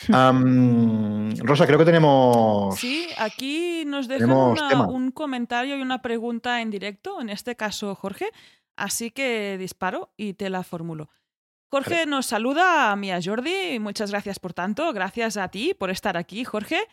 Am, 0.14 1.36
Rosa, 1.40 1.68
creo 1.68 1.78
que 1.80 1.86
tenemos. 1.86 2.80
Sí, 2.80 3.08
aquí 3.18 3.84
nos 3.86 4.08
dejan 4.08 4.32
una- 4.32 4.88
un 4.88 5.12
comentario 5.12 5.78
y 5.78 5.82
una 5.82 6.02
pregunta 6.02 6.62
en 6.62 6.72
directo, 6.72 7.20
en 7.22 7.30
este 7.30 7.56
caso 7.56 7.94
Jorge, 7.96 8.32
así 8.76 9.12
que 9.12 9.58
disparo 9.60 10.12
y 10.18 10.34
te 10.34 10.50
la 10.50 10.64
formulo. 10.64 11.10
Jorge 11.76 12.06
nos 12.06 12.28
saluda 12.28 12.94
a 12.94 12.96
Mía 12.96 13.20
Jordi, 13.22 13.80
muchas 13.80 14.10
gracias 14.10 14.40
por 14.40 14.54
tanto, 14.54 14.94
gracias 14.94 15.36
a 15.36 15.50
ti 15.50 15.74
por 15.74 15.90
estar 15.90 16.16
aquí, 16.16 16.46
Jorge. 16.46 16.88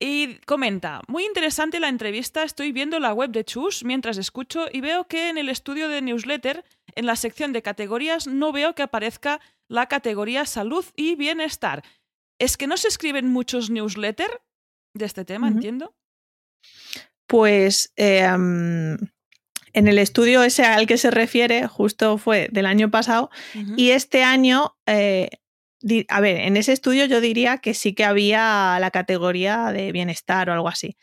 Y 0.00 0.38
comenta, 0.44 1.02
muy 1.06 1.24
interesante 1.24 1.78
la 1.78 1.88
entrevista, 1.88 2.42
estoy 2.42 2.72
viendo 2.72 2.98
la 2.98 3.14
web 3.14 3.30
de 3.30 3.44
Chus 3.44 3.84
mientras 3.84 4.18
escucho 4.18 4.66
y 4.72 4.80
veo 4.80 5.06
que 5.06 5.28
en 5.28 5.38
el 5.38 5.48
estudio 5.48 5.88
de 5.88 6.02
newsletter, 6.02 6.64
en 6.96 7.06
la 7.06 7.14
sección 7.14 7.52
de 7.52 7.62
categorías, 7.62 8.26
no 8.26 8.50
veo 8.50 8.74
que 8.74 8.82
aparezca 8.82 9.40
la 9.68 9.86
categoría 9.86 10.46
salud 10.46 10.84
y 10.96 11.14
bienestar. 11.14 11.84
¿Es 12.40 12.56
que 12.56 12.66
no 12.66 12.76
se 12.76 12.88
escriben 12.88 13.28
muchos 13.28 13.70
newsletters 13.70 14.40
de 14.94 15.04
este 15.04 15.24
tema, 15.24 15.46
entiendo? 15.46 15.94
Pues 17.28 17.92
eh, 17.94 18.28
en 19.74 19.88
el 19.88 19.98
estudio 19.98 20.42
ese 20.42 20.64
al 20.64 20.86
que 20.86 20.96
se 20.96 21.10
refiere, 21.10 21.66
justo 21.66 22.16
fue 22.16 22.48
del 22.50 22.66
año 22.66 22.90
pasado, 22.90 23.30
y 23.76 23.90
este 23.90 24.22
año, 24.22 24.76
eh, 24.86 25.28
a 26.08 26.20
ver, 26.20 26.38
en 26.38 26.56
ese 26.56 26.72
estudio 26.72 27.04
yo 27.04 27.20
diría 27.20 27.58
que 27.58 27.74
sí 27.74 27.92
que 27.92 28.04
había 28.04 28.78
la 28.80 28.90
categoría 28.90 29.72
de 29.72 29.92
bienestar 29.92 30.48
o 30.48 30.52
algo 30.52 30.68
así, 30.68 30.96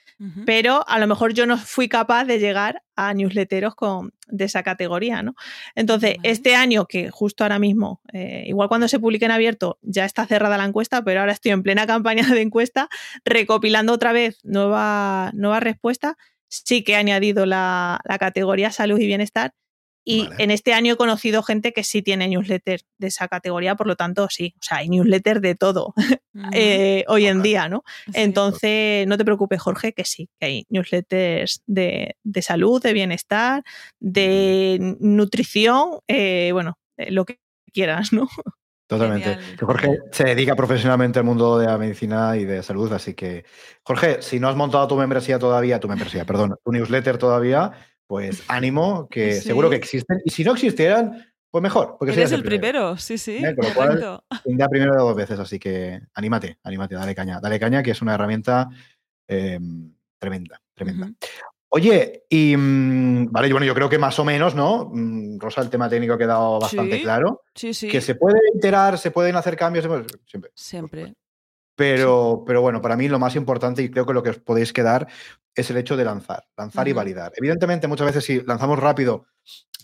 pero 0.46 0.88
a 0.88 1.00
lo 1.00 1.08
mejor 1.08 1.34
yo 1.34 1.48
no 1.48 1.58
fui 1.58 1.90
capaz 1.90 2.26
de 2.26 2.38
llegar 2.38 2.84
a 2.96 3.14
newsletteros 3.14 3.74
con, 3.74 4.14
de 4.28 4.46
esa 4.46 4.62
categoría, 4.62 5.24
¿no? 5.24 5.34
Entonces, 5.74 6.18
Vale. 6.18 6.30
este 6.30 6.56
año, 6.56 6.86
que 6.86 7.10
justo 7.10 7.44
ahora 7.44 7.58
mismo, 7.58 8.02
eh, 8.14 8.44
igual 8.46 8.70
cuando 8.70 8.88
se 8.88 9.00
publique 9.00 9.26
en 9.26 9.32
abierto, 9.32 9.80
ya 9.82 10.06
está 10.06 10.28
cerrada 10.28 10.60
la 10.60 10.66
encuesta, 10.66 11.04
pero 11.04 11.22
ahora 11.22 11.34
estoy 11.34 11.52
en 11.52 11.64
plena 11.64 11.88
campaña 11.88 12.28
de 12.28 12.42
encuesta, 12.42 12.88
recopilando 13.26 13.94
otra 13.94 14.14
vez 14.14 14.40
nueva, 14.44 15.32
nueva 15.34 15.60
respuesta, 15.60 16.18
sí 16.52 16.84
que 16.84 16.94
he 16.94 16.96
añadido 16.96 17.46
la, 17.46 18.00
la 18.04 18.18
categoría 18.20 18.72
salud 18.72 19.00
y 19.00 19.08
bienestar. 19.08 19.54
Y 20.04 20.24
Vale. 20.24 20.44
en 20.44 20.52
este 20.52 20.74
año 20.74 20.94
he 20.94 20.98
conocido 20.98 21.44
gente 21.44 21.74
que 21.74 21.84
sí 21.84 22.02
tiene 22.02 22.28
newsletter 22.28 22.82
de 22.98 23.08
esa 23.08 23.28
categoría, 23.28 23.76
por 23.76 23.86
lo 23.86 23.96
tanto, 23.96 24.28
sí, 24.30 24.56
o 24.58 24.64
sea, 24.64 24.78
hay 24.78 24.90
newsletter 24.90 25.42
de 25.42 25.54
todo 25.54 25.94
eh, 26.54 27.06
hoy 27.08 27.28
en 27.28 27.44
día, 27.44 27.70
¿no? 27.70 27.84
Sí. 28.06 28.14
Entonces, 28.16 29.06
no 29.08 29.18
te 29.18 29.26
preocupes, 29.26 29.62
Jorge, 29.62 29.94
que 29.94 30.04
sí, 30.04 30.28
que 30.40 30.46
hay 30.48 30.66
newsletters 30.70 31.62
de, 31.68 32.16
de 32.24 32.42
salud, 32.42 32.82
de 32.82 32.94
bienestar, 32.94 33.64
de 34.00 34.96
nutrición, 35.00 36.00
eh, 36.08 36.50
bueno, 36.52 36.80
eh, 36.98 37.12
lo 37.12 37.26
que 37.26 37.40
quieras, 37.72 38.12
¿no? 38.12 38.28
Totalmente. 38.98 39.36
Genial. 39.36 39.58
Jorge 39.62 40.00
se 40.12 40.24
dedica 40.26 40.56
profesionalmente 40.56 41.20
al 41.20 41.26
mundo 41.26 41.58
de 41.58 41.66
la 41.68 41.78
medicina 41.78 42.36
y 42.36 42.44
de 42.46 42.62
salud, 42.62 42.92
así 42.92 43.14
que, 43.14 43.46
Jorge, 43.84 44.22
si 44.22 44.40
no 44.40 44.50
has 44.50 44.56
montado 44.56 44.88
tu 44.88 44.96
membresía 44.98 45.40
todavía, 45.40 45.80
tu 45.80 45.88
membresía, 45.88 46.26
perdón, 46.26 46.56
tu 46.64 46.72
newsletter 46.72 47.18
todavía, 47.18 47.72
pues 48.06 48.44
ánimo, 48.50 49.08
que 49.10 49.34
Sí. 49.36 49.48
seguro 49.48 49.70
que 49.70 49.78
existen. 49.78 50.20
Y 50.26 50.30
si 50.32 50.44
no 50.44 50.52
existieran, 50.52 51.26
pues 51.50 51.62
mejor, 51.62 51.96
porque 51.98 52.14
Eres 52.14 52.34
el 52.34 52.44
primero, 52.44 52.98
sí, 52.98 53.18
sí, 53.18 53.38
Eh, 53.44 53.56
con 53.56 53.68
lo 53.70 53.74
cual- 53.74 54.70
primero 54.70 54.92
de 54.94 55.00
dos 55.00 55.16
veces, 55.16 55.40
así 55.40 55.58
que 55.58 56.02
anímate, 56.14 56.58
anímate, 56.64 56.96
dale 56.96 57.16
caña. 57.16 57.40
Dale 57.42 57.60
caña, 57.60 57.82
que 57.84 57.92
es 57.92 58.02
una 58.02 58.16
herramienta 58.16 58.70
eh, 59.30 59.60
tremenda, 60.20 60.62
tremenda. 60.74 61.10
Oye, 61.74 62.26
y 62.30 62.56
mm, 62.58 63.32
vale, 63.32 63.50
bueno, 63.52 63.66
yo 63.66 63.74
creo 63.74 63.88
que 63.88 63.98
más 63.98 64.20
o 64.20 64.26
menos, 64.26 64.56
¿no? 64.56 64.90
Mm, 64.94 65.40
Rosa, 65.40 65.62
el 65.62 65.70
tema 65.70 65.88
técnico 65.88 66.14
ha 66.16 66.18
quedado 66.18 66.60
bastante 66.60 66.98
Sí. 66.98 67.02
claro. 67.04 67.44
Sí, 67.56 67.74
sí, 67.74 67.88
Que 67.88 68.02
se 68.02 68.16
puede 68.16 68.40
iterar, 68.54 68.98
se 68.98 69.10
pueden 69.12 69.38
hacer 69.38 69.56
cambios, 69.56 69.88
siempre. 70.26 70.52
siempre. 70.54 71.14
Pero, 71.78 72.44
pero 72.46 72.62
bueno, 72.62 72.82
para 72.82 72.98
mí 72.98 73.08
lo 73.08 73.20
más 73.20 73.38
importante 73.38 73.82
y 73.82 73.90
creo 73.90 74.06
que 74.06 74.14
lo 74.14 74.22
que 74.22 74.32
os 74.32 74.40
podéis 74.40 74.74
quedar 74.74 75.08
es 75.56 75.70
el 75.70 75.78
hecho 75.78 75.96
de 75.96 76.04
lanzar, 76.04 76.44
lanzar 76.58 76.90
y 76.90 76.94
validar. 76.94 77.32
Evidentemente, 77.38 77.88
muchas 77.88 78.08
veces 78.08 78.26
si 78.26 78.42
lanzamos 78.44 78.78
rápido, 78.78 79.26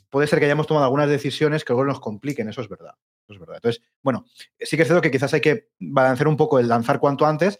puede 0.09 0.27
ser 0.27 0.39
que 0.39 0.45
hayamos 0.45 0.67
tomado 0.67 0.83
algunas 0.85 1.09
decisiones 1.09 1.63
que 1.63 1.71
luego 1.71 1.85
nos 1.85 2.01
compliquen, 2.01 2.49
eso 2.49 2.59
es 2.59 2.67
verdad. 2.67 2.95
Eso 3.25 3.33
es 3.33 3.39
verdad. 3.39 3.55
Entonces, 3.57 3.81
bueno, 4.03 4.25
sí 4.59 4.75
que 4.75 4.83
es 4.83 4.87
cierto 4.87 5.01
que 5.01 5.11
quizás 5.11 5.33
hay 5.33 5.41
que 5.41 5.69
balancear 5.79 6.27
un 6.27 6.37
poco 6.37 6.59
el 6.59 6.67
lanzar 6.67 6.99
cuanto 6.99 7.25
antes, 7.25 7.59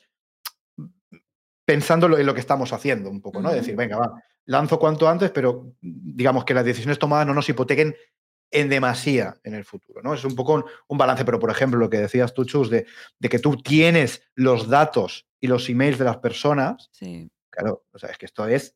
pensando 1.68 2.18
en 2.18 2.26
lo 2.26 2.34
que 2.34 2.40
estamos 2.40 2.72
haciendo 2.72 3.10
un 3.10 3.20
poco, 3.20 3.42
¿no? 3.42 3.50
Ujú. 3.50 3.58
Decir, 3.58 3.76
venga, 3.76 3.98
va, 3.98 4.24
lanzo 4.46 4.80
cuanto 4.80 5.10
antes, 5.10 5.32
pero 5.32 5.74
digamos 5.82 6.46
que 6.46 6.54
las 6.54 6.64
decisiones 6.64 6.98
tomadas 6.98 7.28
no 7.28 7.34
nos 7.34 7.50
hipotequen 7.50 7.94
en 8.52 8.70
demasía 8.70 9.36
en 9.44 9.54
el 9.54 9.66
futuro, 9.66 10.02
¿no? 10.02 10.14
Es 10.14 10.24
un 10.24 10.34
poco 10.34 10.54
un, 10.54 10.64
un 10.88 10.98
balance, 10.98 11.26
pero 11.26 11.40
por 11.40 11.52
ejemplo, 11.52 11.78
lo 11.78 11.90
que 11.90 11.98
decías 11.98 12.34
tú, 12.34 12.46
Chus, 12.46 12.70
de, 12.70 12.86
de 13.20 13.28
que 13.28 13.40
tú 13.40 13.58
tienes 13.58 14.22
los 14.36 14.70
datos 14.70 15.28
y 15.42 15.48
los 15.48 15.68
emails 15.68 15.98
de 16.00 16.06
las 16.06 16.18
personas, 16.20 16.88
Sí. 16.94 17.30
claro, 17.50 17.84
o 17.92 18.00
sea, 18.00 18.10
es 18.12 18.18
que 18.18 18.26
esto 18.28 18.48
es 18.48 18.74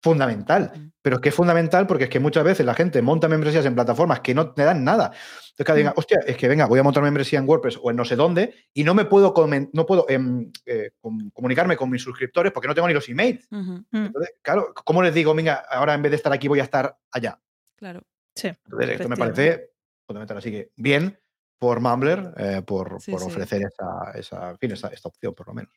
fundamental, 0.00 0.70
Mm. 0.74 0.90
pero 1.02 1.16
es 1.16 1.22
que 1.22 1.28
es 1.30 1.34
fundamental 1.34 1.86
porque 1.86 2.04
es 2.04 2.10
que 2.10 2.20
muchas 2.20 2.44
veces 2.44 2.64
la 2.64 2.74
gente 2.74 3.02
monta 3.02 3.28
membresías 3.28 3.66
en 3.66 3.74
plataformas 3.74 4.20
que 4.20 4.34
no 4.34 4.52
te 4.52 4.62
dan 4.64 4.84
nada. 4.84 5.06
Entonces, 5.06 5.64
cada 5.66 5.76
diga, 5.76 5.90
Mm. 5.90 5.98
hostia, 5.98 6.18
es 6.26 6.36
que 6.36 6.46
venga, 6.48 6.66
voy 6.66 6.78
a 6.78 6.82
montar 6.84 7.02
membresía 7.02 7.38
en 7.40 7.48
WordPress 7.48 7.78
o 7.82 7.90
en 7.90 7.96
no 7.96 8.04
sé 8.04 8.14
dónde 8.14 8.54
y 8.72 8.84
no 8.84 8.94
me 8.94 9.04
puedo, 9.06 9.34
no 9.72 9.86
puedo 9.86 10.06
em, 10.08 10.50
eh, 10.66 10.90
com- 11.00 11.30
comunicarme 11.32 11.76
con 11.76 11.90
mis 11.90 12.02
suscriptores 12.02 12.52
porque 12.52 12.68
no 12.68 12.74
tengo 12.74 12.86
ni 12.88 12.94
los 12.94 13.08
emails. 13.08 13.46
Mm, 13.50 13.78
Entonces, 13.92 14.34
claro, 14.42 14.72
¿cómo 14.84 15.02
les 15.02 15.12
digo, 15.14 15.34
venga, 15.34 15.64
ahora 15.68 15.94
en 15.94 16.02
vez 16.02 16.10
de 16.10 16.16
estar 16.16 16.32
aquí 16.32 16.46
voy 16.48 16.60
a 16.60 16.64
estar 16.64 16.96
allá? 17.10 17.40
Claro. 17.76 18.02
Sí. 18.36 18.48
Entonces, 18.48 18.90
esto 18.90 19.08
me 19.08 19.16
parece 19.16 19.70
fundamental. 20.06 20.38
Así 20.38 20.50
que 20.52 20.70
bien 20.76 21.18
por 21.58 21.80
Mumbler, 21.80 22.34
eh, 22.36 22.62
por, 22.64 23.00
Sí, 23.00 23.10
por 23.10 23.20
sí. 23.20 23.26
ofrecer 23.26 23.62
esa, 23.62 24.12
esa, 24.16 24.50
en 24.50 24.58
fin, 24.58 24.70
esa- 24.70 24.88
esta 24.88 25.08
opción, 25.08 25.34
por 25.34 25.48
lo 25.48 25.54
menos. 25.54 25.72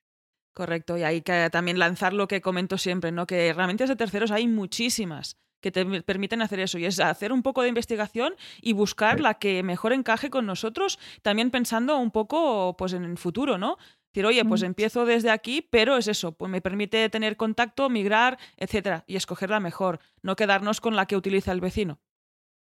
Correcto, 0.55 0.97
y 0.97 1.03
hay 1.03 1.21
que 1.21 1.49
también 1.49 1.79
lanzar 1.79 2.13
lo 2.13 2.27
que 2.27 2.41
comento 2.41 2.77
siempre, 2.77 3.11
¿no? 3.11 3.25
Que 3.25 3.47
herramientas 3.47 3.87
de 3.89 3.95
terceros 3.95 4.31
hay 4.31 4.47
muchísimas 4.47 5.37
que 5.61 5.71
te 5.71 6.01
permiten 6.01 6.41
hacer 6.41 6.59
eso, 6.59 6.77
y 6.79 6.85
es 6.85 6.99
hacer 6.99 7.31
un 7.31 7.43
poco 7.43 7.61
de 7.61 7.69
investigación 7.69 8.33
y 8.61 8.73
buscar 8.73 9.17
Sí. 9.17 9.23
la 9.23 9.35
que 9.35 9.61
mejor 9.63 9.93
encaje 9.93 10.29
con 10.31 10.45
nosotros, 10.47 10.97
también 11.21 11.51
pensando 11.51 11.97
un 11.97 12.09
poco 12.11 12.75
pues 12.77 12.93
en 12.93 13.03
el 13.05 13.17
futuro, 13.17 13.57
¿no? 13.59 13.77
Decir, 14.11 14.25
oye, 14.25 14.43
pues 14.43 14.61
Mm. 14.63 14.65
empiezo 14.65 15.05
desde 15.05 15.29
aquí, 15.29 15.61
pero 15.61 15.95
es 15.97 16.07
eso, 16.07 16.31
pues 16.33 16.49
me 16.51 16.61
permite 16.61 17.07
tener 17.09 17.37
contacto, 17.37 17.89
migrar, 17.89 18.39
etcétera, 18.57 19.03
y 19.07 19.15
escoger 19.15 19.51
la 19.51 19.59
mejor, 19.59 19.99
no 20.23 20.35
quedarnos 20.35 20.81
con 20.81 20.95
la 20.95 21.05
que 21.05 21.15
utiliza 21.15 21.51
el 21.53 21.61
vecino. 21.61 21.99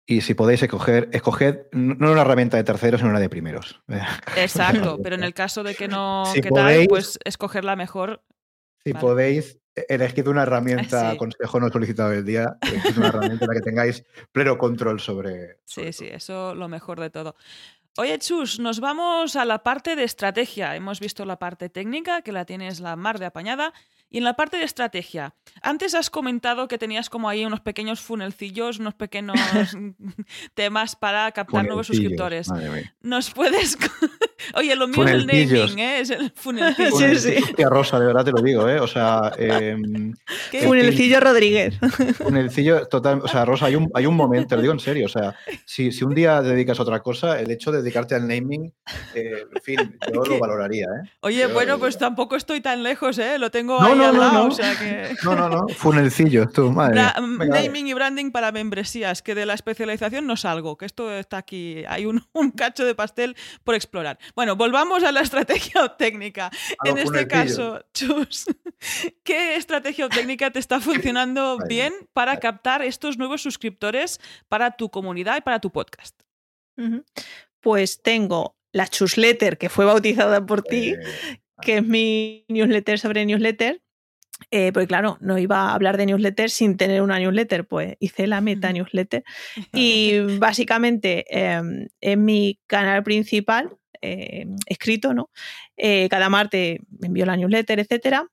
Y 0.04 0.22
si 0.22 0.34
podéis 0.34 0.62
escoger, 0.62 1.08
escoged 1.12 1.66
no 1.72 2.10
una 2.12 2.22
herramienta 2.22 2.56
de 2.56 2.64
terceros, 2.64 3.00
sino 3.00 3.10
una 3.10 3.20
de 3.20 3.28
primeros. 3.28 3.80
Exacto, 4.36 4.98
pero 5.02 5.14
en 5.14 5.22
el 5.22 5.32
caso 5.34 5.62
de 5.62 5.74
que 5.74 5.88
no, 5.88 6.24
Si 6.26 6.40
que 6.40 6.50
tal, 6.50 6.64
podéis- 6.74 6.88
pues 6.88 7.18
escoger 7.24 7.64
la 7.64 7.76
mejor. 7.76 8.22
Si 8.84 8.92
Vale. 8.92 9.00
podéis, 9.00 9.58
elegid 9.88 10.26
una 10.26 10.42
herramienta, 10.42 11.12
Sí. 11.12 11.16
consejo 11.16 11.60
no 11.60 11.68
solicitado 11.70 12.10
del 12.10 12.24
día, 12.24 12.56
elegid 12.62 12.98
una 12.98 13.08
herramienta 13.08 13.44
en 13.44 13.48
la 13.48 13.54
que 13.54 13.60
tengáis 13.60 14.04
pleno 14.32 14.58
control 14.58 14.98
sobre. 15.00 15.58
sobre 15.64 15.92
Sí, 15.92 15.92
sí, 15.92 16.08
eso 16.12 16.54
lo 16.54 16.68
mejor 16.68 16.98
de 17.00 17.10
todo. 17.10 17.36
Oye, 17.98 18.18
Chus, 18.18 18.58
nos 18.58 18.80
vamos 18.80 19.36
a 19.36 19.44
la 19.44 19.62
parte 19.62 19.94
de 19.96 20.04
estrategia. 20.04 20.74
Hemos 20.74 20.98
visto 20.98 21.24
la 21.26 21.38
parte 21.38 21.68
técnica, 21.68 22.22
que 22.22 22.32
la 22.32 22.44
tienes 22.46 22.80
la 22.80 22.96
mar 22.96 23.18
de 23.18 23.26
apañada, 23.26 23.72
y 24.12 24.18
en 24.18 24.24
la 24.24 24.34
parte 24.34 24.58
de 24.58 24.64
estrategia. 24.64 25.34
Antes 25.62 25.94
has 25.94 26.10
comentado 26.10 26.68
que 26.68 26.78
tenías 26.78 27.10
como 27.10 27.28
ahí 27.28 27.44
unos 27.44 27.60
pequeños 27.60 28.00
funelcillos, 28.00 28.78
unos 28.78 28.94
pequeños 28.94 29.36
temas 30.54 30.94
para 30.96 31.30
captar 31.32 31.64
nuevos 31.66 31.86
suscriptores. 31.86 32.48
madre 32.48 32.70
mía. 32.70 32.94
¿Nos 33.02 33.30
puedes...? 33.30 33.76
Oye, 34.54 34.74
lo 34.74 34.88
mío 34.88 35.04
es 35.06 35.12
el 35.12 35.26
naming, 35.26 35.78
¿eh? 35.78 36.00
Es 36.00 36.10
el 36.10 36.30
funelcillo. 36.34 36.90
Sí, 36.98 37.16
sí. 37.16 37.34
Hostia, 37.42 37.68
Rosa, 37.68 38.00
de 38.00 38.06
verdad 38.06 38.24
te 38.24 38.32
lo 38.32 38.42
digo, 38.42 38.68
¿eh? 38.68 38.80
O 38.80 38.86
sea, 38.88 39.32
em, 39.38 40.12
¿Qué? 40.50 40.62
Funelcillo 40.62 41.20
Rodríguez. 41.20 41.78
Funelcillo, 42.16 42.86
total, 42.88 43.20
o 43.22 43.28
sea, 43.28 43.44
Rosa, 43.44 43.66
hay 43.66 43.76
un, 43.76 43.90
hay 43.94 44.06
un 44.06 44.16
momento, 44.16 44.48
te 44.48 44.56
lo 44.56 44.62
digo 44.62 44.74
en 44.74 44.80
serio, 44.80 45.06
o 45.06 45.08
sea, 45.08 45.34
si, 45.64 45.92
si 45.92 46.04
un 46.04 46.14
día 46.14 46.42
te 46.42 46.48
dedicas 46.48 46.78
a 46.78 46.82
otra 46.82 47.00
cosa, 47.00 47.38
el 47.40 47.50
hecho 47.50 47.70
de 47.70 47.82
dedicarte 47.82 48.14
al 48.16 48.26
naming, 48.26 48.72
eh, 49.14 49.44
en 49.54 49.62
fin, 49.62 49.98
yo 50.12 50.22
¿Qué? 50.22 50.30
lo 50.30 50.38
valoraría, 50.40 50.86
¿eh? 50.86 51.08
Oye, 51.20 51.42
Yo- 51.42 51.50
bueno, 51.52 51.78
pues 51.78 51.96
tampoco 51.96 52.34
estoy 52.36 52.60
tan 52.60 52.82
lejos, 52.82 53.18
¿eh? 53.18 53.38
Lo 53.38 53.50
tengo 53.50 53.80
No, 53.80 53.86
ahí 53.86 53.94
no, 54.08 54.12
no, 54.12 54.20
lado, 54.20 54.32
no. 54.32 54.44
o 54.46 54.50
sea 54.50 54.74
que... 54.78 55.14
No, 55.24 55.34
no, 55.36 55.48
no, 55.48 55.68
funelcillo, 55.68 56.48
tú, 56.48 56.70
madre. 56.72 57.00
Bra- 57.00 57.48
naming 57.48 57.86
y 57.86 57.92
branding 57.94 58.30
para 58.30 58.50
membresías, 58.52 59.22
que 59.22 59.34
de 59.34 59.46
la 59.46 59.54
especialización 59.54 60.26
no 60.26 60.36
salgo, 60.36 60.76
que 60.76 60.86
esto 60.86 61.12
está 61.12 61.38
aquí, 61.38 61.84
hay 61.88 62.06
un, 62.06 62.24
un 62.32 62.50
cacho 62.50 62.84
de 62.84 62.94
pastel 62.94 63.36
por 63.64 63.74
explorar. 63.74 64.18
Bueno, 64.34 64.56
volvamos 64.56 65.04
a 65.04 65.12
la 65.12 65.20
estrategia 65.20 65.84
o 65.84 65.90
técnica. 65.96 66.50
A 66.84 66.88
En 66.88 66.98
este 66.98 67.26
caso, 67.28 67.84
Chus, 67.94 68.46
¿qué 69.22 69.56
estrategia 69.56 70.06
o 70.06 70.08
técnica 70.08 70.50
te 70.50 70.58
está 70.58 70.80
funcionando 70.80 71.56
Vale, 71.58 71.68
bien 71.68 71.92
para 72.12 72.32
vale. 72.32 72.40
captar 72.40 72.82
estos 72.82 73.18
nuevos 73.18 73.42
suscriptores 73.42 74.20
para 74.48 74.72
tu 74.72 74.90
comunidad 74.90 75.36
y 75.36 75.40
para 75.42 75.60
tu 75.60 75.70
podcast? 75.70 76.20
Pues 77.60 78.02
tengo 78.02 78.56
la 78.72 78.88
chusletter 78.88 79.58
que 79.58 79.68
fue 79.68 79.84
bautizada 79.84 80.44
por 80.44 80.62
ti, 80.62 80.94
Eh, 80.94 81.38
que 81.60 81.76
es 81.76 81.86
mi 81.86 82.44
newsletter 82.48 82.98
sobre 82.98 83.24
newsletter. 83.26 83.82
Eh, 84.50 84.72
porque 84.72 84.86
claro, 84.86 85.18
no 85.20 85.38
iba 85.38 85.68
a 85.68 85.74
hablar 85.74 85.96
de 85.96 86.06
newsletter 86.06 86.50
sin 86.50 86.76
tener 86.76 87.02
una 87.02 87.18
newsletter, 87.18 87.66
pues 87.66 87.96
hice 88.00 88.26
la 88.26 88.40
meta 88.40 88.72
newsletter. 88.72 89.24
Y 89.72 90.18
básicamente 90.38 91.24
eh, 91.30 91.88
en 92.00 92.24
mi 92.24 92.60
canal 92.66 93.02
principal 93.02 93.76
eh, 94.02 94.46
escrito, 94.66 95.14
¿no? 95.14 95.30
Eh, 95.76 96.08
cada 96.08 96.28
martes 96.28 96.80
envío 97.02 97.24
la 97.24 97.36
newsletter, 97.36 97.78
etcétera. 97.78 98.28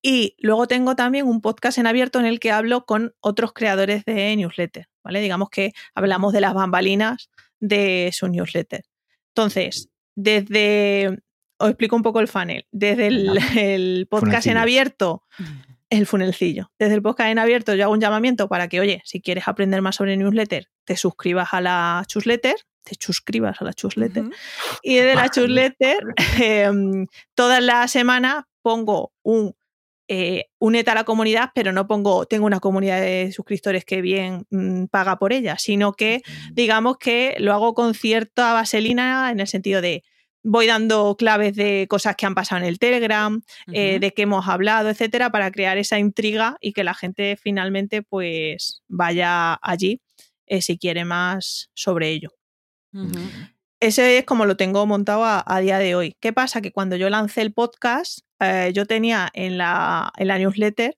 Y 0.00 0.36
luego 0.38 0.66
tengo 0.68 0.96
también 0.96 1.26
un 1.26 1.40
podcast 1.40 1.78
en 1.78 1.86
abierto 1.88 2.20
en 2.20 2.26
el 2.26 2.40
que 2.40 2.52
hablo 2.52 2.86
con 2.86 3.14
otros 3.20 3.52
creadores 3.52 4.04
de 4.04 4.34
newsletter, 4.36 4.88
¿vale? 5.02 5.20
Digamos 5.20 5.50
que 5.50 5.72
hablamos 5.94 6.32
de 6.32 6.40
las 6.40 6.54
bambalinas 6.54 7.30
de 7.60 8.10
su 8.12 8.28
newsletter. 8.28 8.84
Entonces, 9.28 9.88
desde, 10.14 11.18
os 11.62 11.68
explico 11.70 11.96
un 11.96 12.02
poco 12.02 12.20
el 12.20 12.28
funnel, 12.28 12.66
desde 12.72 13.06
el, 13.06 13.38
el 13.56 14.06
podcast 14.10 14.46
en 14.46 14.56
abierto, 14.56 15.24
el 15.90 16.06
funelcillo, 16.06 16.70
desde 16.78 16.94
el 16.94 17.02
podcast 17.02 17.30
en 17.30 17.38
abierto 17.38 17.74
yo 17.74 17.84
hago 17.84 17.92
un 17.92 18.00
llamamiento 18.00 18.48
para 18.48 18.68
que, 18.68 18.80
oye, 18.80 19.02
si 19.04 19.20
quieres 19.20 19.46
aprender 19.46 19.80
más 19.82 19.96
sobre 19.96 20.16
newsletter, 20.16 20.68
te 20.84 20.96
suscribas 20.96 21.52
a 21.52 21.60
la 21.60 22.04
chusletter, 22.06 22.56
te 22.82 22.96
suscribas 22.98 23.60
a 23.60 23.64
la 23.64 23.72
chusletter. 23.72 24.24
Ujú. 24.24 24.32
Y 24.82 24.96
de 24.96 25.14
la 25.14 25.22
Vale. 25.22 25.30
chusletter, 25.30 25.98
em, 26.40 27.06
todas 27.34 27.62
las 27.62 27.90
semanas 27.90 28.44
pongo 28.62 29.12
un 29.22 29.54
eh, 30.08 30.46
únete 30.58 30.90
a 30.90 30.94
la 30.94 31.04
comunidad, 31.04 31.50
pero 31.54 31.72
no 31.72 31.86
pongo, 31.86 32.26
tengo 32.26 32.44
una 32.44 32.60
comunidad 32.60 33.00
de 33.00 33.32
suscriptores 33.32 33.84
que 33.84 34.02
bien 34.02 34.46
mm, 34.50 34.86
paga 34.86 35.16
por 35.18 35.32
ella, 35.32 35.56
sino 35.58 35.92
que 35.92 36.22
digamos 36.52 36.98
que 36.98 37.34
lo 37.38 37.54
hago 37.54 37.72
con 37.72 37.94
cierta 37.94 38.52
vaselina 38.52 39.30
en 39.30 39.40
el 39.40 39.46
sentido 39.46 39.80
de 39.80 40.02
voy 40.42 40.66
dando 40.66 41.16
claves 41.16 41.54
de 41.54 41.86
cosas 41.88 42.16
que 42.16 42.26
han 42.26 42.34
pasado 42.34 42.60
en 42.60 42.68
el 42.68 42.78
Telegram, 42.78 43.40
eh, 43.72 43.98
de 44.00 44.12
qué 44.12 44.22
hemos 44.22 44.48
hablado, 44.48 44.90
etcétera, 44.90 45.30
para 45.30 45.50
crear 45.50 45.78
esa 45.78 45.98
intriga 45.98 46.56
y 46.60 46.72
que 46.72 46.84
la 46.84 46.94
gente 46.94 47.36
finalmente 47.36 48.02
pues 48.02 48.82
vaya 48.88 49.58
allí 49.62 50.00
eh, 50.46 50.62
si 50.62 50.78
quiere 50.78 51.04
más 51.04 51.70
sobre 51.74 52.10
ello. 52.10 52.30
Ese 53.80 54.18
es 54.18 54.24
como 54.24 54.44
lo 54.46 54.56
tengo 54.56 54.86
montado 54.86 55.24
a, 55.24 55.42
a 55.46 55.60
día 55.60 55.78
de 55.78 55.94
hoy. 55.94 56.16
¿Qué 56.20 56.32
pasa? 56.32 56.60
Que 56.60 56.72
cuando 56.72 56.96
yo 56.96 57.10
lancé 57.10 57.42
el 57.42 57.52
podcast, 57.52 58.20
eh, 58.38 58.72
yo 58.74 58.86
tenía 58.86 59.30
en 59.34 59.58
la, 59.58 60.12
en 60.16 60.28
la 60.28 60.38
newsletter 60.38 60.96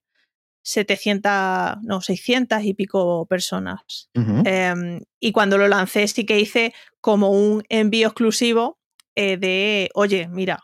700, 0.65 1.83
no, 1.83 2.01
600 2.01 2.63
y 2.63 2.73
pico 2.73 3.27
personas. 3.27 4.09
Em, 4.13 5.01
y 5.19 5.31
cuando 5.31 5.59
lo 5.59 5.67
lancé 5.67 6.07
sí 6.07 6.25
que 6.25 6.39
hice 6.39 6.73
como 7.01 7.29
un 7.29 7.63
envío 7.69 8.07
exclusivo 8.07 8.79
eh, 9.15 9.37
de, 9.37 9.89
oye, 9.93 10.27
mira, 10.27 10.59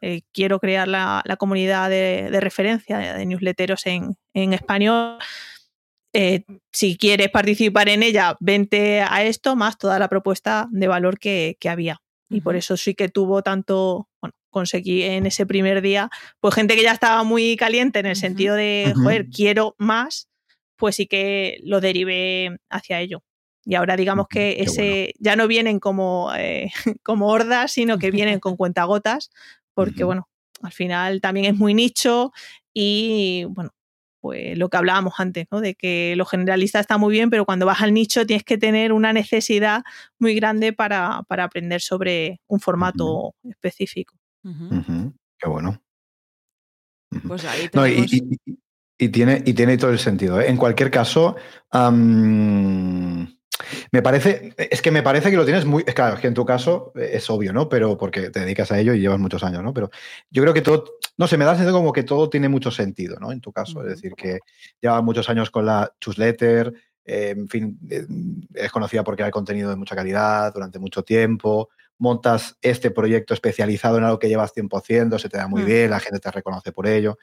eh, 0.00 0.22
quiero 0.32 0.58
crear 0.58 0.88
la, 0.88 1.22
la 1.24 1.36
comunidad 1.36 1.88
de, 1.88 2.28
de 2.30 2.40
referencia 2.40 2.98
de, 2.98 3.12
de 3.12 3.26
newsletteros 3.26 3.86
en, 3.86 4.16
en 4.34 4.52
español. 4.52 5.18
Eh, 6.12 6.44
si 6.72 6.98
quieres 6.98 7.30
participar 7.30 7.88
en 7.88 8.02
ella, 8.02 8.36
vente 8.40 9.00
a 9.00 9.24
esto, 9.24 9.56
más 9.56 9.78
toda 9.78 9.98
la 9.98 10.08
propuesta 10.08 10.68
de 10.70 10.88
valor 10.88 11.18
que, 11.18 11.56
que 11.58 11.68
había. 11.68 12.02
Y 12.28 12.40
por 12.40 12.56
eso 12.56 12.76
sí 12.76 12.94
que 12.94 13.08
tuvo 13.08 13.42
tanto, 13.42 14.08
bueno, 14.20 14.34
conseguí 14.50 15.02
en 15.02 15.26
ese 15.26 15.46
primer 15.46 15.82
día, 15.82 16.10
pues 16.40 16.54
gente 16.54 16.76
que 16.76 16.82
ya 16.82 16.92
estaba 16.92 17.24
muy 17.24 17.56
caliente 17.56 17.98
en 17.98 18.06
el 18.06 18.16
sentido 18.16 18.54
de, 18.54 18.92
joder, 18.96 19.28
quiero 19.28 19.74
más, 19.78 20.28
pues 20.76 20.96
sí 20.96 21.06
que 21.06 21.58
lo 21.62 21.80
derivé 21.80 22.58
hacia 22.70 23.00
ello. 23.00 23.22
Y 23.64 23.74
ahora 23.76 23.96
digamos 23.96 24.26
que 24.28 24.56
qué 24.56 24.62
ese 24.64 25.14
ya 25.18 25.36
no 25.36 25.46
vienen 25.46 25.78
como, 25.78 26.32
eh, 26.36 26.70
como 27.02 27.28
hordas, 27.28 27.72
sino 27.72 27.98
que 27.98 28.10
vienen 28.10 28.40
con 28.40 28.56
cuentagotas, 28.56 29.30
porque 29.74 30.04
bueno, 30.04 30.28
al 30.62 30.72
final 30.72 31.20
también 31.20 31.46
es 31.46 31.58
muy 31.58 31.74
nicho 31.74 32.32
y 32.74 33.44
bueno, 33.50 33.70
pues 34.20 34.56
lo 34.56 34.68
que 34.68 34.76
hablábamos 34.76 35.14
antes, 35.18 35.46
¿no? 35.50 35.60
De 35.60 35.74
que 35.74 36.14
lo 36.16 36.24
generalista 36.24 36.78
está 36.78 36.96
muy 36.96 37.12
bien, 37.12 37.28
pero 37.30 37.44
cuando 37.44 37.66
vas 37.66 37.82
al 37.82 37.92
nicho 37.92 38.24
tienes 38.24 38.44
que 38.44 38.56
tener 38.58 38.92
una 38.92 39.12
necesidad 39.12 39.82
muy 40.18 40.34
grande 40.34 40.72
para, 40.72 41.22
para 41.28 41.44
aprender 41.44 41.80
sobre 41.80 42.40
un 42.46 42.60
formato 42.60 43.34
específico. 43.42 44.16
Qué 45.38 45.48
bueno. 45.48 45.82
Pues 47.26 47.44
ahí 47.44 47.68
No, 47.74 47.86
y, 47.86 48.38
y- 48.98 49.08
tiene, 49.08 49.42
y 49.44 49.54
tiene 49.54 49.76
todo 49.76 49.90
el 49.90 49.98
sentido. 49.98 50.40
¿eh? 50.40 50.48
En 50.48 50.56
cualquier 50.56 50.90
caso, 50.90 51.34
me 53.90 54.02
parece, 54.02 54.54
es 54.56 54.82
que 54.82 54.90
me 54.90 55.02
parece 55.02 55.30
que 55.30 55.36
lo 55.36 55.44
tienes 55.44 55.64
muy, 55.64 55.84
es 55.86 55.94
claro, 55.94 56.16
es 56.16 56.20
que 56.20 56.28
en 56.28 56.34
tu 56.34 56.44
caso 56.44 56.92
eh, 56.96 57.10
es 57.14 57.28
obvio, 57.30 57.52
¿no? 57.52 57.68
Pero 57.68 57.96
porque 57.98 58.30
te 58.30 58.40
dedicas 58.40 58.72
a 58.72 58.78
ello 58.78 58.94
y 58.94 59.00
llevas 59.00 59.18
muchos 59.18 59.42
años, 59.44 59.62
¿no? 59.62 59.72
Pero 59.72 59.90
yo 60.30 60.42
creo 60.42 60.54
que 60.54 60.62
todo, 60.62 60.84
no 61.16 61.26
sé, 61.26 61.36
me 61.36 61.44
da 61.44 61.52
sensación 61.52 61.74
como 61.74 61.92
que 61.92 62.02
todo 62.02 62.30
tiene 62.30 62.48
mucho 62.48 62.70
sentido, 62.70 63.18
¿no? 63.20 63.32
En 63.32 63.40
tu 63.40 63.52
caso, 63.52 63.82
es 63.82 63.88
decir, 63.88 64.12
que 64.16 64.40
llevas 64.80 65.02
muchos 65.02 65.28
años 65.28 65.50
con 65.50 65.66
la 65.66 65.92
chusletter, 66.00 66.72
eh, 67.04 67.34
en 67.36 67.48
fin, 67.48 67.78
eh, 67.90 68.06
eres 68.54 68.70
conocida 68.70 69.02
por 69.02 69.16
crear 69.16 69.30
contenido 69.30 69.70
de 69.70 69.76
mucha 69.76 69.96
calidad 69.96 70.52
durante 70.52 70.78
mucho 70.78 71.02
tiempo, 71.02 71.68
montas 72.02 72.56
este 72.62 72.90
proyecto 72.90 73.32
especializado 73.32 73.96
en 73.96 74.02
algo 74.02 74.18
que 74.18 74.28
llevas 74.28 74.52
tiempo 74.52 74.76
haciendo, 74.76 75.20
se 75.20 75.28
te 75.28 75.36
da 75.36 75.46
muy 75.46 75.62
Mm. 75.62 75.66
bien, 75.66 75.90
la 75.90 76.00
gente 76.00 76.18
te 76.18 76.30
reconoce 76.32 76.72
por 76.72 76.88
ello. 76.88 77.16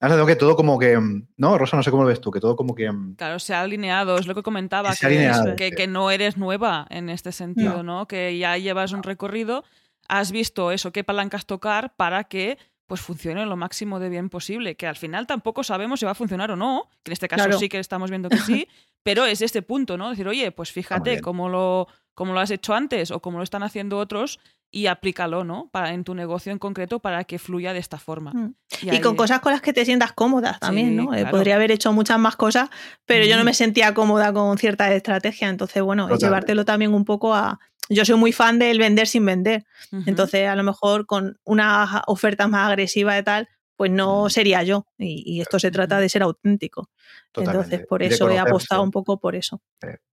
Ahora 0.00 0.16
tengo 0.16 0.26
que 0.26 0.34
todo 0.34 0.56
como 0.56 0.76
que, 0.76 0.98
¿no? 1.36 1.56
Rosa, 1.56 1.76
no 1.76 1.84
sé 1.84 1.92
cómo 1.92 2.02
lo 2.02 2.08
ves 2.08 2.20
tú, 2.20 2.32
que 2.32 2.40
todo 2.40 2.56
como 2.56 2.74
que... 2.74 2.90
mm, 2.90 3.14
Claro, 3.14 3.38
se 3.38 3.54
ha 3.54 3.60
alineado, 3.60 4.18
es 4.18 4.26
lo 4.26 4.34
que 4.34 4.42
comentaba, 4.42 4.90
Que 4.90 4.96
que, 4.96 5.06
es- 5.06 5.12
alineado, 5.30 5.56
que, 5.56 5.68
sí. 5.68 5.74
que 5.76 5.86
no 5.86 6.10
eres 6.10 6.36
nueva 6.36 6.86
en 6.90 7.10
este 7.10 7.30
sentido, 7.30 7.84
¿no? 7.84 8.08
Que 8.08 8.36
ya 8.36 8.58
llevas 8.58 8.90
un 8.92 9.04
recorrido, 9.04 9.62
has 10.08 10.32
visto 10.32 10.72
eso, 10.72 10.90
qué 10.90 11.04
palancas 11.04 11.46
tocar 11.46 11.94
para 11.96 12.24
que 12.24 12.58
pues 12.86 13.00
funcione 13.00 13.46
lo 13.46 13.56
máximo 13.56 13.98
de 14.00 14.10
bien 14.10 14.28
posible, 14.28 14.76
que 14.76 14.86
al 14.86 14.96
final 14.96 15.26
tampoco 15.26 15.62
sabemos 15.64 16.00
si 16.00 16.06
va 16.06 16.12
a 16.12 16.14
funcionar 16.16 16.50
o 16.50 16.56
no, 16.56 16.90
que 17.02 17.10
en 17.10 17.14
este 17.14 17.28
caso 17.28 17.44
Claro. 17.44 17.58
sí 17.58 17.68
que 17.70 17.78
estamos 17.78 18.10
viendo 18.10 18.28
que 18.28 18.36
sí, 18.38 18.68
pero 19.04 19.24
es 19.26 19.40
este 19.42 19.62
punto, 19.62 19.96
¿no? 19.96 20.10
Decir, 20.10 20.26
oye, 20.26 20.50
pues 20.50 20.72
fíjate 20.72 21.20
cómo 21.20 21.48
lo, 21.48 21.86
cómo 22.14 22.32
lo 22.32 22.40
has 22.40 22.50
hecho 22.50 22.74
antes 22.74 23.12
o 23.12 23.20
cómo 23.20 23.38
lo 23.38 23.44
están 23.44 23.62
haciendo 23.62 23.98
otros 23.98 24.40
y 24.70 24.86
aplícalo, 24.88 25.44
¿no? 25.44 25.68
Para, 25.70 25.94
en 25.94 26.02
tu 26.02 26.16
negocio 26.16 26.50
en 26.50 26.58
concreto 26.58 26.98
para 26.98 27.22
que 27.22 27.38
fluya 27.38 27.72
de 27.72 27.78
esta 27.78 27.98
forma. 27.98 28.32
Mm. 28.32 28.54
Y, 28.82 28.88
ahí- 28.90 29.00
con 29.00 29.14
cosas 29.14 29.38
con 29.38 29.52
las 29.52 29.60
que 29.62 29.72
te 29.72 29.84
sientas 29.84 30.12
cómoda 30.12 30.58
también, 30.60 30.88
Sí, 30.88 30.94
¿no? 30.96 31.14
Eh, 31.14 31.18
claro. 31.20 31.30
podría 31.30 31.54
haber 31.54 31.70
hecho 31.70 31.92
muchas 31.92 32.18
más 32.18 32.34
cosas, 32.34 32.70
pero 33.06 33.24
yo 33.24 33.36
no 33.36 33.44
me 33.44 33.54
sentía 33.54 33.94
cómoda 33.94 34.32
con 34.32 34.58
ciertas 34.58 34.90
estrategias. 34.90 35.48
Entonces, 35.50 35.80
bueno, 35.82 36.08
Total. 36.08 36.18
llevártelo 36.18 36.64
también 36.64 36.92
un 36.92 37.04
poco 37.04 37.34
a. 37.34 37.60
Yo 37.90 38.04
soy 38.06 38.16
muy 38.16 38.32
fan 38.32 38.58
del 38.58 38.78
vender 38.78 39.06
sin 39.06 39.26
vender. 39.26 39.66
Entonces, 40.06 40.48
a 40.48 40.56
lo 40.56 40.62
mejor 40.64 41.04
con 41.06 41.38
una 41.44 42.02
oferta 42.06 42.48
más 42.48 42.66
agresiva 42.70 43.16
y 43.18 43.22
tal, 43.22 43.46
pues 43.76 43.90
no 43.90 44.20
Ujú. 44.22 44.30
sería 44.30 44.62
yo. 44.62 44.86
Y, 44.98 45.22
y 45.26 45.40
esto 45.40 45.58
se 45.58 45.70
trata 45.70 45.98
de 46.00 46.08
ser 46.08 46.22
auténtico. 46.22 46.90
Totalmente. 47.32 47.64
Entonces, 47.66 47.86
por 47.88 48.02
eso 48.02 48.28
he 48.30 48.38
apostado 48.38 48.82
un 48.82 48.90
poco 48.90 49.18
por 49.18 49.34
eso. 49.34 49.60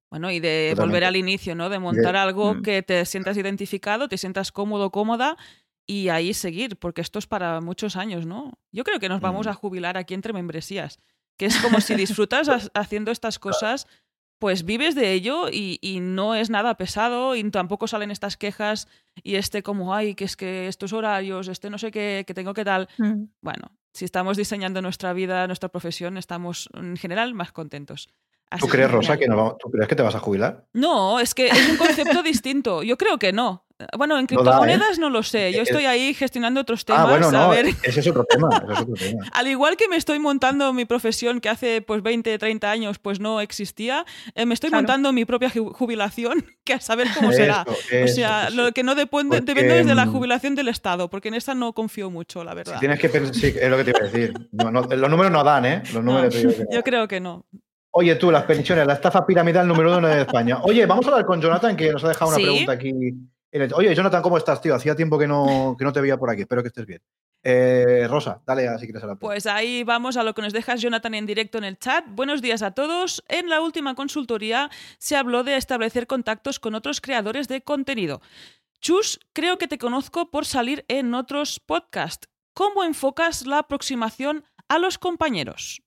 Bueno, 0.10 0.30
y 0.32 0.40
de 0.40 0.70
Totalmente. 0.72 0.82
volver 0.82 1.04
al 1.06 1.16
inicio, 1.16 1.56
¿no? 1.56 1.70
De 1.70 1.80
montar 1.80 2.16
algo 2.18 2.56
Mm. 2.56 2.62
que 2.64 2.82
te 2.84 3.06
sientas 3.06 3.38
identificado, 3.38 4.10
te 4.10 4.18
sientas 4.18 4.52
cómodo, 4.52 4.90
cómoda 4.92 5.38
y 5.88 6.10
ahí 6.10 6.34
seguir, 6.34 6.78
porque 6.78 7.02
esto 7.02 7.18
es 7.20 7.28
para 7.28 7.62
muchos 7.62 7.96
años, 7.96 8.26
¿no? 8.26 8.52
Yo 8.72 8.84
creo 8.84 9.00
que 9.00 9.08
nos 9.10 9.22
vamos 9.22 9.48
Mm. 9.48 9.50
a 9.50 9.54
jubilar 9.54 9.98
aquí 9.98 10.14
entre 10.14 10.34
membresías, 10.34 11.00
que 11.38 11.46
es 11.46 11.58
como 11.62 11.80
si 11.82 11.96
disfrutas 11.96 12.50
ha- 12.74 12.80
haciendo 12.80 13.12
estas 13.12 13.40
cosas, 13.40 13.88
pues 14.42 14.66
vives 14.66 14.96
de 14.96 15.14
ello 15.14 15.50
y, 15.52 15.78
y 15.84 16.00
no 16.00 16.34
es 16.34 16.50
nada 16.50 16.76
pesado 16.76 17.36
y 17.36 17.52
tampoco 17.52 17.86
salen 17.86 18.10
estas 18.10 18.38
quejas 18.38 18.88
y 19.22 19.36
este 19.36 19.62
como, 19.62 19.94
ay, 19.94 20.16
que 20.16 20.24
es 20.24 20.36
que 20.36 20.68
estos 20.68 20.94
horarios, 20.94 21.48
este 21.48 21.70
no 21.70 21.78
sé 21.78 21.92
qué, 21.92 22.24
que 22.26 22.34
tengo 22.34 22.56
que 22.56 22.66
tal. 22.66 22.90
Mm. 22.98 23.26
Bueno, 23.40 23.78
si 23.94 24.04
estamos 24.04 24.38
diseñando 24.38 24.82
nuestra 24.82 25.14
vida, 25.14 25.46
nuestra 25.46 25.70
profesión, 25.70 26.18
estamos 26.18 26.70
en 26.74 26.98
general 26.98 27.36
más 27.36 27.52
contentos. 27.52 28.10
¿Tú 28.52 28.66
Así 28.66 28.68
crees, 28.68 28.88
que 28.88 28.94
Rosa, 28.94 29.18
que 29.18 29.28
vamos- 29.30 29.56
¿tú 29.60 29.72
crees 29.72 29.88
que 29.88 29.96
te 29.96 30.04
vas 30.04 30.14
a 30.16 30.20
jubilar? 30.20 30.66
No, 30.74 31.20
es 31.22 31.34
que 31.34 31.48
es 31.48 31.70
un 31.70 31.78
concepto 31.78 32.22
distinto. 32.24 32.84
Yo 32.84 32.98
creo 32.98 33.18
que 33.18 33.32
no. 33.32 33.66
Bueno, 33.98 34.20
en 34.20 34.28
No 34.30 34.44
da, 34.44 34.52
¿eh? 34.52 34.60
criptomonedas 34.60 35.00
no 35.00 35.10
lo 35.10 35.24
sé. 35.24 35.52
Yo 35.54 35.64
Es- 35.64 35.70
estoy 35.70 35.86
ahí 35.86 36.14
gestionando 36.14 36.62
otros 36.62 36.86
temas. 36.86 37.02
ah, 37.04 37.10
bueno, 37.10 37.30
a 37.30 37.32
no, 37.32 37.50
ver. 37.50 37.66
ese 37.82 38.00
es 38.02 38.08
otro 38.08 38.26
tema, 38.26 38.50
ese 38.64 38.74
es 38.74 38.80
otro 38.82 38.94
tema. 38.94 39.24
Al 39.34 39.48
igual 39.48 39.76
que 39.76 39.88
me 39.88 39.96
estoy 39.96 40.20
montando 40.20 40.72
mi 40.74 40.86
profesión 40.86 41.40
que 41.42 41.50
hace 41.50 41.82
pues 41.82 42.04
20, 42.04 42.38
30 42.38 42.70
años 42.70 43.00
pues 43.00 43.20
no 43.20 43.42
existía, 43.42 44.06
eh, 44.36 44.46
me 44.46 44.54
estoy 44.54 44.70
Claro. 44.70 44.82
montando 44.84 45.14
mi 45.14 45.26
propia 45.26 45.50
ju- 45.50 45.74
jubilación, 45.74 46.46
que 46.64 46.74
a 46.74 46.80
saber 46.80 47.08
cómo 47.16 47.32
será. 47.32 47.66
Eso, 47.90 48.04
o 48.12 48.16
sea, 48.16 48.48
eso. 48.50 48.56
lo 48.58 48.72
que 48.72 48.84
no 48.84 48.94
depende, 48.94 49.38
Porque, 49.38 49.54
depende 49.54 49.76
desde 49.78 49.96
la 49.96 50.06
mm, 50.06 50.12
jubilación 50.12 50.54
del 50.56 50.68
Estado, 50.68 51.10
porque 51.10 51.30
en 51.30 51.34
esa 51.36 51.56
no 51.56 51.74
confío 51.74 52.12
mucho, 52.12 52.44
la 52.44 52.52
Si 52.52 52.58
verdad. 52.58 52.80
tienes 52.80 53.00
que 53.00 53.10
pensar, 53.10 53.34
sí, 53.34 53.48
es 53.60 53.70
lo 53.70 53.78
que 53.78 53.84
te 53.86 53.90
iba 53.92 54.00
a 54.00 54.04
decir. 54.04 54.34
No, 54.52 54.70
no, 54.70 54.82
los 54.84 55.10
números 55.10 55.32
no 55.32 55.44
dan, 55.44 55.66
¿eh? 55.66 55.82
Los 55.92 56.04
No, 56.04 56.12
números 56.14 56.36
no. 56.44 56.52
yo 56.72 56.84
creo 56.84 57.08
que 57.08 57.20
no. 57.20 57.46
Oye, 57.94 58.16
tú, 58.16 58.32
las 58.32 58.44
pensiones, 58.46 58.88
la 58.88 58.94
estafa 58.94 59.26
piramidal 59.26 59.68
número 59.68 59.98
uno 59.98 60.08
de 60.08 60.22
España. 60.22 60.60
Oye, 60.64 60.86
vamos 60.86 61.06
a 61.06 61.10
hablar 61.10 61.26
con 61.26 61.42
Jonathan, 61.42 61.76
que 61.76 61.92
nos 61.92 62.04
ha 62.04 62.08
dejado 62.10 62.30
una 62.30 62.38
Sí. 62.38 62.44
pregunta 62.44 62.72
aquí. 62.72 62.94
Oye, 63.76 63.94
Jonathan, 63.94 64.22
¿cómo 64.22 64.38
estás, 64.38 64.62
tío? 64.62 64.74
Hacía 64.74 64.96
tiempo 64.96 65.20
que 65.20 65.28
no, 65.28 65.76
que 65.78 65.84
no 65.84 65.92
te 65.92 66.00
veía 66.00 66.16
por 66.18 66.30
aquí. 66.30 66.42
Espero 66.44 66.62
que 66.62 66.70
estés 66.70 66.86
bien. 66.86 67.02
Eh, 67.44 68.08
Rosa, 68.10 68.42
dale 68.46 68.68
a- 68.68 68.78
si 68.78 68.86
quieres 68.86 69.02
hablar. 69.04 69.18
Pues 69.20 69.46
ahí 69.46 69.84
vamos 69.84 70.16
a 70.16 70.24
lo 70.24 70.34
que 70.34 70.42
nos 70.42 70.54
dejas 70.54 70.80
Jonathan 70.80 71.16
en 71.16 71.26
directo 71.26 71.58
en 71.58 71.66
el 71.66 71.78
chat. 71.78 72.06
Buenos 72.08 72.42
días 72.42 72.62
a 72.62 72.72
todos. 72.72 73.24
En 73.28 73.50
la 73.50 73.60
última 73.60 73.94
consultoría 73.96 74.70
se 75.00 75.18
habló 75.18 75.44
de 75.44 75.58
establecer 75.58 76.08
contactos 76.08 76.60
con 76.60 76.76
otros 76.76 77.02
creadores 77.02 77.50
de 77.50 77.62
contenido. 77.62 78.22
Chus, 78.80 79.20
creo 79.34 79.58
que 79.58 79.68
te 79.68 79.78
conozco 79.78 80.32
por 80.32 80.46
salir 80.46 80.86
en 80.88 81.14
otros 81.14 81.60
podcasts. 81.60 82.30
¿Cómo 82.54 82.84
enfocas 82.86 83.46
la 83.46 83.58
aproximación 83.60 84.46
a 84.70 84.78
los 84.78 84.98
compañeros? 84.98 85.82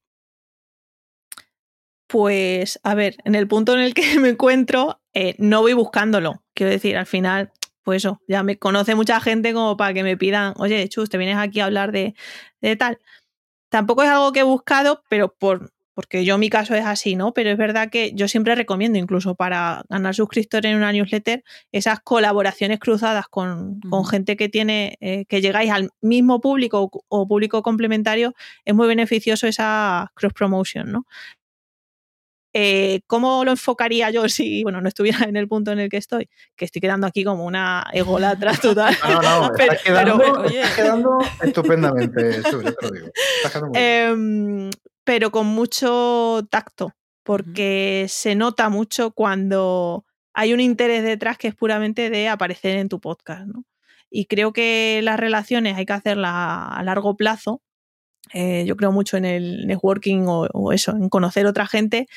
Pues, 2.06 2.80
a 2.82 2.94
ver, 2.94 3.16
en 3.24 3.34
el 3.34 3.48
punto 3.48 3.74
en 3.74 3.80
el 3.80 3.94
que 3.94 4.02
me 4.20 4.30
encuentro, 4.30 5.00
eh, 5.12 5.34
no 5.38 5.62
voy 5.62 5.72
buscándolo. 5.72 6.42
Quiero 6.54 6.70
decir, 6.70 6.96
al 6.96 7.06
final 7.06 7.52
pues 7.84 7.98
eso, 8.02 8.20
ya 8.26 8.42
me 8.42 8.58
conoce 8.58 8.94
mucha 8.94 9.20
gente 9.20 9.52
como 9.52 9.76
para 9.76 9.94
que 9.94 10.02
me 10.02 10.16
pidan, 10.16 10.54
oye, 10.56 10.88
Chus, 10.88 11.10
te 11.10 11.18
vienes 11.18 11.36
aquí 11.36 11.60
a 11.60 11.66
hablar 11.66 11.92
de, 11.92 12.14
de 12.60 12.76
tal. 12.76 12.98
Tampoco 13.68 14.02
es 14.02 14.08
algo 14.08 14.32
que 14.32 14.40
he 14.40 14.44
buscado, 14.44 15.04
pero 15.08 15.34
por, 15.34 15.72
porque 15.94 16.24
yo 16.24 16.38
mi 16.38 16.50
caso 16.50 16.74
es 16.74 16.84
así, 16.86 17.16
¿no? 17.16 17.34
Pero 17.34 17.50
es 17.50 17.58
verdad 17.58 17.90
que 17.90 18.12
yo 18.14 18.26
siempre 18.28 18.54
recomiendo, 18.54 18.98
incluso 18.98 19.34
para 19.34 19.84
ganar 19.90 20.14
suscriptores 20.14 20.70
en 20.72 20.78
una 20.78 20.92
newsletter, 20.92 21.44
esas 21.72 22.00
colaboraciones 22.00 22.80
cruzadas 22.80 23.28
con, 23.28 23.80
con 23.90 24.06
gente 24.06 24.36
que 24.36 24.48
tiene, 24.48 24.96
eh, 25.00 25.26
que 25.26 25.40
llegáis 25.42 25.70
al 25.70 25.90
mismo 26.00 26.40
público 26.40 26.90
o 27.08 27.28
público 27.28 27.62
complementario, 27.62 28.34
es 28.64 28.74
muy 28.74 28.88
beneficioso 28.88 29.46
esa 29.46 30.10
cross 30.14 30.32
promotion, 30.32 30.90
¿no? 30.90 31.06
Eh, 32.56 33.00
¿Cómo 33.08 33.44
lo 33.44 33.50
enfocaría 33.50 34.10
yo 34.10 34.28
si, 34.28 34.62
bueno, 34.62 34.80
no 34.80 34.88
estuviera 34.88 35.24
en 35.24 35.36
el 35.36 35.48
punto 35.48 35.72
en 35.72 35.80
el 35.80 35.88
que 35.88 35.96
estoy? 35.96 36.30
Que 36.54 36.64
estoy 36.64 36.80
quedando 36.80 37.04
aquí 37.04 37.24
como 37.24 37.44
una 37.44 37.84
egolatra 37.92 38.52
total. 38.62 38.96
No, 39.02 39.20
no, 39.22 39.50
pero, 39.56 39.72
está 39.72 39.84
quedando, 39.84 40.18
pero, 40.18 40.74
quedando 40.76 41.18
estupendamente, 41.42 42.42
yo 42.50 42.62
te 42.62 42.86
lo 42.86 42.90
digo. 42.92 43.08
Está 43.42 43.48
quedando 43.50 43.68
muy 43.70 43.78
eh, 43.80 44.70
pero 45.02 45.32
con 45.32 45.46
mucho 45.46 46.46
tacto, 46.48 46.92
porque 47.24 48.06
se 48.08 48.36
nota 48.36 48.68
mucho 48.68 49.10
cuando 49.10 50.04
hay 50.32 50.54
un 50.54 50.60
interés 50.60 51.02
detrás 51.02 51.36
que 51.36 51.48
es 51.48 51.54
puramente 51.56 52.08
de 52.08 52.28
aparecer 52.28 52.76
en 52.76 52.88
tu 52.88 53.00
podcast. 53.00 53.46
¿no? 53.46 53.64
Y 54.10 54.26
creo 54.26 54.52
que 54.52 55.00
las 55.02 55.18
relaciones 55.18 55.76
hay 55.76 55.86
que 55.86 55.92
hacerlas 55.92 56.32
a 56.32 56.82
largo 56.84 57.16
plazo. 57.16 57.62
Eh, 58.32 58.64
yo 58.66 58.76
creo 58.76 58.90
mucho 58.90 59.18
en 59.18 59.26
el 59.26 59.66
networking 59.66 60.22
o, 60.26 60.46
o, 60.52 60.72
eso, 60.72 60.92
en 60.92 61.10
conocer 61.10 61.46
otra 61.46 61.66
gente 61.66 62.08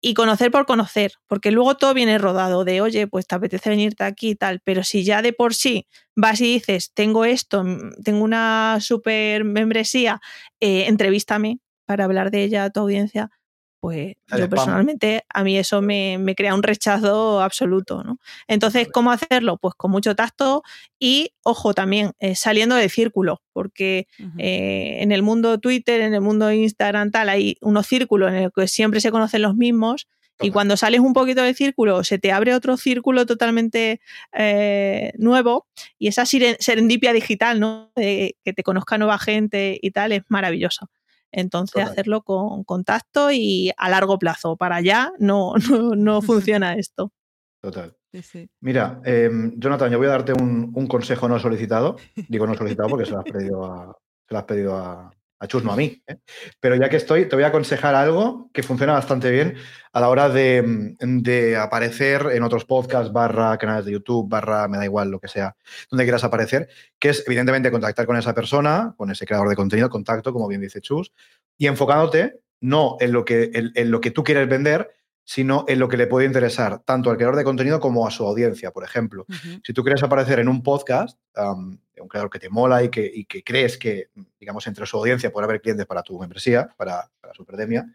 y 0.00 0.14
conocer 0.14 0.50
por 0.50 0.66
conocer, 0.66 1.12
porque 1.26 1.50
luego 1.50 1.76
todo 1.76 1.94
viene 1.94 2.18
rodado 2.18 2.64
de, 2.64 2.80
oye, 2.80 3.06
pues 3.06 3.26
te 3.26 3.34
apetece 3.34 3.70
venirte 3.70 4.04
aquí 4.04 4.30
y 4.30 4.34
tal, 4.34 4.60
pero 4.64 4.82
si 4.84 5.04
ya 5.04 5.22
de 5.22 5.32
por 5.32 5.54
sí 5.54 5.86
vas 6.16 6.40
y 6.40 6.44
dices, 6.54 6.92
tengo 6.94 7.24
esto, 7.24 7.64
tengo 8.04 8.24
una 8.24 8.78
super 8.80 9.44
membresía, 9.44 10.20
eh, 10.60 10.86
entrevístame, 10.88 11.58
para 11.86 12.04
hablar 12.04 12.30
de 12.30 12.44
ella 12.44 12.64
a 12.64 12.70
tu 12.70 12.80
audiencia, 12.80 13.30
pues 13.80 14.14
yo 14.36 14.48
personalmente 14.50 15.24
a 15.32 15.42
mí 15.42 15.56
eso 15.56 15.80
me, 15.80 16.18
me, 16.18 16.34
crea 16.34 16.54
un 16.54 16.62
rechazo 16.62 17.40
absoluto. 17.40 18.04
¿no? 18.04 18.18
Entonces, 18.46 18.88
¿cómo 18.92 19.10
hacerlo? 19.10 19.56
Pues 19.56 19.74
con 19.74 19.90
mucho 19.90 20.14
tacto 20.14 20.62
y, 20.98 21.32
ojo, 21.42 21.72
también 21.72 22.12
eh, 22.20 22.36
saliendo 22.36 22.76
del 22.76 22.90
círculo, 22.90 23.40
porque 23.54 24.06
uh 24.18 24.22
-huh. 24.22 24.34
eh, 24.38 24.98
en 25.02 25.12
el 25.12 25.22
mundo 25.22 25.58
Twitter, 25.58 26.02
en 26.02 26.12
el 26.12 26.20
mundo 26.20 26.52
Instagram, 26.52 27.10
tal, 27.10 27.30
hay 27.30 27.56
unos 27.62 27.86
círculos 27.86 28.32
en 28.32 28.44
los 28.44 28.52
que 28.52 28.68
siempre 28.68 29.00
se 29.00 29.10
conocen 29.10 29.42
los 29.42 29.56
mismos. 29.56 30.06
Y 30.42 30.50
cuando 30.50 30.78
sales 30.78 31.00
un 31.00 31.12
poquito 31.12 31.42
del 31.42 31.54
círculo, 31.54 32.02
se 32.02 32.18
te 32.18 32.32
abre 32.32 32.54
otro 32.54 32.78
círculo 32.78 33.26
totalmente 33.26 34.00
eh, 34.32 35.12
nuevo 35.18 35.66
y 35.98 36.08
esa 36.08 36.24
serendipia 36.24 37.12
digital, 37.12 37.60
¿no? 37.60 37.92
De 37.94 38.36
que 38.42 38.54
te 38.54 38.62
conozca 38.62 38.96
nueva 38.96 39.18
gente 39.18 39.78
y 39.82 39.90
tal, 39.90 40.12
es 40.12 40.22
maravillosa. 40.28 40.86
Entonces, 41.32 41.74
Total. 41.74 41.92
hacerlo 41.92 42.22
con 42.22 42.64
contacto 42.64 43.30
y 43.30 43.72
a 43.76 43.88
largo 43.88 44.18
plazo. 44.18 44.56
Para 44.56 44.76
allá 44.76 45.12
no, 45.18 45.54
no, 45.70 45.94
no 45.94 46.22
funciona 46.22 46.74
esto. 46.74 47.12
Total. 47.60 47.96
Sí, 48.12 48.22
sí. 48.22 48.50
Mira, 48.60 49.00
eh, 49.04 49.30
Jonathan, 49.56 49.90
yo 49.90 49.98
voy 49.98 50.08
a 50.08 50.10
darte 50.10 50.32
un, 50.32 50.72
un, 50.74 50.86
consejo 50.86 51.28
no 51.28 51.38
solicitado. 51.38 51.96
Digo 52.28 52.46
no 52.46 52.54
solicitado 52.54 52.88
porque 52.88 53.04
se 53.04 53.12
lo 53.12 53.18
has 53.20 53.24
pedido 53.24 53.64
a, 53.64 53.96
se 54.26 54.34
lo 54.34 54.38
has 54.38 54.44
pedido 54.44 54.76
a, 54.76 55.10
a 55.40 55.46
Chus, 55.46 55.64
no 55.64 55.72
a 55.72 55.76
mí. 55.76 56.02
¿eh? 56.06 56.18
Pero 56.60 56.76
ya 56.76 56.88
que 56.88 56.96
estoy, 56.96 57.26
te 57.26 57.34
voy 57.34 57.44
a 57.44 57.48
aconsejar 57.48 57.94
algo 57.94 58.50
que 58.52 58.62
funciona 58.62 58.92
bastante 58.92 59.30
bien 59.30 59.56
a 59.92 60.00
la 60.00 60.08
hora 60.08 60.28
de, 60.28 60.94
de, 61.00 61.56
aparecer 61.56 62.28
en 62.32 62.44
otros 62.44 62.64
podcasts, 62.64 63.12
barra 63.12 63.58
canales 63.58 63.86
de 63.86 63.92
YouTube, 63.92 64.28
barra, 64.28 64.68
me 64.68 64.78
da 64.78 64.84
igual, 64.84 65.10
lo 65.10 65.18
que 65.18 65.26
sea, 65.26 65.56
donde 65.90 66.04
quieras 66.04 66.22
aparecer, 66.22 66.68
que 66.98 67.08
es 67.08 67.24
evidentemente 67.26 67.72
contactar 67.72 68.06
con 68.06 68.16
esa 68.16 68.32
persona, 68.32 68.94
con 68.96 69.10
ese 69.10 69.26
creador 69.26 69.48
de 69.48 69.56
contenido, 69.56 69.88
contacto, 69.88 70.32
como 70.32 70.46
bien 70.46 70.60
dice 70.60 70.80
Chus, 70.80 71.12
y 71.58 71.66
enfocándote 71.66 72.40
no 72.60 72.98
en 73.00 73.12
lo 73.12 73.24
que, 73.24 73.50
en, 73.54 73.72
en 73.74 73.90
lo 73.90 74.00
que 74.00 74.12
tú 74.12 74.22
quieres 74.22 74.48
vender, 74.48 74.90
sino 75.30 75.64
en 75.68 75.78
lo 75.78 75.86
que 75.86 75.96
le 75.96 76.08
puede 76.08 76.26
interesar 76.26 76.80
tanto 76.80 77.08
al 77.08 77.16
creador 77.16 77.36
de 77.36 77.44
contenido 77.44 77.78
como 77.78 78.04
a 78.04 78.10
su 78.10 78.26
audiencia. 78.26 78.72
Por 78.72 78.82
ejemplo, 78.82 79.26
uh 79.28 79.32
-huh. 79.32 79.60
si 79.64 79.72
tú 79.72 79.84
quieres 79.84 80.02
aparecer 80.02 80.40
en 80.40 80.48
un 80.48 80.60
podcast 80.60 81.16
um, 81.36 81.78
un 82.00 82.08
creador 82.08 82.28
que 82.28 82.40
te 82.40 82.48
mola 82.48 82.82
y 82.82 82.88
que, 82.88 83.08
y 83.14 83.26
que, 83.26 83.44
crees 83.44 83.78
que, 83.78 84.08
digamos, 84.40 84.66
entre 84.66 84.86
su 84.86 84.96
audiencia 84.96 85.30
puede 85.30 85.44
haber 85.44 85.60
clientes 85.60 85.86
para 85.86 86.02
tu 86.02 86.18
membresía, 86.18 86.68
para, 86.76 87.08
para 87.20 87.32
Superdemia, 87.32 87.86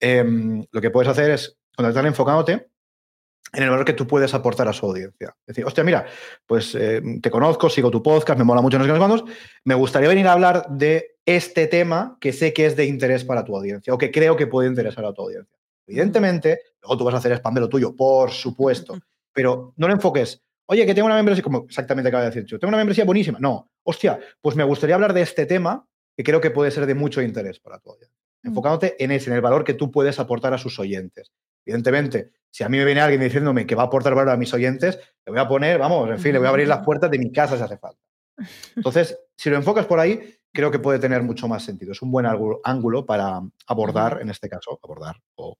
eh, 0.00 0.24
lo 0.72 0.80
que 0.80 0.90
puedes 0.90 1.08
hacer 1.08 1.30
es 1.30 1.56
contactar 1.76 2.04
enfocándote 2.04 2.66
en 3.52 3.62
el 3.62 3.70
valor 3.70 3.84
que 3.84 3.92
tú 3.92 4.08
puedes 4.08 4.34
aportar 4.34 4.66
a 4.66 4.72
su 4.72 4.84
audiencia. 4.84 5.36
Es 5.42 5.54
decir, 5.54 5.64
hostia, 5.64 5.84
mira, 5.84 6.04
pues 6.48 6.74
eh, 6.74 7.00
te 7.22 7.30
conozco, 7.30 7.70
sigo 7.70 7.92
tu 7.92 8.02
podcast, 8.02 8.36
me 8.36 8.44
mola 8.44 8.60
mucho, 8.60 8.80
no 8.80 8.84
sé 8.84 8.98
cuántos, 8.98 9.22
me 9.62 9.76
gustaría 9.76 10.08
venir 10.08 10.26
a 10.26 10.32
hablar 10.32 10.66
de 10.68 11.14
este 11.26 11.68
tema 11.68 12.18
que 12.20 12.32
sé 12.32 12.52
que 12.52 12.66
es 12.66 12.74
de 12.74 12.86
interés 12.86 13.24
para 13.24 13.44
tu 13.44 13.56
audiencia 13.56 13.94
o 13.94 13.98
que 13.98 14.10
creo 14.10 14.34
que 14.36 14.48
puede 14.48 14.66
interesar 14.66 15.04
a 15.04 15.12
tu 15.12 15.22
audiencia. 15.22 15.61
Evidentemente, 15.86 16.60
luego 16.80 16.96
tú 16.96 17.04
vas 17.04 17.14
a 17.14 17.18
hacer 17.18 17.32
spam 17.32 17.54
de 17.54 17.60
lo 17.60 17.68
tuyo, 17.68 17.94
por 17.94 18.30
supuesto, 18.30 18.98
pero 19.32 19.74
no 19.76 19.88
lo 19.88 19.94
enfoques. 19.94 20.42
Oye, 20.66 20.86
que 20.86 20.94
tengo 20.94 21.06
una 21.06 21.16
membresía, 21.16 21.42
como 21.42 21.64
exactamente 21.64 22.08
acaba 22.08 22.22
de 22.24 22.30
decir 22.30 22.44
yo, 22.44 22.58
tengo 22.58 22.70
una 22.70 22.78
membresía 22.78 23.04
buenísima. 23.04 23.38
No, 23.40 23.70
hostia, 23.82 24.18
pues 24.40 24.56
me 24.56 24.64
gustaría 24.64 24.94
hablar 24.94 25.12
de 25.12 25.22
este 25.22 25.46
tema 25.46 25.86
que 26.16 26.22
creo 26.22 26.40
que 26.40 26.50
puede 26.50 26.70
ser 26.70 26.86
de 26.86 26.94
mucho 26.94 27.20
interés 27.22 27.58
para 27.58 27.78
tu 27.78 27.90
audiencia. 27.90 28.18
Enfocándote 28.42 29.02
en 29.02 29.10
ese, 29.10 29.30
en 29.30 29.36
el 29.36 29.42
valor 29.42 29.64
que 29.64 29.74
tú 29.74 29.90
puedes 29.90 30.18
aportar 30.18 30.52
a 30.54 30.58
sus 30.58 30.78
oyentes. 30.78 31.32
Evidentemente, 31.64 32.32
si 32.50 32.64
a 32.64 32.68
mí 32.68 32.78
me 32.78 32.84
viene 32.84 33.00
alguien 33.00 33.20
diciéndome 33.20 33.66
que 33.66 33.74
va 33.74 33.84
a 33.84 33.86
aportar 33.86 34.14
valor 34.14 34.34
a 34.34 34.36
mis 34.36 34.52
oyentes, 34.52 34.98
le 35.24 35.30
voy 35.30 35.40
a 35.40 35.48
poner, 35.48 35.78
vamos, 35.78 36.10
en 36.10 36.18
fin, 36.18 36.32
le 36.32 36.38
voy 36.38 36.46
a 36.46 36.50
abrir 36.50 36.68
las 36.68 36.84
puertas 36.84 37.10
de 37.10 37.18
mi 37.18 37.30
casa 37.32 37.56
si 37.56 37.62
hace 37.62 37.78
falta. 37.78 38.00
Entonces, 38.76 39.18
si 39.36 39.50
lo 39.50 39.56
enfocas 39.56 39.86
por 39.86 40.00
ahí, 40.00 40.36
creo 40.52 40.70
que 40.70 40.78
puede 40.78 40.98
tener 40.98 41.22
mucho 41.22 41.48
más 41.48 41.64
sentido. 41.64 41.92
Es 41.92 42.02
un 42.02 42.10
buen 42.10 42.26
ángulo 42.26 43.06
para 43.06 43.40
abordar, 43.66 44.18
en 44.20 44.30
este 44.30 44.48
caso, 44.48 44.78
abordar 44.82 45.16
o 45.36 45.56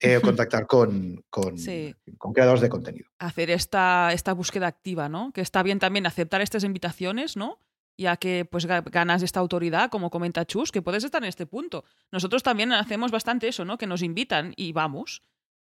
eh, 0.00 0.20
contactar 0.20 0.66
con, 0.66 1.22
con, 1.30 1.58
sí. 1.58 1.94
con, 2.18 2.32
creadores 2.32 2.60
de 2.62 2.68
contenido. 2.68 3.08
Hacer 3.18 3.50
esta, 3.50 4.12
esta 4.12 4.32
búsqueda 4.32 4.66
activa, 4.66 5.08
¿no? 5.08 5.30
Que 5.32 5.42
está 5.42 5.62
bien 5.62 5.78
también 5.78 6.06
aceptar 6.06 6.40
estas 6.40 6.64
invitaciones, 6.64 7.36
¿no? 7.36 7.58
ya 8.00 8.16
que 8.16 8.46
pues 8.46 8.66
ganas 8.66 9.22
esta 9.22 9.40
autoridad, 9.40 9.90
como 9.90 10.08
comenta 10.08 10.46
Chus, 10.46 10.72
que 10.72 10.80
puedes 10.80 11.04
estar 11.04 11.22
en 11.22 11.28
este 11.28 11.44
punto. 11.44 11.84
Nosotros 12.10 12.42
también 12.42 12.72
hacemos 12.72 13.10
bastante 13.10 13.46
eso, 13.46 13.66
¿no? 13.66 13.76
Que 13.76 13.86
nos 13.86 14.02
invitan 14.02 14.54
y 14.56 14.72
vamos. 14.72 15.22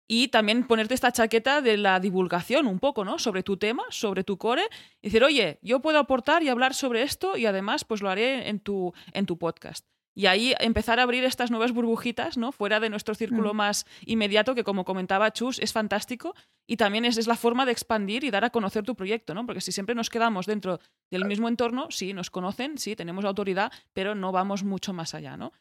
Y 0.09 0.29
también 0.29 0.67
ponerte 0.67 0.95
esta 0.95 1.13
chaqueta 1.13 1.61
de 1.63 1.77
la 1.77 2.01
divulgación 2.01 2.67
un 2.67 2.81
poco, 2.81 3.05
¿no? 3.05 3.21
Sobre 3.21 3.45
tu 3.45 3.57
tema, 3.57 3.85
sobre 3.89 4.25
tu 4.25 4.37
core, 4.37 4.65
y 5.01 5.09
decir, 5.09 5.23
oye, 5.23 5.61
yo 5.63 5.81
puedo 5.81 5.99
aportar 5.99 6.43
y 6.43 6.49
hablar 6.49 6.75
sobre 6.75 7.03
esto 7.03 7.37
y 7.37 7.47
además 7.47 7.85
pues 7.85 8.03
lo 8.03 8.11
haré 8.11 8.49
en 8.49 8.59
tu, 8.59 8.93
en 9.13 9.27
tu 9.27 9.39
podcast. 9.39 9.87
Y 10.15 10.27
ahí 10.27 10.55
empezar 10.61 11.01
a 11.01 11.03
abrir 11.03 11.25
estas 11.25 11.51
nuevas 11.51 11.73
burbujitas, 11.73 12.37
¿no? 12.37 12.53
Fuera 12.53 12.81
de 12.81 12.89
nuestro 12.89 13.15
círculo 13.15 13.53
mm. 13.53 13.57
más 13.57 13.87
inmediato, 14.07 14.55
que 14.55 14.63
como 14.63 14.85
comentaba 14.85 15.33
Chus, 15.33 15.59
es 15.59 15.73
fantástico. 15.73 16.35
Y 16.67 16.77
también 16.77 17.05
es, 17.05 17.17
es, 17.19 17.27
la 17.27 17.37
forma 17.37 17.67
de 17.67 17.73
expandir 17.73 18.25
y 18.25 18.31
dar 18.31 18.45
a 18.45 18.51
conocer 18.51 18.85
tu 18.85 18.95
proyecto, 18.95 19.35
¿no? 19.35 19.45
Porque 19.45 19.61
si 19.61 19.73
siempre 19.73 19.95
nos 19.95 20.11
quedamos 20.11 20.47
dentro 20.47 20.81
del 21.11 21.25
mismo 21.25 21.49
entorno, 21.49 21.89
sí, 21.91 22.13
nos 22.13 22.31
conocen, 22.31 22.79
sí, 22.79 22.97
tenemos 22.97 23.25
autoridad, 23.25 23.73
pero 23.93 24.15
no 24.15 24.33
vamos 24.33 24.63
mucho 24.63 24.93
más 24.93 25.15
allá, 25.15 25.37
¿no? 25.37 25.53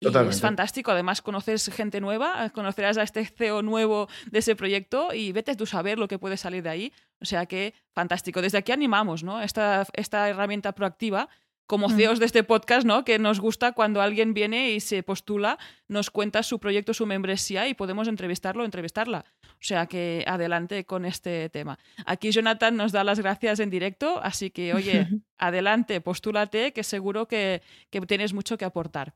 Y 0.00 0.06
es 0.06 0.40
fantástico. 0.40 0.92
Además, 0.92 1.22
conoces 1.22 1.70
gente 1.74 2.00
nueva, 2.00 2.50
conocerás 2.50 2.98
a 2.98 3.02
este 3.02 3.24
CEO 3.26 3.62
nuevo 3.62 4.08
de 4.30 4.38
ese 4.38 4.54
proyecto 4.54 5.12
y 5.12 5.32
vete 5.32 5.56
tú 5.56 5.64
a 5.64 5.66
saber 5.66 5.98
lo 5.98 6.06
que 6.06 6.18
puede 6.18 6.36
salir 6.36 6.62
de 6.62 6.68
ahí. 6.68 6.92
O 7.20 7.24
sea 7.24 7.46
que, 7.46 7.74
fantástico. 7.94 8.40
Desde 8.40 8.58
aquí 8.58 8.70
animamos, 8.70 9.24
¿no? 9.24 9.42
Esta, 9.42 9.86
esta 9.94 10.28
herramienta 10.28 10.72
proactiva 10.72 11.28
como 11.68 11.90
CEOs 11.90 12.18
de 12.18 12.24
este 12.24 12.44
podcast, 12.44 12.86
¿no? 12.86 13.04
Que 13.04 13.18
nos 13.18 13.40
gusta 13.40 13.72
cuando 13.72 14.00
alguien 14.00 14.32
viene 14.32 14.70
y 14.70 14.80
se 14.80 15.02
postula, 15.02 15.58
nos 15.86 16.10
cuenta 16.10 16.42
su 16.42 16.58
proyecto, 16.58 16.94
su 16.94 17.04
membresía 17.04 17.68
y 17.68 17.74
podemos 17.74 18.08
entrevistarlo 18.08 18.62
o 18.62 18.64
entrevistarla. 18.64 19.26
O 19.44 19.60
sea 19.60 19.86
que 19.86 20.24
adelante 20.26 20.86
con 20.86 21.04
este 21.04 21.50
tema. 21.50 21.78
Aquí 22.06 22.30
Jonathan 22.30 22.74
nos 22.74 22.90
da 22.90 23.04
las 23.04 23.20
gracias 23.20 23.60
en 23.60 23.68
directo, 23.68 24.18
así 24.22 24.50
que 24.50 24.72
oye, 24.72 25.08
adelante, 25.38 26.00
postúlate, 26.00 26.72
que 26.72 26.82
seguro 26.82 27.28
que, 27.28 27.60
que, 27.90 28.00
tienes 28.00 28.32
mucho 28.32 28.56
que 28.56 28.64
aportar. 28.64 29.14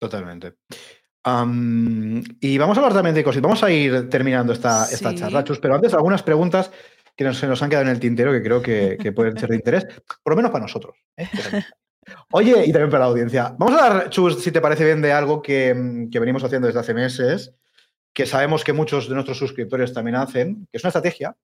Totalmente. 0.00 0.54
Um, 1.24 2.22
y 2.40 2.58
vamos 2.58 2.76
a 2.76 2.80
hablar 2.80 2.94
también 2.94 3.14
de 3.14 3.22
cosas. 3.22 3.40
Vamos 3.40 3.62
a 3.62 3.70
ir 3.70 4.10
terminando 4.10 4.52
esta, 4.52 4.90
esta 4.90 5.14
charla, 5.14 5.44
Chus, 5.44 5.60
pero 5.60 5.76
antes 5.76 5.94
algunas 5.94 6.24
preguntas 6.24 6.72
que 7.16 7.22
nos, 7.22 7.38
se 7.38 7.46
nos 7.46 7.62
han 7.62 7.70
quedado 7.70 7.86
en 7.86 7.92
el 7.92 8.00
tintero 8.00 8.32
que 8.32 8.42
creo 8.42 8.60
que, 8.60 8.98
que 9.00 9.12
pueden 9.12 9.38
ser 9.38 9.50
de 9.50 9.56
interés, 9.56 9.86
por 10.24 10.32
lo 10.32 10.36
menos 10.36 10.50
para 10.50 10.62
nosotros. 10.62 10.96
¿eh? 11.16 11.28
Oye, 12.32 12.64
y 12.66 12.72
también 12.72 12.90
para 12.90 13.04
la 13.04 13.10
audiencia. 13.10 13.54
Vamos 13.58 13.80
a 13.80 13.88
dar, 13.88 14.10
Chus, 14.10 14.42
si 14.42 14.50
te 14.50 14.60
parece 14.60 14.84
bien, 14.84 15.02
de 15.02 15.12
algo 15.12 15.42
que, 15.42 16.08
que, 16.10 16.20
venimos 16.20 16.44
haciendo 16.44 16.66
desde 16.66 16.80
hace 16.80 16.94
meses, 16.94 17.54
que 18.12 18.26
sabemos 18.26 18.64
que 18.64 18.72
muchos 18.72 19.08
de 19.08 19.14
nuestros 19.14 19.38
suscriptores 19.38 19.92
también 19.92 20.16
hacen, 20.16 20.66
que 20.70 20.78
es 20.78 20.84
una 20.84 20.88
estrategia 20.88 21.36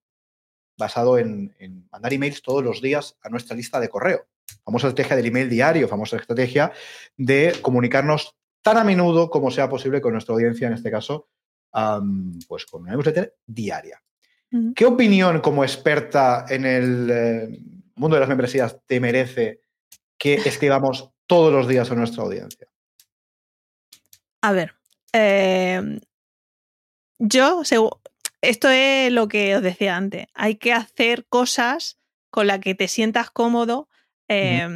basado 0.78 1.18
en, 1.18 1.54
en 1.58 1.88
mandar 1.90 2.12
emails 2.12 2.42
todos 2.42 2.64
los 2.64 2.80
días 2.80 3.16
a 3.22 3.28
nuestra 3.28 3.56
lista 3.56 3.80
de 3.80 3.88
correo. 3.88 4.26
Famosa 4.64 4.88
estrategia 4.88 5.16
del 5.16 5.26
email 5.26 5.48
diario, 5.48 5.88
famosa 5.88 6.16
estrategia 6.16 6.72
de 7.16 7.54
comunicarnos 7.60 8.34
tan 8.62 8.76
a 8.76 8.84
menudo 8.84 9.30
como 9.30 9.50
sea 9.50 9.68
posible 9.68 10.00
con 10.00 10.12
nuestra 10.12 10.34
audiencia, 10.34 10.66
en 10.66 10.74
este 10.74 10.90
caso, 10.90 11.28
um, 11.72 12.38
pues 12.48 12.66
con 12.66 12.82
una 12.82 12.92
newsletter 12.92 13.36
diaria. 13.46 14.02
¿Qué 14.74 14.84
opinión 14.84 15.40
como 15.40 15.62
experta 15.62 16.44
en 16.48 16.64
el 16.64 17.10
eh, 17.10 17.60
mundo 17.94 18.16
de 18.16 18.20
las 18.20 18.28
membresías 18.28 18.80
te 18.84 18.98
merece 18.98 19.60
que 20.20 20.34
escribamos 20.34 21.10
todos 21.26 21.51
los 21.51 21.66
días 21.66 21.90
a 21.90 21.94
nuestra 21.94 22.22
audiencia? 22.22 22.68
A 24.42 24.52
ver, 24.52 24.74
eh, 25.14 25.98
yo, 27.18 27.62
esto 28.42 28.68
es 28.68 29.10
lo 29.10 29.28
que 29.28 29.56
os 29.56 29.62
decía 29.62 29.97
antes, 29.97 30.26
hay 30.34 30.56
que 30.56 30.74
hacer 30.74 31.26
cosas 31.26 31.98
con 32.30 32.47
las 32.47 32.60
que 32.60 32.74
te 32.74 32.86
sientas 32.86 33.30
cómodo 33.30 33.88
eh, 34.28 34.68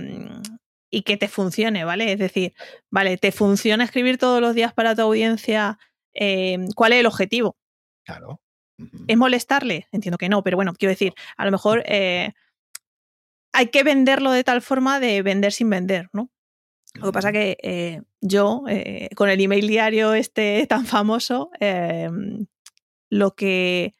y 0.90 1.02
que 1.02 1.16
te 1.16 1.28
funcione, 1.28 1.84
¿vale? 1.84 2.12
Es 2.12 2.18
decir, 2.18 2.54
vale, 2.90 3.18
¿te 3.18 3.30
funciona 3.30 3.84
escribir 3.84 4.16
todos 4.16 4.40
los 4.40 4.54
días 4.54 4.72
para 4.72 4.94
tu 4.94 5.02
audiencia? 5.02 5.78
Eh, 6.14 6.58
¿Cuál 6.74 6.94
es 6.94 7.00
el 7.00 7.06
objetivo? 7.06 7.56
Claro. 8.04 8.40
¿Es 9.06 9.16
molestarle? 9.16 9.88
Entiendo 9.92 10.18
que 10.18 10.28
no, 10.28 10.42
pero 10.42 10.56
bueno, 10.56 10.72
quiero 10.72 10.90
decir, 10.90 11.14
a 11.36 11.44
lo 11.44 11.50
mejor 11.50 11.84
eh, 11.86 12.32
hay 13.54 13.68
que 13.68 13.84
venderlo 13.84 14.32
de 14.32 14.44
tal 14.44 14.60
forma 14.60 15.00
de 15.00 15.22
vender 15.22 15.52
sin 15.52 15.70
vender, 15.70 16.10
¿no? 16.12 16.30
Lo 16.94 17.06
que 17.06 17.12
pasa 17.12 17.32
que 17.32 17.56
eh, 17.62 18.02
yo, 18.20 18.64
eh, 18.68 19.08
con 19.14 19.30
el 19.30 19.40
email 19.40 19.66
diario 19.66 20.12
este 20.12 20.66
tan 20.68 20.86
famoso, 20.86 21.50
eh, 21.60 22.10
lo 23.10 23.34
que 23.34 23.94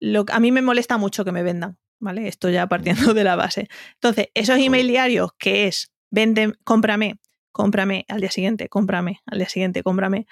lo, 0.00 0.24
a 0.30 0.40
mí 0.40 0.52
me 0.52 0.62
molesta 0.62 0.96
mucho 0.96 1.24
que 1.24 1.32
me 1.32 1.42
vendan, 1.42 1.78
¿vale? 2.00 2.28
Esto 2.28 2.48
ya 2.48 2.66
partiendo 2.66 3.14
de 3.14 3.24
la 3.24 3.36
base. 3.36 3.68
Entonces, 3.94 4.28
esos 4.34 4.58
email 4.58 4.88
diarios 4.88 5.32
que 5.38 5.66
es, 5.66 5.92
vende, 6.10 6.54
cómprame, 6.64 7.20
cómprame 7.52 8.06
al 8.08 8.20
día 8.20 8.30
siguiente, 8.30 8.68
cómprame 8.68 9.20
al 9.26 9.38
día 9.38 9.48
siguiente, 9.48 9.82
cómprame, 9.82 10.26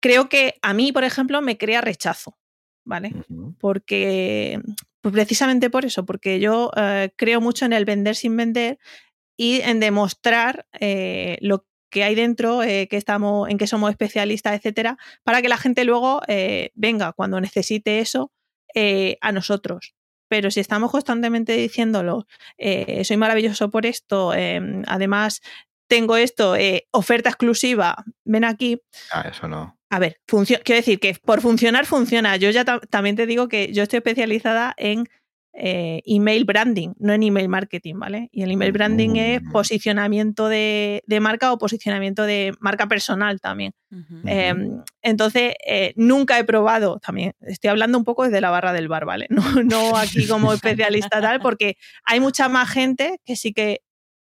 creo 0.00 0.28
que 0.28 0.58
a 0.60 0.74
mí, 0.74 0.92
por 0.92 1.04
ejemplo, 1.04 1.40
me 1.40 1.56
crea 1.56 1.80
rechazo, 1.80 2.36
¿vale? 2.84 3.12
Porque 3.58 4.60
pues 5.02 5.12
precisamente 5.12 5.68
por 5.68 5.84
eso, 5.84 6.06
porque 6.06 6.40
yo 6.40 6.70
eh, 6.76 7.10
creo 7.16 7.40
mucho 7.40 7.66
en 7.66 7.72
el 7.74 7.84
vender 7.84 8.16
sin 8.16 8.36
vender 8.36 8.78
y 9.36 9.60
en 9.62 9.80
demostrar 9.80 10.66
eh, 10.80 11.36
lo 11.40 11.66
que 11.90 12.04
hay 12.04 12.14
dentro, 12.14 12.62
eh, 12.62 12.88
que 12.88 12.96
estamos, 12.96 13.50
en 13.50 13.58
que 13.58 13.66
somos 13.66 13.90
especialistas, 13.90 14.54
etcétera, 14.54 14.96
para 15.24 15.42
que 15.42 15.48
la 15.48 15.58
gente 15.58 15.84
luego 15.84 16.22
eh, 16.28 16.70
venga 16.74 17.12
cuando 17.12 17.40
necesite 17.40 17.98
eso 17.98 18.32
eh, 18.74 19.18
a 19.20 19.32
nosotros. 19.32 19.94
Pero 20.28 20.50
si 20.50 20.60
estamos 20.60 20.90
constantemente 20.90 21.54
diciéndolo, 21.54 22.26
soy 23.04 23.16
maravilloso 23.18 23.70
por 23.70 23.84
esto, 23.84 24.32
eh, 24.32 24.62
además 24.86 25.42
tengo 25.88 26.16
esto, 26.16 26.54
oferta 26.90 27.28
exclusiva, 27.28 28.02
ven 28.24 28.44
aquí, 28.44 28.80
Ah, 29.12 29.28
eso 29.30 29.46
no. 29.46 29.78
A 29.94 29.98
ver, 29.98 30.16
quiero 30.26 30.78
decir 30.80 30.98
que 30.98 31.14
por 31.22 31.40
funcionar 31.42 31.84
funciona. 31.86 32.36
Yo 32.36 32.48
ya 32.50 32.64
ta- 32.64 32.80
también 32.80 33.14
te 33.16 33.26
digo 33.26 33.46
que 33.48 33.72
yo 33.72 33.82
estoy 33.82 33.98
especializada 33.98 34.74
en 34.78 35.04
eh, 35.54 36.00
email 36.06 36.46
branding, 36.46 36.94
no 36.98 37.12
en 37.12 37.22
email 37.24 37.46
marketing, 37.50 37.96
¿vale? 37.98 38.30
Y 38.32 38.42
el 38.42 38.50
email 38.52 38.72
branding 38.72 39.16
es 39.16 39.42
Mm. 39.42 39.52
posicionamiento 39.52 40.48
de, 40.48 41.02
de 41.06 41.20
marca 41.20 41.52
o 41.52 41.58
posicionamiento 41.58 42.22
de 42.22 42.54
marca 42.58 42.86
personal 42.86 43.38
también. 43.38 43.72
Eh, 44.26 44.54
entonces, 45.02 45.52
eh, 45.66 45.92
nunca 45.96 46.38
he 46.38 46.44
probado, 46.44 46.98
también 47.00 47.34
estoy 47.42 47.68
hablando 47.68 47.98
un 47.98 48.04
poco 48.04 48.24
desde 48.24 48.40
la 48.40 48.48
barra 48.50 48.72
del 48.72 48.88
bar, 48.88 49.04
¿vale? 49.04 49.26
No, 49.60 49.62
no 49.62 49.96
aquí 49.98 50.26
como 50.26 50.54
especialista 50.54 51.20
tal, 51.20 51.40
porque 51.42 51.76
hay 52.04 52.18
mucha 52.18 52.48
más 52.48 52.70
gente 52.70 53.20
que 53.26 53.36
sí 53.36 53.52
que 53.52 53.82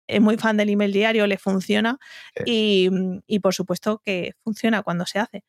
es 0.06 0.20
muy 0.20 0.36
fan 0.36 0.58
del 0.58 0.68
email 0.68 0.92
diario, 0.92 1.26
le 1.26 1.38
funciona 1.38 1.96
y, 2.44 2.90
y 3.26 3.38
por 3.38 3.54
supuesto 3.54 4.02
que 4.04 4.32
funciona 4.44 4.82
cuando 4.82 5.06
se 5.06 5.18
hace. 5.20 5.42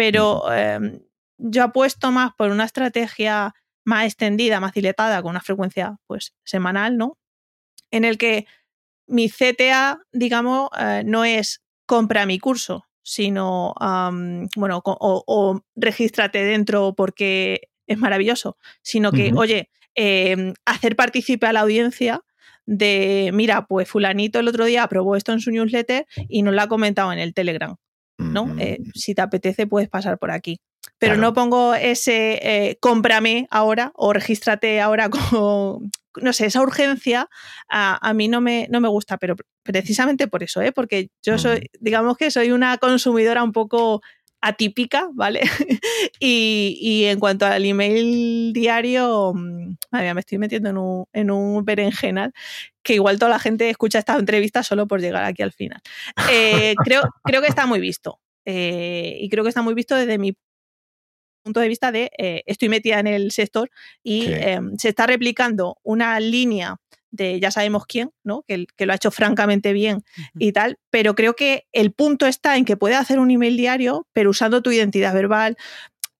Pero 0.00 0.44
eh, 0.50 1.02
yo 1.36 1.62
apuesto 1.62 2.10
más 2.10 2.32
por 2.34 2.50
una 2.50 2.64
estrategia 2.64 3.54
más 3.84 4.06
extendida, 4.06 4.58
más 4.58 4.72
diletada, 4.72 5.20
con 5.20 5.28
una 5.28 5.42
frecuencia 5.42 5.98
pues 6.06 6.32
semanal, 6.42 6.96
¿no? 6.96 7.18
En 7.90 8.06
el 8.06 8.16
que 8.16 8.46
mi 9.06 9.28
CTA, 9.28 10.00
digamos, 10.10 10.70
eh, 10.80 11.02
no 11.04 11.26
es 11.26 11.60
compra 11.84 12.24
mi 12.24 12.38
curso, 12.38 12.86
sino, 13.02 13.74
bueno, 14.56 14.80
o, 14.82 15.24
o 15.26 15.60
regístrate 15.76 16.44
dentro 16.44 16.94
porque 16.96 17.68
es 17.86 17.98
maravilloso, 17.98 18.56
sino 18.80 19.12
que, 19.12 19.34
oye, 19.36 19.68
eh, 19.96 20.54
hacer 20.64 20.96
partícipe 20.96 21.46
a 21.46 21.52
la 21.52 21.60
audiencia 21.60 22.22
de, 22.64 23.32
mira, 23.34 23.66
pues 23.66 23.86
fulanito 23.86 24.38
el 24.38 24.48
otro 24.48 24.64
día 24.64 24.82
aprobó 24.82 25.14
esto 25.16 25.32
en 25.32 25.40
su 25.40 25.50
newsletter 25.50 26.06
y 26.26 26.40
nos 26.40 26.54
lo 26.54 26.62
ha 26.62 26.68
comentado 26.68 27.12
en 27.12 27.18
el 27.18 27.34
Telegram, 27.34 27.76
¿no? 28.20 28.54
Eh, 28.58 28.78
si 28.94 29.14
te 29.14 29.22
apetece 29.22 29.66
puedes 29.66 29.88
pasar 29.88 30.18
por 30.18 30.30
aquí. 30.30 30.58
Pero 30.98 31.14
Claro. 31.14 31.28
no 31.28 31.34
pongo 31.34 31.74
ese 31.74 32.38
eh, 32.42 32.76
cómprame 32.80 33.46
ahora 33.50 33.92
o 33.94 34.12
regístrate 34.12 34.80
ahora 34.80 35.08
con, 35.10 35.90
no 36.22 36.32
sé, 36.32 36.46
esa 36.46 36.60
urgencia 36.62 37.28
a, 37.68 38.08
a 38.08 38.14
mí 38.14 38.28
no 38.28 38.40
me, 38.40 38.66
no 38.70 38.80
me 38.80 38.88
gusta, 38.88 39.16
pero 39.18 39.36
precisamente 39.62 40.26
por 40.28 40.42
eso, 40.42 40.60
¿eh? 40.62 40.72
porque 40.72 41.08
yo 41.22 41.38
soy, 41.38 41.68
digamos 41.80 42.16
que 42.16 42.30
soy 42.30 42.50
una 42.52 42.76
consumidora 42.78 43.42
un 43.42 43.52
poco 43.52 44.00
atípica, 44.40 45.08
¿vale? 45.14 45.40
y, 46.20 46.78
y 46.80 47.04
en 47.06 47.18
cuanto 47.20 47.46
al 47.46 47.64
email 47.64 48.52
diario, 48.52 49.32
mm, 49.34 49.76
madre 49.90 50.04
mía, 50.06 50.14
me 50.14 50.20
estoy 50.20 50.38
metiendo 50.38 50.70
en 50.70 50.78
un, 50.78 51.04
en 51.12 51.30
un 51.30 51.64
berenjenal 51.64 52.32
que 52.82 52.94
igual 52.94 53.18
toda 53.18 53.30
la 53.30 53.38
gente 53.38 53.68
escucha 53.70 53.98
esta 53.98 54.16
entrevista 54.16 54.62
solo 54.62 54.86
por 54.86 55.00
llegar 55.00 55.24
aquí 55.24 55.42
al 55.42 55.52
final. 55.52 55.80
Eh, 56.30 56.74
creo, 56.84 57.02
creo 57.24 57.42
que 57.42 57.48
está 57.48 57.66
muy 57.66 57.80
visto. 57.80 58.20
eh, 58.46 59.18
y 59.20 59.28
creo 59.28 59.44
que 59.44 59.50
está 59.50 59.62
muy 59.62 59.74
visto 59.74 59.94
desde 59.96 60.18
mi 60.18 60.34
punto 61.42 61.60
de 61.60 61.68
vista 61.68 61.90
de 61.90 62.10
eh, 62.18 62.42
estoy 62.46 62.68
metida 62.68 62.98
en 63.00 63.06
el 63.06 63.30
sector 63.32 63.70
y 64.02 64.22
Sí. 64.22 64.32
eh, 64.34 64.60
se 64.78 64.90
está 64.90 65.06
replicando 65.06 65.78
una 65.82 66.20
línea 66.20 66.76
de 67.10 67.40
ya 67.40 67.50
sabemos 67.50 67.86
quién, 67.86 68.10
¿no? 68.24 68.42
Que, 68.46 68.66
que 68.76 68.86
lo 68.86 68.92
ha 68.92 68.96
hecho 68.96 69.10
francamente 69.10 69.72
bien 69.72 70.04
y 70.38 70.52
tal, 70.52 70.78
pero 70.90 71.14
creo 71.14 71.34
que 71.34 71.66
el 71.72 71.92
punto 71.92 72.26
está 72.26 72.56
en 72.56 72.64
que 72.64 72.76
puedes 72.76 72.98
hacer 72.98 73.18
un 73.18 73.30
email 73.30 73.56
diario, 73.56 74.06
pero 74.12 74.30
usando 74.30 74.62
tu 74.62 74.70
identidad 74.70 75.12
verbal, 75.14 75.56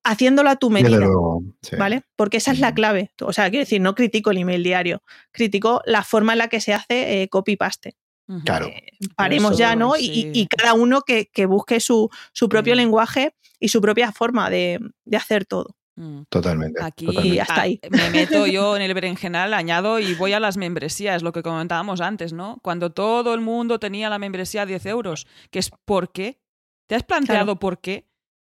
haciéndolo 0.03 0.51
a 0.51 0.57
tu 0.57 0.71
medida. 0.71 0.97
luego, 0.99 1.43
sí. 1.63 1.77
¿Vale? 1.77 2.03
Porque 2.17 2.39
esa 2.39 2.53
es 2.53 2.59
la 2.61 2.75
clave. 2.75 3.11
O 3.21 3.33
sea, 3.33 3.51
quiero 3.51 3.63
decir, 3.65 3.81
no 3.81 3.95
critico 3.95 4.31
el 4.31 4.39
email 4.39 4.63
diario, 4.63 5.03
critico 5.31 5.83
la 5.85 6.03
forma 6.03 6.33
en 6.33 6.39
la 6.39 6.49
que 6.49 6.61
se 6.61 6.73
hace 6.73 7.23
eh, 7.23 7.29
copy-paste. 7.29 7.97
Claro. 8.45 8.67
Eh, 8.67 8.83
paremos 9.17 9.53
Eso, 9.53 9.59
ya, 9.59 9.75
¿no? 9.75 9.97
Y- 9.97 10.01
sí. 10.07 10.31
Y, 10.33 10.41
y 10.43 10.47
cada 10.47 10.75
uno 10.75 11.03
que, 11.03 11.27
que 11.27 11.47
busque 11.47 11.81
su, 11.81 12.09
su 12.33 12.49
propio 12.49 12.75
lenguaje 12.77 13.35
y 13.59 13.69
su 13.69 13.81
propia 13.81 14.13
forma 14.13 14.49
de, 14.51 14.79
de 15.05 15.17
hacer 15.17 15.45
todo. 15.47 15.77
Mm. 16.01 16.23
Totalmente. 16.29 16.83
Aquí 16.83 17.07
totalmente. 17.07 17.35
Y 17.37 17.39
hasta 17.41 17.55
ah, 17.55 17.61
ahí. 17.63 17.81
me 17.91 18.11
meto 18.11 18.47
yo 18.47 18.75
en 18.77 18.83
el 18.83 18.95
berenjenal, 18.95 19.53
añado 19.55 19.99
y 19.99 20.15
voy 20.15 20.33
a 20.33 20.41
las 20.41 20.57
membresías, 20.57 21.23
lo 21.23 21.33
que 21.33 21.43
comentábamos 21.43 22.01
antes, 22.01 22.33
¿no? 22.33 22.59
Cuando 22.63 22.91
todo 22.91 23.35
el 23.35 23.41
mundo 23.41 23.79
tenía 23.79 24.09
la 24.09 24.19
membresía 24.19 24.63
a 24.63 24.67
10 24.67 24.87
euros, 24.87 25.27
que 25.51 25.59
es 25.59 25.71
¿por 25.85 26.11
qué? 26.13 26.41
¿Te 26.87 26.95
has 26.95 27.03
planteado 27.03 27.59
por 27.59 27.81
qué? 27.81 28.07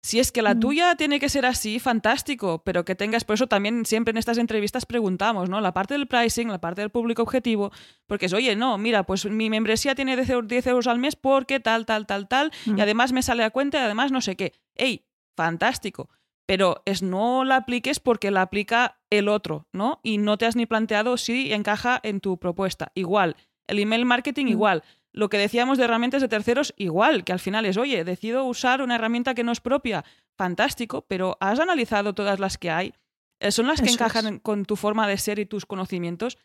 Si 0.06 0.20
es 0.20 0.34
que 0.34 0.42
la 0.42 0.54
Mm. 0.56 0.60
tuya 0.60 0.96
tiene 0.96 1.18
que 1.20 1.30
ser 1.30 1.46
así, 1.46 1.80
fantástico, 1.80 2.62
pero 2.66 2.84
que 2.84 2.94
tengas, 2.94 3.24
por 3.24 3.36
eso 3.36 3.48
también 3.48 3.86
siempre 3.86 4.12
en 4.12 4.18
estas 4.18 4.38
entrevistas 4.38 4.86
preguntamos, 4.86 5.50
¿no? 5.50 5.62
La 5.62 5.74
parte 5.74 5.94
del 5.94 6.08
pricing, 6.08 6.50
la 6.50 6.60
parte 6.60 6.82
del 6.82 6.90
público 6.90 7.22
objetivo, 7.22 7.72
porque 8.06 8.26
es, 8.26 8.34
oye, 8.34 8.54
no, 8.58 8.78
mira, 8.78 9.04
pues 9.04 9.26
mi 9.26 9.50
membresía 9.50 9.96
tiene 9.96 10.16
10 10.18 10.30
euros, 10.32 10.48
10 10.50 10.68
euros 10.68 10.88
al 10.88 11.00
mes 11.00 11.16
porque 11.16 11.62
tal, 11.62 11.86
tal, 11.86 12.06
tal, 12.06 12.28
tal, 12.28 12.52
Mm. 12.66 12.78
y 12.78 12.82
además 12.82 13.14
me 13.14 13.22
sale 13.24 13.44
a 13.46 13.50
cuenta 13.52 13.78
y 13.78 13.82
además 13.82 14.12
no 14.12 14.20
sé 14.20 14.36
qué. 14.36 14.52
¡Ey! 14.76 15.06
Fantástico. 15.38 16.10
Pero 16.46 16.82
es 16.86 17.02
no 17.02 17.44
la 17.46 17.56
apliques 17.58 18.00
porque 18.00 18.30
la 18.32 18.42
aplica 18.42 19.00
el 19.10 19.30
otro, 19.30 19.68
¿no? 19.74 20.00
Y 20.04 20.18
no 20.18 20.38
te 20.38 20.46
has 20.46 20.56
ni 20.56 20.66
planteado 20.66 21.18
si 21.18 21.54
encaja 21.54 22.00
en 22.04 22.20
tu 22.20 22.38
propuesta. 22.38 22.92
Igual. 22.96 23.38
El 23.68 23.80
email 23.80 24.06
marketing, 24.06 24.46
Mm. 24.46 24.50
igual. 24.50 24.84
Lo 25.14 25.30
que 25.30 25.38
decíamos 25.38 25.78
de 25.78 25.86
herramientas 25.86 26.22
de 26.22 26.28
terceros, 26.28 26.74
igual. 26.76 27.24
Que 27.24 27.32
al 27.32 27.40
final 27.40 27.66
es, 27.66 27.78
oye, 27.78 28.04
decido 28.04 28.44
usar 28.46 28.82
una 28.82 28.96
herramienta 28.96 29.36
que 29.36 29.44
no 29.44 29.52
es 29.52 29.62
propia. 29.62 30.04
Fantástico, 30.38 31.06
pero 31.08 31.38
¿has 31.40 31.60
analizado 31.60 32.14
todas 32.14 32.40
las 32.40 32.58
que 32.58 32.72
hay? 32.72 32.94
Eh, 33.40 33.52
¿Son 33.52 33.68
las 33.68 33.80
que 33.80 33.86
Eso 33.88 33.96
encajan 33.96 34.36
es. 34.36 34.42
con 34.42 34.66
tu 34.66 34.76
forma 34.76 35.08
de 35.08 35.18
ser 35.18 35.40
y 35.40 35.46
tus 35.46 35.66
conocimientos? 35.66 36.38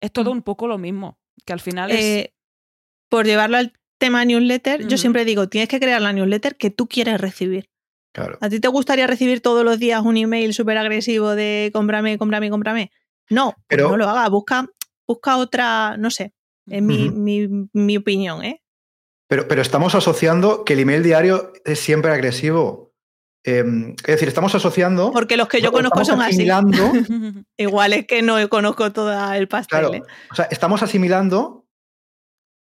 Es 0.00 0.12
todo 0.12 0.30
Mm. 0.30 0.36
un 0.38 0.42
poco 0.42 0.66
lo 0.68 0.78
mismo. 0.78 1.18
Que 1.44 1.52
al 1.52 1.60
final 1.60 1.90
es. 1.90 2.00
Eh, 2.00 2.34
por 3.10 3.26
llevarlo 3.26 3.56
al 3.58 3.72
tema 3.98 4.24
newsletter, 4.24 4.86
yo 4.86 4.96
siempre 4.98 5.24
digo, 5.24 5.48
tienes 5.48 5.68
que 5.68 5.78
crear 5.80 6.00
la 6.00 6.12
newsletter 6.12 6.56
que 6.56 6.70
tú 6.70 6.88
quieres 6.88 7.20
recibir. 7.20 7.68
Claro. 8.12 8.38
¿A 8.40 8.48
ti 8.48 8.60
te 8.60 8.68
gustaría 8.68 9.06
recibir 9.06 9.40
todos 9.40 9.64
los 9.64 9.78
días 9.78 10.02
un 10.02 10.16
email 10.16 10.52
súper 10.52 10.76
agresivo 10.78 11.30
de 11.34 11.70
cómprame, 11.72 12.18
cómprame, 12.18 12.50
cómprame? 12.50 12.92
No, 13.30 13.52
pues 13.52 13.64
Pero- 13.68 13.90
no 13.90 13.96
lo 13.96 14.08
haga. 14.08 14.28
Busca, 14.28 14.66
busca 15.06 15.36
otra, 15.38 15.96
no 15.96 16.10
sé, 16.10 16.32
es 16.68 16.82
mi, 16.82 17.10
mi, 17.10 17.48
mi 17.72 17.96
opinión, 17.96 18.44
¿eh? 18.44 18.62
Pero, 19.28 19.48
pero 19.48 19.62
estamos 19.62 19.94
asociando 19.94 20.62
que 20.64 20.74
el 20.74 20.80
email 20.80 21.02
diario 21.02 21.54
es 21.64 21.80
siempre 21.80 22.12
agresivo. 22.12 22.92
Eh, 23.44 23.64
es 24.00 24.06
decir, 24.06 24.28
estamos 24.28 24.54
asociando. 24.54 25.10
Porque 25.10 25.36
los 25.36 25.48
que 25.48 25.62
yo 25.62 25.72
conozco 25.72 26.04
son 26.04 26.20
así. 26.20 26.46
Igual 27.56 27.92
es 27.94 28.06
que 28.06 28.20
no 28.22 28.46
conozco 28.50 28.92
todo 28.92 29.32
el 29.32 29.48
pastel. 29.48 29.80
Claro, 29.80 29.94
¿eh? 29.94 30.02
o 30.30 30.34
sea, 30.34 30.44
estamos 30.50 30.82
asimilando 30.82 31.61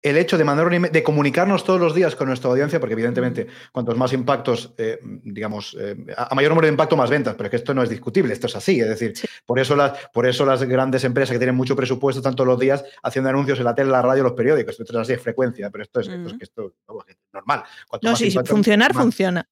el 0.02 0.18
hecho 0.18 0.38
de 0.38 0.44
mandar 0.46 0.68
un 0.68 0.82
de 0.84 1.04
comunicarnos 1.04 1.64
todos 1.64 1.80
los 1.80 1.94
días 1.94 2.16
con 2.16 2.28
nuestra 2.28 2.50
audiencia, 2.50 2.80
porque 2.80 2.94
evidentemente 2.94 3.48
cuantos 3.72 3.98
más 3.98 4.14
impactos, 4.14 4.74
eh, 4.78 5.00
digamos, 5.04 5.76
eh, 5.80 5.96
a 6.16 6.34
mayor 6.36 6.52
número 6.52 6.68
de 6.68 6.72
impacto, 6.72 6.96
más 6.96 7.10
ventas, 7.10 7.36
pero 7.36 7.48
es 7.48 7.52
que 7.52 7.58
esto 7.58 7.74
no 7.74 7.84
es 7.84 7.90
discutible, 7.90 8.34
esto 8.34 8.48
es 8.48 8.56
así. 8.56 8.80
Es 8.80 8.88
decir, 8.88 9.14
por, 9.46 9.60
eso 9.60 9.76
las, 9.76 10.10
por 10.14 10.26
eso 10.26 10.46
las 10.46 10.64
grandes 10.64 11.04
empresas 11.04 11.34
que 11.34 11.40
tienen 11.40 11.56
mucho 11.56 11.76
presupuesto 11.76 12.20
están 12.20 12.36
todos 12.36 12.48
los 12.48 12.60
días 12.60 12.84
haciendo 13.04 13.30
anuncios 13.30 13.60
en 13.60 13.66
la 13.66 13.76
tele, 13.76 13.90
la 13.92 14.02
radio, 14.02 14.24
los 14.24 14.34
periódicos. 14.34 14.80
Esto 14.80 14.94
es 14.94 15.00
así 15.00 15.14
de 15.14 15.20
frecuencia, 15.20 15.70
pero 15.70 15.84
esto 15.84 16.00
es, 16.00 16.10
esto 16.40 16.74
es 17.08 17.18
normal. 17.34 17.64
no, 18.02 18.16
sí, 18.16 18.32
funcionar, 18.46 18.94
funciona. 18.94 19.48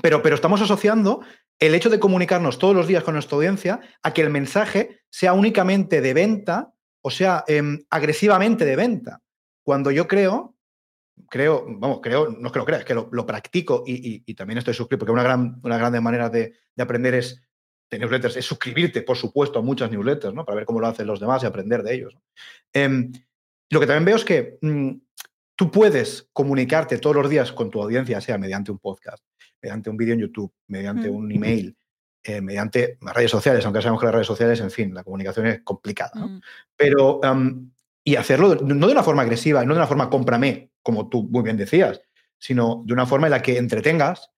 Pero, 0.00 0.22
pero 0.22 0.36
estamos 0.36 0.60
asociando 0.60 1.22
el 1.58 1.74
hecho 1.74 1.90
de 1.90 1.98
comunicarnos 1.98 2.58
todos 2.58 2.74
los 2.74 2.86
días 2.86 3.02
con 3.02 3.14
nuestra 3.14 3.36
audiencia 3.36 3.80
a 4.02 4.12
que 4.14 4.22
el 4.22 4.30
mensaje 4.30 5.00
sea 5.10 5.32
únicamente 5.32 6.00
de 6.00 6.14
venta, 6.14 6.72
o 7.02 7.10
sea, 7.10 7.44
em, 7.48 7.80
agresivamente 7.90 8.64
de 8.64 8.76
venta. 8.76 9.22
Cuando 9.68 9.90
yo 9.90 10.08
creo, 10.08 10.56
creo, 11.28 11.66
vamos, 11.68 12.00
creo, 12.02 12.30
no 12.30 12.46
es 12.46 12.52
que 12.54 12.58
lo 12.58 12.64
crea, 12.64 12.78
es 12.78 12.86
que 12.86 12.94
lo, 12.94 13.26
practico 13.26 13.84
y, 13.86 14.32
también 14.32 14.56
estoy 14.56 14.72
suscrito, 14.72 15.00
porque 15.00 15.12
una, 15.12 15.22
gran, 15.22 15.60
una 15.62 15.76
grande 15.76 16.00
manera 16.00 16.30
de, 16.30 16.54
aprender 16.78 17.12
es 17.12 17.42
de 17.90 17.98
newsletters, 17.98 18.38
es 18.38 18.46
suscribirte, 18.46 19.02
por 19.02 19.18
supuesto, 19.18 19.58
a 19.58 19.62
muchas 19.62 19.90
newsletters, 19.90 20.32
¿no? 20.32 20.46
Para 20.46 20.56
ver 20.56 20.64
cómo 20.64 20.80
lo 20.80 20.86
hacen 20.86 21.06
los 21.06 21.20
demás 21.20 21.42
y 21.42 21.46
aprender 21.46 21.82
de 21.82 21.94
ellos. 21.94 22.16
Em, 22.72 23.12
lo 23.68 23.78
que 23.78 23.86
también 23.86 24.06
veo 24.06 24.16
es 24.16 24.24
que 24.24 24.56
mm, 24.62 24.92
tú 25.54 25.70
puedes 25.70 26.30
comunicarte 26.32 26.96
todos 26.96 27.16
los 27.16 27.28
días 27.28 27.52
con 27.52 27.68
tu 27.68 27.82
audiencia, 27.82 28.22
sea 28.22 28.38
mediante 28.38 28.72
un 28.72 28.78
podcast, 28.78 29.22
mediante 29.60 29.90
un 29.90 29.98
vídeo 29.98 30.14
en 30.14 30.20
YouTube, 30.20 30.50
mediante 30.68 31.10
un 31.10 31.30
email, 31.30 31.76
eh, 32.22 32.40
mediante 32.40 32.96
redes 33.02 33.30
sociales, 33.30 33.66
aunque 33.66 33.82
sabemos 33.82 34.00
que 34.00 34.06
las 34.06 34.14
redes 34.14 34.28
sociales, 34.28 34.60
en 34.60 34.70
fin, 34.70 34.94
la 34.94 35.04
comunicación 35.04 35.46
es 35.46 35.60
complicada, 35.60 36.12
¿no? 36.14 36.28
Mm. 36.28 36.40
Pero 36.74 37.20
y 38.08 38.16
hacerlo 38.16 38.54
no 38.54 38.86
de 38.86 38.92
una 38.92 39.02
forma 39.02 39.20
agresiva, 39.20 39.62
no 39.66 39.74
de 39.74 39.80
una 39.80 39.86
forma 39.86 40.08
cómprame, 40.08 40.70
como 40.82 41.10
tú 41.10 41.24
muy 41.24 41.42
bien 41.42 41.58
decías, 41.58 42.00
sino 42.38 42.82
de 42.86 42.94
una 42.94 43.04
forma 43.04 43.26
en 43.26 43.32
la 43.32 43.42
que 43.42 43.58
entretengas, 43.58 44.30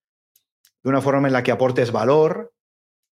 de 0.83 0.91
una 0.91 1.01
forma 1.01 1.29
en 1.29 1.33
la 1.33 1.45
que 1.45 1.53
aportes 1.53 1.93
valor, 1.93 2.53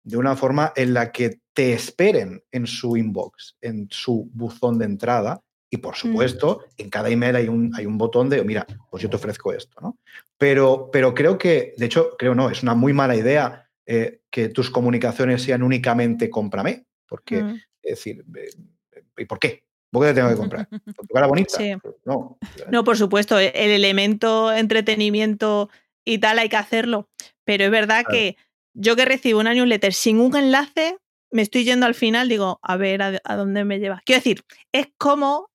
de 0.04 0.18
una 0.18 0.36
forma 0.36 0.74
en 0.76 0.94
la 0.94 1.14
que 1.14 1.40
te 1.54 1.72
esperen 1.72 2.44
en 2.52 2.68
su 2.68 2.98
inbox, 2.98 3.56
en 3.62 3.88
su 3.92 4.30
buzón 4.34 4.78
de 4.78 4.84
entrada. 4.88 5.42
Y 5.70 5.78
por 5.78 5.94
mm. 5.94 6.00
supuesto, 6.00 6.66
en 6.76 6.90
cada 6.90 7.08
email 7.08 7.38
hay 7.38 7.48
un, 7.48 7.74
hay 7.74 7.86
un 7.86 7.98
botón 7.98 8.28
de, 8.28 8.44
mira, 8.44 8.68
pues 8.90 9.04
yo 9.04 9.10
te 9.10 9.16
ofrezco 9.16 9.54
esto, 9.54 9.80
¿no? 9.80 10.00
Pero, 10.38 10.90
pero 10.92 11.14
creo 11.14 11.38
que, 11.38 11.76
de 11.78 11.86
hecho, 11.86 12.18
creo 12.20 12.36
no, 12.36 12.50
es 12.50 12.62
una 12.62 12.76
muy 12.76 12.92
mala 12.92 13.16
idea 13.16 13.70
eh, 13.86 14.20
que 14.30 14.50
tus 14.50 14.70
comunicaciones 14.70 15.44
sean 15.44 15.64
únicamente 15.64 16.30
cómprame, 16.30 16.88
porque, 17.08 17.42
mm. 17.42 17.56
es 17.84 17.90
decir, 17.92 18.26
eh, 18.36 19.02
¿y 19.16 19.24
por 19.24 19.40
qué? 19.40 19.64
¿Por 19.92 20.08
qué 20.08 20.14
tengo 20.14 20.30
que 20.30 20.36
comprar? 20.36 20.68
¿Por 20.70 21.08
tu 21.08 21.14
cara 21.14 21.28
bonita? 21.28 21.58
Pues 21.82 21.96
no. 22.06 22.38
No, 22.72 22.84
por 22.84 22.98
supuesto, 22.98 23.38
e-, 23.38 23.52
el 23.54 23.72
elemento 23.72 24.52
entretenimiento 24.52 25.70
y 26.06 26.20
tal 26.20 26.40
hay 26.40 26.50
que 26.50 26.58
hacerlo. 26.58 27.10
Pero 27.44 27.66
es 27.66 27.72
verdad 27.72 28.06
que 28.10 28.38
yo 28.74 28.96
que 28.96 29.06
recibo 29.06 29.40
una 29.40 29.54
newsletter 29.54 29.94
sin 29.94 30.20
un 30.20 30.36
enlace, 30.36 30.98
me 31.30 31.42
estoy 31.42 31.66
yendo 31.66 31.86
al 31.86 31.96
final, 31.96 32.30
digo, 32.30 32.60
a 32.62 32.78
ver 32.78 33.02
a, 33.02 33.36
dónde 33.36 33.66
me 33.66 33.80
lleva. 33.80 34.02
Quiero 34.06 34.20
decir, 34.20 34.46
es 34.72 34.88
como 34.98 35.50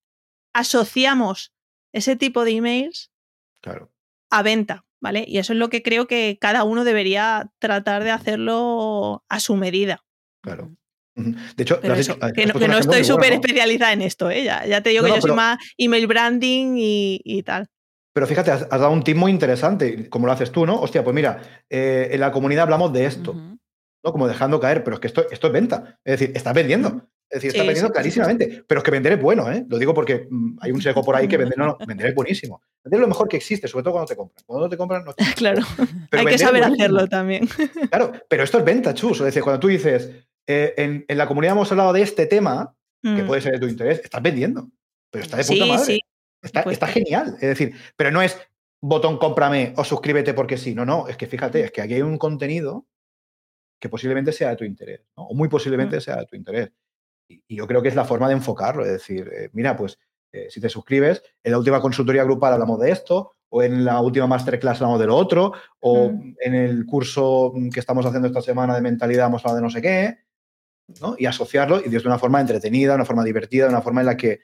asociamos 0.52 1.52
ese 1.92 2.16
tipo 2.16 2.44
de 2.44 2.52
emails 2.52 3.10
a 4.30 4.42
venta, 4.42 4.84
¿vale? 5.00 5.24
Y 5.26 5.38
eso 5.38 5.54
es 5.54 5.58
lo 5.58 5.70
que 5.70 5.82
creo 5.82 6.06
que 6.06 6.38
cada 6.40 6.64
uno 6.64 6.84
debería 6.84 7.50
tratar 7.58 8.04
de 8.04 8.10
hacerlo 8.10 9.24
a 9.28 9.40
su 9.40 9.56
medida. 9.56 10.04
Claro. 10.42 10.76
De 11.16 11.62
hecho, 11.62 11.80
que, 11.80 11.88
no, 12.68 12.78
estoy 12.78 13.02
súper 13.02 13.32
especializada 13.32 13.94
en 13.94 14.02
esto, 14.02 14.30
¿eh? 14.30 14.44
ya, 14.44 14.82
te 14.82 14.90
digo 14.90 15.02
que 15.05 15.10
yo 15.10 15.20
soy 15.20 15.32
más 15.32 15.59
email 15.78 16.06
branding 16.06 16.74
y, 16.76 17.43
tal. 17.43 17.66
Pero 18.12 18.26
fíjate, 18.26 18.51
has, 18.51 18.68
dado 18.68 18.90
un 18.90 19.02
tip 19.02 19.16
muy 19.16 19.30
interesante, 19.30 20.10
como 20.10 20.26
lo 20.26 20.32
haces 20.32 20.52
tú, 20.52 20.66
¿no? 20.66 20.78
Hostia, 20.80 21.02
pues 21.02 21.14
mira, 21.14 21.64
eh, 21.70 22.09
en 22.12 22.20
la 22.20 22.32
comunidad 22.32 22.64
hablamos 22.64 22.93
de 22.93 23.06
esto, 23.06 23.34
¿no? 23.34 24.12
Como 24.12 24.28
dejando 24.28 24.60
caer, 24.60 24.84
pero 24.84 24.97
es 24.97 25.01
que 25.01 25.06
esto, 25.06 25.26
esto 25.30 25.47
es 25.47 25.52
venta. 25.52 25.98
Es 26.05 26.20
decir, 26.20 26.36
estás 26.36 26.55
vendiendo. 26.55 27.09
Es 27.28 27.43
decir, 27.43 27.51
estás 27.51 27.66
vendiendo 27.66 27.93
clarísimamente. 27.93 28.64
Pero 28.66 28.80
es 28.80 28.84
que 28.84 28.90
vender 28.90 29.14
es 29.14 29.20
bueno, 29.20 29.51
¿eh? 29.51 29.64
Lo 29.68 29.78
digo 29.78 29.94
porque 29.94 30.28
mm, 30.30 30.59
hay 30.60 30.70
un 30.70 30.80
sesgo 30.80 31.02
por 31.02 31.16
ahí 31.16 31.26
que 31.26 31.36
vender, 31.36 31.59
no, 31.59 31.76
vender 31.86 32.09
es 32.09 32.14
buenísimo. 32.14 32.62
Vender 32.84 32.98
es 32.98 33.02
lo 33.02 33.09
mejor 33.09 33.26
que 33.26 33.38
existe, 33.38 33.68
sobre 33.68 33.82
todo 33.82 33.94
cuando 33.94 34.09
te 34.09 34.16
compran. 34.16 34.44
Cuando 34.47 34.66
no 34.66 34.70
te 34.70 34.76
compran, 34.76 35.05
no 35.05 35.12
te 35.12 35.24
Claro. 35.34 35.62
hay 36.12 36.26
que 36.26 36.38
saber 36.38 36.62
hacerlo 36.62 37.09
también. 37.09 37.48
Claro, 37.90 38.12
pero 38.28 38.44
esto 38.44 38.59
es 38.59 38.64
venta, 38.64 38.94
chus. 38.94 39.18
Es 39.20 39.26
decir, 39.26 39.43
cuando 39.43 39.60
tú 39.60 39.68
dices, 39.68 40.10
eh, 40.47 40.74
en, 40.77 41.05
la 41.16 41.27
comunidad 41.27 41.55
hemos 41.55 41.70
hablado 41.70 41.93
de 41.93 42.02
este 42.02 42.27
tema, 42.27 42.77
que 43.02 43.23
mm. 43.23 43.27
puede 43.27 43.40
ser 43.40 43.52
de 43.52 43.59
tu 43.60 43.66
interés, 43.66 44.01
estás 44.02 44.23
vendiendo, 44.23 44.68
pero 45.10 45.24
está 45.24 45.36
de 45.36 45.44
puta 45.44 45.66
madre. 45.66 46.01
Está, 46.43 46.86
genial. 46.86 47.35
Es 47.40 47.48
decir, 47.48 47.74
pero 47.97 48.10
no 48.10 48.23
es 48.23 48.39
botón 48.81 49.18
cómprame 49.18 49.74
o 49.77 49.85
suscríbete 49.85 50.35
porque 50.35 50.56
sí. 50.56 50.74
No, 50.74 50.85
no, 50.85 51.09
es 51.09 51.16
que 51.16 51.27
fíjate, 51.27 51.64
es 51.64 51.73
que 51.73 51.82
aquí 51.82 51.94
hay 51.94 52.02
un 52.02 52.18
contenido 52.18 52.86
que 53.81 53.89
posiblemente 53.89 54.32
sea 54.32 54.51
de 54.51 54.56
tu 54.56 54.64
interés, 54.64 55.02
o 55.14 55.35
muy 55.35 55.48
posiblemente 55.48 55.98
mm. 55.98 56.01
sea 56.01 56.16
de 56.16 56.27
tu 56.27 56.36
interés. 56.36 56.73
Y, 57.28 57.56
yo 57.56 57.66
creo 57.66 57.82
que 57.82 57.89
es 57.89 57.97
la 57.97 58.05
forma 58.05 58.28
de 58.28 58.35
enfocarlo. 58.35 58.85
Es 58.85 58.93
decir, 58.93 59.28
eh, 59.32 59.51
mira, 59.52 59.77
pues 59.77 59.98
eh, 60.32 60.47
si 60.51 60.60
te 60.60 60.68
suscribes, 60.68 61.23
en 61.43 61.52
la 61.52 61.59
última 61.59 61.81
consultoría 61.81 62.24
grupal 62.24 62.52
hablamos 62.52 62.81
de 62.81 62.90
esto, 62.90 63.32
o 63.48 63.62
en 63.62 63.85
la 63.85 64.01
última 64.01 64.27
masterclass 64.27 64.81
hablamos 64.81 65.01
de 65.01 65.06
lo 65.06 65.16
otro, 65.16 65.52
o 65.81 66.10
mm. 66.10 66.36
en 66.40 66.55
el 66.55 66.86
curso 66.86 67.52
que 67.73 67.81
estamos 67.81 68.06
haciendo 68.06 68.28
esta 68.28 68.43
semana 68.43 68.74
de 68.74 68.82
mentalidad 68.82 69.27
hemos 69.27 69.43
hablado 69.43 69.56
de 69.56 69.62
no 69.62 69.70
sé 69.70 69.82
qué 69.82 70.26
y 71.18 71.26
asociarlo 71.26 71.80
y 71.84 71.88
de 71.88 71.98
una 71.98 72.18
forma 72.18 72.40
entretenida, 72.40 72.94
una 72.94 73.04
forma 73.04 73.24
divertida, 73.24 73.68
una 73.68 73.82
forma 73.82 74.00
en 74.00 74.06
la 74.06 74.16
que 74.16 74.40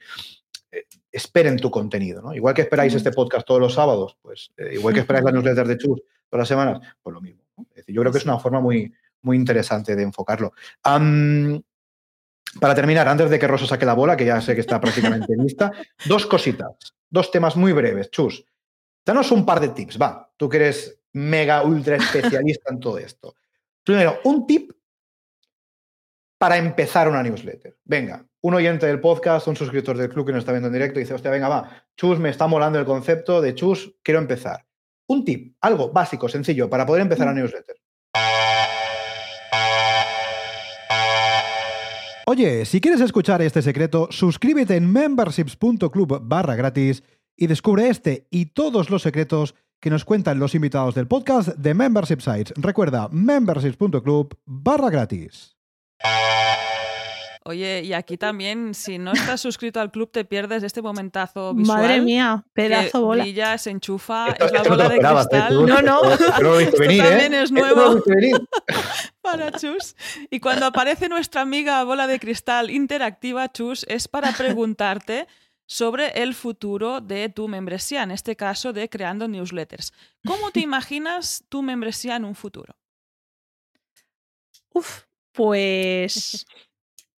eh, 0.70 0.85
esperen 1.10 1.56
tu 1.56 1.70
contenido. 1.70 2.23
¿no? 2.23 2.35
Igual 2.35 2.55
que 2.55 2.62
esperáis 2.62 2.94
este 2.94 3.12
podcast 3.12 3.47
todos 3.47 3.60
los 3.60 3.74
sábados, 3.74 4.16
pues 4.20 4.52
eh, 4.56 4.74
igual 4.74 4.94
que 4.94 5.01
esperáis 5.01 5.24
la 5.24 5.32
newsletter 5.32 5.66
de 5.66 5.78
Chus 5.78 6.02
todas 6.28 6.43
las 6.43 6.48
semanas, 6.48 6.81
pues 7.02 7.14
lo 7.14 7.20
mismo. 7.20 7.43
yo 7.86 8.01
creo 8.01 8.12
que 8.12 8.19
es 8.19 8.24
una 8.24 8.39
forma 8.39 8.60
muy, 8.60 8.93
muy 9.23 9.36
interesante 9.36 9.94
de 9.94 10.02
enfocarlo. 10.02 10.52
para 10.82 12.74
terminar, 12.74 13.09
antes 13.09 13.31
de 13.31 13.39
que 13.39 13.47
Rosa 13.47 13.66
saque 13.66 13.86
la 13.86 13.94
bola, 13.94 14.16
que 14.16 14.24
ya 14.24 14.40
sé 14.40 14.55
que 14.55 14.62
está 14.62 14.81
prácticamente 14.81 15.35
lista, 15.39 15.73
dos 16.06 16.27
cositas, 16.27 16.94
dos 17.09 17.31
temas 17.31 17.56
muy 17.56 17.73
breves. 17.73 18.10
Chus, 18.10 18.44
danos 19.05 19.31
un 19.31 19.44
par 19.44 19.60
de 19.60 19.69
tips, 19.69 20.01
va, 20.01 20.32
tú 20.36 20.48
que 20.48 20.56
eres 20.56 21.01
mega 21.12 21.62
ultra 21.62 21.97
especialista 21.97 22.73
en 22.73 22.81
todo 22.81 22.98
esto. 22.98 23.36
Primero, 23.85 24.20
un 24.24 24.47
tip 24.47 24.73
para 26.43 26.56
empezar 26.56 27.09
una 27.09 27.23
newsletter. 27.23 27.78
Venga, 27.85 28.27
un 28.40 28.55
oyente 28.55 28.85
del 28.85 28.98
podcast, 28.98 29.47
un 29.47 29.55
suscriptor 29.55 29.97
del 29.97 30.09
club 30.09 30.27
que 30.27 30.32
nos 30.32 30.40
está 30.40 30.51
viendo 30.51 30.66
en 30.66 30.73
directo, 30.73 30.98
dice, 30.98 31.14
hostia, 31.14 31.31
venga, 31.31 31.48
va, 31.48 31.85
Chus, 31.97 32.19
me 32.19 32.31
está 32.31 32.48
molando 32.48 32.81
el 32.81 32.85
concepto 32.85 33.40
de 33.40 33.55
Chus, 33.55 33.94
quiero 34.02 34.19
empezar. 34.19 34.66
Un 35.06 35.24
tip, 35.24 35.55
algo 35.60 35.93
básico, 35.93 36.28
sencillo, 36.28 36.69
para 36.69 36.85
poder 36.85 37.02
empezar 37.02 37.28
a 37.28 37.32
newsletter. 37.32 37.77
Oye, 42.27 42.64
si 42.64 42.81
quieres 42.81 43.02
escuchar 43.02 43.40
este 43.40 43.62
secreto, 43.62 44.09
suscríbete 44.10 44.74
en 44.74 44.93
memberships.club 44.93 46.23
barra 46.24 46.56
gratis 46.56 47.05
y 47.36 47.47
descubre 47.47 47.86
este 47.86 48.27
y 48.31 48.47
todos 48.47 48.90
los 48.90 49.02
secretos 49.02 49.55
que 49.81 49.90
nos 49.90 50.05
cuentan 50.05 50.40
los 50.40 50.56
invitados 50.56 50.97
del 50.97 51.06
podcast 51.06 51.51
de 51.51 51.74
Membership 51.74 52.19
Sites. 52.19 52.52
Recuerda, 52.56 53.09
memberships.club 53.12 54.36
barra 54.44 54.90
gratis. 54.90 55.62
Oye, 57.45 57.83
y 57.83 57.93
aquí 57.93 58.16
también, 58.16 58.73
si 58.73 58.99
no 58.99 59.12
estás 59.12 59.41
suscrito 59.41 59.81
al 59.81 59.91
club, 59.91 60.11
te 60.12 60.24
pierdes 60.24 60.62
este 60.62 60.81
momentazo 60.81 61.53
visual. 61.55 61.83
Madre 61.83 62.01
mía, 62.01 62.45
pedazo 62.53 63.05
bola. 63.05 63.24
Brilla, 63.24 63.59
se 63.59 63.70
enchufa, 63.70 64.29
es 64.29 64.53
la 64.53 64.62
bola 64.62 64.89
de 64.89 64.99
cristal. 64.99 65.66
no, 65.66 65.83
no. 65.83 66.12
Esto 66.12 66.31
también 66.31 67.35
¿eh? 67.35 67.43
es 67.43 67.51
nuevo 67.51 68.01
para 69.20 69.51
Chus. 69.53 69.97
Y 70.31 70.39
cuando 70.39 70.66
aparece 70.66 71.09
nuestra 71.09 71.41
amiga 71.41 71.83
bola 71.83 72.07
de 72.07 72.20
cristal 72.20 72.70
interactiva, 72.70 73.51
Chus, 73.51 73.85
es 73.89 74.07
para 74.07 74.31
preguntarte 74.39 75.27
sobre 75.66 76.23
el 76.23 76.35
futuro 76.35 77.01
de 77.01 77.29
tu 77.29 77.49
membresía, 77.49 78.05
en 78.05 78.12
este 78.12 78.37
caso 78.37 78.73
de 78.73 78.89
creando 78.89 79.27
newsletters. 79.27 79.93
¿Cómo 80.24 80.53
te 80.53 80.61
imaginas 80.61 81.45
tu 81.49 81.62
membresía 81.62 82.15
en 82.15 82.24
un 82.24 82.37
futuro? 82.37 82.77
Uf, 84.74 85.03
pues 85.33 86.47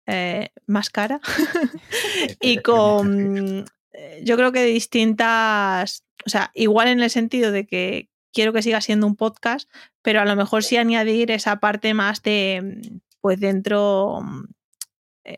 eh, 0.06 0.50
más 0.68 0.90
cara 0.90 1.22
y 2.42 2.58
con, 2.62 3.66
eh, 3.94 4.22
yo 4.24 4.36
creo 4.36 4.52
que 4.52 4.64
distintas, 4.66 6.04
o 6.26 6.30
sea, 6.30 6.52
igual 6.54 6.90
en 6.90 7.02
el 7.02 7.10
sentido 7.10 7.52
de 7.52 7.66
que 7.66 8.10
quiero 8.34 8.52
que 8.52 8.62
siga 8.62 8.82
siendo 8.82 9.08
un 9.08 9.16
podcast, 9.16 9.70
pero 10.02 10.20
a 10.20 10.26
lo 10.26 10.36
mejor 10.36 10.64
sí 10.64 10.76
añadir 10.76 11.32
esa 11.32 11.62
parte 11.62 11.94
más 11.94 12.22
de, 12.22 12.82
pues 13.22 13.40
dentro, 13.40 14.20
eh, 15.24 15.38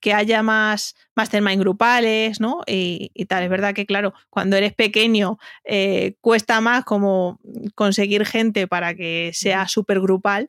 que 0.00 0.14
haya 0.14 0.42
más 0.42 0.94
mastermind 1.16 1.60
grupales, 1.60 2.40
¿no? 2.40 2.60
Y, 2.66 3.10
tal. 3.26 3.42
Es 3.42 3.50
verdad 3.50 3.74
que, 3.74 3.86
claro, 3.86 4.14
cuando 4.30 4.56
eres 4.56 4.72
pequeño 4.72 5.38
cuesta 6.20 6.60
más 6.60 6.84
como 6.84 7.38
conseguir 7.74 8.24
gente 8.24 8.66
para 8.66 8.94
que 8.94 9.32
sea 9.34 9.68
súper 9.68 10.00
grupal, 10.00 10.48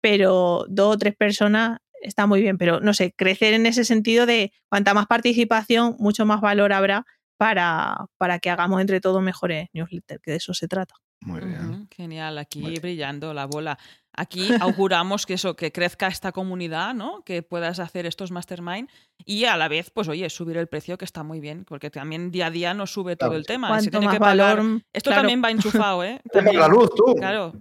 pero 0.00 0.64
dos 0.68 0.94
o 0.94 0.98
tres 0.98 1.14
personas 1.16 1.78
está 2.02 2.26
muy 2.26 2.40
bien, 2.40 2.58
pero 2.58 2.80
no 2.80 2.94
sé, 2.94 3.12
crecer 3.12 3.54
en 3.54 3.66
ese 3.66 3.84
sentido 3.84 4.26
de 4.26 4.52
cuanta 4.68 4.94
más 4.94 5.06
participación, 5.06 5.96
mucho 5.98 6.24
más 6.26 6.40
valor 6.40 6.72
habrá 6.72 7.04
para, 7.36 8.06
para 8.18 8.38
que 8.38 8.50
hagamos 8.50 8.80
entre 8.80 9.00
todos 9.00 9.22
mejores 9.22 9.68
newsletters, 9.72 10.20
que 10.22 10.30
de 10.32 10.36
eso 10.38 10.54
se 10.54 10.68
trata. 10.68 10.94
Muy 11.22 11.40
bien. 11.40 11.86
Genial, 11.94 12.38
aquí 12.38 12.60
Muy 12.60 12.70
bien. 12.70 12.82
brillando 12.82 13.34
la 13.34 13.46
bola. 13.46 13.78
Aquí 14.16 14.48
auguramos 14.60 15.26
que 15.26 15.34
eso, 15.34 15.54
que 15.54 15.70
crezca 15.70 16.08
esta 16.08 16.32
comunidad, 16.32 16.94
¿no? 16.94 17.22
Que 17.24 17.42
puedas 17.42 17.78
hacer 17.78 18.06
estos 18.06 18.30
mastermind 18.30 18.88
y 19.24 19.44
a 19.44 19.56
la 19.56 19.68
vez, 19.68 19.90
pues 19.90 20.08
oye, 20.08 20.28
subir 20.30 20.56
el 20.56 20.66
precio 20.66 20.96
que 20.98 21.04
está 21.04 21.22
muy 21.22 21.40
bien, 21.40 21.64
porque 21.64 21.90
también 21.90 22.30
día 22.30 22.46
a 22.46 22.50
día 22.50 22.74
nos 22.74 22.92
sube 22.92 23.16
todo 23.16 23.34
el 23.34 23.46
tema. 23.46 23.68
Se 23.68 23.72
Cuanto 23.72 23.90
tiene 23.90 24.06
más 24.06 24.14
que 24.14 24.20
pagar. 24.20 24.56
valor. 24.56 24.82
Esto 24.92 25.10
claro. 25.10 25.22
también 25.22 25.42
va 25.44 25.50
enchufado, 25.50 26.04
¿eh? 26.04 26.20
También. 26.32 26.58
la 26.58 26.68
luz, 26.68 26.90
tú. 26.94 27.14
Claro. 27.16 27.52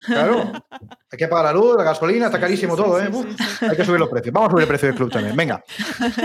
Claro. 0.00 0.52
Hay 1.10 1.18
que 1.18 1.28
pagar 1.28 1.46
la 1.46 1.52
luz, 1.52 1.76
la 1.76 1.84
gasolina, 1.84 2.26
está 2.26 2.38
Sí, 2.38 2.42
carísimo 2.42 2.76
sí, 2.76 2.82
todo, 2.82 3.00
¿eh? 3.00 3.10
sí. 3.12 3.66
Hay 3.66 3.76
que 3.76 3.84
subir 3.84 4.00
los 4.00 4.08
precios. 4.08 4.32
Vamos 4.32 4.48
a 4.48 4.50
subir 4.52 4.62
el 4.62 4.68
precio 4.68 4.88
del 4.88 4.96
club 4.96 5.10
también. 5.10 5.36
Venga. 5.36 5.62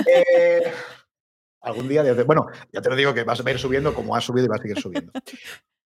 Eh, 0.08 0.72
algún 1.62 1.88
día, 1.88 2.04
bueno, 2.26 2.48
ya 2.72 2.82
te 2.82 2.90
lo 2.90 2.96
digo 2.96 3.14
que 3.14 3.24
vas 3.24 3.44
a 3.44 3.50
ir 3.50 3.58
subiendo 3.58 3.94
como 3.94 4.16
has 4.16 4.24
subido 4.26 4.46
y 4.46 4.50
vas 4.50 4.60
a 4.60 4.64
seguir 4.64 4.80
subiendo. 4.82 5.12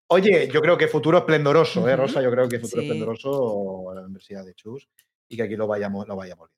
Oye, 0.10 0.50
yo 0.52 0.62
creo 0.62 0.78
que 0.78 0.88
futuro 0.88 1.20
esplendoroso, 1.20 1.88
¿eh. 1.88 1.96
Rosa? 1.96 2.22
Yo 2.22 2.32
creo 2.32 2.48
que 2.48 2.60
futuro 2.60 2.82
esplendoroso 2.82 3.92
la 3.94 4.02
Universidad 4.02 4.44
de 4.44 4.54
Chus 4.56 4.88
y 5.28 5.36
que 5.38 5.44
aquí 5.44 5.56
lo 5.56 5.68
vayamos, 5.68 6.08
lo 6.08 6.16
vayamos 6.16 6.50
viendo. 6.50 6.58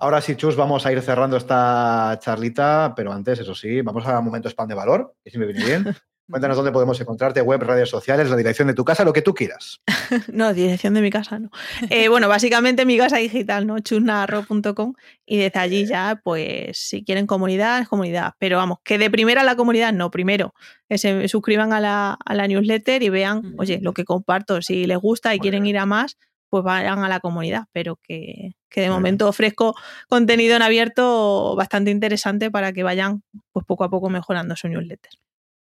Ahora 0.00 0.20
sí, 0.20 0.36
Chus, 0.36 0.56
vamos 0.56 0.84
a 0.86 0.92
ir 0.92 1.00
cerrando 1.02 1.36
esta 1.36 2.18
charlita, 2.20 2.94
pero 2.96 3.12
antes, 3.12 3.38
eso 3.40 3.54
sí, 3.54 3.80
vamos 3.82 4.06
a 4.06 4.18
un 4.18 4.24
momento 4.24 4.48
spam 4.48 4.68
de 4.68 4.74
valor, 4.74 5.14
que 5.22 5.30
siempre 5.30 5.52
viene 5.52 5.66
bien. 5.66 5.96
Cuéntanos 6.30 6.56
dónde 6.56 6.72
podemos 6.72 7.00
encontrarte, 7.00 7.40
web, 7.40 7.62
redes 7.62 7.88
sociales, 7.88 8.28
la 8.28 8.36
dirección 8.36 8.68
de 8.68 8.74
tu 8.74 8.84
casa, 8.84 9.02
lo 9.04 9.12
que 9.14 9.22
tú 9.22 9.34
quieras. 9.34 9.80
No, 10.32 10.52
dirección 10.54 10.94
de 10.94 11.00
mi 11.02 11.10
casa, 11.10 11.38
no. 11.38 11.50
Eh, 11.90 12.08
bueno, 12.08 12.28
básicamente 12.28 12.84
mi 12.86 12.96
casa 12.98 13.16
digital, 13.18 13.66
¿no? 13.66 13.78
chusnarro.com 13.78 14.94
y 15.26 15.36
desde 15.38 15.58
allí 15.58 15.86
ya, 15.86 16.20
pues, 16.22 16.78
si 16.78 17.04
quieren 17.04 17.26
comunidad, 17.26 17.80
es 17.80 17.88
comunidad. 17.88 18.32
Pero 18.38 18.56
vamos, 18.58 18.78
que 18.84 18.98
de 18.98 19.10
primera 19.10 19.42
la 19.42 19.56
comunidad, 19.56 19.92
no, 19.92 20.10
primero, 20.10 20.54
que 20.88 20.98
se 20.98 21.28
suscriban 21.28 21.72
a 21.72 21.80
la, 21.80 22.18
a 22.24 22.34
la 22.34 22.46
newsletter 22.46 23.02
y 23.02 23.08
vean, 23.10 23.38
Ujú. 23.38 23.54
oye, 23.58 23.78
lo 23.82 23.92
que 23.92 24.04
comparto, 24.04 24.60
si 24.62 24.86
les 24.86 24.98
gusta 24.98 25.34
y 25.34 25.38
Muy 25.38 25.42
quieren 25.42 25.62
bien. 25.64 25.76
ir 25.76 25.78
a 25.78 25.86
más, 25.86 26.16
pues 26.50 26.64
vayan 26.64 27.00
a 27.04 27.08
la 27.08 27.20
comunidad, 27.20 27.64
pero 27.72 27.96
que, 28.02 28.52
que 28.70 28.80
de 28.80 28.86
Muy 28.88 28.94
bien. 28.94 29.00
momento 29.00 29.28
ofrezco 29.28 29.74
contenido 30.08 30.56
en 30.56 30.62
abierto 30.62 31.54
bastante 31.56 31.90
interesante 31.90 32.50
para 32.50 32.72
que 32.72 32.82
vayan, 32.82 33.22
pues, 33.52 33.66
poco 33.66 33.84
a 33.84 33.90
poco 33.90 34.08
mejorando 34.08 34.56
su 34.56 34.68
newsletter. 34.68 35.12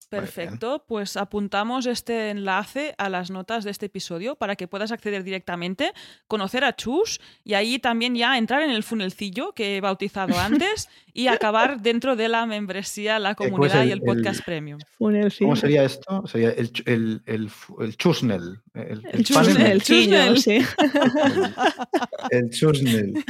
Perfecto, 0.08 0.84
pues 0.88 1.16
apuntamos 1.16 1.86
este 1.86 2.30
enlace 2.30 2.94
a 2.98 3.08
las 3.10 3.30
notas 3.30 3.64
de 3.64 3.70
este 3.70 3.86
episodio 3.86 4.36
para 4.36 4.56
que 4.56 4.66
puedas 4.66 4.90
acceder 4.90 5.22
directamente, 5.22 5.92
conocer 6.26 6.64
a 6.64 6.74
Chus 6.74 7.20
y 7.44 7.54
ahí 7.54 7.78
también 7.78 8.14
ya 8.14 8.38
entrar 8.38 8.62
en 8.62 8.70
el 8.70 8.82
funelcillo 8.82 9.52
que 9.52 9.76
he 9.76 9.80
bautizado 9.80 10.38
antes 10.38 10.88
y 11.12 11.26
acabar 11.28 11.80
dentro 11.82 12.16
de 12.16 12.28
la 12.28 12.46
membresía, 12.46 13.18
la 13.18 13.34
¿cómo 13.34 13.48
es 13.48 13.52
comunidad 13.52 13.84
y 13.84 13.90
el- 13.90 14.00
podcast 14.00 14.38
el- 14.40 14.44
premium. 14.44 14.78
¿Cómo 14.98 15.56
sería 15.56 15.84
esto? 15.84 16.24
Sería 16.26 16.50
el, 16.50 16.70
el, 16.86 17.22
el, 17.26 17.50
el 17.80 17.96
chusnel. 17.96 18.60
El, 18.74 19.02
El 19.12 19.24
chusnel. 19.24 20.38
sí. 20.38 20.58
El 22.30 22.50
chusnel. 22.50 23.24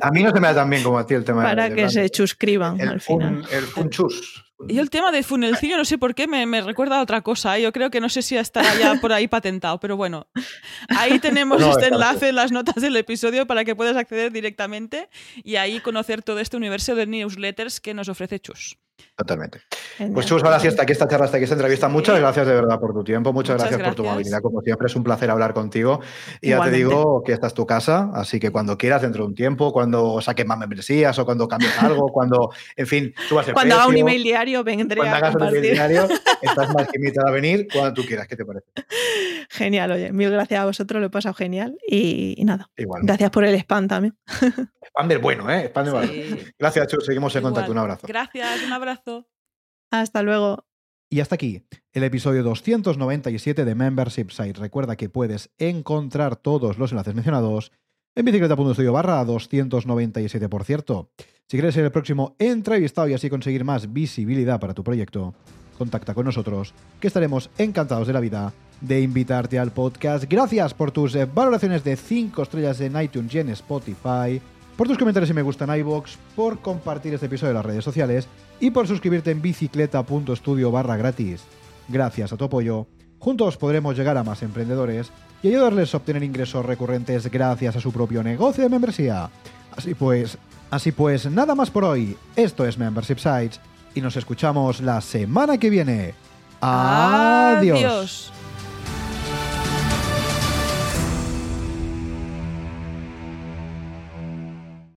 A 0.00 0.10
mí 0.10 0.22
no 0.22 0.30
se 0.32 0.40
me 0.40 0.48
da 0.48 0.54
tan 0.56 0.70
bien 0.70 0.82
como 0.82 0.98
a 0.98 1.06
ti 1.06 1.14
el 1.14 1.24
tema 1.24 1.42
para 1.42 1.68
de 1.68 1.74
que 1.76 1.88
se 1.88 2.04
el 2.80 2.88
al 2.88 3.00
final. 3.00 3.44
el 3.52 3.62
funchus. 3.64 4.44
Y 4.66 4.78
el 4.78 4.90
tema 4.90 5.12
de 5.12 5.22
funelcillo, 5.22 5.76
no 5.76 5.84
sé 5.84 5.98
por 5.98 6.14
qué, 6.14 6.26
me, 6.26 6.44
me 6.46 6.60
recuerda 6.60 6.98
a 6.98 7.02
otra 7.02 7.20
cosa. 7.20 7.58
Yo 7.58 7.72
creo 7.72 7.90
que 7.90 8.00
no 8.00 8.08
sé 8.08 8.22
si 8.22 8.36
estará 8.36 8.74
ya 8.76 8.96
por 9.00 9.12
ahí 9.12 9.28
patentado, 9.28 9.78
pero 9.78 9.96
bueno. 9.96 10.26
Ahí 10.88 11.18
tenemos 11.20 11.60
No, 11.60 11.70
este 11.70 11.88
enlace 11.88 12.30
en 12.30 12.34
las 12.34 12.50
notas 12.50 12.82
del 12.82 12.96
episodio 12.96 13.46
para 13.46 13.64
que 13.64 13.76
puedas 13.76 13.96
acceder 13.96 14.32
directamente 14.32 15.08
y 15.44 15.56
ahí 15.56 15.80
conocer 15.80 16.22
todo 16.22 16.40
este 16.40 16.56
universo 16.56 16.94
de 16.96 17.06
newsletters 17.06 17.80
que 17.80 17.94
nos 17.94 18.08
ofrece 18.08 18.40
Chus. 18.40 18.78
Totalmente. 19.18 19.60
Genial. 19.96 20.14
Pues 20.14 20.26
Chus, 20.26 20.42
sí 20.60 20.68
hasta 20.68 20.82
aquí 20.84 20.92
esta 20.92 21.08
charla, 21.08 21.24
hasta 21.24 21.38
aquí 21.38 21.42
esta 21.42 21.56
entrevista. 21.56 21.88
Sí. 21.88 21.92
Muchas 21.92 22.20
gracias 22.20 22.46
de 22.46 22.54
verdad 22.54 22.78
por 22.78 22.94
tu 22.94 23.02
tiempo, 23.02 23.32
muchas, 23.32 23.56
Muchas 23.56 23.68
gracias, 23.68 23.88
por 23.88 23.96
tu 23.96 24.02
gracias. 24.04 24.12
amabilidad. 24.12 24.40
Como 24.42 24.60
siempre, 24.62 24.86
es 24.86 24.94
un 24.94 25.02
placer 25.02 25.28
hablar 25.28 25.54
contigo. 25.54 26.00
Y 26.40 26.50
ya 26.50 26.62
te 26.62 26.70
digo 26.70 27.24
que 27.24 27.32
esta 27.32 27.48
es 27.48 27.54
tu 27.54 27.66
casa, 27.66 28.12
así 28.14 28.38
que 28.38 28.52
cuando 28.52 28.78
quieras, 28.78 29.02
dentro 29.02 29.24
de 29.24 29.30
un 29.30 29.34
tiempo, 29.34 29.72
cuando 29.72 30.20
saques 30.20 30.46
más 30.46 30.56
membresías 30.56 31.18
o 31.18 31.24
cuando 31.24 31.48
cambies 31.48 31.76
algo, 31.82 32.12
cuando, 32.12 32.52
en 32.76 32.86
fin, 32.86 33.12
subas 33.28 33.48
el 33.48 33.54
Cuando 33.54 33.74
haga 33.74 33.86
un 33.86 33.90
precio, 33.90 34.06
email 34.06 34.22
diario, 34.22 34.62
vendré 34.62 34.98
Cuando 34.98 35.14
a 35.16 35.18
hagas 35.18 35.34
un 35.34 35.42
email 35.48 35.62
diario, 35.62 36.08
estás 36.42 36.72
más 36.72 36.86
que 36.86 36.98
invitada 36.98 37.30
a 37.30 37.32
venir 37.32 37.66
cuando 37.72 37.94
tú 37.94 38.06
quieras. 38.06 38.28
¿Qué 38.28 38.36
te 38.36 38.44
parece? 38.44 38.66
Genial, 39.50 39.90
oye, 39.90 40.12
mil 40.12 40.30
gracias 40.30 40.60
a 40.60 40.64
vosotros, 40.64 41.00
lo 41.00 41.08
he 41.08 41.10
pasado 41.10 41.34
genial. 41.34 41.76
Y, 41.88 42.34
y 42.36 42.44
nada, 42.44 42.70
Igual. 42.76 43.02
gracias 43.02 43.30
por 43.30 43.44
el 43.44 43.56
spam 43.56 43.88
también. 43.88 44.14
Spam 44.86 45.08
del 45.08 45.18
bueno, 45.18 45.50
¿eh? 45.50 45.64
Spam 45.66 45.84
del 45.86 45.94
bueno. 45.94 46.12
Gracias, 46.58 46.86
Chus. 46.86 47.04
Seguimos 47.04 47.34
en 47.34 47.40
igual. 47.40 47.52
contacto. 47.52 47.72
Un 47.72 47.78
abrazo. 47.78 48.06
Gracias, 48.06 48.62
un 48.64 48.72
abrazo. 48.72 49.07
Hasta 49.90 50.22
luego. 50.22 50.66
Y 51.10 51.20
hasta 51.20 51.36
aquí 51.36 51.62
el 51.92 52.04
episodio 52.04 52.42
297 52.42 53.64
de 53.64 53.74
Membership 53.74 54.30
Site. 54.30 54.60
Recuerda 54.60 54.96
que 54.96 55.08
puedes 55.08 55.50
encontrar 55.58 56.36
todos 56.36 56.78
los 56.78 56.92
enlaces 56.92 57.14
mencionados 57.14 57.72
en 58.14 58.24
bicicleta.studio 58.24 58.92
barra 58.92 59.24
297, 59.24 60.48
por 60.48 60.64
cierto. 60.64 61.10
Si 61.46 61.56
quieres 61.56 61.74
ser 61.74 61.84
el 61.84 61.92
próximo 61.92 62.36
entrevistado 62.38 63.08
y 63.08 63.14
así 63.14 63.30
conseguir 63.30 63.64
más 63.64 63.92
visibilidad 63.92 64.60
para 64.60 64.74
tu 64.74 64.84
proyecto, 64.84 65.34
contacta 65.78 66.12
con 66.12 66.26
nosotros, 66.26 66.74
que 67.00 67.06
estaremos 67.06 67.48
encantados 67.56 68.06
de 68.06 68.12
la 68.12 68.20
vida 68.20 68.52
de 68.80 69.00
invitarte 69.00 69.58
al 69.58 69.72
podcast. 69.72 70.24
Gracias 70.28 70.74
por 70.74 70.90
tus 70.90 71.16
valoraciones 71.32 71.84
de 71.84 71.96
5 71.96 72.42
estrellas 72.42 72.80
en 72.80 73.00
iTunes 73.00 73.34
y 73.34 73.38
en 73.38 73.48
Spotify, 73.50 74.42
por 74.78 74.86
tus 74.86 74.96
comentarios 74.96 75.28
y 75.28 75.34
me 75.34 75.42
gusta 75.42 75.64
en 75.64 75.80
iVoox, 75.80 76.12
por 76.36 76.60
compartir 76.60 77.12
este 77.12 77.26
episodio 77.26 77.50
en 77.50 77.56
las 77.56 77.66
redes 77.66 77.82
sociales 77.82 78.28
y 78.60 78.70
por 78.70 78.86
suscribirte 78.86 79.32
en 79.32 79.42
bicicleta.studio 79.42 80.70
barra 80.70 80.96
gratis. 80.96 81.42
Gracias 81.88 82.32
a 82.32 82.36
tu 82.36 82.44
apoyo, 82.44 82.86
juntos 83.18 83.56
podremos 83.56 83.96
llegar 83.96 84.16
a 84.16 84.22
más 84.22 84.40
emprendedores 84.44 85.10
y 85.42 85.48
ayudarles 85.48 85.92
a 85.92 85.96
obtener 85.96 86.22
ingresos 86.22 86.64
recurrentes 86.64 87.28
gracias 87.28 87.74
a 87.74 87.80
su 87.80 87.90
propio 87.90 88.22
negocio 88.22 88.62
de 88.62 88.70
membresía. 88.70 89.28
Así 89.76 89.94
pues, 89.94 90.38
así 90.70 90.92
pues, 90.92 91.28
nada 91.28 91.56
más 91.56 91.72
por 91.72 91.82
hoy. 91.82 92.16
Esto 92.36 92.64
es 92.64 92.78
Membership 92.78 93.18
Sites 93.18 93.60
y 93.96 94.00
nos 94.00 94.16
escuchamos 94.16 94.80
la 94.80 95.00
semana 95.00 95.58
que 95.58 95.70
viene. 95.70 96.14
Adiós. 96.60 97.78
Adiós. 97.78 98.32